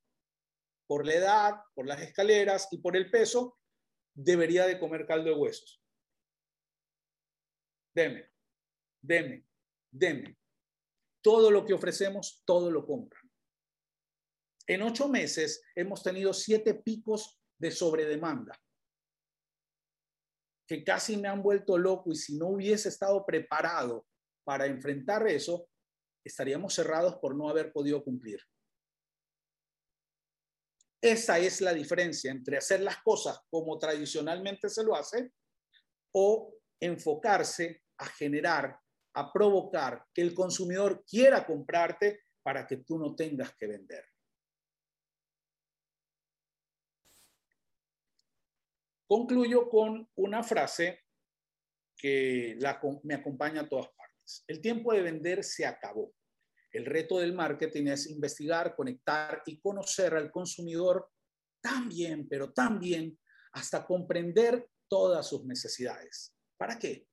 por 0.87 1.05
la 1.05 1.13
edad, 1.13 1.55
por 1.73 1.87
las 1.87 2.01
escaleras 2.01 2.67
y 2.71 2.77
por 2.77 2.95
el 2.95 3.09
peso, 3.09 3.57
debería 4.13 4.65
de 4.65 4.79
comer 4.79 5.05
caldo 5.05 5.29
de 5.29 5.35
huesos. 5.35 5.81
Deme, 7.93 8.29
deme, 9.01 9.45
deme. 9.91 10.37
Todo 11.21 11.49
lo 11.49 11.65
que 11.65 11.73
ofrecemos, 11.73 12.43
todo 12.45 12.69
lo 12.69 12.85
compran. 12.85 13.23
En 14.67 14.81
ocho 14.81 15.07
meses 15.07 15.63
hemos 15.75 16.03
tenido 16.03 16.33
siete 16.33 16.73
picos 16.73 17.39
de 17.57 17.71
sobredemanda 17.71 18.59
que 20.67 20.83
casi 20.83 21.17
me 21.17 21.27
han 21.27 21.43
vuelto 21.43 21.77
loco 21.77 22.11
y 22.11 22.15
si 22.15 22.37
no 22.37 22.47
hubiese 22.47 22.89
estado 22.89 23.25
preparado 23.25 24.05
para 24.43 24.65
enfrentar 24.65 25.27
eso, 25.27 25.69
estaríamos 26.23 26.73
cerrados 26.73 27.17
por 27.17 27.35
no 27.35 27.49
haber 27.49 27.71
podido 27.71 28.03
cumplir. 28.03 28.39
Esa 31.01 31.37
es 31.37 31.61
la 31.61 31.73
diferencia 31.73 32.31
entre 32.31 32.57
hacer 32.57 32.81
las 32.81 32.97
cosas 33.03 33.39
como 33.49 33.77
tradicionalmente 33.77 34.69
se 34.69 34.83
lo 34.83 34.95
hace 34.95 35.31
o 36.13 36.53
enfocarse 36.79 37.83
a 37.97 38.05
generar, 38.05 38.79
a 39.13 39.31
provocar 39.31 40.05
que 40.13 40.21
el 40.21 40.33
consumidor 40.33 41.03
quiera 41.05 41.45
comprarte 41.45 42.21
para 42.41 42.65
que 42.65 42.77
tú 42.77 42.97
no 42.97 43.15
tengas 43.15 43.55
que 43.55 43.67
vender. 43.67 44.05
Concluyo 49.07 49.69
con 49.69 50.09
una 50.15 50.43
frase 50.43 51.05
que 51.95 52.57
me 53.03 53.13
acompaña 53.13 53.61
a 53.61 53.69
todas 53.69 53.87
partes. 53.89 54.43
El 54.47 54.59
tiempo 54.59 54.93
de 54.93 55.01
vender 55.01 55.43
se 55.43 55.65
acabó. 55.65 56.13
El 56.75 56.85
reto 56.85 57.19
del 57.19 57.33
marketing 57.33 57.87
es 57.87 58.07
investigar, 58.07 58.75
conectar 58.75 59.41
y 59.45 59.61
conocer 59.61 60.13
al 60.13 60.29
consumidor 60.29 61.09
tan 61.61 61.87
bien, 61.87 62.27
pero 62.27 62.51
tan 62.51 62.79
bien, 62.79 63.17
hasta 63.53 63.85
comprender 63.85 64.69
todas 64.89 65.25
sus 65.25 65.45
necesidades. 65.45 66.35
¿Para 66.57 66.77
qué? 66.77 67.07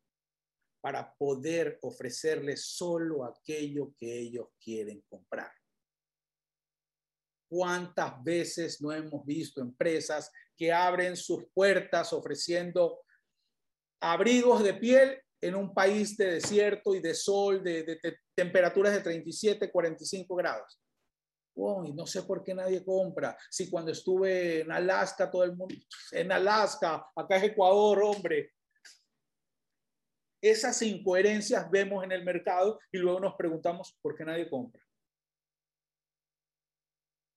Para 0.81 1.15
poder 1.15 1.79
ofrecerles 1.83 2.65
solo 2.67 3.25
aquello 3.25 3.95
que 3.97 4.19
ellos 4.19 4.49
quieren 4.59 5.01
comprar. 5.09 5.53
¿Cuántas 7.49 8.21
veces 8.25 8.83
no 8.83 8.91
hemos 8.91 9.25
visto 9.25 9.61
empresas 9.61 10.33
que 10.57 10.73
abren 10.73 11.17
sus 11.17 11.45
puertas 11.55 12.13
ofreciendo 12.13 13.05
abrigos 14.01 14.65
de 14.65 14.75
piel 14.75 15.23
en 15.43 15.57
un 15.57 15.75
país 15.75 16.17
de 16.17 16.35
desierto 16.35 16.95
y 16.95 17.01
de 17.01 17.15
sol, 17.15 17.63
de, 17.65 17.99
temperaturas 18.35 18.93
de 18.95 19.01
37, 19.01 19.71
45 19.71 20.37
grados. 20.37 20.81
Uy, 21.55 21.93
no 21.93 22.07
sé 22.07 22.23
por 22.23 22.45
qué 22.45 22.55
nadie 22.55 22.85
compra. 22.85 23.37
Si 23.51 23.69
cuando 23.69 23.91
estuve 23.91 24.61
en 24.61 24.71
Alaska, 24.71 25.31
todo 25.31 25.43
el 25.43 25.57
mundo, 25.57 25.75
en 26.13 26.31
Alaska, 26.31 27.05
acá 27.15 27.37
es 27.37 27.43
Ecuador, 27.43 28.03
hombre. 28.05 28.53
Esas 30.41 30.81
incoherencias 30.83 31.69
vemos 31.71 32.05
en 32.05 32.13
el 32.13 32.25
mercado 32.25 32.79
y 32.93 32.99
luego 32.99 33.19
nos 33.19 33.35
preguntamos 33.35 33.99
por 34.01 34.17
qué 34.17 34.25
nadie 34.25 34.49
compra. 34.49 34.81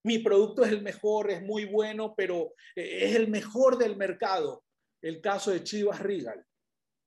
Mi 0.03 0.19
producto 0.19 0.63
es 0.63 0.71
el 0.71 0.83
mejor, 0.83 1.31
es 1.31 1.41
muy 1.41 1.65
bueno, 1.65 2.13
pero 2.15 2.53
eh, 2.75 3.05
es 3.05 3.15
el 3.15 3.29
mejor 3.29 3.79
del 3.79 3.97
mercado. 3.97 4.63
El 5.01 5.19
caso 5.21 5.49
de 5.49 5.63
Chivas 5.63 5.99
Regal 5.99 6.45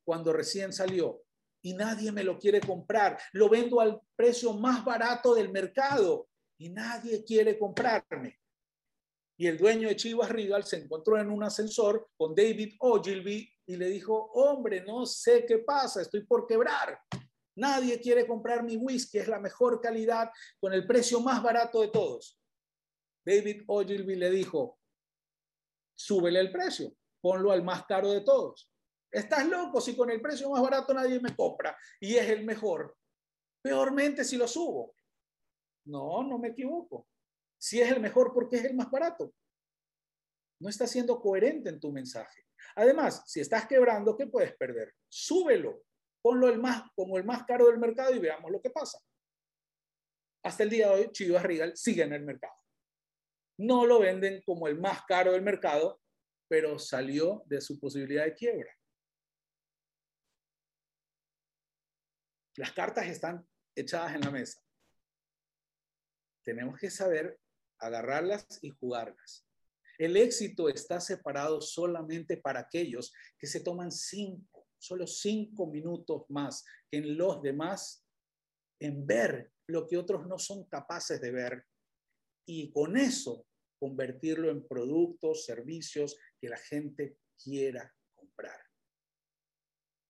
cuando 0.08 0.32
recién 0.32 0.72
salió 0.72 1.22
y 1.62 1.74
nadie 1.74 2.10
me 2.12 2.24
lo 2.24 2.38
quiere 2.38 2.62
comprar. 2.62 3.20
Lo 3.32 3.50
vendo 3.50 3.78
al 3.78 4.00
precio 4.16 4.54
más 4.54 4.82
barato 4.82 5.34
del 5.34 5.52
mercado 5.52 6.30
y 6.56 6.70
nadie 6.70 7.22
quiere 7.24 7.58
comprarme. 7.58 8.40
Y 9.36 9.46
el 9.48 9.58
dueño 9.58 9.86
de 9.86 9.96
Chivas 9.96 10.30
Regal 10.30 10.64
se 10.64 10.78
encontró 10.78 11.20
en 11.20 11.30
un 11.30 11.42
ascensor 11.42 12.08
con 12.16 12.34
David 12.34 12.76
Ogilvy 12.80 13.52
y 13.66 13.76
le 13.76 13.90
dijo, 13.90 14.30
hombre, 14.32 14.80
no 14.80 15.04
sé 15.04 15.44
qué 15.44 15.58
pasa, 15.58 16.00
estoy 16.00 16.24
por 16.24 16.46
quebrar. 16.46 16.98
Nadie 17.54 18.00
quiere 18.00 18.26
comprar 18.26 18.62
mi 18.62 18.78
whisky, 18.78 19.18
es 19.18 19.28
la 19.28 19.38
mejor 19.38 19.78
calidad 19.78 20.30
con 20.58 20.72
el 20.72 20.86
precio 20.86 21.20
más 21.20 21.42
barato 21.42 21.82
de 21.82 21.88
todos. 21.88 22.40
David 23.26 23.64
Ogilvy 23.66 24.14
le 24.14 24.30
dijo, 24.30 24.78
súbele 25.94 26.40
el 26.40 26.50
precio, 26.50 26.94
ponlo 27.20 27.52
al 27.52 27.62
más 27.62 27.84
caro 27.84 28.10
de 28.10 28.22
todos. 28.22 28.70
Estás 29.10 29.46
loco 29.46 29.80
si 29.80 29.96
con 29.96 30.10
el 30.10 30.20
precio 30.20 30.50
más 30.50 30.62
barato 30.62 30.92
nadie 30.92 31.18
me 31.20 31.34
compra 31.34 31.76
y 32.00 32.16
es 32.16 32.28
el 32.28 32.44
mejor. 32.44 32.96
Peormente 33.62 34.24
si 34.24 34.36
lo 34.36 34.46
subo. 34.46 34.94
No, 35.86 36.22
no 36.22 36.38
me 36.38 36.48
equivoco. 36.48 37.08
Si 37.58 37.80
es 37.80 37.90
el 37.90 38.00
mejor, 38.00 38.32
porque 38.32 38.56
es 38.56 38.64
el 38.64 38.74
más 38.74 38.90
barato? 38.90 39.34
No 40.60 40.68
estás 40.68 40.90
siendo 40.90 41.20
coherente 41.20 41.70
en 41.70 41.80
tu 41.80 41.90
mensaje. 41.90 42.44
Además, 42.76 43.22
si 43.26 43.40
estás 43.40 43.66
quebrando, 43.66 44.16
¿qué 44.16 44.26
puedes 44.26 44.54
perder? 44.56 44.94
Súbelo, 45.08 45.82
ponlo 46.22 46.48
el 46.48 46.58
más, 46.58 46.82
como 46.94 47.16
el 47.16 47.24
más 47.24 47.44
caro 47.44 47.66
del 47.66 47.78
mercado 47.78 48.14
y 48.14 48.18
veamos 48.18 48.50
lo 48.50 48.60
que 48.60 48.70
pasa. 48.70 48.98
Hasta 50.44 50.62
el 50.62 50.70
día 50.70 50.88
de 50.88 50.94
hoy, 50.94 51.12
Chivas 51.12 51.42
Regal 51.42 51.76
sigue 51.76 52.02
en 52.02 52.12
el 52.12 52.24
mercado. 52.24 52.54
No 53.58 53.86
lo 53.86 53.98
venden 53.98 54.42
como 54.42 54.68
el 54.68 54.78
más 54.78 55.02
caro 55.04 55.32
del 55.32 55.42
mercado, 55.42 56.00
pero 56.48 56.78
salió 56.78 57.42
de 57.46 57.60
su 57.60 57.78
posibilidad 57.80 58.24
de 58.24 58.34
quiebra. 58.34 58.77
Las 62.58 62.72
cartas 62.72 63.06
están 63.06 63.46
echadas 63.76 64.16
en 64.16 64.20
la 64.20 64.32
mesa. 64.32 64.60
Tenemos 66.42 66.76
que 66.76 66.90
saber 66.90 67.38
agarrarlas 67.78 68.46
y 68.62 68.70
jugarlas. 68.70 69.46
El 69.96 70.16
éxito 70.16 70.68
está 70.68 71.00
separado 71.00 71.60
solamente 71.60 72.36
para 72.36 72.58
aquellos 72.58 73.12
que 73.38 73.46
se 73.46 73.60
toman 73.60 73.92
cinco, 73.92 74.66
solo 74.76 75.06
cinco 75.06 75.68
minutos 75.68 76.24
más 76.30 76.64
que 76.90 76.98
en 76.98 77.16
los 77.16 77.40
demás 77.42 78.04
en 78.80 79.06
ver 79.06 79.52
lo 79.68 79.86
que 79.86 79.96
otros 79.96 80.26
no 80.26 80.36
son 80.36 80.64
capaces 80.64 81.20
de 81.20 81.30
ver 81.30 81.64
y 82.44 82.72
con 82.72 82.96
eso 82.96 83.46
convertirlo 83.78 84.50
en 84.50 84.66
productos, 84.66 85.44
servicios 85.44 86.18
que 86.40 86.48
la 86.48 86.58
gente 86.58 87.18
quiera 87.40 87.94
comprar. 88.16 88.60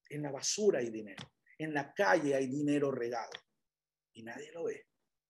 En 0.09 0.23
la 0.23 0.31
basura 0.31 0.79
hay 0.79 0.89
dinero. 0.89 1.31
En 1.59 1.75
la 1.75 1.93
calle 1.93 2.35
hay 2.35 2.47
dinero 2.47 2.91
regado. 2.91 3.33
Y 4.15 4.23
nadie 4.23 4.53
lo 4.53 4.65
ve. 4.65 4.87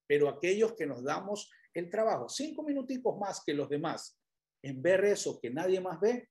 Pero 0.07 0.29
aquellos 0.29 0.73
que 0.73 0.85
nos 0.85 1.03
damos 1.03 1.51
el 1.73 1.89
trabajo, 1.89 2.29
cinco 2.29 2.63
minuticos 2.63 3.17
más 3.19 3.43
que 3.43 3.53
los 3.53 3.69
demás, 3.69 4.19
en 4.63 4.81
ver 4.81 5.05
eso 5.05 5.39
que 5.39 5.49
nadie 5.49 5.79
más 5.79 5.99
ve, 5.99 6.29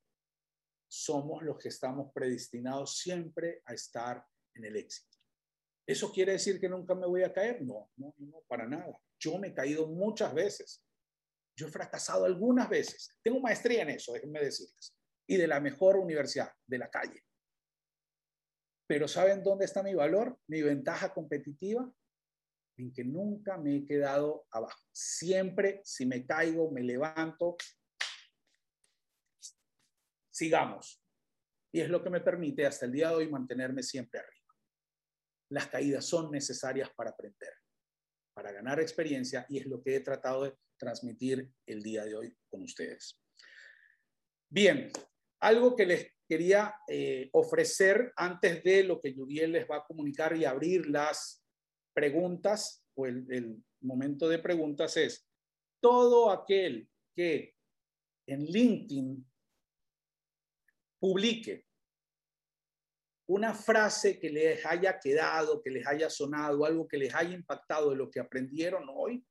somos 0.91 1.43
los 1.43 1.59
que 1.59 1.69
estamos 1.69 2.13
predestinados 2.13 2.99
siempre 2.99 3.63
a 3.67 3.75
estar 3.75 4.25
en 4.55 4.65
el 4.65 4.77
éxito. 4.77 5.17
¿Eso 5.87 6.13
quiere 6.13 6.33
decir 6.33 6.61
que 6.61 6.69
nunca 6.69 6.95
me 6.95 7.07
voy 7.07 7.23
a 7.23 7.33
caer? 7.33 7.63
No, 7.63 7.91
no, 7.97 8.15
no, 8.19 8.43
para 8.47 8.67
nada. 8.67 9.01
Yo 9.19 9.39
me 9.39 9.49
he 9.49 9.55
caído 9.55 9.87
muchas 9.87 10.35
veces. 10.35 10.85
Yo 11.57 11.67
he 11.67 11.71
fracasado 11.71 12.25
algunas 12.25 12.69
veces. 12.69 13.17
Tengo 13.23 13.41
maestría 13.41 13.83
en 13.83 13.91
eso, 13.91 14.13
déjenme 14.13 14.41
decirles. 14.41 14.95
Y 15.27 15.37
de 15.37 15.47
la 15.47 15.61
mejor 15.61 15.97
universidad, 15.97 16.53
de 16.67 16.79
la 16.79 16.91
calle. 16.91 17.23
Pero 18.89 19.07
¿saben 19.07 19.43
dónde 19.43 19.67
está 19.67 19.83
mi 19.83 19.95
valor? 19.95 20.41
Mi 20.49 20.63
ventaja 20.63 21.13
competitiva 21.13 21.93
en 22.79 22.93
que 22.93 23.05
nunca 23.05 23.59
me 23.59 23.77
he 23.77 23.85
quedado 23.85 24.47
abajo. 24.51 24.81
Siempre, 24.91 25.83
si 25.85 26.07
me 26.07 26.25
caigo, 26.25 26.71
me 26.71 26.83
levanto. 26.83 27.57
Sigamos. 30.31 31.05
Y 31.71 31.81
es 31.81 31.91
lo 31.91 32.03
que 32.03 32.09
me 32.09 32.23
permite 32.23 32.65
hasta 32.65 32.87
el 32.87 32.93
día 32.93 33.11
de 33.11 33.17
hoy 33.17 33.29
mantenerme 33.29 33.83
siempre 33.83 34.21
arriba. 34.21 34.55
Las 35.51 35.67
caídas 35.67 36.07
son 36.07 36.31
necesarias 36.31 36.91
para 36.97 37.11
aprender, 37.11 37.53
para 38.35 38.53
ganar 38.53 38.81
experiencia 38.81 39.45
y 39.51 39.59
es 39.59 39.67
lo 39.67 39.83
que 39.83 39.97
he 39.97 40.01
tratado 40.01 40.45
de 40.45 40.57
transmitir 40.79 41.53
el 41.67 41.83
día 41.83 42.05
de 42.05 42.17
hoy 42.17 42.39
con 42.49 42.63
ustedes. 42.63 43.21
Bien, 44.51 44.91
algo 45.41 45.77
que 45.77 45.85
les 45.85 46.18
quería 46.29 46.75
eh, 46.87 47.31
ofrecer 47.33 48.13
antes 48.17 48.63
de 48.63 48.85
lo 48.85 49.01
que 49.01 49.15
Judiel 49.15 49.53
les 49.53 49.69
va 49.69 49.77
a 49.77 49.85
comunicar 49.85 50.37
y 50.37 50.45
abrir 50.45 50.87
las 50.89 51.43
preguntas 51.95 52.85
o 52.95 53.07
el, 53.07 53.27
el 53.31 53.65
momento 53.81 54.29
de 54.29 54.39
preguntas 54.39 54.97
es 54.97 55.27
todo 55.81 56.31
aquel 56.31 56.89
que 57.15 57.55
en 58.27 58.45
LinkedIn 58.45 59.27
publique 61.01 61.65
una 63.29 63.55
frase 63.55 64.19
que 64.19 64.31
les 64.31 64.65
haya 64.65 64.99
quedado, 64.99 65.63
que 65.63 65.71
les 65.71 65.87
haya 65.87 66.09
sonado, 66.09 66.65
algo 66.65 66.89
que 66.89 66.97
les 66.97 67.15
haya 67.15 67.35
impactado 67.35 67.91
de 67.91 67.97
lo 67.97 68.11
que 68.11 68.21
aprendieron 68.21 68.87
hoy 68.91 69.25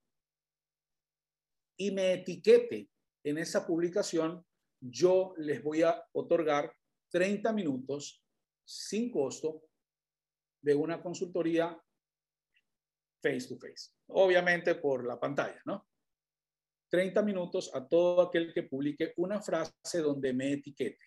y 1.77 1.91
me 1.91 2.13
etiquete 2.13 2.89
en 3.23 3.37
esa 3.37 3.65
publicación, 3.65 4.45
yo 4.79 5.33
les 5.37 5.63
voy 5.63 5.81
a 5.81 6.03
otorgar 6.13 6.73
30 7.09 7.53
minutos 7.53 8.23
sin 8.65 9.11
costo 9.11 9.63
de 10.61 10.75
una 10.75 11.01
consultoría 11.01 11.79
face 13.21 13.47
to 13.47 13.57
face. 13.57 13.91
Obviamente 14.07 14.75
por 14.75 15.05
la 15.05 15.19
pantalla, 15.19 15.61
¿no? 15.65 15.87
30 16.89 17.21
minutos 17.21 17.71
a 17.73 17.87
todo 17.87 18.21
aquel 18.21 18.53
que 18.53 18.63
publique 18.63 19.13
una 19.17 19.41
frase 19.41 19.99
donde 19.99 20.33
me 20.33 20.53
etiquete. 20.53 21.05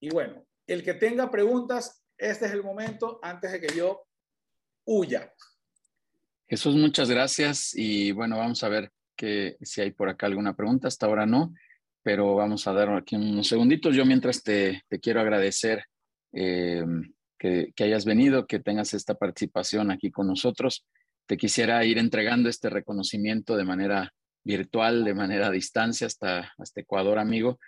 Y 0.00 0.10
bueno, 0.10 0.46
el 0.66 0.82
que 0.82 0.94
tenga 0.94 1.30
preguntas, 1.30 2.04
este 2.16 2.46
es 2.46 2.52
el 2.52 2.62
momento 2.62 3.18
antes 3.22 3.52
de 3.52 3.60
que 3.60 3.74
yo 3.74 4.06
huya. 4.84 5.32
Jesús, 6.48 6.74
muchas 6.74 7.10
gracias. 7.10 7.74
Y 7.74 8.12
bueno, 8.12 8.38
vamos 8.38 8.62
a 8.64 8.68
ver 8.68 8.92
que, 9.16 9.56
si 9.60 9.80
hay 9.80 9.90
por 9.90 10.08
acá 10.08 10.26
alguna 10.26 10.56
pregunta. 10.56 10.88
Hasta 10.88 11.06
ahora 11.06 11.26
no, 11.26 11.54
pero 12.08 12.34
vamos 12.34 12.66
a 12.66 12.72
dar 12.72 12.88
aquí 12.94 13.16
unos 13.16 13.48
segunditos. 13.48 13.94
Yo 13.94 14.06
mientras 14.06 14.42
te, 14.42 14.82
te 14.88 14.98
quiero 14.98 15.20
agradecer 15.20 15.84
eh, 16.32 16.82
que, 17.38 17.70
que, 17.76 17.84
hayas 17.84 18.06
venido, 18.06 18.46
que 18.46 18.60
tengas 18.60 18.94
esta 18.94 19.12
participación 19.12 19.90
aquí 19.90 20.10
con 20.10 20.26
nosotros. 20.26 20.86
Te 21.26 21.36
quisiera 21.36 21.84
ir 21.84 21.98
entregando 21.98 22.48
este 22.48 22.70
reconocimiento 22.70 23.58
de 23.58 23.66
manera 23.66 24.10
virtual, 24.42 25.04
de 25.04 25.12
manera 25.12 25.48
a 25.48 25.50
distancia 25.50 26.06
hasta, 26.06 26.50
hasta 26.56 26.80
Ecuador, 26.80 27.18
amigo. 27.18 27.58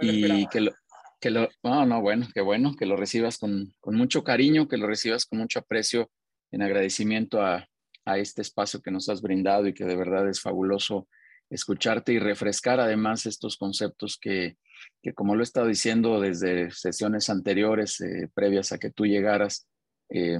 y 0.00 0.46
que 0.46 0.60
lo, 0.60 0.72
que 1.20 1.30
lo, 1.30 1.48
no, 1.64 1.84
no, 1.84 2.00
bueno, 2.00 2.28
qué 2.32 2.42
bueno, 2.42 2.76
que 2.78 2.86
lo 2.86 2.94
recibas 2.94 3.38
con, 3.38 3.74
con 3.80 3.96
mucho 3.96 4.22
cariño, 4.22 4.68
que 4.68 4.76
lo 4.76 4.86
recibas 4.86 5.26
con 5.26 5.40
mucho 5.40 5.58
aprecio 5.58 6.12
en 6.52 6.62
agradecimiento 6.62 7.42
a, 7.42 7.66
a 8.04 8.18
este 8.18 8.42
espacio 8.42 8.82
que 8.82 8.92
nos 8.92 9.08
has 9.08 9.20
brindado 9.20 9.66
y 9.66 9.74
que 9.74 9.84
de 9.84 9.96
verdad 9.96 10.28
es 10.28 10.40
fabuloso 10.40 11.08
escucharte 11.50 12.12
y 12.12 12.18
refrescar 12.18 12.80
además 12.80 13.26
estos 13.26 13.56
conceptos 13.56 14.18
que, 14.18 14.56
que 15.02 15.12
como 15.12 15.34
lo 15.34 15.42
he 15.42 15.44
estado 15.44 15.66
diciendo 15.66 16.20
desde 16.20 16.70
sesiones 16.70 17.28
anteriores, 17.28 18.00
eh, 18.00 18.28
previas 18.32 18.72
a 18.72 18.78
que 18.78 18.90
tú 18.90 19.04
llegaras, 19.04 19.68
eh, 20.08 20.38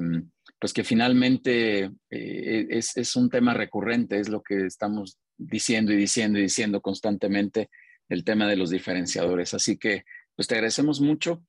pues 0.59 0.73
que 0.73 0.85
finalmente 0.85 1.91
eh, 2.11 2.67
es, 2.71 2.97
es, 2.97 3.17
un 3.17 3.29
tema 3.29 3.55
recurrente, 3.55 4.19
es 4.19 4.29
lo 4.29 4.43
que 4.43 4.67
estamos 4.67 5.19
diciendo 5.37 5.93
y 5.93 5.97
diciendo 5.97 6.39
y 6.39 6.43
diciendo 6.43 6.81
constantemente, 6.81 7.71
el 8.09 8.25
tema 8.25 8.49
de 8.49 8.57
los 8.57 8.71
diferenciadores. 8.71 9.55
Así 9.55 9.77
que, 9.79 10.05
pues 10.35 10.49
te 10.49 10.55
agradecemos 10.55 11.01
mucho. 11.01 11.45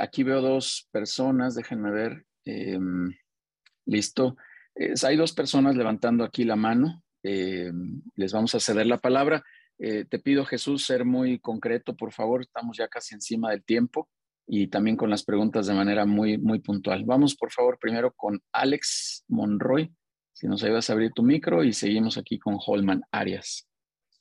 Aquí 0.00 0.24
veo 0.24 0.42
dos 0.42 0.88
personas, 0.90 1.54
déjenme 1.54 1.90
ver. 1.90 2.24
listo 3.86 4.36
hay 5.04 5.16
dos 5.16 5.32
personas 5.32 5.76
levantando 5.76 6.24
aquí 6.24 6.44
la 6.44 6.56
mano. 6.56 7.03
Eh, 7.24 7.72
les 8.16 8.32
vamos 8.32 8.54
a 8.54 8.60
ceder 8.60 8.86
la 8.86 8.98
palabra. 8.98 9.42
Eh, 9.78 10.04
te 10.04 10.18
pido, 10.20 10.44
Jesús, 10.44 10.84
ser 10.84 11.04
muy 11.04 11.40
concreto, 11.40 11.96
por 11.96 12.12
favor. 12.12 12.42
Estamos 12.42 12.76
ya 12.76 12.86
casi 12.86 13.14
encima 13.14 13.50
del 13.50 13.64
tiempo 13.64 14.08
y 14.46 14.68
también 14.68 14.96
con 14.96 15.10
las 15.10 15.24
preguntas 15.24 15.66
de 15.66 15.74
manera 15.74 16.04
muy, 16.04 16.38
muy 16.38 16.60
puntual. 16.60 17.04
Vamos, 17.04 17.34
por 17.34 17.50
favor, 17.50 17.78
primero 17.78 18.12
con 18.12 18.40
Alex 18.52 19.24
Monroy. 19.28 19.92
Si 20.32 20.46
nos 20.46 20.62
ayudas 20.62 20.90
a 20.90 20.92
abrir 20.92 21.12
tu 21.12 21.22
micro 21.22 21.64
y 21.64 21.72
seguimos 21.72 22.18
aquí 22.18 22.38
con 22.38 22.58
Holman 22.64 23.02
Arias. 23.10 23.68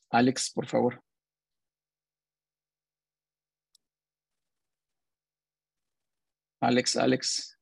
Alex, 0.09 0.51
por 0.53 0.67
favor. 0.67 1.03
Alex, 6.61 6.95
Alex. 6.95 7.59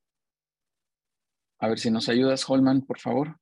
A 1.59 1.67
ver 1.67 1.79
si 1.79 1.89
nos 1.89 2.09
ayudas, 2.09 2.47
Holman, 2.47 2.81
por 2.81 2.99
favor. 2.99 3.40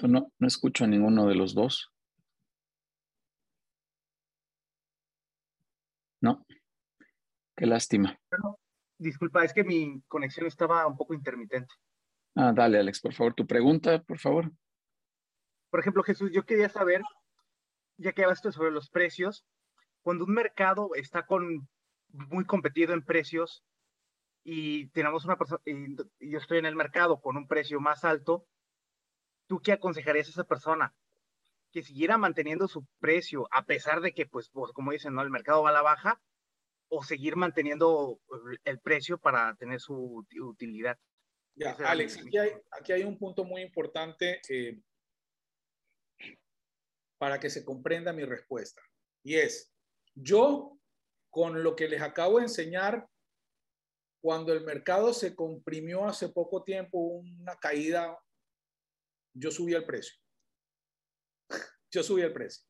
Esto 0.00 0.08
no, 0.08 0.32
no 0.38 0.48
escucho 0.48 0.84
a 0.84 0.86
ninguno 0.86 1.26
de 1.26 1.34
los 1.34 1.54
dos. 1.54 1.92
No. 6.22 6.46
Qué 7.54 7.66
lástima. 7.66 8.18
Disculpa, 8.96 9.44
es 9.44 9.52
que 9.52 9.62
mi 9.62 10.00
conexión 10.08 10.46
estaba 10.46 10.86
un 10.86 10.96
poco 10.96 11.12
intermitente. 11.12 11.74
Ah, 12.34 12.50
dale, 12.54 12.78
Alex, 12.78 12.98
por 13.02 13.12
favor, 13.12 13.34
tu 13.34 13.46
pregunta, 13.46 14.02
por 14.02 14.18
favor. 14.18 14.50
Por 15.68 15.80
ejemplo, 15.80 16.02
Jesús, 16.02 16.30
yo 16.32 16.46
quería 16.46 16.70
saber, 16.70 17.02
ya 17.98 18.12
que 18.12 18.22
hablaste 18.22 18.52
sobre 18.52 18.70
los 18.70 18.88
precios, 18.88 19.44
cuando 20.00 20.24
un 20.24 20.32
mercado 20.32 20.94
está 20.94 21.26
con, 21.26 21.68
muy 22.08 22.46
competido 22.46 22.94
en 22.94 23.04
precios 23.04 23.66
y 24.44 24.88
tenemos 24.92 25.26
una 25.26 25.36
persona, 25.36 25.60
y 25.66 25.94
yo 26.30 26.38
estoy 26.38 26.56
en 26.56 26.64
el 26.64 26.74
mercado 26.74 27.20
con 27.20 27.36
un 27.36 27.46
precio 27.46 27.82
más 27.82 28.02
alto, 28.06 28.46
¿tú 29.50 29.60
qué 29.60 29.72
aconsejarías 29.72 30.28
a 30.28 30.30
esa 30.30 30.44
persona? 30.44 30.94
Que 31.72 31.82
siguiera 31.82 32.16
manteniendo 32.16 32.68
su 32.68 32.86
precio 33.00 33.48
a 33.50 33.66
pesar 33.66 34.00
de 34.00 34.12
que, 34.12 34.24
pues, 34.24 34.48
como 34.48 34.92
dicen, 34.92 35.12
¿no? 35.12 35.22
El 35.22 35.30
mercado 35.30 35.64
va 35.64 35.70
a 35.70 35.72
la 35.72 35.82
baja 35.82 36.22
o 36.88 37.02
seguir 37.02 37.34
manteniendo 37.34 38.20
el 38.62 38.78
precio 38.78 39.18
para 39.18 39.56
tener 39.56 39.80
su 39.80 40.24
utilidad. 40.40 40.96
Ya, 41.56 41.72
Alex, 41.72 42.18
aquí 42.18 42.38
hay, 42.38 42.52
aquí 42.70 42.92
hay, 42.92 43.02
un 43.02 43.18
punto 43.18 43.42
muy 43.42 43.62
importante 43.62 44.40
eh, 44.48 44.80
para 47.18 47.40
que 47.40 47.50
se 47.50 47.64
comprenda 47.64 48.12
mi 48.12 48.24
respuesta. 48.24 48.80
Y 49.24 49.34
es, 49.34 49.72
yo, 50.14 50.78
con 51.28 51.64
lo 51.64 51.74
que 51.74 51.88
les 51.88 52.02
acabo 52.02 52.38
de 52.38 52.44
enseñar, 52.44 53.08
cuando 54.22 54.52
el 54.52 54.62
mercado 54.64 55.12
se 55.12 55.34
comprimió 55.34 56.06
hace 56.06 56.28
poco 56.28 56.62
tiempo, 56.62 56.98
una 56.98 57.56
caída, 57.56 58.16
yo 59.34 59.50
subí 59.50 59.74
el 59.74 59.84
precio. 59.84 60.14
Yo 61.90 62.02
subí 62.02 62.22
el 62.22 62.32
precio. 62.32 62.64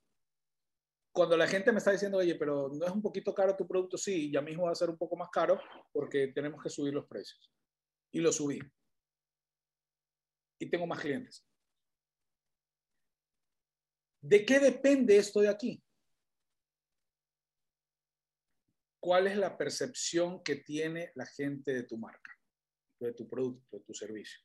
Cuando 1.12 1.37
la 1.37 1.47
gente 1.47 1.73
me 1.73 1.78
está 1.78 1.91
diciendo, 1.91 2.19
oye, 2.19 2.37
pero 2.37 2.69
no 2.69 2.87
es 2.87 2.93
un 2.93 3.03
poquito 3.03 3.35
caro 3.35 3.57
tu 3.57 3.66
producto, 3.66 3.99
sí, 3.99 4.31
ya 4.32 4.41
mismo 4.41 4.65
va 4.65 4.73
a 4.73 4.77
ser 4.77 4.89
un 4.89 4.97
poco 4.97 5.16
más 5.16 5.28
caro 5.31 5.61
porque 5.93 6.28
tenemos 6.28 6.62
que 6.62 6.70
subir 6.70 6.95
los 6.95 7.07
precios. 7.07 7.53
Y 8.12 8.20
lo 8.20 8.32
subí. 8.32 8.61
Y 10.59 10.70
tengo 10.70 10.87
más 10.87 11.01
clientes. 11.01 11.47
¿De 14.23 14.45
qué 14.45 14.61
depende 14.61 15.16
esto 15.16 15.41
de 15.41 15.49
aquí? 15.49 15.82
¿cuál 19.01 19.27
es 19.27 19.37
la 19.37 19.57
percepción 19.57 20.43
que 20.43 20.57
tiene 20.57 21.11
la 21.15 21.27
gente 21.27 21.73
de 21.73 21.82
tu 21.85 21.97
marca, 21.97 22.39
de 23.01 23.12
tu 23.15 23.28
producto, 23.28 23.78
de 23.78 23.85
tu 23.85 23.95
servicio? 23.95 24.41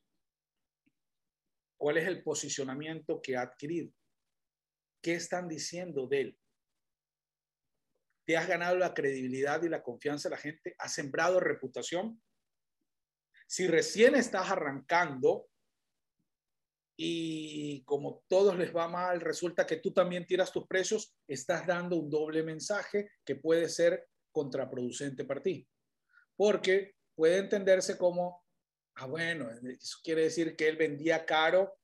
¿Cuál 1.76 1.98
es 1.98 2.06
el 2.06 2.22
posicionamiento 2.22 3.20
que 3.20 3.36
ha 3.36 3.42
adquirido? 3.42 3.92
¿Qué 5.02 5.14
están 5.14 5.48
diciendo 5.48 6.06
de 6.06 6.20
él? 6.20 6.38
¿Te 8.26 8.36
has 8.36 8.48
ganado 8.48 8.76
la 8.76 8.92
credibilidad 8.92 9.62
y 9.62 9.68
la 9.68 9.82
confianza 9.82 10.28
de 10.28 10.34
la 10.34 10.40
gente? 10.40 10.74
¿Has 10.78 10.94
sembrado 10.94 11.38
reputación? 11.38 12.20
Si 13.46 13.68
recién 13.68 14.16
estás 14.16 14.50
arrancando 14.50 15.48
y 16.98 17.84
como 17.84 18.24
todos 18.26 18.56
les 18.56 18.74
va 18.74 18.88
mal, 18.88 19.20
resulta 19.20 19.66
que 19.66 19.76
tú 19.76 19.92
también 19.92 20.26
tiras 20.26 20.50
tus 20.50 20.66
precios, 20.66 21.14
estás 21.28 21.66
dando 21.66 21.96
un 21.96 22.10
doble 22.10 22.42
mensaje 22.42 23.10
que 23.24 23.36
puede 23.36 23.68
ser 23.68 24.08
contraproducente 24.32 25.24
para 25.24 25.42
ti. 25.42 25.68
Porque 26.34 26.94
puede 27.14 27.38
entenderse 27.38 27.96
como, 27.96 28.45
ah, 28.96 29.06
bueno, 29.06 29.48
eso 29.50 29.98
quiere 30.02 30.22
decir 30.22 30.56
que 30.56 30.68
él 30.68 30.76
vendía 30.76 31.24
caro 31.24 31.78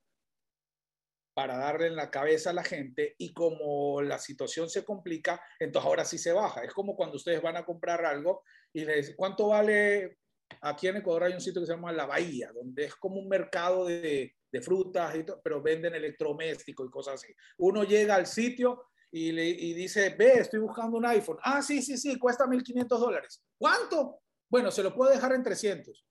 para 1.34 1.56
darle 1.56 1.86
en 1.86 1.96
la 1.96 2.10
cabeza 2.10 2.50
a 2.50 2.54
la 2.54 2.64
gente 2.64 3.14
y 3.18 3.32
como 3.32 4.02
la 4.02 4.18
situación 4.18 4.68
se 4.68 4.84
complica, 4.84 5.42
entonces 5.58 5.86
ahora 5.86 6.04
sí 6.04 6.18
se 6.18 6.32
baja. 6.32 6.62
Es 6.62 6.72
como 6.72 6.94
cuando 6.94 7.16
ustedes 7.16 7.40
van 7.40 7.56
a 7.56 7.64
comprar 7.64 8.04
algo 8.04 8.42
y 8.72 8.84
les 8.84 8.96
dicen, 8.96 9.16
¿cuánto 9.16 9.48
vale? 9.48 10.18
Aquí 10.60 10.88
en 10.88 10.96
Ecuador 10.96 11.24
hay 11.24 11.32
un 11.32 11.40
sitio 11.40 11.62
que 11.62 11.66
se 11.66 11.72
llama 11.72 11.92
La 11.92 12.06
Bahía, 12.06 12.52
donde 12.52 12.84
es 12.84 12.94
como 12.96 13.16
un 13.16 13.28
mercado 13.28 13.86
de, 13.86 14.34
frutas, 14.62 15.14
y 15.16 15.24
todo, 15.24 15.40
pero 15.42 15.62
venden 15.62 15.94
electrodomésticos 15.94 16.86
y 16.86 16.90
cosas 16.90 17.14
así. 17.14 17.34
Uno 17.58 17.84
llega 17.84 18.14
al 18.14 18.26
sitio 18.26 18.84
y, 19.10 19.32
le, 19.32 19.44
dice, 19.44 20.10
ve, 20.10 20.40
estoy 20.40 20.60
buscando 20.60 20.98
un 20.98 21.06
iPhone. 21.06 21.38
Ah, 21.42 21.62
sí, 21.62 21.80
sí, 21.80 21.96
sí, 21.96 22.18
cuesta 22.18 22.44
1.500 22.44 22.86
dólares. 22.86 23.42
¿Cuánto? 23.56 24.20
Bueno, 24.50 24.70
se 24.70 24.82
lo 24.82 24.94
puedo 24.94 25.10
dejar 25.10 25.32
en 25.32 25.42
300. 25.42 26.04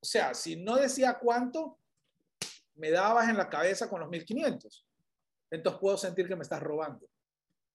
O 0.00 0.06
sea, 0.06 0.34
si 0.34 0.56
no 0.56 0.76
decía 0.76 1.18
cuánto, 1.18 1.78
me 2.74 2.90
dabas 2.90 3.28
en 3.28 3.36
la 3.36 3.48
cabeza 3.48 3.88
con 3.88 4.00
los 4.00 4.08
1500. 4.08 4.86
Entonces 5.50 5.80
puedo 5.80 5.96
sentir 5.96 6.28
que 6.28 6.36
me 6.36 6.42
estás 6.42 6.62
robando. 6.62 7.08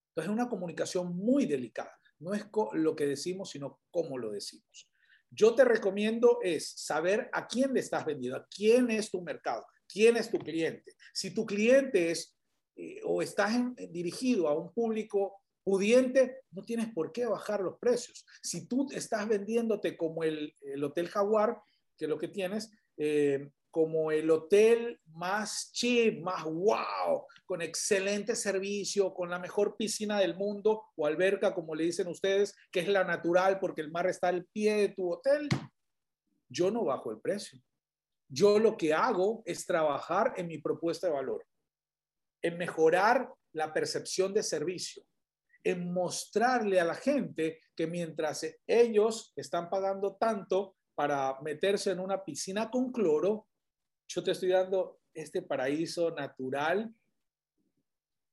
Entonces 0.08 0.30
es 0.30 0.34
una 0.34 0.48
comunicación 0.48 1.16
muy 1.16 1.44
delicada. 1.46 1.98
No 2.18 2.34
es 2.34 2.46
lo 2.72 2.96
que 2.96 3.06
decimos, 3.06 3.50
sino 3.50 3.80
cómo 3.90 4.16
lo 4.18 4.30
decimos. 4.30 4.88
Yo 5.30 5.54
te 5.54 5.64
recomiendo 5.64 6.38
es 6.42 6.70
saber 6.70 7.28
a 7.32 7.46
quién 7.46 7.74
le 7.74 7.80
estás 7.80 8.06
vendiendo, 8.06 8.38
a 8.38 8.46
quién 8.46 8.90
es 8.90 9.10
tu 9.10 9.20
mercado, 9.20 9.66
quién 9.88 10.16
es 10.16 10.30
tu 10.30 10.38
cliente. 10.38 10.94
Si 11.12 11.34
tu 11.34 11.44
cliente 11.44 12.12
es 12.12 12.36
eh, 12.76 13.00
o 13.04 13.20
estás 13.20 13.52
dirigido 13.90 14.48
a 14.48 14.56
un 14.56 14.72
público 14.72 15.42
pudiente, 15.64 16.42
no 16.52 16.62
tienes 16.62 16.92
por 16.92 17.10
qué 17.10 17.26
bajar 17.26 17.60
los 17.60 17.78
precios. 17.78 18.24
Si 18.42 18.66
tú 18.66 18.86
estás 18.92 19.26
vendiéndote 19.26 19.96
como 19.96 20.22
el, 20.22 20.54
el 20.60 20.84
Hotel 20.84 21.08
Jaguar, 21.08 21.60
que 21.96 22.06
lo 22.06 22.18
que 22.18 22.28
tienes, 22.28 22.70
eh, 22.96 23.50
como 23.70 24.12
el 24.12 24.30
hotel 24.30 25.00
más 25.06 25.72
cheap, 25.72 26.20
más 26.20 26.44
wow, 26.44 27.26
con 27.44 27.60
excelente 27.60 28.36
servicio, 28.36 29.12
con 29.12 29.28
la 29.28 29.40
mejor 29.40 29.76
piscina 29.76 30.20
del 30.20 30.36
mundo 30.36 30.84
o 30.94 31.06
alberca, 31.06 31.52
como 31.52 31.74
le 31.74 31.84
dicen 31.84 32.06
ustedes, 32.06 32.54
que 32.70 32.80
es 32.80 32.88
la 32.88 33.02
natural 33.02 33.58
porque 33.58 33.80
el 33.80 33.90
mar 33.90 34.06
está 34.06 34.28
al 34.28 34.46
pie 34.46 34.74
de 34.76 34.88
tu 34.90 35.12
hotel, 35.12 35.48
yo 36.48 36.70
no 36.70 36.84
bajo 36.84 37.10
el 37.10 37.20
precio. 37.20 37.58
Yo 38.28 38.58
lo 38.58 38.76
que 38.76 38.94
hago 38.94 39.42
es 39.44 39.66
trabajar 39.66 40.34
en 40.36 40.46
mi 40.46 40.58
propuesta 40.58 41.08
de 41.08 41.12
valor, 41.12 41.44
en 42.42 42.56
mejorar 42.56 43.28
la 43.52 43.72
percepción 43.72 44.32
de 44.32 44.42
servicio, 44.42 45.02
en 45.64 45.92
mostrarle 45.92 46.78
a 46.78 46.84
la 46.84 46.94
gente 46.94 47.60
que 47.74 47.86
mientras 47.86 48.46
ellos 48.66 49.32
están 49.34 49.68
pagando 49.68 50.16
tanto 50.16 50.76
para 50.94 51.40
meterse 51.40 51.90
en 51.90 52.00
una 52.00 52.24
piscina 52.24 52.70
con 52.70 52.92
cloro, 52.92 53.48
yo 54.08 54.22
te 54.22 54.32
estoy 54.32 54.50
dando 54.50 55.00
este 55.12 55.42
paraíso 55.42 56.10
natural 56.10 56.94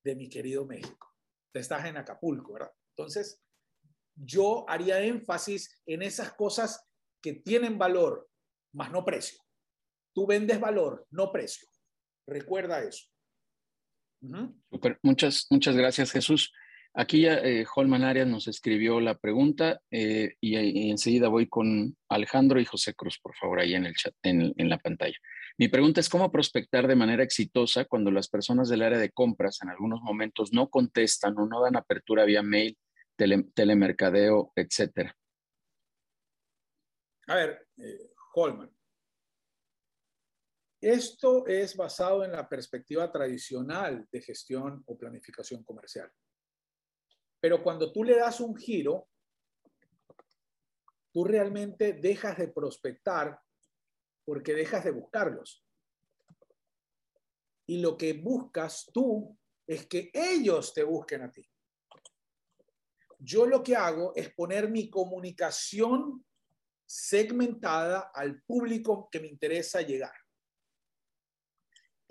de 0.03 0.15
mi 0.15 0.29
querido 0.29 0.65
México. 0.65 1.15
Te 1.51 1.59
estás 1.59 1.85
en 1.85 1.97
Acapulco, 1.97 2.53
¿verdad? 2.53 2.71
Entonces, 2.95 3.41
yo 4.15 4.69
haría 4.69 5.01
énfasis 5.01 5.81
en 5.85 6.01
esas 6.01 6.33
cosas 6.33 6.87
que 7.21 7.33
tienen 7.33 7.77
valor, 7.77 8.29
más 8.73 8.91
no 8.91 9.05
precio. 9.05 9.39
Tú 10.13 10.27
vendes 10.27 10.59
valor, 10.59 11.07
no 11.11 11.31
precio. 11.31 11.67
Recuerda 12.27 12.83
eso. 12.83 13.07
Muchas, 15.01 15.47
muchas 15.49 15.75
gracias, 15.75 16.11
Jesús. 16.11 16.53
Aquí 16.93 17.25
eh, 17.25 17.65
Holman 17.73 18.03
Arias 18.03 18.27
nos 18.27 18.49
escribió 18.49 18.99
la 18.99 19.17
pregunta 19.17 19.81
eh, 19.89 20.35
y, 20.41 20.89
enseguida 20.91 21.29
voy 21.29 21.47
con 21.47 21.95
Alejandro 22.09 22.59
y 22.59 22.65
José 22.65 22.93
Cruz, 22.93 23.17
por 23.21 23.33
favor, 23.33 23.61
ahí 23.61 23.75
en 23.75 23.85
el 23.85 23.95
chat, 23.95 24.13
en, 24.23 24.53
la 24.57 24.77
pantalla. 24.77 25.15
Mi 25.57 25.69
pregunta 25.69 26.01
es 26.01 26.09
cómo 26.09 26.29
prospectar 26.29 26.87
de 26.87 26.97
manera 26.97 27.23
exitosa 27.23 27.85
cuando 27.85 28.11
las 28.11 28.27
personas 28.27 28.67
del 28.67 28.81
área 28.81 28.99
de 28.99 29.11
compras 29.11 29.59
en 29.61 29.69
algunos 29.69 30.01
momentos 30.01 30.51
no 30.51 30.69
contestan 30.69 31.37
o 31.37 31.47
no 31.47 31.61
dan 31.61 31.77
apertura 31.77 32.25
vía 32.25 32.43
mail, 32.43 32.77
telemercadeo, 33.15 34.51
etcétera. 34.53 35.15
A 37.27 37.35
ver, 37.35 37.67
eh, 37.77 38.11
Holman. 38.33 38.69
Esto 40.81 41.47
es 41.47 41.77
basado 41.77 42.25
en 42.25 42.33
la 42.33 42.49
perspectiva 42.49 43.09
tradicional 43.09 44.07
de 44.11 44.21
gestión 44.21 44.83
o 44.87 44.97
planificación 44.97 45.63
comercial. 45.63 46.11
Pero 47.41 47.63
cuando 47.63 47.91
tú 47.91 48.03
le 48.03 48.15
das 48.15 48.39
un 48.39 48.55
giro, 48.55 49.09
tú 51.11 51.25
realmente 51.25 51.93
dejas 51.93 52.37
de 52.37 52.47
prospectar 52.47 53.37
porque 54.23 54.53
dejas 54.53 54.85
de 54.85 54.91
buscarlos. 54.91 55.65
Y 57.65 57.81
lo 57.81 57.97
que 57.97 58.13
buscas 58.13 58.89
tú 58.93 59.37
es 59.65 59.87
que 59.87 60.11
ellos 60.13 60.73
te 60.73 60.83
busquen 60.83 61.23
a 61.23 61.31
ti. 61.31 61.45
Yo 63.17 63.45
lo 63.45 63.63
que 63.63 63.75
hago 63.75 64.13
es 64.15 64.33
poner 64.33 64.69
mi 64.69 64.89
comunicación 64.89 66.23
segmentada 66.85 68.11
al 68.13 68.41
público 68.43 69.09
que 69.11 69.19
me 69.19 69.27
interesa 69.27 69.81
llegar 69.81 70.20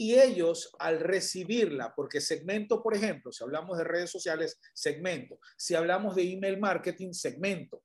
y 0.00 0.18
ellos 0.18 0.74
al 0.78 0.98
recibirla, 0.98 1.92
porque 1.94 2.22
segmento, 2.22 2.82
por 2.82 2.96
ejemplo, 2.96 3.30
si 3.32 3.44
hablamos 3.44 3.76
de 3.76 3.84
redes 3.84 4.10
sociales, 4.10 4.58
segmento, 4.72 5.38
si 5.58 5.74
hablamos 5.74 6.16
de 6.16 6.22
email 6.22 6.58
marketing, 6.58 7.12
segmento, 7.12 7.82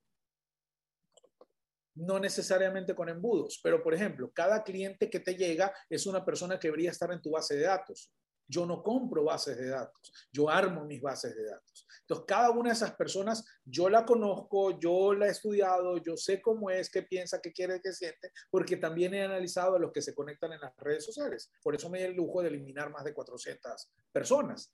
no 1.96 2.18
necesariamente 2.18 2.94
con 2.94 3.10
embudos, 3.10 3.60
pero 3.62 3.82
por 3.82 3.92
ejemplo, 3.92 4.30
cada 4.32 4.64
cliente 4.64 5.10
que 5.10 5.20
te 5.20 5.34
llega 5.34 5.74
es 5.90 6.06
una 6.06 6.24
persona 6.24 6.58
que 6.58 6.68
debería 6.68 6.90
estar 6.90 7.12
en 7.12 7.20
tu 7.20 7.32
base 7.32 7.54
de 7.54 7.64
datos. 7.64 8.10
Yo 8.48 8.64
no 8.64 8.82
compro 8.82 9.24
bases 9.24 9.56
de 9.58 9.68
datos, 9.68 10.12
yo 10.32 10.48
armo 10.48 10.84
mis 10.84 11.00
bases 11.00 11.34
de 11.34 11.46
datos. 11.46 11.86
Entonces, 12.00 12.26
cada 12.28 12.50
una 12.50 12.70
de 12.70 12.74
esas 12.74 12.94
personas, 12.94 13.44
yo 13.64 13.88
la 13.88 14.04
conozco, 14.04 14.78
yo 14.78 15.12
la 15.14 15.26
he 15.26 15.30
estudiado, 15.30 15.98
yo 15.98 16.16
sé 16.16 16.40
cómo 16.40 16.70
es, 16.70 16.88
qué 16.88 17.02
piensa, 17.02 17.40
qué 17.40 17.52
quiere, 17.52 17.80
qué 17.82 17.92
siente, 17.92 18.30
porque 18.50 18.76
también 18.76 19.14
he 19.14 19.24
analizado 19.24 19.74
a 19.74 19.78
los 19.80 19.92
que 19.92 20.02
se 20.02 20.14
conectan 20.14 20.52
en 20.52 20.60
las 20.60 20.76
redes 20.76 21.04
sociales. 21.04 21.50
Por 21.62 21.74
eso 21.74 21.90
me 21.90 21.98
di 21.98 22.04
el 22.04 22.14
lujo 22.14 22.42
de 22.42 22.48
eliminar 22.48 22.90
más 22.90 23.04
de 23.04 23.12
400 23.12 23.90
personas. 24.12 24.72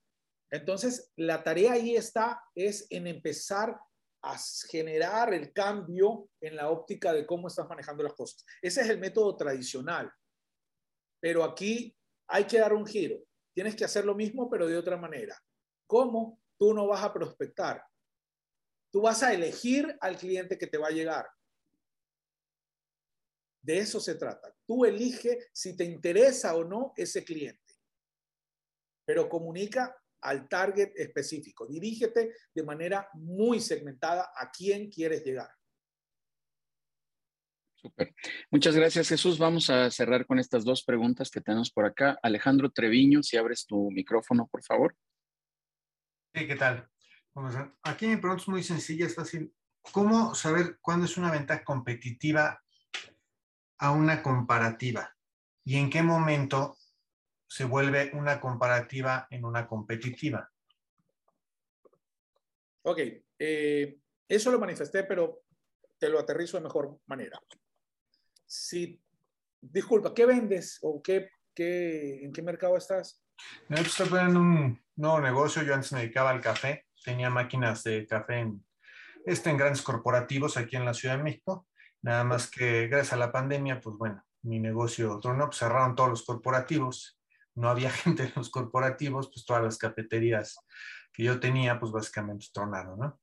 Entonces, 0.51 1.11
la 1.17 1.43
tarea 1.43 1.73
ahí 1.73 1.97
está, 1.97 2.43
es 2.55 2.87
en 2.91 3.07
empezar 3.07 3.81
a 4.23 4.37
generar 4.69 5.33
el 5.35 5.53
cambio 5.53 6.29
en 6.41 6.57
la 6.57 6.71
óptica 6.71 7.13
de 7.13 7.27
cómo 7.27 7.49
estás 7.49 7.69
manejando 7.69 8.03
las 8.03 8.13
cosas. 8.13 8.45
Ese 8.61 8.83
es 8.83 8.89
el 8.91 8.99
método 8.99 9.37
tradicional. 9.37 10.13
Pero 11.21 11.43
aquí 11.43 11.97
hay 12.29 12.45
que 12.45 12.59
dar 12.59 12.73
un 12.73 12.87
giro. 12.87 13.17
Tienes 13.55 13.77
que 13.77 13.85
hacer 13.85 14.05
lo 14.05 14.15
mismo, 14.15 14.49
pero 14.49 14.67
de 14.67 14.77
otra 14.77 14.97
manera. 14.97 15.37
¿Cómo? 15.87 16.41
Tú 16.59 16.73
no 16.73 16.87
vas 16.87 17.03
a 17.03 17.13
prospectar. 17.13 17.85
Tú 18.91 19.03
vas 19.03 19.23
a 19.23 19.33
elegir 19.33 19.97
al 20.01 20.17
cliente 20.17 20.59
que 20.59 20.67
te 20.67 20.79
va 20.79 20.89
a 20.89 20.93
llegar. 20.93 21.27
De 23.63 23.79
eso 23.79 24.01
se 24.01 24.17
trata. 24.17 24.55
Tú 24.67 24.85
elige 24.85 25.47
si 25.53 25.77
te 25.77 25.85
interesa 25.85 26.55
o 26.57 26.65
no 26.65 26.93
ese 26.97 27.25
cliente. 27.25 27.61
Pero 29.05 29.29
comunica 29.29 29.97
al 30.23 30.49
target 30.49 30.93
específico. 30.97 31.67
Dirígete 31.67 32.35
de 32.55 32.63
manera 32.63 33.09
muy 33.15 33.61
segmentada 33.61 34.33
a 34.35 34.51
quién 34.51 34.91
quieres 34.91 35.25
llegar. 35.25 35.51
Super. 37.83 38.15
Muchas 38.53 38.77
gracias, 38.77 39.09
Jesús. 39.09 39.39
Vamos 39.39 39.69
a 39.69 39.91
cerrar 39.91 40.25
con 40.25 40.39
estas 40.39 40.65
dos 40.65 40.85
preguntas 40.85 41.33
que 41.33 41.41
tenemos 41.41 41.73
por 41.73 41.85
acá. 41.85 42.17
Alejandro 42.23 42.71
Treviño, 42.71 43.25
si 43.25 43.37
abres 43.37 43.67
tu 43.67 43.91
micrófono, 43.91 44.47
por 44.47 44.63
favor. 44.63 44.97
Sí, 46.33 46.47
¿qué 46.47 46.55
tal? 46.55 46.89
Aquí 47.83 48.07
mi 48.07 48.19
pregunta 48.19 48.43
es 48.43 48.49
muy 48.49 48.63
sencilla, 48.63 49.07
es 49.07 49.17
fácil. 49.17 49.53
¿Cómo 49.91 50.33
saber 50.37 50.79
cuándo 50.81 51.07
es 51.07 51.17
una 51.17 51.33
venta 51.33 51.65
competitiva 51.65 52.63
a 53.79 53.91
una 53.91 54.23
comparativa? 54.23 55.17
¿Y 55.65 55.77
en 55.77 55.91
qué 55.91 56.05
momento 56.05 56.77
se 57.49 57.65
vuelve 57.65 58.13
una 58.15 58.41
comparativa 58.41 59.27
en 59.29 59.45
una 59.45 59.67
competitiva? 59.67 60.49
Ok, 62.83 62.99
eh, 63.41 63.99
eso 64.29 64.53
lo 64.53 64.61
manifesté, 64.61 65.03
pero 65.03 65.43
te 65.99 66.09
lo 66.09 66.21
aterrizo 66.21 66.59
de 66.59 66.63
mejor 66.63 67.01
manera 67.07 67.41
si, 68.53 69.01
disculpa, 69.63 70.13
¿qué 70.13 70.27
vendes 70.27 70.79
o 70.83 71.03
qué, 71.03 71.31
qué, 71.55 72.23
en 72.23 72.33
qué 72.33 72.43
mercado 72.43 72.77
estás? 72.77 73.25
No, 73.69 73.77
pues, 73.77 73.89
estoy 73.89 74.09
poniendo 74.09 74.41
un 74.41 74.79
nuevo 74.97 75.21
negocio. 75.21 75.63
Yo 75.63 75.75
antes 75.75 75.93
me 75.93 76.01
dedicaba 76.01 76.31
al 76.31 76.43
café. 76.43 76.85
Tenía 77.03 77.31
máquinas 77.31 77.83
de 77.83 78.07
café 78.07 78.41
en, 78.41 78.63
este, 79.25 79.49
en 79.49 79.57
grandes 79.57 79.81
corporativos 79.81 80.59
aquí 80.59 80.77
en 80.77 80.85
la 80.85 80.93
Ciudad 80.93 81.17
de 81.17 81.23
México. 81.23 81.67
Nada 82.03 82.25
más 82.25 82.51
que 82.51 82.89
gracias 82.89 83.15
a 83.15 83.17
la 83.17 83.33
pandemia, 83.33 83.81
pues 83.81 83.97
bueno, 83.97 84.23
mi 84.43 84.59
negocio 84.61 85.19
tronó, 85.19 85.47
pues 85.47 85.59
cerraron 85.59 85.95
todos 85.95 86.11
los 86.11 86.23
corporativos. 86.23 87.19
No 87.55 87.71
había 87.71 87.91
gente 88.05 88.25
en 88.25 88.33
los 88.37 88.51
corporativos, 88.51 89.31
pues 89.33 89.47
todas 89.47 89.65
las 89.65 89.79
cafeterías 89.79 90.59
que 91.11 91.25
yo 91.25 91.41
tenía, 91.41 91.81
pues 91.81 91.91
básicamente 91.91 92.47
tronaron, 92.53 92.99
¿no? 92.99 93.21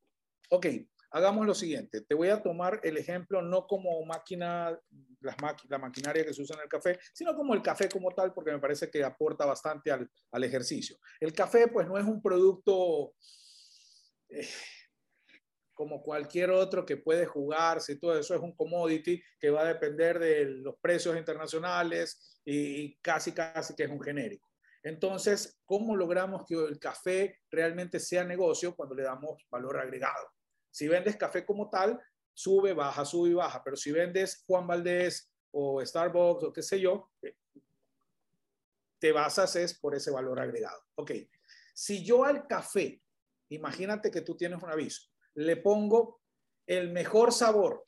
Ok, 0.49 0.65
hagamos 1.11 1.45
lo 1.45 1.53
siguiente. 1.53 2.01
Te 2.01 2.15
voy 2.15 2.29
a 2.29 2.41
tomar 2.41 2.79
el 2.83 2.97
ejemplo 2.97 3.41
no 3.41 3.67
como 3.67 4.03
máquina, 4.05 4.77
la 5.21 5.77
maquinaria 5.77 6.25
que 6.25 6.33
se 6.33 6.41
usa 6.41 6.55
en 6.55 6.63
el 6.63 6.69
café, 6.69 6.99
sino 7.13 7.35
como 7.35 7.53
el 7.53 7.61
café 7.61 7.89
como 7.89 8.11
tal, 8.11 8.33
porque 8.33 8.51
me 8.51 8.59
parece 8.59 8.89
que 8.89 9.03
aporta 9.03 9.45
bastante 9.45 9.91
al, 9.91 10.09
al 10.31 10.43
ejercicio. 10.43 10.97
El 11.19 11.33
café, 11.33 11.67
pues 11.67 11.87
no 11.87 11.97
es 11.97 12.05
un 12.05 12.21
producto... 12.21 13.13
Eh, 14.29 14.47
como 15.79 16.03
cualquier 16.03 16.51
otro 16.51 16.85
que 16.85 16.97
puede 16.97 17.25
jugarse, 17.25 17.95
todo 17.95 18.19
eso 18.19 18.35
es 18.35 18.41
un 18.41 18.53
commodity 18.53 19.23
que 19.39 19.49
va 19.49 19.61
a 19.61 19.73
depender 19.73 20.19
de 20.19 20.43
los 20.43 20.75
precios 20.81 21.15
internacionales 21.15 22.41
y 22.43 22.97
casi, 22.97 23.31
casi 23.31 23.73
que 23.75 23.83
es 23.83 23.89
un 23.89 24.01
genérico. 24.01 24.49
Entonces, 24.83 25.57
¿cómo 25.63 25.95
logramos 25.95 26.43
que 26.45 26.55
el 26.55 26.77
café 26.79 27.39
realmente 27.49 27.97
sea 28.01 28.25
negocio 28.25 28.75
cuando 28.75 28.93
le 28.93 29.03
damos 29.03 29.41
valor 29.49 29.79
agregado? 29.79 30.27
Si 30.71 30.87
vendes 30.87 31.17
café 31.17 31.45
como 31.45 31.69
tal, 31.69 31.99
sube, 32.33 32.73
baja, 32.73 33.05
sube 33.05 33.29
y 33.29 33.33
baja, 33.33 33.61
pero 33.63 33.75
si 33.75 33.91
vendes 33.91 34.43
Juan 34.45 34.67
Valdés 34.67 35.31
o 35.51 35.83
Starbucks 35.83 36.43
o 36.43 36.53
qué 36.53 36.61
sé 36.61 36.79
yo, 36.79 37.11
eh, 37.21 37.35
te 38.99 39.11
basas 39.11 39.55
es 39.55 39.77
por 39.79 39.95
ese 39.95 40.11
valor 40.11 40.39
agregado. 40.39 40.81
Ok, 40.95 41.11
si 41.73 42.03
yo 42.03 42.23
al 42.23 42.47
café, 42.47 43.01
imagínate 43.49 44.11
que 44.11 44.21
tú 44.21 44.35
tienes 44.35 44.61
un 44.61 44.69
aviso, 44.69 45.09
le 45.35 45.57
pongo 45.57 46.21
el 46.67 46.91
mejor 46.91 47.31
sabor 47.31 47.83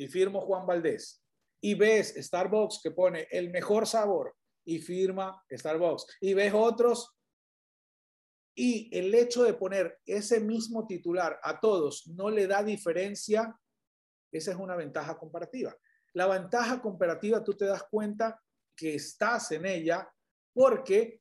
y 0.00 0.08
firmo 0.08 0.40
Juan 0.40 0.66
Valdés. 0.66 1.22
Y 1.62 1.74
ves 1.74 2.14
Starbucks 2.16 2.80
que 2.82 2.90
pone 2.90 3.28
el 3.30 3.50
mejor 3.50 3.86
sabor 3.86 4.34
y 4.64 4.78
firma 4.78 5.44
Starbucks. 5.50 6.06
Y 6.22 6.32
ves 6.32 6.54
otros. 6.54 7.14
Y 8.54 8.90
el 8.96 9.14
hecho 9.14 9.44
de 9.44 9.54
poner 9.54 9.98
ese 10.04 10.40
mismo 10.40 10.86
titular 10.86 11.38
a 11.42 11.60
todos 11.60 12.06
no 12.08 12.30
le 12.30 12.46
da 12.46 12.62
diferencia. 12.62 13.56
Esa 14.32 14.50
es 14.50 14.56
una 14.56 14.76
ventaja 14.76 15.16
comparativa. 15.16 15.76
La 16.12 16.26
ventaja 16.26 16.80
comparativa, 16.82 17.42
tú 17.44 17.54
te 17.54 17.66
das 17.66 17.84
cuenta 17.84 18.40
que 18.76 18.94
estás 18.94 19.52
en 19.52 19.66
ella 19.66 20.10
porque 20.52 21.20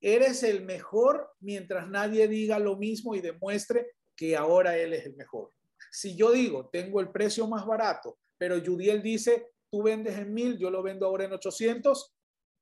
eres 0.00 0.42
el 0.42 0.64
mejor 0.64 1.30
mientras 1.40 1.88
nadie 1.88 2.26
diga 2.28 2.58
lo 2.58 2.76
mismo 2.76 3.14
y 3.14 3.20
demuestre 3.20 3.92
que 4.16 4.36
ahora 4.36 4.76
él 4.76 4.94
es 4.94 5.06
el 5.06 5.16
mejor. 5.16 5.52
Si 5.90 6.16
yo 6.16 6.32
digo, 6.32 6.68
tengo 6.70 7.00
el 7.00 7.10
precio 7.10 7.46
más 7.46 7.66
barato, 7.66 8.18
pero 8.38 8.62
Judiel 8.64 9.02
dice, 9.02 9.50
tú 9.70 9.82
vendes 9.82 10.16
en 10.18 10.32
mil, 10.32 10.58
yo 10.58 10.70
lo 10.70 10.82
vendo 10.82 11.06
ahora 11.06 11.24
en 11.24 11.32
800, 11.32 12.14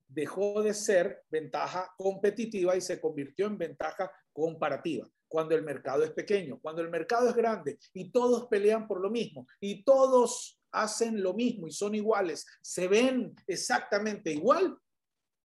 dejó 0.09 0.63
de 0.63 0.75
ser 0.75 1.25
ventaja 1.31 1.93
competitiva 1.97 2.77
y 2.77 2.81
se 2.81 3.01
convirtió 3.01 3.47
en 3.47 3.59
ventaja 3.59 4.11
comparativa. 4.33 5.09
Cuando 5.29 5.55
el 5.55 5.63
mercado 5.63 6.03
es 6.03 6.11
pequeño, 6.11 6.59
cuando 6.61 6.83
el 6.83 6.89
mercado 6.89 7.29
es 7.29 7.37
grande 7.37 7.79
y 7.93 8.11
todos 8.11 8.49
pelean 8.49 8.89
por 8.89 9.01
lo 9.01 9.11
mismo 9.11 9.47
y 9.61 9.85
todos 9.85 10.61
hacen 10.73 11.23
lo 11.23 11.35
mismo 11.35 11.67
y 11.67 11.73
son 11.73 11.95
iguales, 11.95 12.47
se 12.63 12.89
ven 12.89 13.35
exactamente 13.47 14.33
igual, 14.33 14.77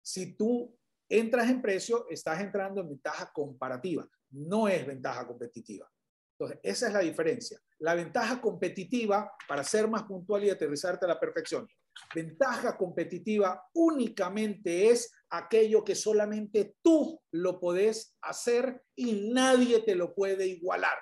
si 0.03 0.35
tú 0.37 0.77
entras 1.09 1.49
en 1.49 1.63
precio, 1.63 2.07
estás 2.11 2.41
entrando 2.41 2.83
en 2.83 2.91
ventaja 2.91 3.31
comparativa 3.33 4.09
no 4.33 4.69
es 4.69 4.87
ventaja 4.87 5.27
competitiva. 5.27 5.91
Entonces, 6.39 6.61
esa 6.63 6.87
es 6.89 6.93
la 6.93 7.01
diferencia. 7.01 7.61
La 7.79 7.95
ventaja 7.95 8.41
competitiva, 8.41 9.31
para 9.47 9.63
ser 9.63 9.89
más 9.89 10.05
puntual 10.05 10.45
y 10.45 10.51
aterrizarte 10.51 11.05
a 11.05 11.09
la 11.09 11.21
perfección, 11.21 11.69
ventaja 12.15 12.77
competitiva 12.77 13.63
únicamente 13.75 14.89
es 14.91 15.13
aquello 15.31 15.85
que 15.85 15.95
solamente 15.95 16.77
tú 16.83 17.21
lo 17.33 17.59
podés 17.59 18.17
hacer 18.23 18.83
y 18.95 19.31
nadie 19.33 19.81
te 19.81 19.95
lo 19.95 20.15
puede 20.15 20.47
igualar. 20.47 20.99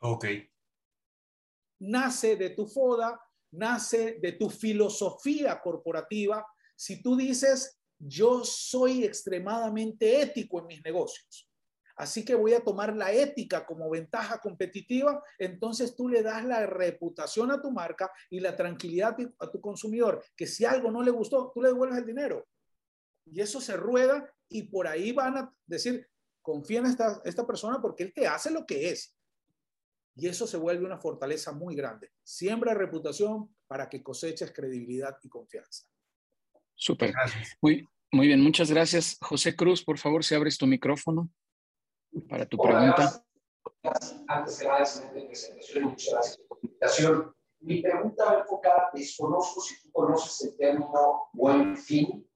Ok. 0.00 0.26
Nace 1.80 2.36
de 2.36 2.50
tu 2.50 2.66
foda, 2.66 3.20
nace 3.52 4.18
de 4.20 4.32
tu 4.32 4.48
filosofía 4.50 5.60
corporativa. 5.60 6.46
Si 6.76 7.02
tú 7.02 7.16
dices, 7.16 7.80
yo 7.98 8.44
soy 8.44 9.04
extremadamente 9.04 10.20
ético 10.22 10.60
en 10.60 10.66
mis 10.66 10.84
negocios, 10.84 11.48
Así 12.02 12.24
que 12.24 12.34
voy 12.34 12.52
a 12.52 12.64
tomar 12.64 12.96
la 12.96 13.12
ética 13.12 13.64
como 13.64 13.88
ventaja 13.88 14.40
competitiva, 14.40 15.22
entonces 15.38 15.94
tú 15.94 16.08
le 16.08 16.20
das 16.20 16.44
la 16.44 16.66
reputación 16.66 17.52
a 17.52 17.62
tu 17.62 17.70
marca 17.70 18.10
y 18.28 18.40
la 18.40 18.56
tranquilidad 18.56 19.16
a 19.38 19.48
tu 19.48 19.60
consumidor, 19.60 20.20
que 20.36 20.48
si 20.48 20.64
algo 20.64 20.90
no 20.90 21.00
le 21.00 21.12
gustó, 21.12 21.52
tú 21.54 21.62
le 21.62 21.68
devuelves 21.68 21.98
el 21.98 22.06
dinero. 22.06 22.48
Y 23.24 23.40
eso 23.40 23.60
se 23.60 23.76
rueda 23.76 24.28
y 24.48 24.64
por 24.64 24.88
ahí 24.88 25.12
van 25.12 25.36
a 25.38 25.54
decir, 25.64 26.08
confía 26.40 26.80
en 26.80 26.86
esta, 26.86 27.22
esta 27.24 27.46
persona 27.46 27.80
porque 27.80 28.02
él 28.02 28.12
te 28.12 28.26
hace 28.26 28.50
lo 28.50 28.66
que 28.66 28.90
es. 28.90 29.16
Y 30.16 30.26
eso 30.26 30.48
se 30.48 30.56
vuelve 30.56 30.84
una 30.84 30.98
fortaleza 30.98 31.52
muy 31.52 31.76
grande. 31.76 32.10
Siembra 32.24 32.74
reputación 32.74 33.54
para 33.68 33.88
que 33.88 34.02
coseches 34.02 34.50
credibilidad 34.50 35.16
y 35.22 35.28
confianza. 35.28 35.84
Súper. 36.74 37.14
Muy, 37.60 37.86
muy 38.10 38.26
bien, 38.26 38.40
muchas 38.40 38.72
gracias. 38.72 39.18
José 39.20 39.54
Cruz, 39.54 39.84
por 39.84 39.98
favor, 39.98 40.24
si 40.24 40.34
abres 40.34 40.58
tu 40.58 40.66
micrófono 40.66 41.30
para 42.28 42.46
tu 42.46 42.58
pregunta. 42.58 43.24
Antes 44.28 44.58
de 44.58 44.66
nada, 44.66 44.80
excelente 44.80 45.26
presentación 45.26 45.84
y 45.84 45.86
muchas 45.88 46.12
gracias 46.12 46.36
por 46.48 46.58
la 46.58 46.68
invitación. 46.68 47.34
Mi 47.60 47.82
pregunta 47.82 48.24
va 48.24 48.40
enfocada, 48.40 48.90
desconozco 48.92 49.60
si 49.60 49.80
tú 49.82 49.92
conoces 49.92 50.48
el 50.48 50.56
término 50.56 51.28
buen 51.32 51.76
fin 51.76 52.28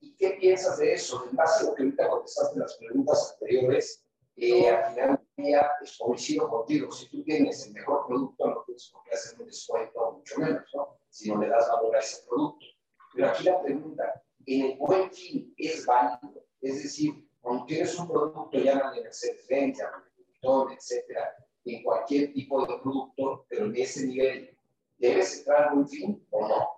y 0.00 0.16
qué 0.16 0.30
piensas 0.30 0.78
de 0.78 0.94
eso. 0.94 1.24
En 1.30 1.36
base 1.36 1.64
a 1.64 1.68
lo 1.68 1.74
que 1.74 1.82
ahorita 1.82 2.08
contestaste 2.08 2.54
en 2.54 2.60
las 2.60 2.76
preguntas 2.76 3.32
anteriores, 3.34 4.04
eh, 4.36 4.68
al 4.68 4.92
final 4.92 5.26
del 5.36 5.44
día 5.44 5.70
pues, 5.78 5.96
coincido 5.98 6.48
contigo. 6.48 6.90
Si 6.92 7.08
tú 7.08 7.22
tienes 7.24 7.66
el 7.66 7.72
mejor 7.72 8.06
producto, 8.06 8.46
no 8.46 8.62
tienes 8.66 8.90
por 8.92 9.02
qué 9.04 9.10
hacer 9.14 9.38
un 9.40 9.46
descuento, 9.46 10.12
mucho 10.12 10.40
menos, 10.40 10.64
¿no? 10.74 11.00
Si 11.08 11.30
no 11.30 11.40
le 11.40 11.48
das 11.48 11.68
valor 11.68 11.96
a 11.96 12.00
ese 12.00 12.26
producto. 12.28 12.66
Pero 13.14 13.28
aquí 13.28 13.44
la 13.44 13.62
pregunta, 13.62 14.22
¿en 14.46 14.64
el 14.64 14.78
buen 14.78 15.10
fin 15.12 15.54
es 15.56 15.86
válido? 15.86 16.44
Es 16.60 16.82
decir, 16.82 17.27
cuando 17.48 17.64
tienes 17.64 17.98
un 17.98 18.08
producto, 18.08 18.50
ya 18.52 18.90
de 18.92 19.00
Mercedes-Benz, 19.00 19.78
Vuitton, 20.16 20.72
etcétera, 20.72 21.34
en 21.64 21.82
cualquier 21.82 22.30
tipo 22.34 22.60
de 22.60 22.78
producto, 22.82 23.46
pero 23.48 23.64
en 23.66 23.76
ese 23.76 24.06
nivel, 24.06 24.50
¿debes 24.98 25.38
entrar 25.38 25.72
un 25.72 25.88
fin 25.88 26.22
o 26.28 26.46
no? 26.46 26.68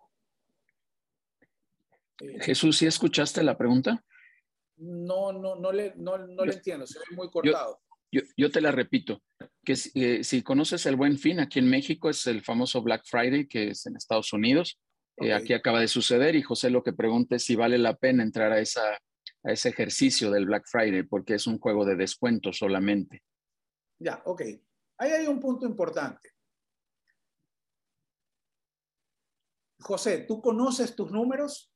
Jesús, 2.40 2.78
¿sí 2.78 2.86
escuchaste 2.86 3.42
la 3.42 3.58
pregunta? 3.58 4.04
No, 4.76 5.32
no, 5.32 5.56
no 5.56 5.72
le, 5.72 5.92
no, 5.96 6.18
no 6.18 6.44
le 6.44 6.52
entiendo, 6.52 6.86
se 6.86 7.00
ve 7.00 7.16
muy 7.16 7.28
cortado. 7.30 7.80
Yo, 8.12 8.22
yo, 8.36 8.50
te 8.50 8.60
la 8.60 8.70
repito, 8.70 9.22
que 9.64 9.74
si, 9.74 9.90
eh, 9.94 10.22
si, 10.22 10.42
conoces 10.42 10.86
el 10.86 10.94
Buen 10.94 11.18
Fin, 11.18 11.40
aquí 11.40 11.58
en 11.58 11.68
México 11.68 12.10
es 12.10 12.28
el 12.28 12.42
famoso 12.42 12.80
Black 12.80 13.02
Friday, 13.06 13.48
que 13.48 13.70
es 13.70 13.86
en 13.86 13.96
Estados 13.96 14.32
Unidos. 14.32 14.78
Eh, 15.16 15.32
aquí 15.32 15.52
acaba 15.52 15.80
de 15.80 15.88
suceder 15.88 16.36
y 16.36 16.42
José 16.42 16.70
lo 16.70 16.84
que 16.84 16.92
pregunta 16.92 17.34
es 17.36 17.44
si 17.44 17.56
vale 17.56 17.76
la 17.76 17.96
pena 17.96 18.22
entrar 18.22 18.52
a 18.52 18.60
esa 18.60 19.00
a 19.42 19.52
ese 19.52 19.70
ejercicio 19.70 20.30
del 20.30 20.46
Black 20.46 20.66
Friday 20.66 21.02
porque 21.02 21.34
es 21.34 21.46
un 21.46 21.58
juego 21.58 21.84
de 21.84 21.96
descuento 21.96 22.52
solamente. 22.52 23.22
Ya, 23.98 24.22
ok. 24.24 24.42
Ahí 24.98 25.10
hay 25.12 25.26
un 25.26 25.40
punto 25.40 25.66
importante. 25.66 26.30
José, 29.80 30.24
¿tú 30.28 30.42
conoces 30.42 30.94
tus 30.94 31.10
números? 31.10 31.72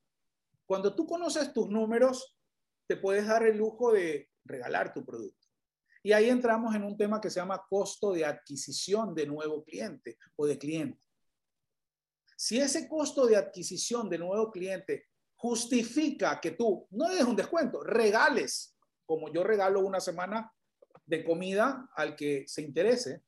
Cuando 0.67 0.95
tú 0.95 1.07
conoces 1.07 1.53
tus 1.53 1.69
números, 1.69 2.37
te 2.87 2.97
puedes 2.97 3.27
dar 3.27 3.47
el 3.47 3.57
lujo 3.57 3.93
de 3.93 4.31
regalar 4.45 4.93
tu 4.93 5.05
producto. 5.05 5.49
Y 6.03 6.13
ahí 6.13 6.29
entramos 6.29 6.75
en 6.75 6.85
un 6.85 6.99
tema 6.99 7.19
que 7.19 7.31
se 7.31 7.41
llama 7.41 7.65
costo 7.67 8.13
de 8.13 8.27
adquisición 8.27 9.15
de 9.15 9.27
nuevo 9.27 9.65
cliente 9.65 10.19
o 10.37 10.47
de 10.47 10.59
cliente. 10.59 11.03
Si 12.37 12.61
ese 12.61 12.87
costo 12.89 13.27
de 13.27 13.37
adquisición 13.37 14.11
de 14.11 14.19
nuevo 14.19 14.51
cliente 14.51 15.07
justifica 15.45 16.41
que 16.41 16.53
tú 16.53 16.89
no 16.93 17.11
des 17.11 17.23
un 17.23 17.37
descuento, 17.37 17.83
regales, 17.83 18.75
como 19.05 19.31
yo 19.31 19.45
regalo 19.45 19.81
una 19.81 20.01
semana 20.01 20.51
de 21.05 21.23
comida 21.23 21.87
al 21.95 22.17
que 22.17 22.45
se 22.47 22.63
interese. 22.63 23.23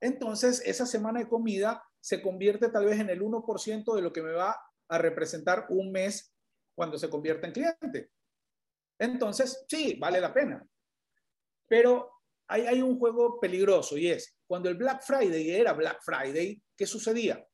Entonces, 0.00 0.60
esa 0.66 0.86
semana 0.86 1.20
de 1.20 1.28
comida 1.28 1.84
se 2.00 2.20
convierte 2.20 2.68
tal 2.70 2.86
vez 2.86 2.98
en 2.98 3.10
el 3.10 3.22
1% 3.22 3.94
de 3.94 4.02
lo 4.02 4.12
que 4.12 4.22
me 4.22 4.32
va 4.32 4.60
a 4.88 4.98
representar 4.98 5.66
un 5.68 5.92
mes 5.92 6.34
cuando 6.74 6.98
se 6.98 7.08
convierta 7.08 7.46
en 7.46 7.52
cliente. 7.52 8.10
Entonces, 8.98 9.66
sí, 9.68 9.96
vale 10.00 10.20
la 10.20 10.34
pena. 10.34 10.66
Pero 11.68 12.10
hay 12.48 12.82
un 12.82 12.98
juego 12.98 13.38
peligroso 13.38 13.96
y 13.96 14.08
es, 14.08 14.36
cuando 14.48 14.68
el 14.68 14.74
Black 14.74 15.04
Friday 15.04 15.48
era 15.48 15.74
Black 15.74 16.00
Friday, 16.02 16.60
¿qué 16.76 16.86
sucedía? 16.86 17.46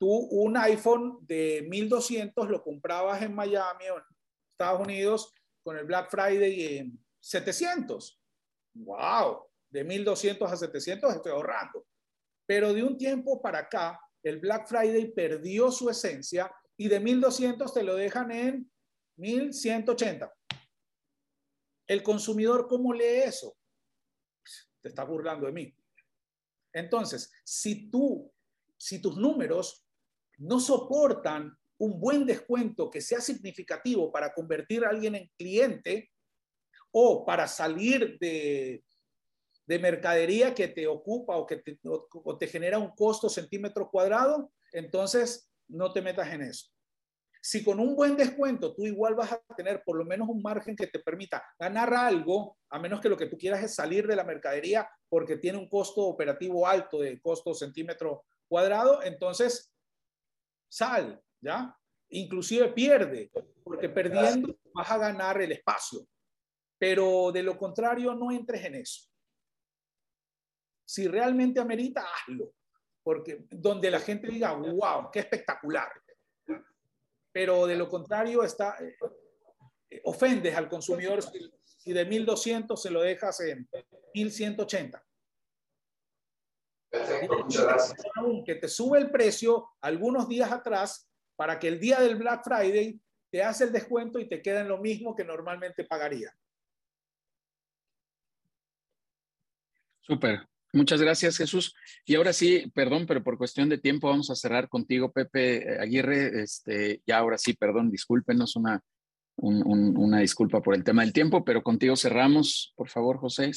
Tú 0.00 0.08
un 0.08 0.56
iPhone 0.56 1.18
de 1.20 1.66
1200 1.68 2.48
lo 2.48 2.62
comprabas 2.62 3.22
en 3.22 3.34
Miami 3.34 3.90
o 3.90 3.98
en 3.98 4.04
Estados 4.50 4.80
Unidos 4.80 5.34
con 5.62 5.76
el 5.76 5.84
Black 5.84 6.10
Friday 6.10 6.78
en 6.78 7.04
700. 7.20 8.18
¡Wow! 8.76 9.46
De 9.68 9.84
1200 9.84 10.50
a 10.50 10.56
700 10.56 11.14
estoy 11.14 11.32
ahorrando. 11.32 11.86
Pero 12.46 12.72
de 12.72 12.82
un 12.82 12.96
tiempo 12.96 13.42
para 13.42 13.58
acá, 13.58 14.00
el 14.22 14.40
Black 14.40 14.68
Friday 14.68 15.12
perdió 15.12 15.70
su 15.70 15.90
esencia 15.90 16.50
y 16.78 16.88
de 16.88 16.98
1200 16.98 17.72
te 17.72 17.82
lo 17.82 17.94
dejan 17.94 18.30
en 18.30 18.72
1180. 19.16 20.32
El 21.86 22.02
consumidor, 22.02 22.66
¿cómo 22.68 22.94
lee 22.94 23.24
eso? 23.26 23.54
Te 24.80 24.88
está 24.88 25.04
burlando 25.04 25.44
de 25.44 25.52
mí. 25.52 25.76
Entonces, 26.72 27.30
si 27.44 27.90
tú, 27.90 28.32
si 28.78 29.02
tus 29.02 29.18
números 29.18 29.86
no 30.40 30.58
soportan 30.58 31.56
un 31.78 32.00
buen 32.00 32.26
descuento 32.26 32.90
que 32.90 33.00
sea 33.00 33.20
significativo 33.20 34.10
para 34.10 34.32
convertir 34.32 34.84
a 34.84 34.90
alguien 34.90 35.14
en 35.14 35.30
cliente 35.36 36.10
o 36.90 37.24
para 37.24 37.46
salir 37.46 38.18
de, 38.18 38.82
de 39.66 39.78
mercadería 39.78 40.54
que 40.54 40.68
te 40.68 40.86
ocupa 40.86 41.36
o 41.36 41.46
que 41.46 41.56
te, 41.56 41.78
te 42.38 42.46
genera 42.46 42.78
un 42.78 42.90
costo 42.94 43.28
centímetro 43.28 43.88
cuadrado, 43.90 44.50
entonces 44.72 45.50
no 45.68 45.92
te 45.92 46.02
metas 46.02 46.32
en 46.32 46.42
eso. 46.42 46.68
Si 47.42 47.64
con 47.64 47.80
un 47.80 47.94
buen 47.94 48.16
descuento 48.16 48.74
tú 48.74 48.84
igual 48.84 49.14
vas 49.14 49.32
a 49.32 49.40
tener 49.56 49.82
por 49.84 49.96
lo 49.96 50.04
menos 50.04 50.28
un 50.28 50.42
margen 50.42 50.76
que 50.76 50.86
te 50.86 50.98
permita 50.98 51.42
ganar 51.58 51.94
algo, 51.94 52.58
a 52.68 52.78
menos 52.78 53.00
que 53.00 53.08
lo 53.08 53.16
que 53.16 53.26
tú 53.26 53.38
quieras 53.38 53.62
es 53.62 53.74
salir 53.74 54.06
de 54.06 54.16
la 54.16 54.24
mercadería 54.24 54.88
porque 55.08 55.36
tiene 55.36 55.58
un 55.58 55.68
costo 55.68 56.02
operativo 56.02 56.66
alto 56.66 56.98
de 57.00 57.20
costo 57.20 57.54
centímetro 57.54 58.24
cuadrado, 58.48 59.02
entonces 59.02 59.69
sal, 60.70 61.20
¿ya? 61.40 61.76
Inclusive 62.10 62.72
pierde, 62.72 63.30
porque 63.62 63.88
perdiendo 63.88 64.56
vas 64.72 64.90
a 64.90 64.98
ganar 64.98 65.40
el 65.42 65.52
espacio. 65.52 66.06
Pero 66.78 67.30
de 67.30 67.42
lo 67.42 67.58
contrario, 67.58 68.14
no 68.14 68.30
entres 68.30 68.64
en 68.64 68.76
eso. 68.76 69.08
Si 70.86 71.06
realmente 71.06 71.60
amerita, 71.60 72.04
hazlo. 72.04 72.54
Porque 73.02 73.46
donde 73.50 73.90
la 73.90 74.00
gente 74.00 74.28
diga, 74.28 74.52
wow, 74.52 75.10
qué 75.12 75.20
espectacular. 75.20 75.90
Pero 77.32 77.66
de 77.66 77.76
lo 77.76 77.88
contrario, 77.88 78.42
está, 78.42 78.76
eh, 78.80 80.00
ofendes 80.04 80.54
al 80.56 80.68
consumidor 80.68 81.22
si, 81.22 81.92
de 81.92 82.04
1200 82.04 82.80
se 82.80 82.90
lo 82.90 83.02
dejas 83.02 83.40
en 83.40 83.68
1180. 84.14 85.02
Perfecto, 86.90 87.44
muchas 87.44 87.64
gracias. 87.64 88.02
Que 88.44 88.54
te 88.56 88.68
sube 88.68 88.98
el 88.98 89.10
precio 89.10 89.68
algunos 89.80 90.28
días 90.28 90.50
atrás 90.50 91.08
para 91.36 91.58
que 91.58 91.68
el 91.68 91.78
día 91.78 92.00
del 92.00 92.16
Black 92.16 92.42
Friday 92.44 93.00
te 93.30 93.42
hace 93.42 93.64
el 93.64 93.72
descuento 93.72 94.18
y 94.18 94.28
te 94.28 94.42
queda 94.42 94.60
en 94.60 94.68
lo 94.68 94.78
mismo 94.78 95.14
que 95.14 95.24
normalmente 95.24 95.84
pagaría. 95.84 96.34
Súper. 100.00 100.40
Muchas 100.72 101.00
gracias, 101.00 101.36
Jesús. 101.36 101.74
Y 102.04 102.14
ahora 102.14 102.32
sí, 102.32 102.70
perdón, 102.74 103.06
pero 103.06 103.24
por 103.24 103.38
cuestión 103.38 103.68
de 103.68 103.78
tiempo 103.78 104.08
vamos 104.08 104.30
a 104.30 104.36
cerrar 104.36 104.68
contigo, 104.68 105.10
Pepe 105.12 105.80
Aguirre. 105.80 106.42
Este, 106.42 107.02
ya 107.06 107.18
ahora 107.18 107.38
sí, 107.38 107.54
perdón, 107.54 107.90
discúlpenos, 107.90 108.54
una, 108.56 108.80
una 109.36 110.20
disculpa 110.20 110.60
por 110.60 110.74
el 110.74 110.84
tema 110.84 111.02
del 111.02 111.12
tiempo, 111.12 111.44
pero 111.44 111.62
contigo 111.62 111.96
cerramos, 111.96 112.72
por 112.76 112.88
favor, 112.88 113.18
José. 113.18 113.50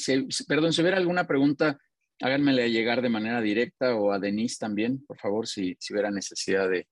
perdón, 0.48 0.72
si 0.72 0.80
hubiera 0.80 0.96
alguna 0.96 1.26
pregunta 1.26 1.78
háganmele 2.20 2.70
llegar 2.70 3.02
de 3.02 3.08
manera 3.08 3.40
directa 3.40 3.94
o 3.96 4.12
a 4.12 4.18
Denise 4.18 4.58
también, 4.58 5.04
por 5.04 5.18
favor, 5.18 5.46
si, 5.46 5.76
hubiera 5.90 6.10
necesidad 6.10 6.68
de, 6.68 6.86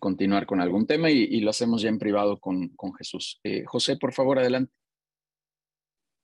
continuar 0.00 0.46
con 0.46 0.60
algún 0.60 0.86
tema 0.86 1.10
y, 1.10 1.40
lo 1.40 1.50
hacemos 1.50 1.80
ya 1.82 1.88
en 1.88 1.98
privado 1.98 2.40
con, 2.40 2.68
con 2.70 2.92
Jesús. 2.94 3.40
Eh, 3.44 3.64
José, 3.66 3.96
por 3.96 4.12
favor, 4.12 4.38
adelante. 4.38 4.72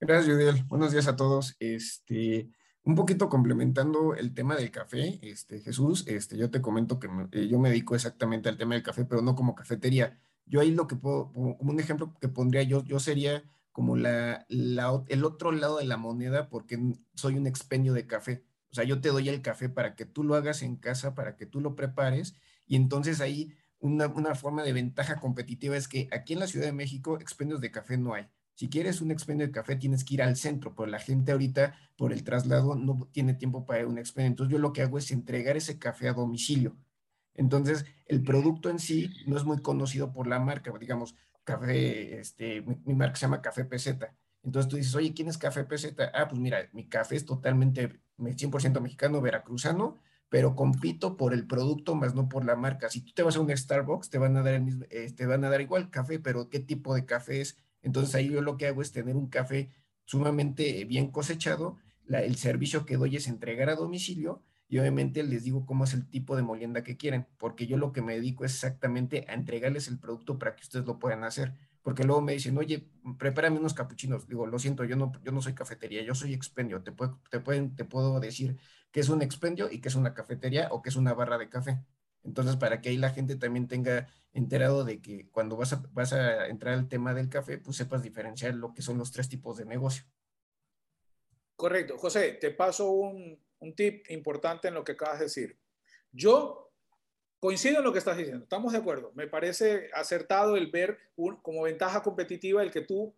Gracias, 0.01 0.35
Judiel. 0.35 0.63
Buenos 0.67 0.91
días 0.91 1.07
a 1.07 1.15
todos. 1.15 1.55
Este, 1.59 2.49
un 2.83 2.95
poquito 2.95 3.29
complementando 3.29 4.15
el 4.15 4.33
tema 4.33 4.55
del 4.57 4.69
café, 4.69 5.17
este, 5.21 5.61
Jesús, 5.61 6.05
este, 6.07 6.37
yo 6.37 6.51
te 6.51 6.61
comento 6.61 6.99
que 6.99 7.07
eh, 7.31 7.47
yo 7.47 7.57
me 7.57 7.69
dedico 7.69 7.95
exactamente 7.95 8.49
al 8.49 8.57
tema 8.57 8.73
del 8.73 8.83
café, 8.83 9.05
pero 9.05 9.21
no 9.21 9.35
como 9.35 9.55
cafetería. 9.55 10.19
Yo 10.45 10.59
ahí 10.59 10.71
lo 10.71 10.87
que 10.87 10.97
puedo, 10.97 11.31
como 11.31 11.57
un 11.59 11.79
ejemplo 11.79 12.13
que 12.19 12.27
pondría 12.27 12.63
yo, 12.63 12.83
yo 12.83 12.99
sería 12.99 13.43
como 13.73 13.97
la, 13.97 14.45
el 14.49 15.25
otro 15.25 15.51
lado 15.51 15.79
de 15.79 15.85
la 15.85 15.97
moneda 15.97 16.47
porque 16.47 16.79
soy 17.15 17.35
un 17.35 17.47
expendio 17.47 17.93
de 17.93 18.07
café. 18.07 18.45
O 18.71 18.75
sea, 18.75 18.85
yo 18.85 19.01
te 19.01 19.09
doy 19.09 19.27
el 19.29 19.41
café 19.41 19.67
para 19.67 19.95
que 19.95 20.05
tú 20.05 20.23
lo 20.23 20.35
hagas 20.35 20.61
en 20.61 20.77
casa, 20.77 21.15
para 21.15 21.35
que 21.35 21.45
tú 21.45 21.59
lo 21.59 21.75
prepares 21.75 22.35
y 22.65 22.75
entonces 22.77 23.19
ahí 23.19 23.51
una, 23.79 24.07
una 24.07 24.35
forma 24.35 24.63
de 24.63 24.73
ventaja 24.73 25.19
competitiva 25.19 25.75
es 25.75 25.87
que 25.87 26.07
aquí 26.11 26.33
en 26.33 26.39
la 26.39 26.47
Ciudad 26.47 26.67
de 26.67 26.71
México 26.71 27.19
expendios 27.19 27.59
de 27.59 27.71
café 27.71 27.97
no 27.97 28.13
hay. 28.13 28.27
Si 28.55 28.69
quieres 28.69 29.01
un 29.01 29.09
expendio 29.09 29.47
de 29.47 29.51
café, 29.51 29.75
tienes 29.75 30.03
que 30.03 30.13
ir 30.13 30.21
al 30.21 30.37
centro, 30.37 30.75
pero 30.75 30.85
la 30.85 30.99
gente 30.99 31.31
ahorita 31.31 31.75
por 31.97 32.13
el 32.13 32.23
traslado 32.23 32.75
no 32.75 33.09
tiene 33.11 33.33
tiempo 33.33 33.65
para 33.65 33.87
un 33.87 33.97
expendio. 33.97 34.27
Entonces 34.27 34.51
yo 34.51 34.59
lo 34.59 34.71
que 34.71 34.83
hago 34.83 34.99
es 34.99 35.09
entregar 35.11 35.57
ese 35.57 35.79
café 35.79 36.07
a 36.09 36.13
domicilio. 36.13 36.77
Entonces 37.33 37.85
el 38.05 38.21
producto 38.23 38.69
en 38.69 38.77
sí 38.77 39.09
no 39.25 39.37
es 39.37 39.43
muy 39.43 39.59
conocido 39.61 40.13
por 40.13 40.27
la 40.27 40.39
marca, 40.39 40.71
digamos, 40.79 41.15
café, 41.43 42.19
este, 42.19 42.61
mi, 42.61 42.93
marca 42.93 43.15
se 43.15 43.25
llama 43.25 43.41
Café 43.41 43.65
Peseta. 43.65 44.15
Entonces 44.43 44.69
tú 44.69 44.75
dices, 44.75 44.95
oye, 44.95 45.13
¿quién 45.13 45.29
es 45.29 45.37
Café 45.37 45.63
Peseta? 45.63 46.11
Ah, 46.13 46.27
pues 46.27 46.39
mira, 46.39 46.69
mi 46.73 46.87
café 46.87 47.15
es 47.15 47.25
totalmente 47.25 48.01
100% 48.17 48.81
mexicano, 48.81 49.21
veracruzano, 49.21 49.97
pero 50.29 50.55
compito 50.55 51.15
por 51.15 51.33
el 51.33 51.47
producto 51.47 51.95
más 51.95 52.15
no 52.15 52.27
por 52.27 52.45
la 52.45 52.55
marca. 52.55 52.89
Si 52.89 53.01
tú 53.01 53.13
te 53.13 53.23
vas 53.23 53.37
a 53.37 53.39
un 53.39 53.55
Starbucks, 53.55 54.09
te 54.09 54.17
van 54.17 54.35
a 54.35 54.43
dar 54.43 54.61
eh, 54.89 55.11
te 55.15 55.25
van 55.25 55.43
a 55.45 55.49
dar 55.49 55.61
igual 55.61 55.89
café, 55.89 56.19
pero 56.19 56.49
¿qué 56.49 56.59
tipo 56.59 56.93
de 56.95 57.05
café 57.05 57.41
es? 57.41 57.57
Entonces 57.81 58.15
ahí 58.15 58.29
yo 58.29 58.41
lo 58.41 58.57
que 58.57 58.67
hago 58.67 58.81
es 58.81 58.91
tener 58.91 59.15
un 59.15 59.29
café 59.29 59.69
sumamente 60.05 60.85
bien 60.85 61.11
cosechado, 61.11 61.77
el 62.07 62.35
servicio 62.35 62.85
que 62.85 62.97
doy 62.97 63.15
es 63.15 63.27
entregar 63.27 63.69
a 63.69 63.75
domicilio 63.75 64.43
y 64.67 64.79
obviamente 64.79 65.23
les 65.23 65.43
digo 65.43 65.65
cómo 65.65 65.83
es 65.83 65.93
el 65.93 66.09
tipo 66.09 66.35
de 66.35 66.41
molienda 66.41 66.83
que 66.83 66.97
quieren, 66.97 67.27
porque 67.37 67.67
yo 67.67 67.77
lo 67.77 67.91
que 67.91 68.01
me 68.01 68.15
dedico 68.15 68.45
es 68.45 68.53
exactamente 68.53 69.25
a 69.27 69.33
entregarles 69.33 69.87
el 69.87 69.99
producto 69.99 70.39
para 70.39 70.55
que 70.55 70.63
ustedes 70.63 70.85
lo 70.85 70.99
puedan 70.99 71.23
hacer. 71.23 71.53
Porque 71.83 72.05
luego 72.05 72.21
me 72.21 72.31
dicen, 72.31 72.57
oye, 72.57 72.87
prepárame 73.19 73.59
unos 73.59 73.73
capuchinos. 73.73 74.25
Digo, 74.27 74.47
lo 74.47 74.57
siento, 74.57 74.85
yo 74.85 74.95
no, 74.95 75.11
yo 75.21 75.33
no 75.33 75.41
soy 75.41 75.53
cafetería, 75.53 76.01
yo 76.01 76.15
soy 76.15 76.33
expendio. 76.33 76.81
Te, 76.81 76.93
puedo, 76.93 77.19
te, 77.29 77.41
pueden, 77.41 77.75
te 77.75 77.83
puedo 77.83 78.21
decir 78.21 78.57
que 78.91 79.01
es 79.01 79.09
un 79.09 79.21
expendio 79.21 79.69
y 79.69 79.81
que 79.81 79.89
es 79.89 79.95
una 79.95 80.13
cafetería 80.13 80.69
o 80.71 80.81
que 80.81 80.89
es 80.89 80.95
una 80.95 81.13
barra 81.13 81.37
de 81.37 81.49
café. 81.49 81.83
Entonces, 82.23 82.55
para 82.55 82.79
que 82.79 82.87
ahí 82.87 82.97
la 82.97 83.09
gente 83.09 83.35
también 83.35 83.67
tenga 83.67 84.07
enterado 84.31 84.85
de 84.85 85.01
que 85.01 85.29
cuando 85.29 85.57
vas 85.57 85.73
a, 85.73 85.83
vas 85.91 86.13
a 86.13 86.47
entrar 86.47 86.73
al 86.73 86.87
tema 86.87 87.13
del 87.13 87.27
café, 87.27 87.57
pues 87.57 87.75
sepas 87.75 88.01
diferenciar 88.01 88.55
lo 88.55 88.73
que 88.73 88.81
son 88.81 88.97
los 88.97 89.11
tres 89.11 89.27
tipos 89.27 89.57
de 89.57 89.65
negocio. 89.65 90.05
Correcto. 91.57 91.97
José, 91.97 92.37
te 92.39 92.51
paso 92.51 92.91
un, 92.91 93.42
un 93.63 93.73
tip 93.75 94.05
importante 94.09 94.67
en 94.67 94.73
lo 94.73 94.83
que 94.83 94.91
acabas 94.91 95.19
de 95.19 95.25
decir. 95.25 95.57
Yo 96.11 96.71
coincido 97.39 97.79
en 97.79 97.83
lo 97.83 97.91
que 97.91 97.99
estás 97.99 98.17
diciendo, 98.17 98.43
estamos 98.43 98.73
de 98.73 98.79
acuerdo. 98.79 99.11
Me 99.15 99.27
parece 99.27 99.89
acertado 99.93 100.55
el 100.55 100.67
ver 100.67 100.97
como 101.41 101.63
ventaja 101.63 102.03
competitiva 102.03 102.61
el 102.61 102.71
que 102.71 102.81
tú 102.81 103.13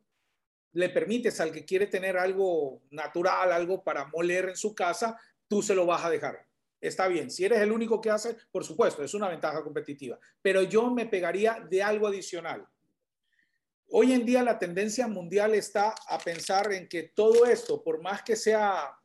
le 0.71 0.89
permites 0.89 1.39
al 1.39 1.51
que 1.51 1.65
quiere 1.65 1.87
tener 1.87 2.17
algo 2.17 2.81
natural, 2.91 3.51
algo 3.51 3.83
para 3.83 4.07
moler 4.07 4.49
en 4.49 4.57
su 4.57 4.75
casa, 4.75 5.17
tú 5.47 5.61
se 5.61 5.75
lo 5.75 5.85
vas 5.85 6.03
a 6.03 6.09
dejar. 6.09 6.45
Está 6.81 7.07
bien, 7.07 7.31
si 7.31 7.45
eres 7.45 7.59
el 7.61 7.71
único 7.71 8.01
que 8.01 8.09
hace, 8.09 8.35
por 8.51 8.63
supuesto, 8.63 9.03
es 9.03 9.13
una 9.13 9.29
ventaja 9.29 9.63
competitiva, 9.63 10.19
pero 10.41 10.61
yo 10.63 10.91
me 10.91 11.05
pegaría 11.05 11.65
de 11.69 11.81
algo 11.81 12.07
adicional. 12.07 12.67
Hoy 13.89 14.11
en 14.11 14.25
día 14.25 14.43
la 14.43 14.59
tendencia 14.59 15.07
mundial 15.07 15.55
está 15.55 15.95
a 16.07 16.17
pensar 16.19 16.71
en 16.73 16.89
que 16.89 17.03
todo 17.03 17.45
esto, 17.45 17.83
por 17.83 18.01
más 18.01 18.23
que 18.23 18.35
sea 18.35 18.97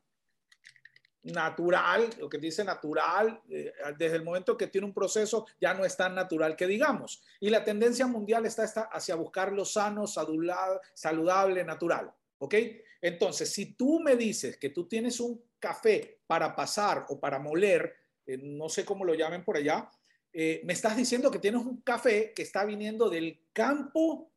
natural, 1.22 2.09
lo 2.18 2.28
que 2.28 2.38
dice 2.38 2.64
natural, 2.64 3.40
eh, 3.48 3.72
desde 3.98 4.16
el 4.16 4.24
momento 4.24 4.56
que 4.56 4.68
tiene 4.68 4.86
un 4.86 4.94
proceso 4.94 5.47
ya 5.60 5.74
no 5.74 5.84
es 5.84 5.97
tan 5.97 6.14
natural 6.14 6.56
que 6.56 6.66
digamos. 6.66 7.22
Y 7.40 7.51
la 7.51 7.62
tendencia 7.62 8.06
mundial 8.06 8.47
está, 8.47 8.64
está 8.64 8.82
hacia 8.84 9.14
buscar 9.14 9.52
lo 9.52 9.64
sano, 9.64 10.06
saludable, 10.06 11.64
natural. 11.64 12.12
¿Ok? 12.38 12.55
Entonces, 13.02 13.52
si 13.52 13.74
tú 13.74 14.01
me 14.01 14.16
dices 14.16 14.56
que 14.56 14.70
tú 14.70 14.88
tienes 14.88 15.20
un 15.20 15.42
café 15.59 16.20
para 16.26 16.56
pasar 16.56 17.06
o 17.09 17.20
para 17.20 17.38
moler, 17.38 17.94
eh, 18.26 18.38
no 18.38 18.68
sé 18.68 18.84
cómo 18.84 19.05
lo 19.05 19.14
llamen 19.14 19.44
por 19.44 19.56
allá, 19.56 19.90
eh, 20.32 20.62
me 20.64 20.72
estás 20.72 20.97
diciendo 20.97 21.30
que 21.30 21.38
tienes 21.38 21.60
un 21.60 21.82
café 21.82 22.32
que 22.34 22.42
está 22.42 22.64
viniendo 22.64 23.10
del 23.10 23.47
campo 23.52 24.30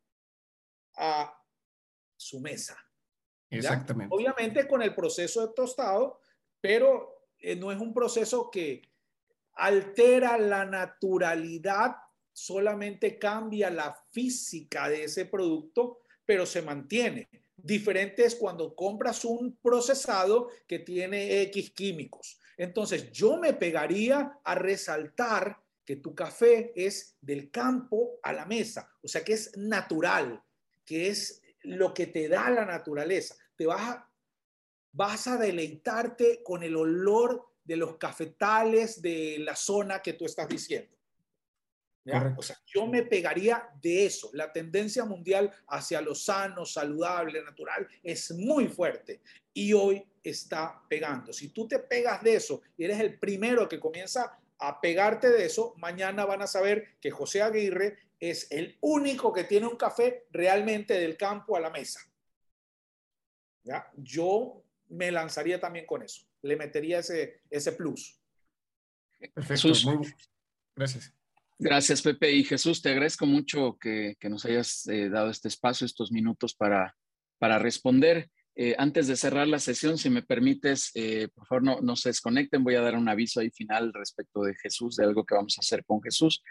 a 0.95 1.39
su 2.17 2.39
mesa. 2.39 2.77
Exactamente. 3.49 4.13
Obviamente 4.13 4.67
con 4.67 4.81
el 4.81 4.95
proceso 4.95 5.45
de 5.45 5.53
tostado 5.53 6.19
pero 6.63 7.27
eh, 7.39 7.57
no 7.57 7.73
es 7.73 7.77
un 7.77 7.93
proceso 7.93 8.49
que 8.49 8.89
altera 9.55 10.37
la 10.37 10.63
naturalidad, 10.63 11.97
solamente 12.31 13.19
cambia 13.19 13.69
la 13.69 13.93
física 14.11 14.87
de 14.87 15.03
ese 15.03 15.25
producto, 15.25 15.99
pero 16.25 16.45
se 16.45 16.61
mantiene. 16.61 17.27
Diferente 17.57 18.23
es 18.23 18.35
cuando 18.35 18.73
compras 18.75 19.25
un 19.25 19.57
procesado 19.57 20.51
que 20.65 20.79
tiene 20.79 21.41
X 21.41 21.71
químicos. 21.71 22.39
Entonces, 22.55 23.11
yo 23.11 23.37
me 23.37 23.51
pegaría 23.51 24.39
a 24.41 24.55
resaltar 24.55 25.61
que 25.83 25.97
tu 25.97 26.15
café 26.15 26.71
es 26.77 27.17
del 27.19 27.51
campo 27.51 28.19
a 28.23 28.31
la 28.31 28.45
mesa, 28.45 28.89
o 29.01 29.09
sea, 29.09 29.21
que 29.21 29.33
es 29.33 29.57
natural, 29.57 30.41
que 30.85 31.09
es 31.09 31.41
lo 31.63 31.93
que 31.93 32.07
te 32.07 32.29
da 32.29 32.49
la 32.49 32.63
naturaleza. 32.63 33.35
Te 33.57 33.65
vas 33.65 33.81
a, 33.81 34.12
vas 34.93 35.27
a 35.27 35.37
deleitarte 35.37 36.41
con 36.43 36.63
el 36.63 36.75
olor 36.75 37.45
de 37.63 37.77
los 37.77 37.97
cafetales 37.97 39.01
de 39.01 39.37
la 39.39 39.55
zona 39.55 40.01
que 40.01 40.13
tú 40.13 40.25
estás 40.25 40.47
diciendo. 40.47 40.93
O 42.35 42.41
sea, 42.41 42.57
yo 42.65 42.85
me 42.85 43.03
pegaría 43.03 43.69
de 43.81 44.05
eso. 44.05 44.29
La 44.33 44.51
tendencia 44.51 45.05
mundial 45.05 45.51
hacia 45.67 46.01
lo 46.01 46.13
sano, 46.13 46.65
saludable, 46.65 47.41
natural 47.41 47.87
es 48.01 48.31
muy 48.31 48.67
fuerte 48.67 49.21
y 49.53 49.71
hoy 49.71 50.05
está 50.21 50.81
pegando. 50.89 51.31
Si 51.31 51.49
tú 51.49 51.67
te 51.67 51.79
pegas 51.79 52.21
de 52.21 52.35
eso 52.35 52.61
y 52.75 52.83
eres 52.83 52.99
el 52.99 53.17
primero 53.17 53.69
que 53.69 53.79
comienza 53.79 54.37
a 54.59 54.81
pegarte 54.81 55.29
de 55.29 55.45
eso, 55.45 55.75
mañana 55.77 56.25
van 56.25 56.41
a 56.41 56.47
saber 56.47 56.97
que 56.99 57.09
José 57.09 57.41
Aguirre 57.41 57.97
es 58.19 58.51
el 58.51 58.77
único 58.81 59.31
que 59.31 59.45
tiene 59.45 59.67
un 59.67 59.77
café 59.77 60.27
realmente 60.31 60.93
del 60.95 61.15
campo 61.15 61.55
a 61.55 61.61
la 61.61 61.69
mesa. 61.69 62.01
¿Ya? 63.63 63.89
Yo 63.95 64.62
me 64.93 65.11
lanzaría 65.11 65.59
también 65.59 65.85
con 65.85 66.03
eso. 66.03 66.21
Le 66.41 66.55
metería 66.55 66.99
ese, 66.99 67.41
ese 67.49 67.71
plus. 67.71 68.19
Perfecto. 69.33 70.01
Gracias. 70.75 71.13
Gracias, 71.59 72.01
Pepe. 72.01 72.31
Y 72.31 72.43
Jesús, 72.43 72.81
te 72.81 72.89
agradezco 72.89 73.25
mucho 73.25 73.77
que, 73.79 74.15
nos 74.23 74.45
hayas 74.45 74.87
eh, 74.87 75.09
dado 75.09 75.29
este 75.29 75.47
espacio, 75.47 75.85
estos 75.85 76.11
minutos 76.11 76.53
para, 76.55 76.95
para 77.39 77.59
responder. 77.59 78.29
Eh, 78.55 78.75
antes 78.77 79.07
de 79.07 79.15
cerrar 79.15 79.47
la 79.47 79.59
sesión, 79.59 79.97
si 79.97 80.11
me 80.11 80.21
permites, 80.21 80.91
eh, 80.93 81.27
por 81.33 81.47
favor, 81.47 81.63
no, 81.63 81.81
no, 81.81 81.95
se 81.95 82.09
desconecten. 82.09 82.63
Voy 82.63 82.75
a 82.75 82.81
dar 82.81 82.95
un 82.95 83.09
aviso 83.09 83.39
ahí 83.39 83.49
final 83.49 83.93
respecto 83.93 84.43
de 84.43 84.53
Jesús, 84.55 84.95
de 84.95 85.05
algo 85.05 85.25
que 85.25 85.35
vamos 85.35 85.57
a 85.57 85.61
hacer 85.61 85.83
con 85.85 86.01
Jesús. 86.01 86.43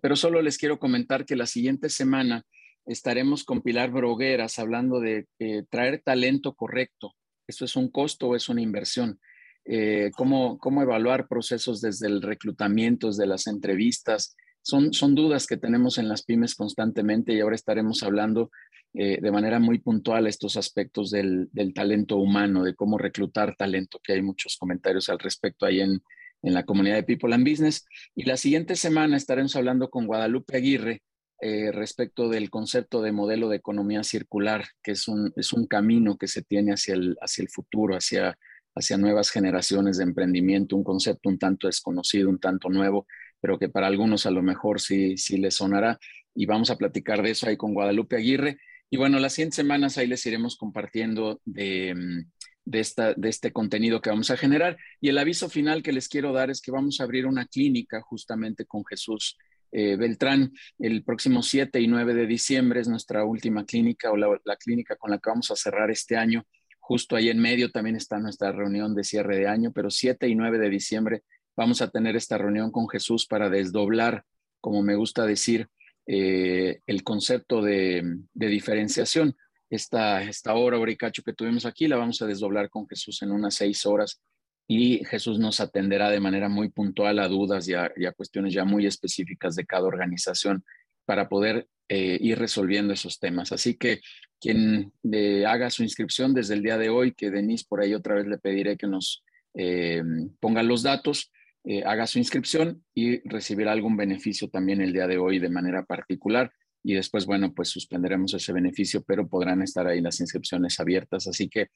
pero 0.00 0.16
solo 0.16 0.40
les 0.40 0.56
quiero 0.56 0.78
comentar 0.78 1.26
que 1.26 1.36
la 1.36 1.46
siguiente 1.46 1.90
semana 1.90 2.42
estaremos 2.86 3.44
con 3.44 3.60
Pilar 3.60 3.90
Brogueras 3.90 4.58
hablando 4.58 5.00
de 5.00 5.26
traer 5.68 6.00
talento 6.02 6.54
correcto. 6.54 7.14
¿Esto 7.46 7.64
es 7.64 7.76
un 7.76 7.88
costo 7.88 8.28
o 8.28 8.36
es 8.36 8.48
una 8.48 8.62
inversión? 8.62 9.20
Eh, 9.64 10.10
cómo, 10.16 10.58
cómo 10.58 10.82
evaluar 10.82 11.28
procesos 11.28 11.80
desde 11.80 12.06
el 12.06 12.22
reclutamiento, 12.22 13.08
desde 13.08 13.26
las 13.26 13.46
entrevistas. 13.46 14.36
Son, 14.62 14.92
son 14.92 15.14
dudas 15.14 15.46
que 15.46 15.56
tenemos 15.56 15.98
en 15.98 16.08
las 16.08 16.24
pymes 16.24 16.54
constantemente 16.54 17.32
y 17.32 17.40
ahora 17.40 17.56
estaremos 17.56 18.02
hablando 18.02 18.50
eh, 18.94 19.18
de 19.20 19.30
manera 19.30 19.58
muy 19.58 19.78
puntual 19.78 20.26
estos 20.26 20.56
aspectos 20.56 21.10
del, 21.10 21.48
del, 21.52 21.74
talento 21.74 22.16
humano, 22.16 22.64
de 22.64 22.74
cómo 22.74 22.96
reclutar 22.96 23.54
talento, 23.56 24.00
que 24.02 24.14
hay 24.14 24.22
muchos 24.22 24.56
comentarios 24.56 25.08
al 25.08 25.18
respecto 25.18 25.66
ahí 25.66 25.80
en, 25.80 26.00
en 26.42 26.54
la 26.54 26.64
comunidad 26.64 26.96
de 26.96 27.02
People 27.02 27.34
and 27.34 27.48
Business. 27.48 27.86
Y 28.14 28.24
la 28.24 28.36
siguiente 28.36 28.76
semana 28.76 29.16
estaremos 29.16 29.54
hablando 29.56 29.90
con 29.90 30.06
Guadalupe 30.06 30.56
Aguirre 30.56 31.02
eh, 31.40 31.70
respecto 31.72 32.28
del 32.28 32.50
concepto 32.50 33.02
de 33.02 33.12
modelo 33.12 33.48
de 33.48 33.56
economía 33.56 34.02
circular, 34.02 34.64
que 34.82 34.92
es 34.92 35.08
un, 35.08 35.32
es 35.36 35.52
un 35.52 35.66
camino 35.66 36.16
que 36.16 36.28
se 36.28 36.42
tiene 36.42 36.72
hacia 36.72 36.94
el, 36.94 37.16
hacia 37.20 37.42
el 37.42 37.48
futuro, 37.50 37.94
hacia 37.94 38.36
hacia 38.76 38.98
nuevas 38.98 39.30
generaciones 39.30 39.96
de 39.96 40.04
emprendimiento, 40.04 40.76
un 40.76 40.84
concepto 40.84 41.30
un 41.30 41.38
tanto 41.38 41.66
desconocido, 41.66 42.28
un 42.28 42.38
tanto 42.38 42.68
nuevo, 42.68 43.06
pero 43.40 43.58
que 43.58 43.70
para 43.70 43.86
algunos 43.86 44.26
a 44.26 44.30
lo 44.30 44.42
mejor 44.42 44.80
sí, 44.80 45.16
sí 45.16 45.38
les 45.38 45.54
sonará. 45.54 45.98
Y 46.34 46.44
vamos 46.44 46.70
a 46.70 46.76
platicar 46.76 47.22
de 47.22 47.30
eso 47.30 47.48
ahí 47.48 47.56
con 47.56 47.72
Guadalupe 47.72 48.16
Aguirre. 48.16 48.58
Y 48.90 48.98
bueno, 48.98 49.18
las 49.18 49.32
100 49.32 49.52
semanas 49.52 49.96
ahí 49.96 50.06
les 50.06 50.24
iremos 50.26 50.56
compartiendo 50.56 51.40
de, 51.46 52.24
de, 52.66 52.80
esta, 52.80 53.14
de 53.14 53.30
este 53.30 53.50
contenido 53.50 54.02
que 54.02 54.10
vamos 54.10 54.30
a 54.30 54.36
generar. 54.36 54.76
Y 55.00 55.08
el 55.08 55.16
aviso 55.16 55.48
final 55.48 55.82
que 55.82 55.92
les 55.92 56.08
quiero 56.08 56.34
dar 56.34 56.50
es 56.50 56.60
que 56.60 56.70
vamos 56.70 57.00
a 57.00 57.04
abrir 57.04 57.26
una 57.26 57.46
clínica 57.46 58.02
justamente 58.02 58.66
con 58.66 58.84
Jesús 58.84 59.38
eh, 59.76 59.96
Beltrán 59.96 60.52
el 60.78 61.04
próximo 61.04 61.42
7 61.42 61.80
y 61.80 61.86
9 61.86 62.14
de 62.14 62.26
diciembre. 62.26 62.80
Es 62.80 62.88
nuestra 62.88 63.24
última 63.24 63.64
clínica 63.64 64.10
o 64.10 64.16
la 64.16 64.56
clínica 64.56 64.96
con 64.96 65.10
la 65.10 65.18
que 65.18 65.30
vamos 65.30 65.50
a 65.50 65.56
cerrar 65.56 65.90
este 65.90 66.16
año 66.16 66.44
Justo 66.86 67.16
ahí 67.16 67.30
en 67.30 67.40
medio 67.40 67.72
también 67.72 67.96
está 67.96 68.20
nuestra 68.20 68.52
reunión 68.52 68.94
de 68.94 69.02
cierre 69.02 69.36
de 69.36 69.48
año, 69.48 69.72
pero 69.72 69.90
7 69.90 70.28
y 70.28 70.36
9 70.36 70.56
de 70.56 70.70
diciembre 70.70 71.24
vamos 71.56 71.82
a 71.82 71.90
tener 71.90 72.14
esta 72.14 72.38
reunión 72.38 72.70
con 72.70 72.88
Jesús 72.88 73.26
para 73.26 73.50
desdoblar, 73.50 74.24
como 74.60 74.84
me 74.84 74.94
gusta 74.94 75.26
decir, 75.26 75.68
eh, 76.06 76.78
el 76.86 77.02
concepto 77.02 77.60
de, 77.60 78.20
diferenciación. 78.34 79.36
Esta, 79.68 80.22
esta 80.22 80.54
hora, 80.54 80.78
hora 80.78 80.92
y 80.92 80.96
cacho 80.96 81.24
que 81.24 81.32
tuvimos 81.32 81.66
aquí, 81.66 81.88
la 81.88 81.96
vamos 81.96 82.22
a 82.22 82.26
desdoblar 82.26 82.70
con 82.70 82.86
Jesús 82.86 83.20
en 83.22 83.32
unas 83.32 83.56
seis 83.56 83.84
horas 83.84 84.22
y 84.68 85.04
Jesús 85.04 85.38
nos 85.38 85.60
atenderá 85.60 86.10
de 86.10 86.20
manera 86.20 86.48
muy 86.48 86.70
puntual 86.70 87.18
a 87.18 87.28
dudas 87.28 87.68
y 87.68 87.74
a, 87.74 88.12
cuestiones 88.16 88.52
ya 88.52 88.64
muy 88.64 88.86
específicas 88.86 89.54
de 89.54 89.64
cada 89.64 89.84
organización 89.84 90.64
para 91.04 91.28
poder 91.28 91.68
eh, 91.88 92.18
ir 92.20 92.38
resolviendo 92.38 92.92
esos 92.92 93.20
temas. 93.20 93.52
Así 93.52 93.74
que 93.74 94.00
quien 94.40 94.92
eh, 95.12 95.46
haga 95.46 95.70
su 95.70 95.82
inscripción 95.82 96.34
desde 96.34 96.54
el 96.54 96.62
día 96.62 96.78
de 96.78 96.88
hoy, 96.88 97.12
que 97.12 97.30
Denise 97.30 97.64
por 97.68 97.80
ahí 97.80 97.94
otra 97.94 98.16
vez 98.16 98.26
le 98.26 98.38
pediré 98.38 98.76
que 98.76 98.86
nos 98.86 99.22
eh, 99.54 100.02
ponga 100.40 100.62
los 100.62 100.82
datos, 100.82 101.30
eh, 101.68 101.82
haga 101.84 102.06
su 102.06 102.18
inscripción 102.18 102.84
y 102.94 103.28
recibirá 103.28 103.72
algún 103.72 103.96
beneficio 103.96 104.48
también 104.48 104.80
el 104.80 104.92
día 104.92 105.08
de 105.08 105.18
hoy 105.18 105.40
de 105.40 105.48
manera 105.48 105.84
particular. 105.84 106.52
Y 106.84 106.94
después, 106.94 107.26
bueno, 107.26 107.52
pues 107.52 107.70
suspenderemos 107.70 108.32
ese 108.34 108.52
beneficio, 108.52 109.02
pero 109.02 109.28
podrán 109.28 109.62
estar 109.62 109.86
ahí 109.88 110.00
las 110.00 110.20
inscripciones 110.20 110.78
abiertas. 110.78 111.26
Así 111.26 111.48
que, 111.48 111.68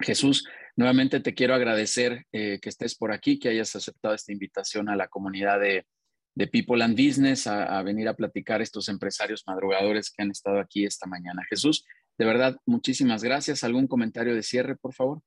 Jesús, 0.00 0.46
nuevamente 0.76 1.20
te 1.20 1.34
quiero 1.34 1.54
agradecer 1.54 2.26
que 2.32 2.60
estés 2.62 2.94
por 2.94 3.12
aquí, 3.12 3.38
que 3.38 3.48
hayas 3.48 3.74
aceptado 3.76 4.14
esta 4.14 4.32
invitación 4.32 4.88
a 4.88 4.96
la 4.96 5.08
comunidad 5.08 5.60
de, 5.60 5.86
de 6.34 6.48
People 6.48 6.82
and 6.82 6.96
Business 6.96 7.46
a, 7.46 7.80
venir 7.82 8.08
a 8.08 8.14
platicar 8.14 8.60
estos 8.60 8.88
empresarios 8.88 9.44
madrugadores 9.46 10.10
que 10.10 10.22
han 10.22 10.30
estado 10.30 10.58
aquí 10.58 10.84
esta 10.84 11.06
mañana. 11.06 11.44
Jesús, 11.48 11.86
de 12.18 12.24
verdad, 12.24 12.56
muchísimas 12.66 13.22
gracias. 13.22 13.62
¿Algún 13.62 13.86
comentario 13.86 14.34
de 14.34 14.42
cierre, 14.42 14.76
por 14.76 14.94
favor? 14.94 15.20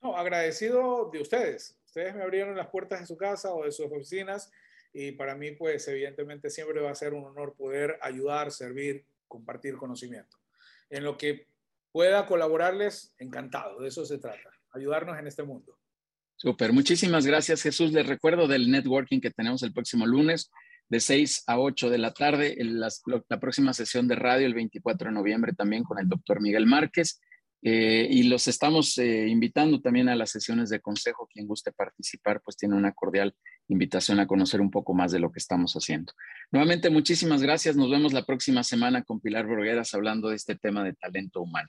No, 0.00 0.16
agradecido 0.16 1.10
de 1.12 1.20
ustedes. 1.20 1.78
Ustedes 1.84 2.14
me 2.14 2.22
abrieron 2.22 2.56
las 2.56 2.68
puertas 2.68 3.00
de 3.00 3.06
su 3.06 3.16
casa 3.16 3.52
o 3.52 3.64
de 3.64 3.72
sus 3.72 3.86
oficinas 3.86 4.50
y 4.92 5.12
para 5.12 5.34
mí, 5.34 5.52
pues, 5.52 5.86
evidentemente 5.88 6.50
siempre 6.50 6.80
va 6.80 6.90
a 6.90 6.94
ser 6.94 7.14
un 7.14 7.24
honor 7.24 7.54
poder 7.56 7.98
ayudar, 8.00 8.52
servir, 8.52 9.04
compartir 9.26 9.76
conocimiento. 9.76 10.36
En 10.90 11.04
lo 11.04 11.16
que 11.16 11.48
pueda 11.92 12.26
colaborarles, 12.26 13.14
encantado, 13.18 13.80
de 13.80 13.88
eso 13.88 14.04
se 14.04 14.18
trata, 14.18 14.50
ayudarnos 14.72 15.18
en 15.18 15.26
este 15.26 15.42
mundo. 15.42 15.78
Súper, 16.36 16.72
muchísimas 16.72 17.24
gracias 17.24 17.62
Jesús. 17.62 17.92
Les 17.92 18.06
recuerdo 18.06 18.48
del 18.48 18.70
networking 18.70 19.20
que 19.20 19.30
tenemos 19.30 19.62
el 19.62 19.72
próximo 19.72 20.06
lunes 20.06 20.50
de 20.88 20.98
6 20.98 21.44
a 21.46 21.58
8 21.58 21.88
de 21.88 21.98
la 21.98 22.12
tarde, 22.12 22.56
la, 22.58 22.90
próxima 23.40 23.72
sesión 23.72 24.08
de 24.08 24.16
radio 24.16 24.46
el 24.46 24.54
24 24.54 25.08
de 25.08 25.14
noviembre 25.14 25.52
también 25.52 25.84
con 25.84 25.98
el 25.98 26.08
doctor 26.08 26.40
Miguel 26.40 26.66
Márquez. 26.66 27.20
Eh, 27.64 28.08
y 28.10 28.24
los 28.24 28.48
estamos 28.48 28.98
eh, 28.98 29.28
invitando 29.28 29.80
también 29.80 30.08
a 30.08 30.16
las 30.16 30.30
sesiones 30.30 30.68
de 30.68 30.80
consejo. 30.80 31.28
Quien 31.32 31.46
guste 31.46 31.70
participar, 31.70 32.42
pues 32.44 32.56
tiene 32.56 32.74
una 32.74 32.90
cordial 32.92 33.36
invitación 33.68 34.18
a 34.18 34.26
conocer 34.26 34.60
un 34.60 34.70
poco 34.70 34.94
más 34.94 35.12
de 35.12 35.20
lo 35.20 35.30
que 35.30 35.38
estamos 35.38 35.74
haciendo. 35.74 36.12
Nuevamente, 36.50 36.90
muchísimas 36.90 37.40
gracias. 37.40 37.76
Nos 37.76 37.88
vemos 37.88 38.12
la 38.12 38.26
próxima 38.26 38.64
semana 38.64 39.04
con 39.04 39.20
Pilar 39.20 39.46
Borgueras 39.46 39.94
hablando 39.94 40.28
de 40.28 40.36
este 40.36 40.56
tema 40.56 40.82
de 40.82 40.94
talento 40.94 41.40
humano. 41.40 41.68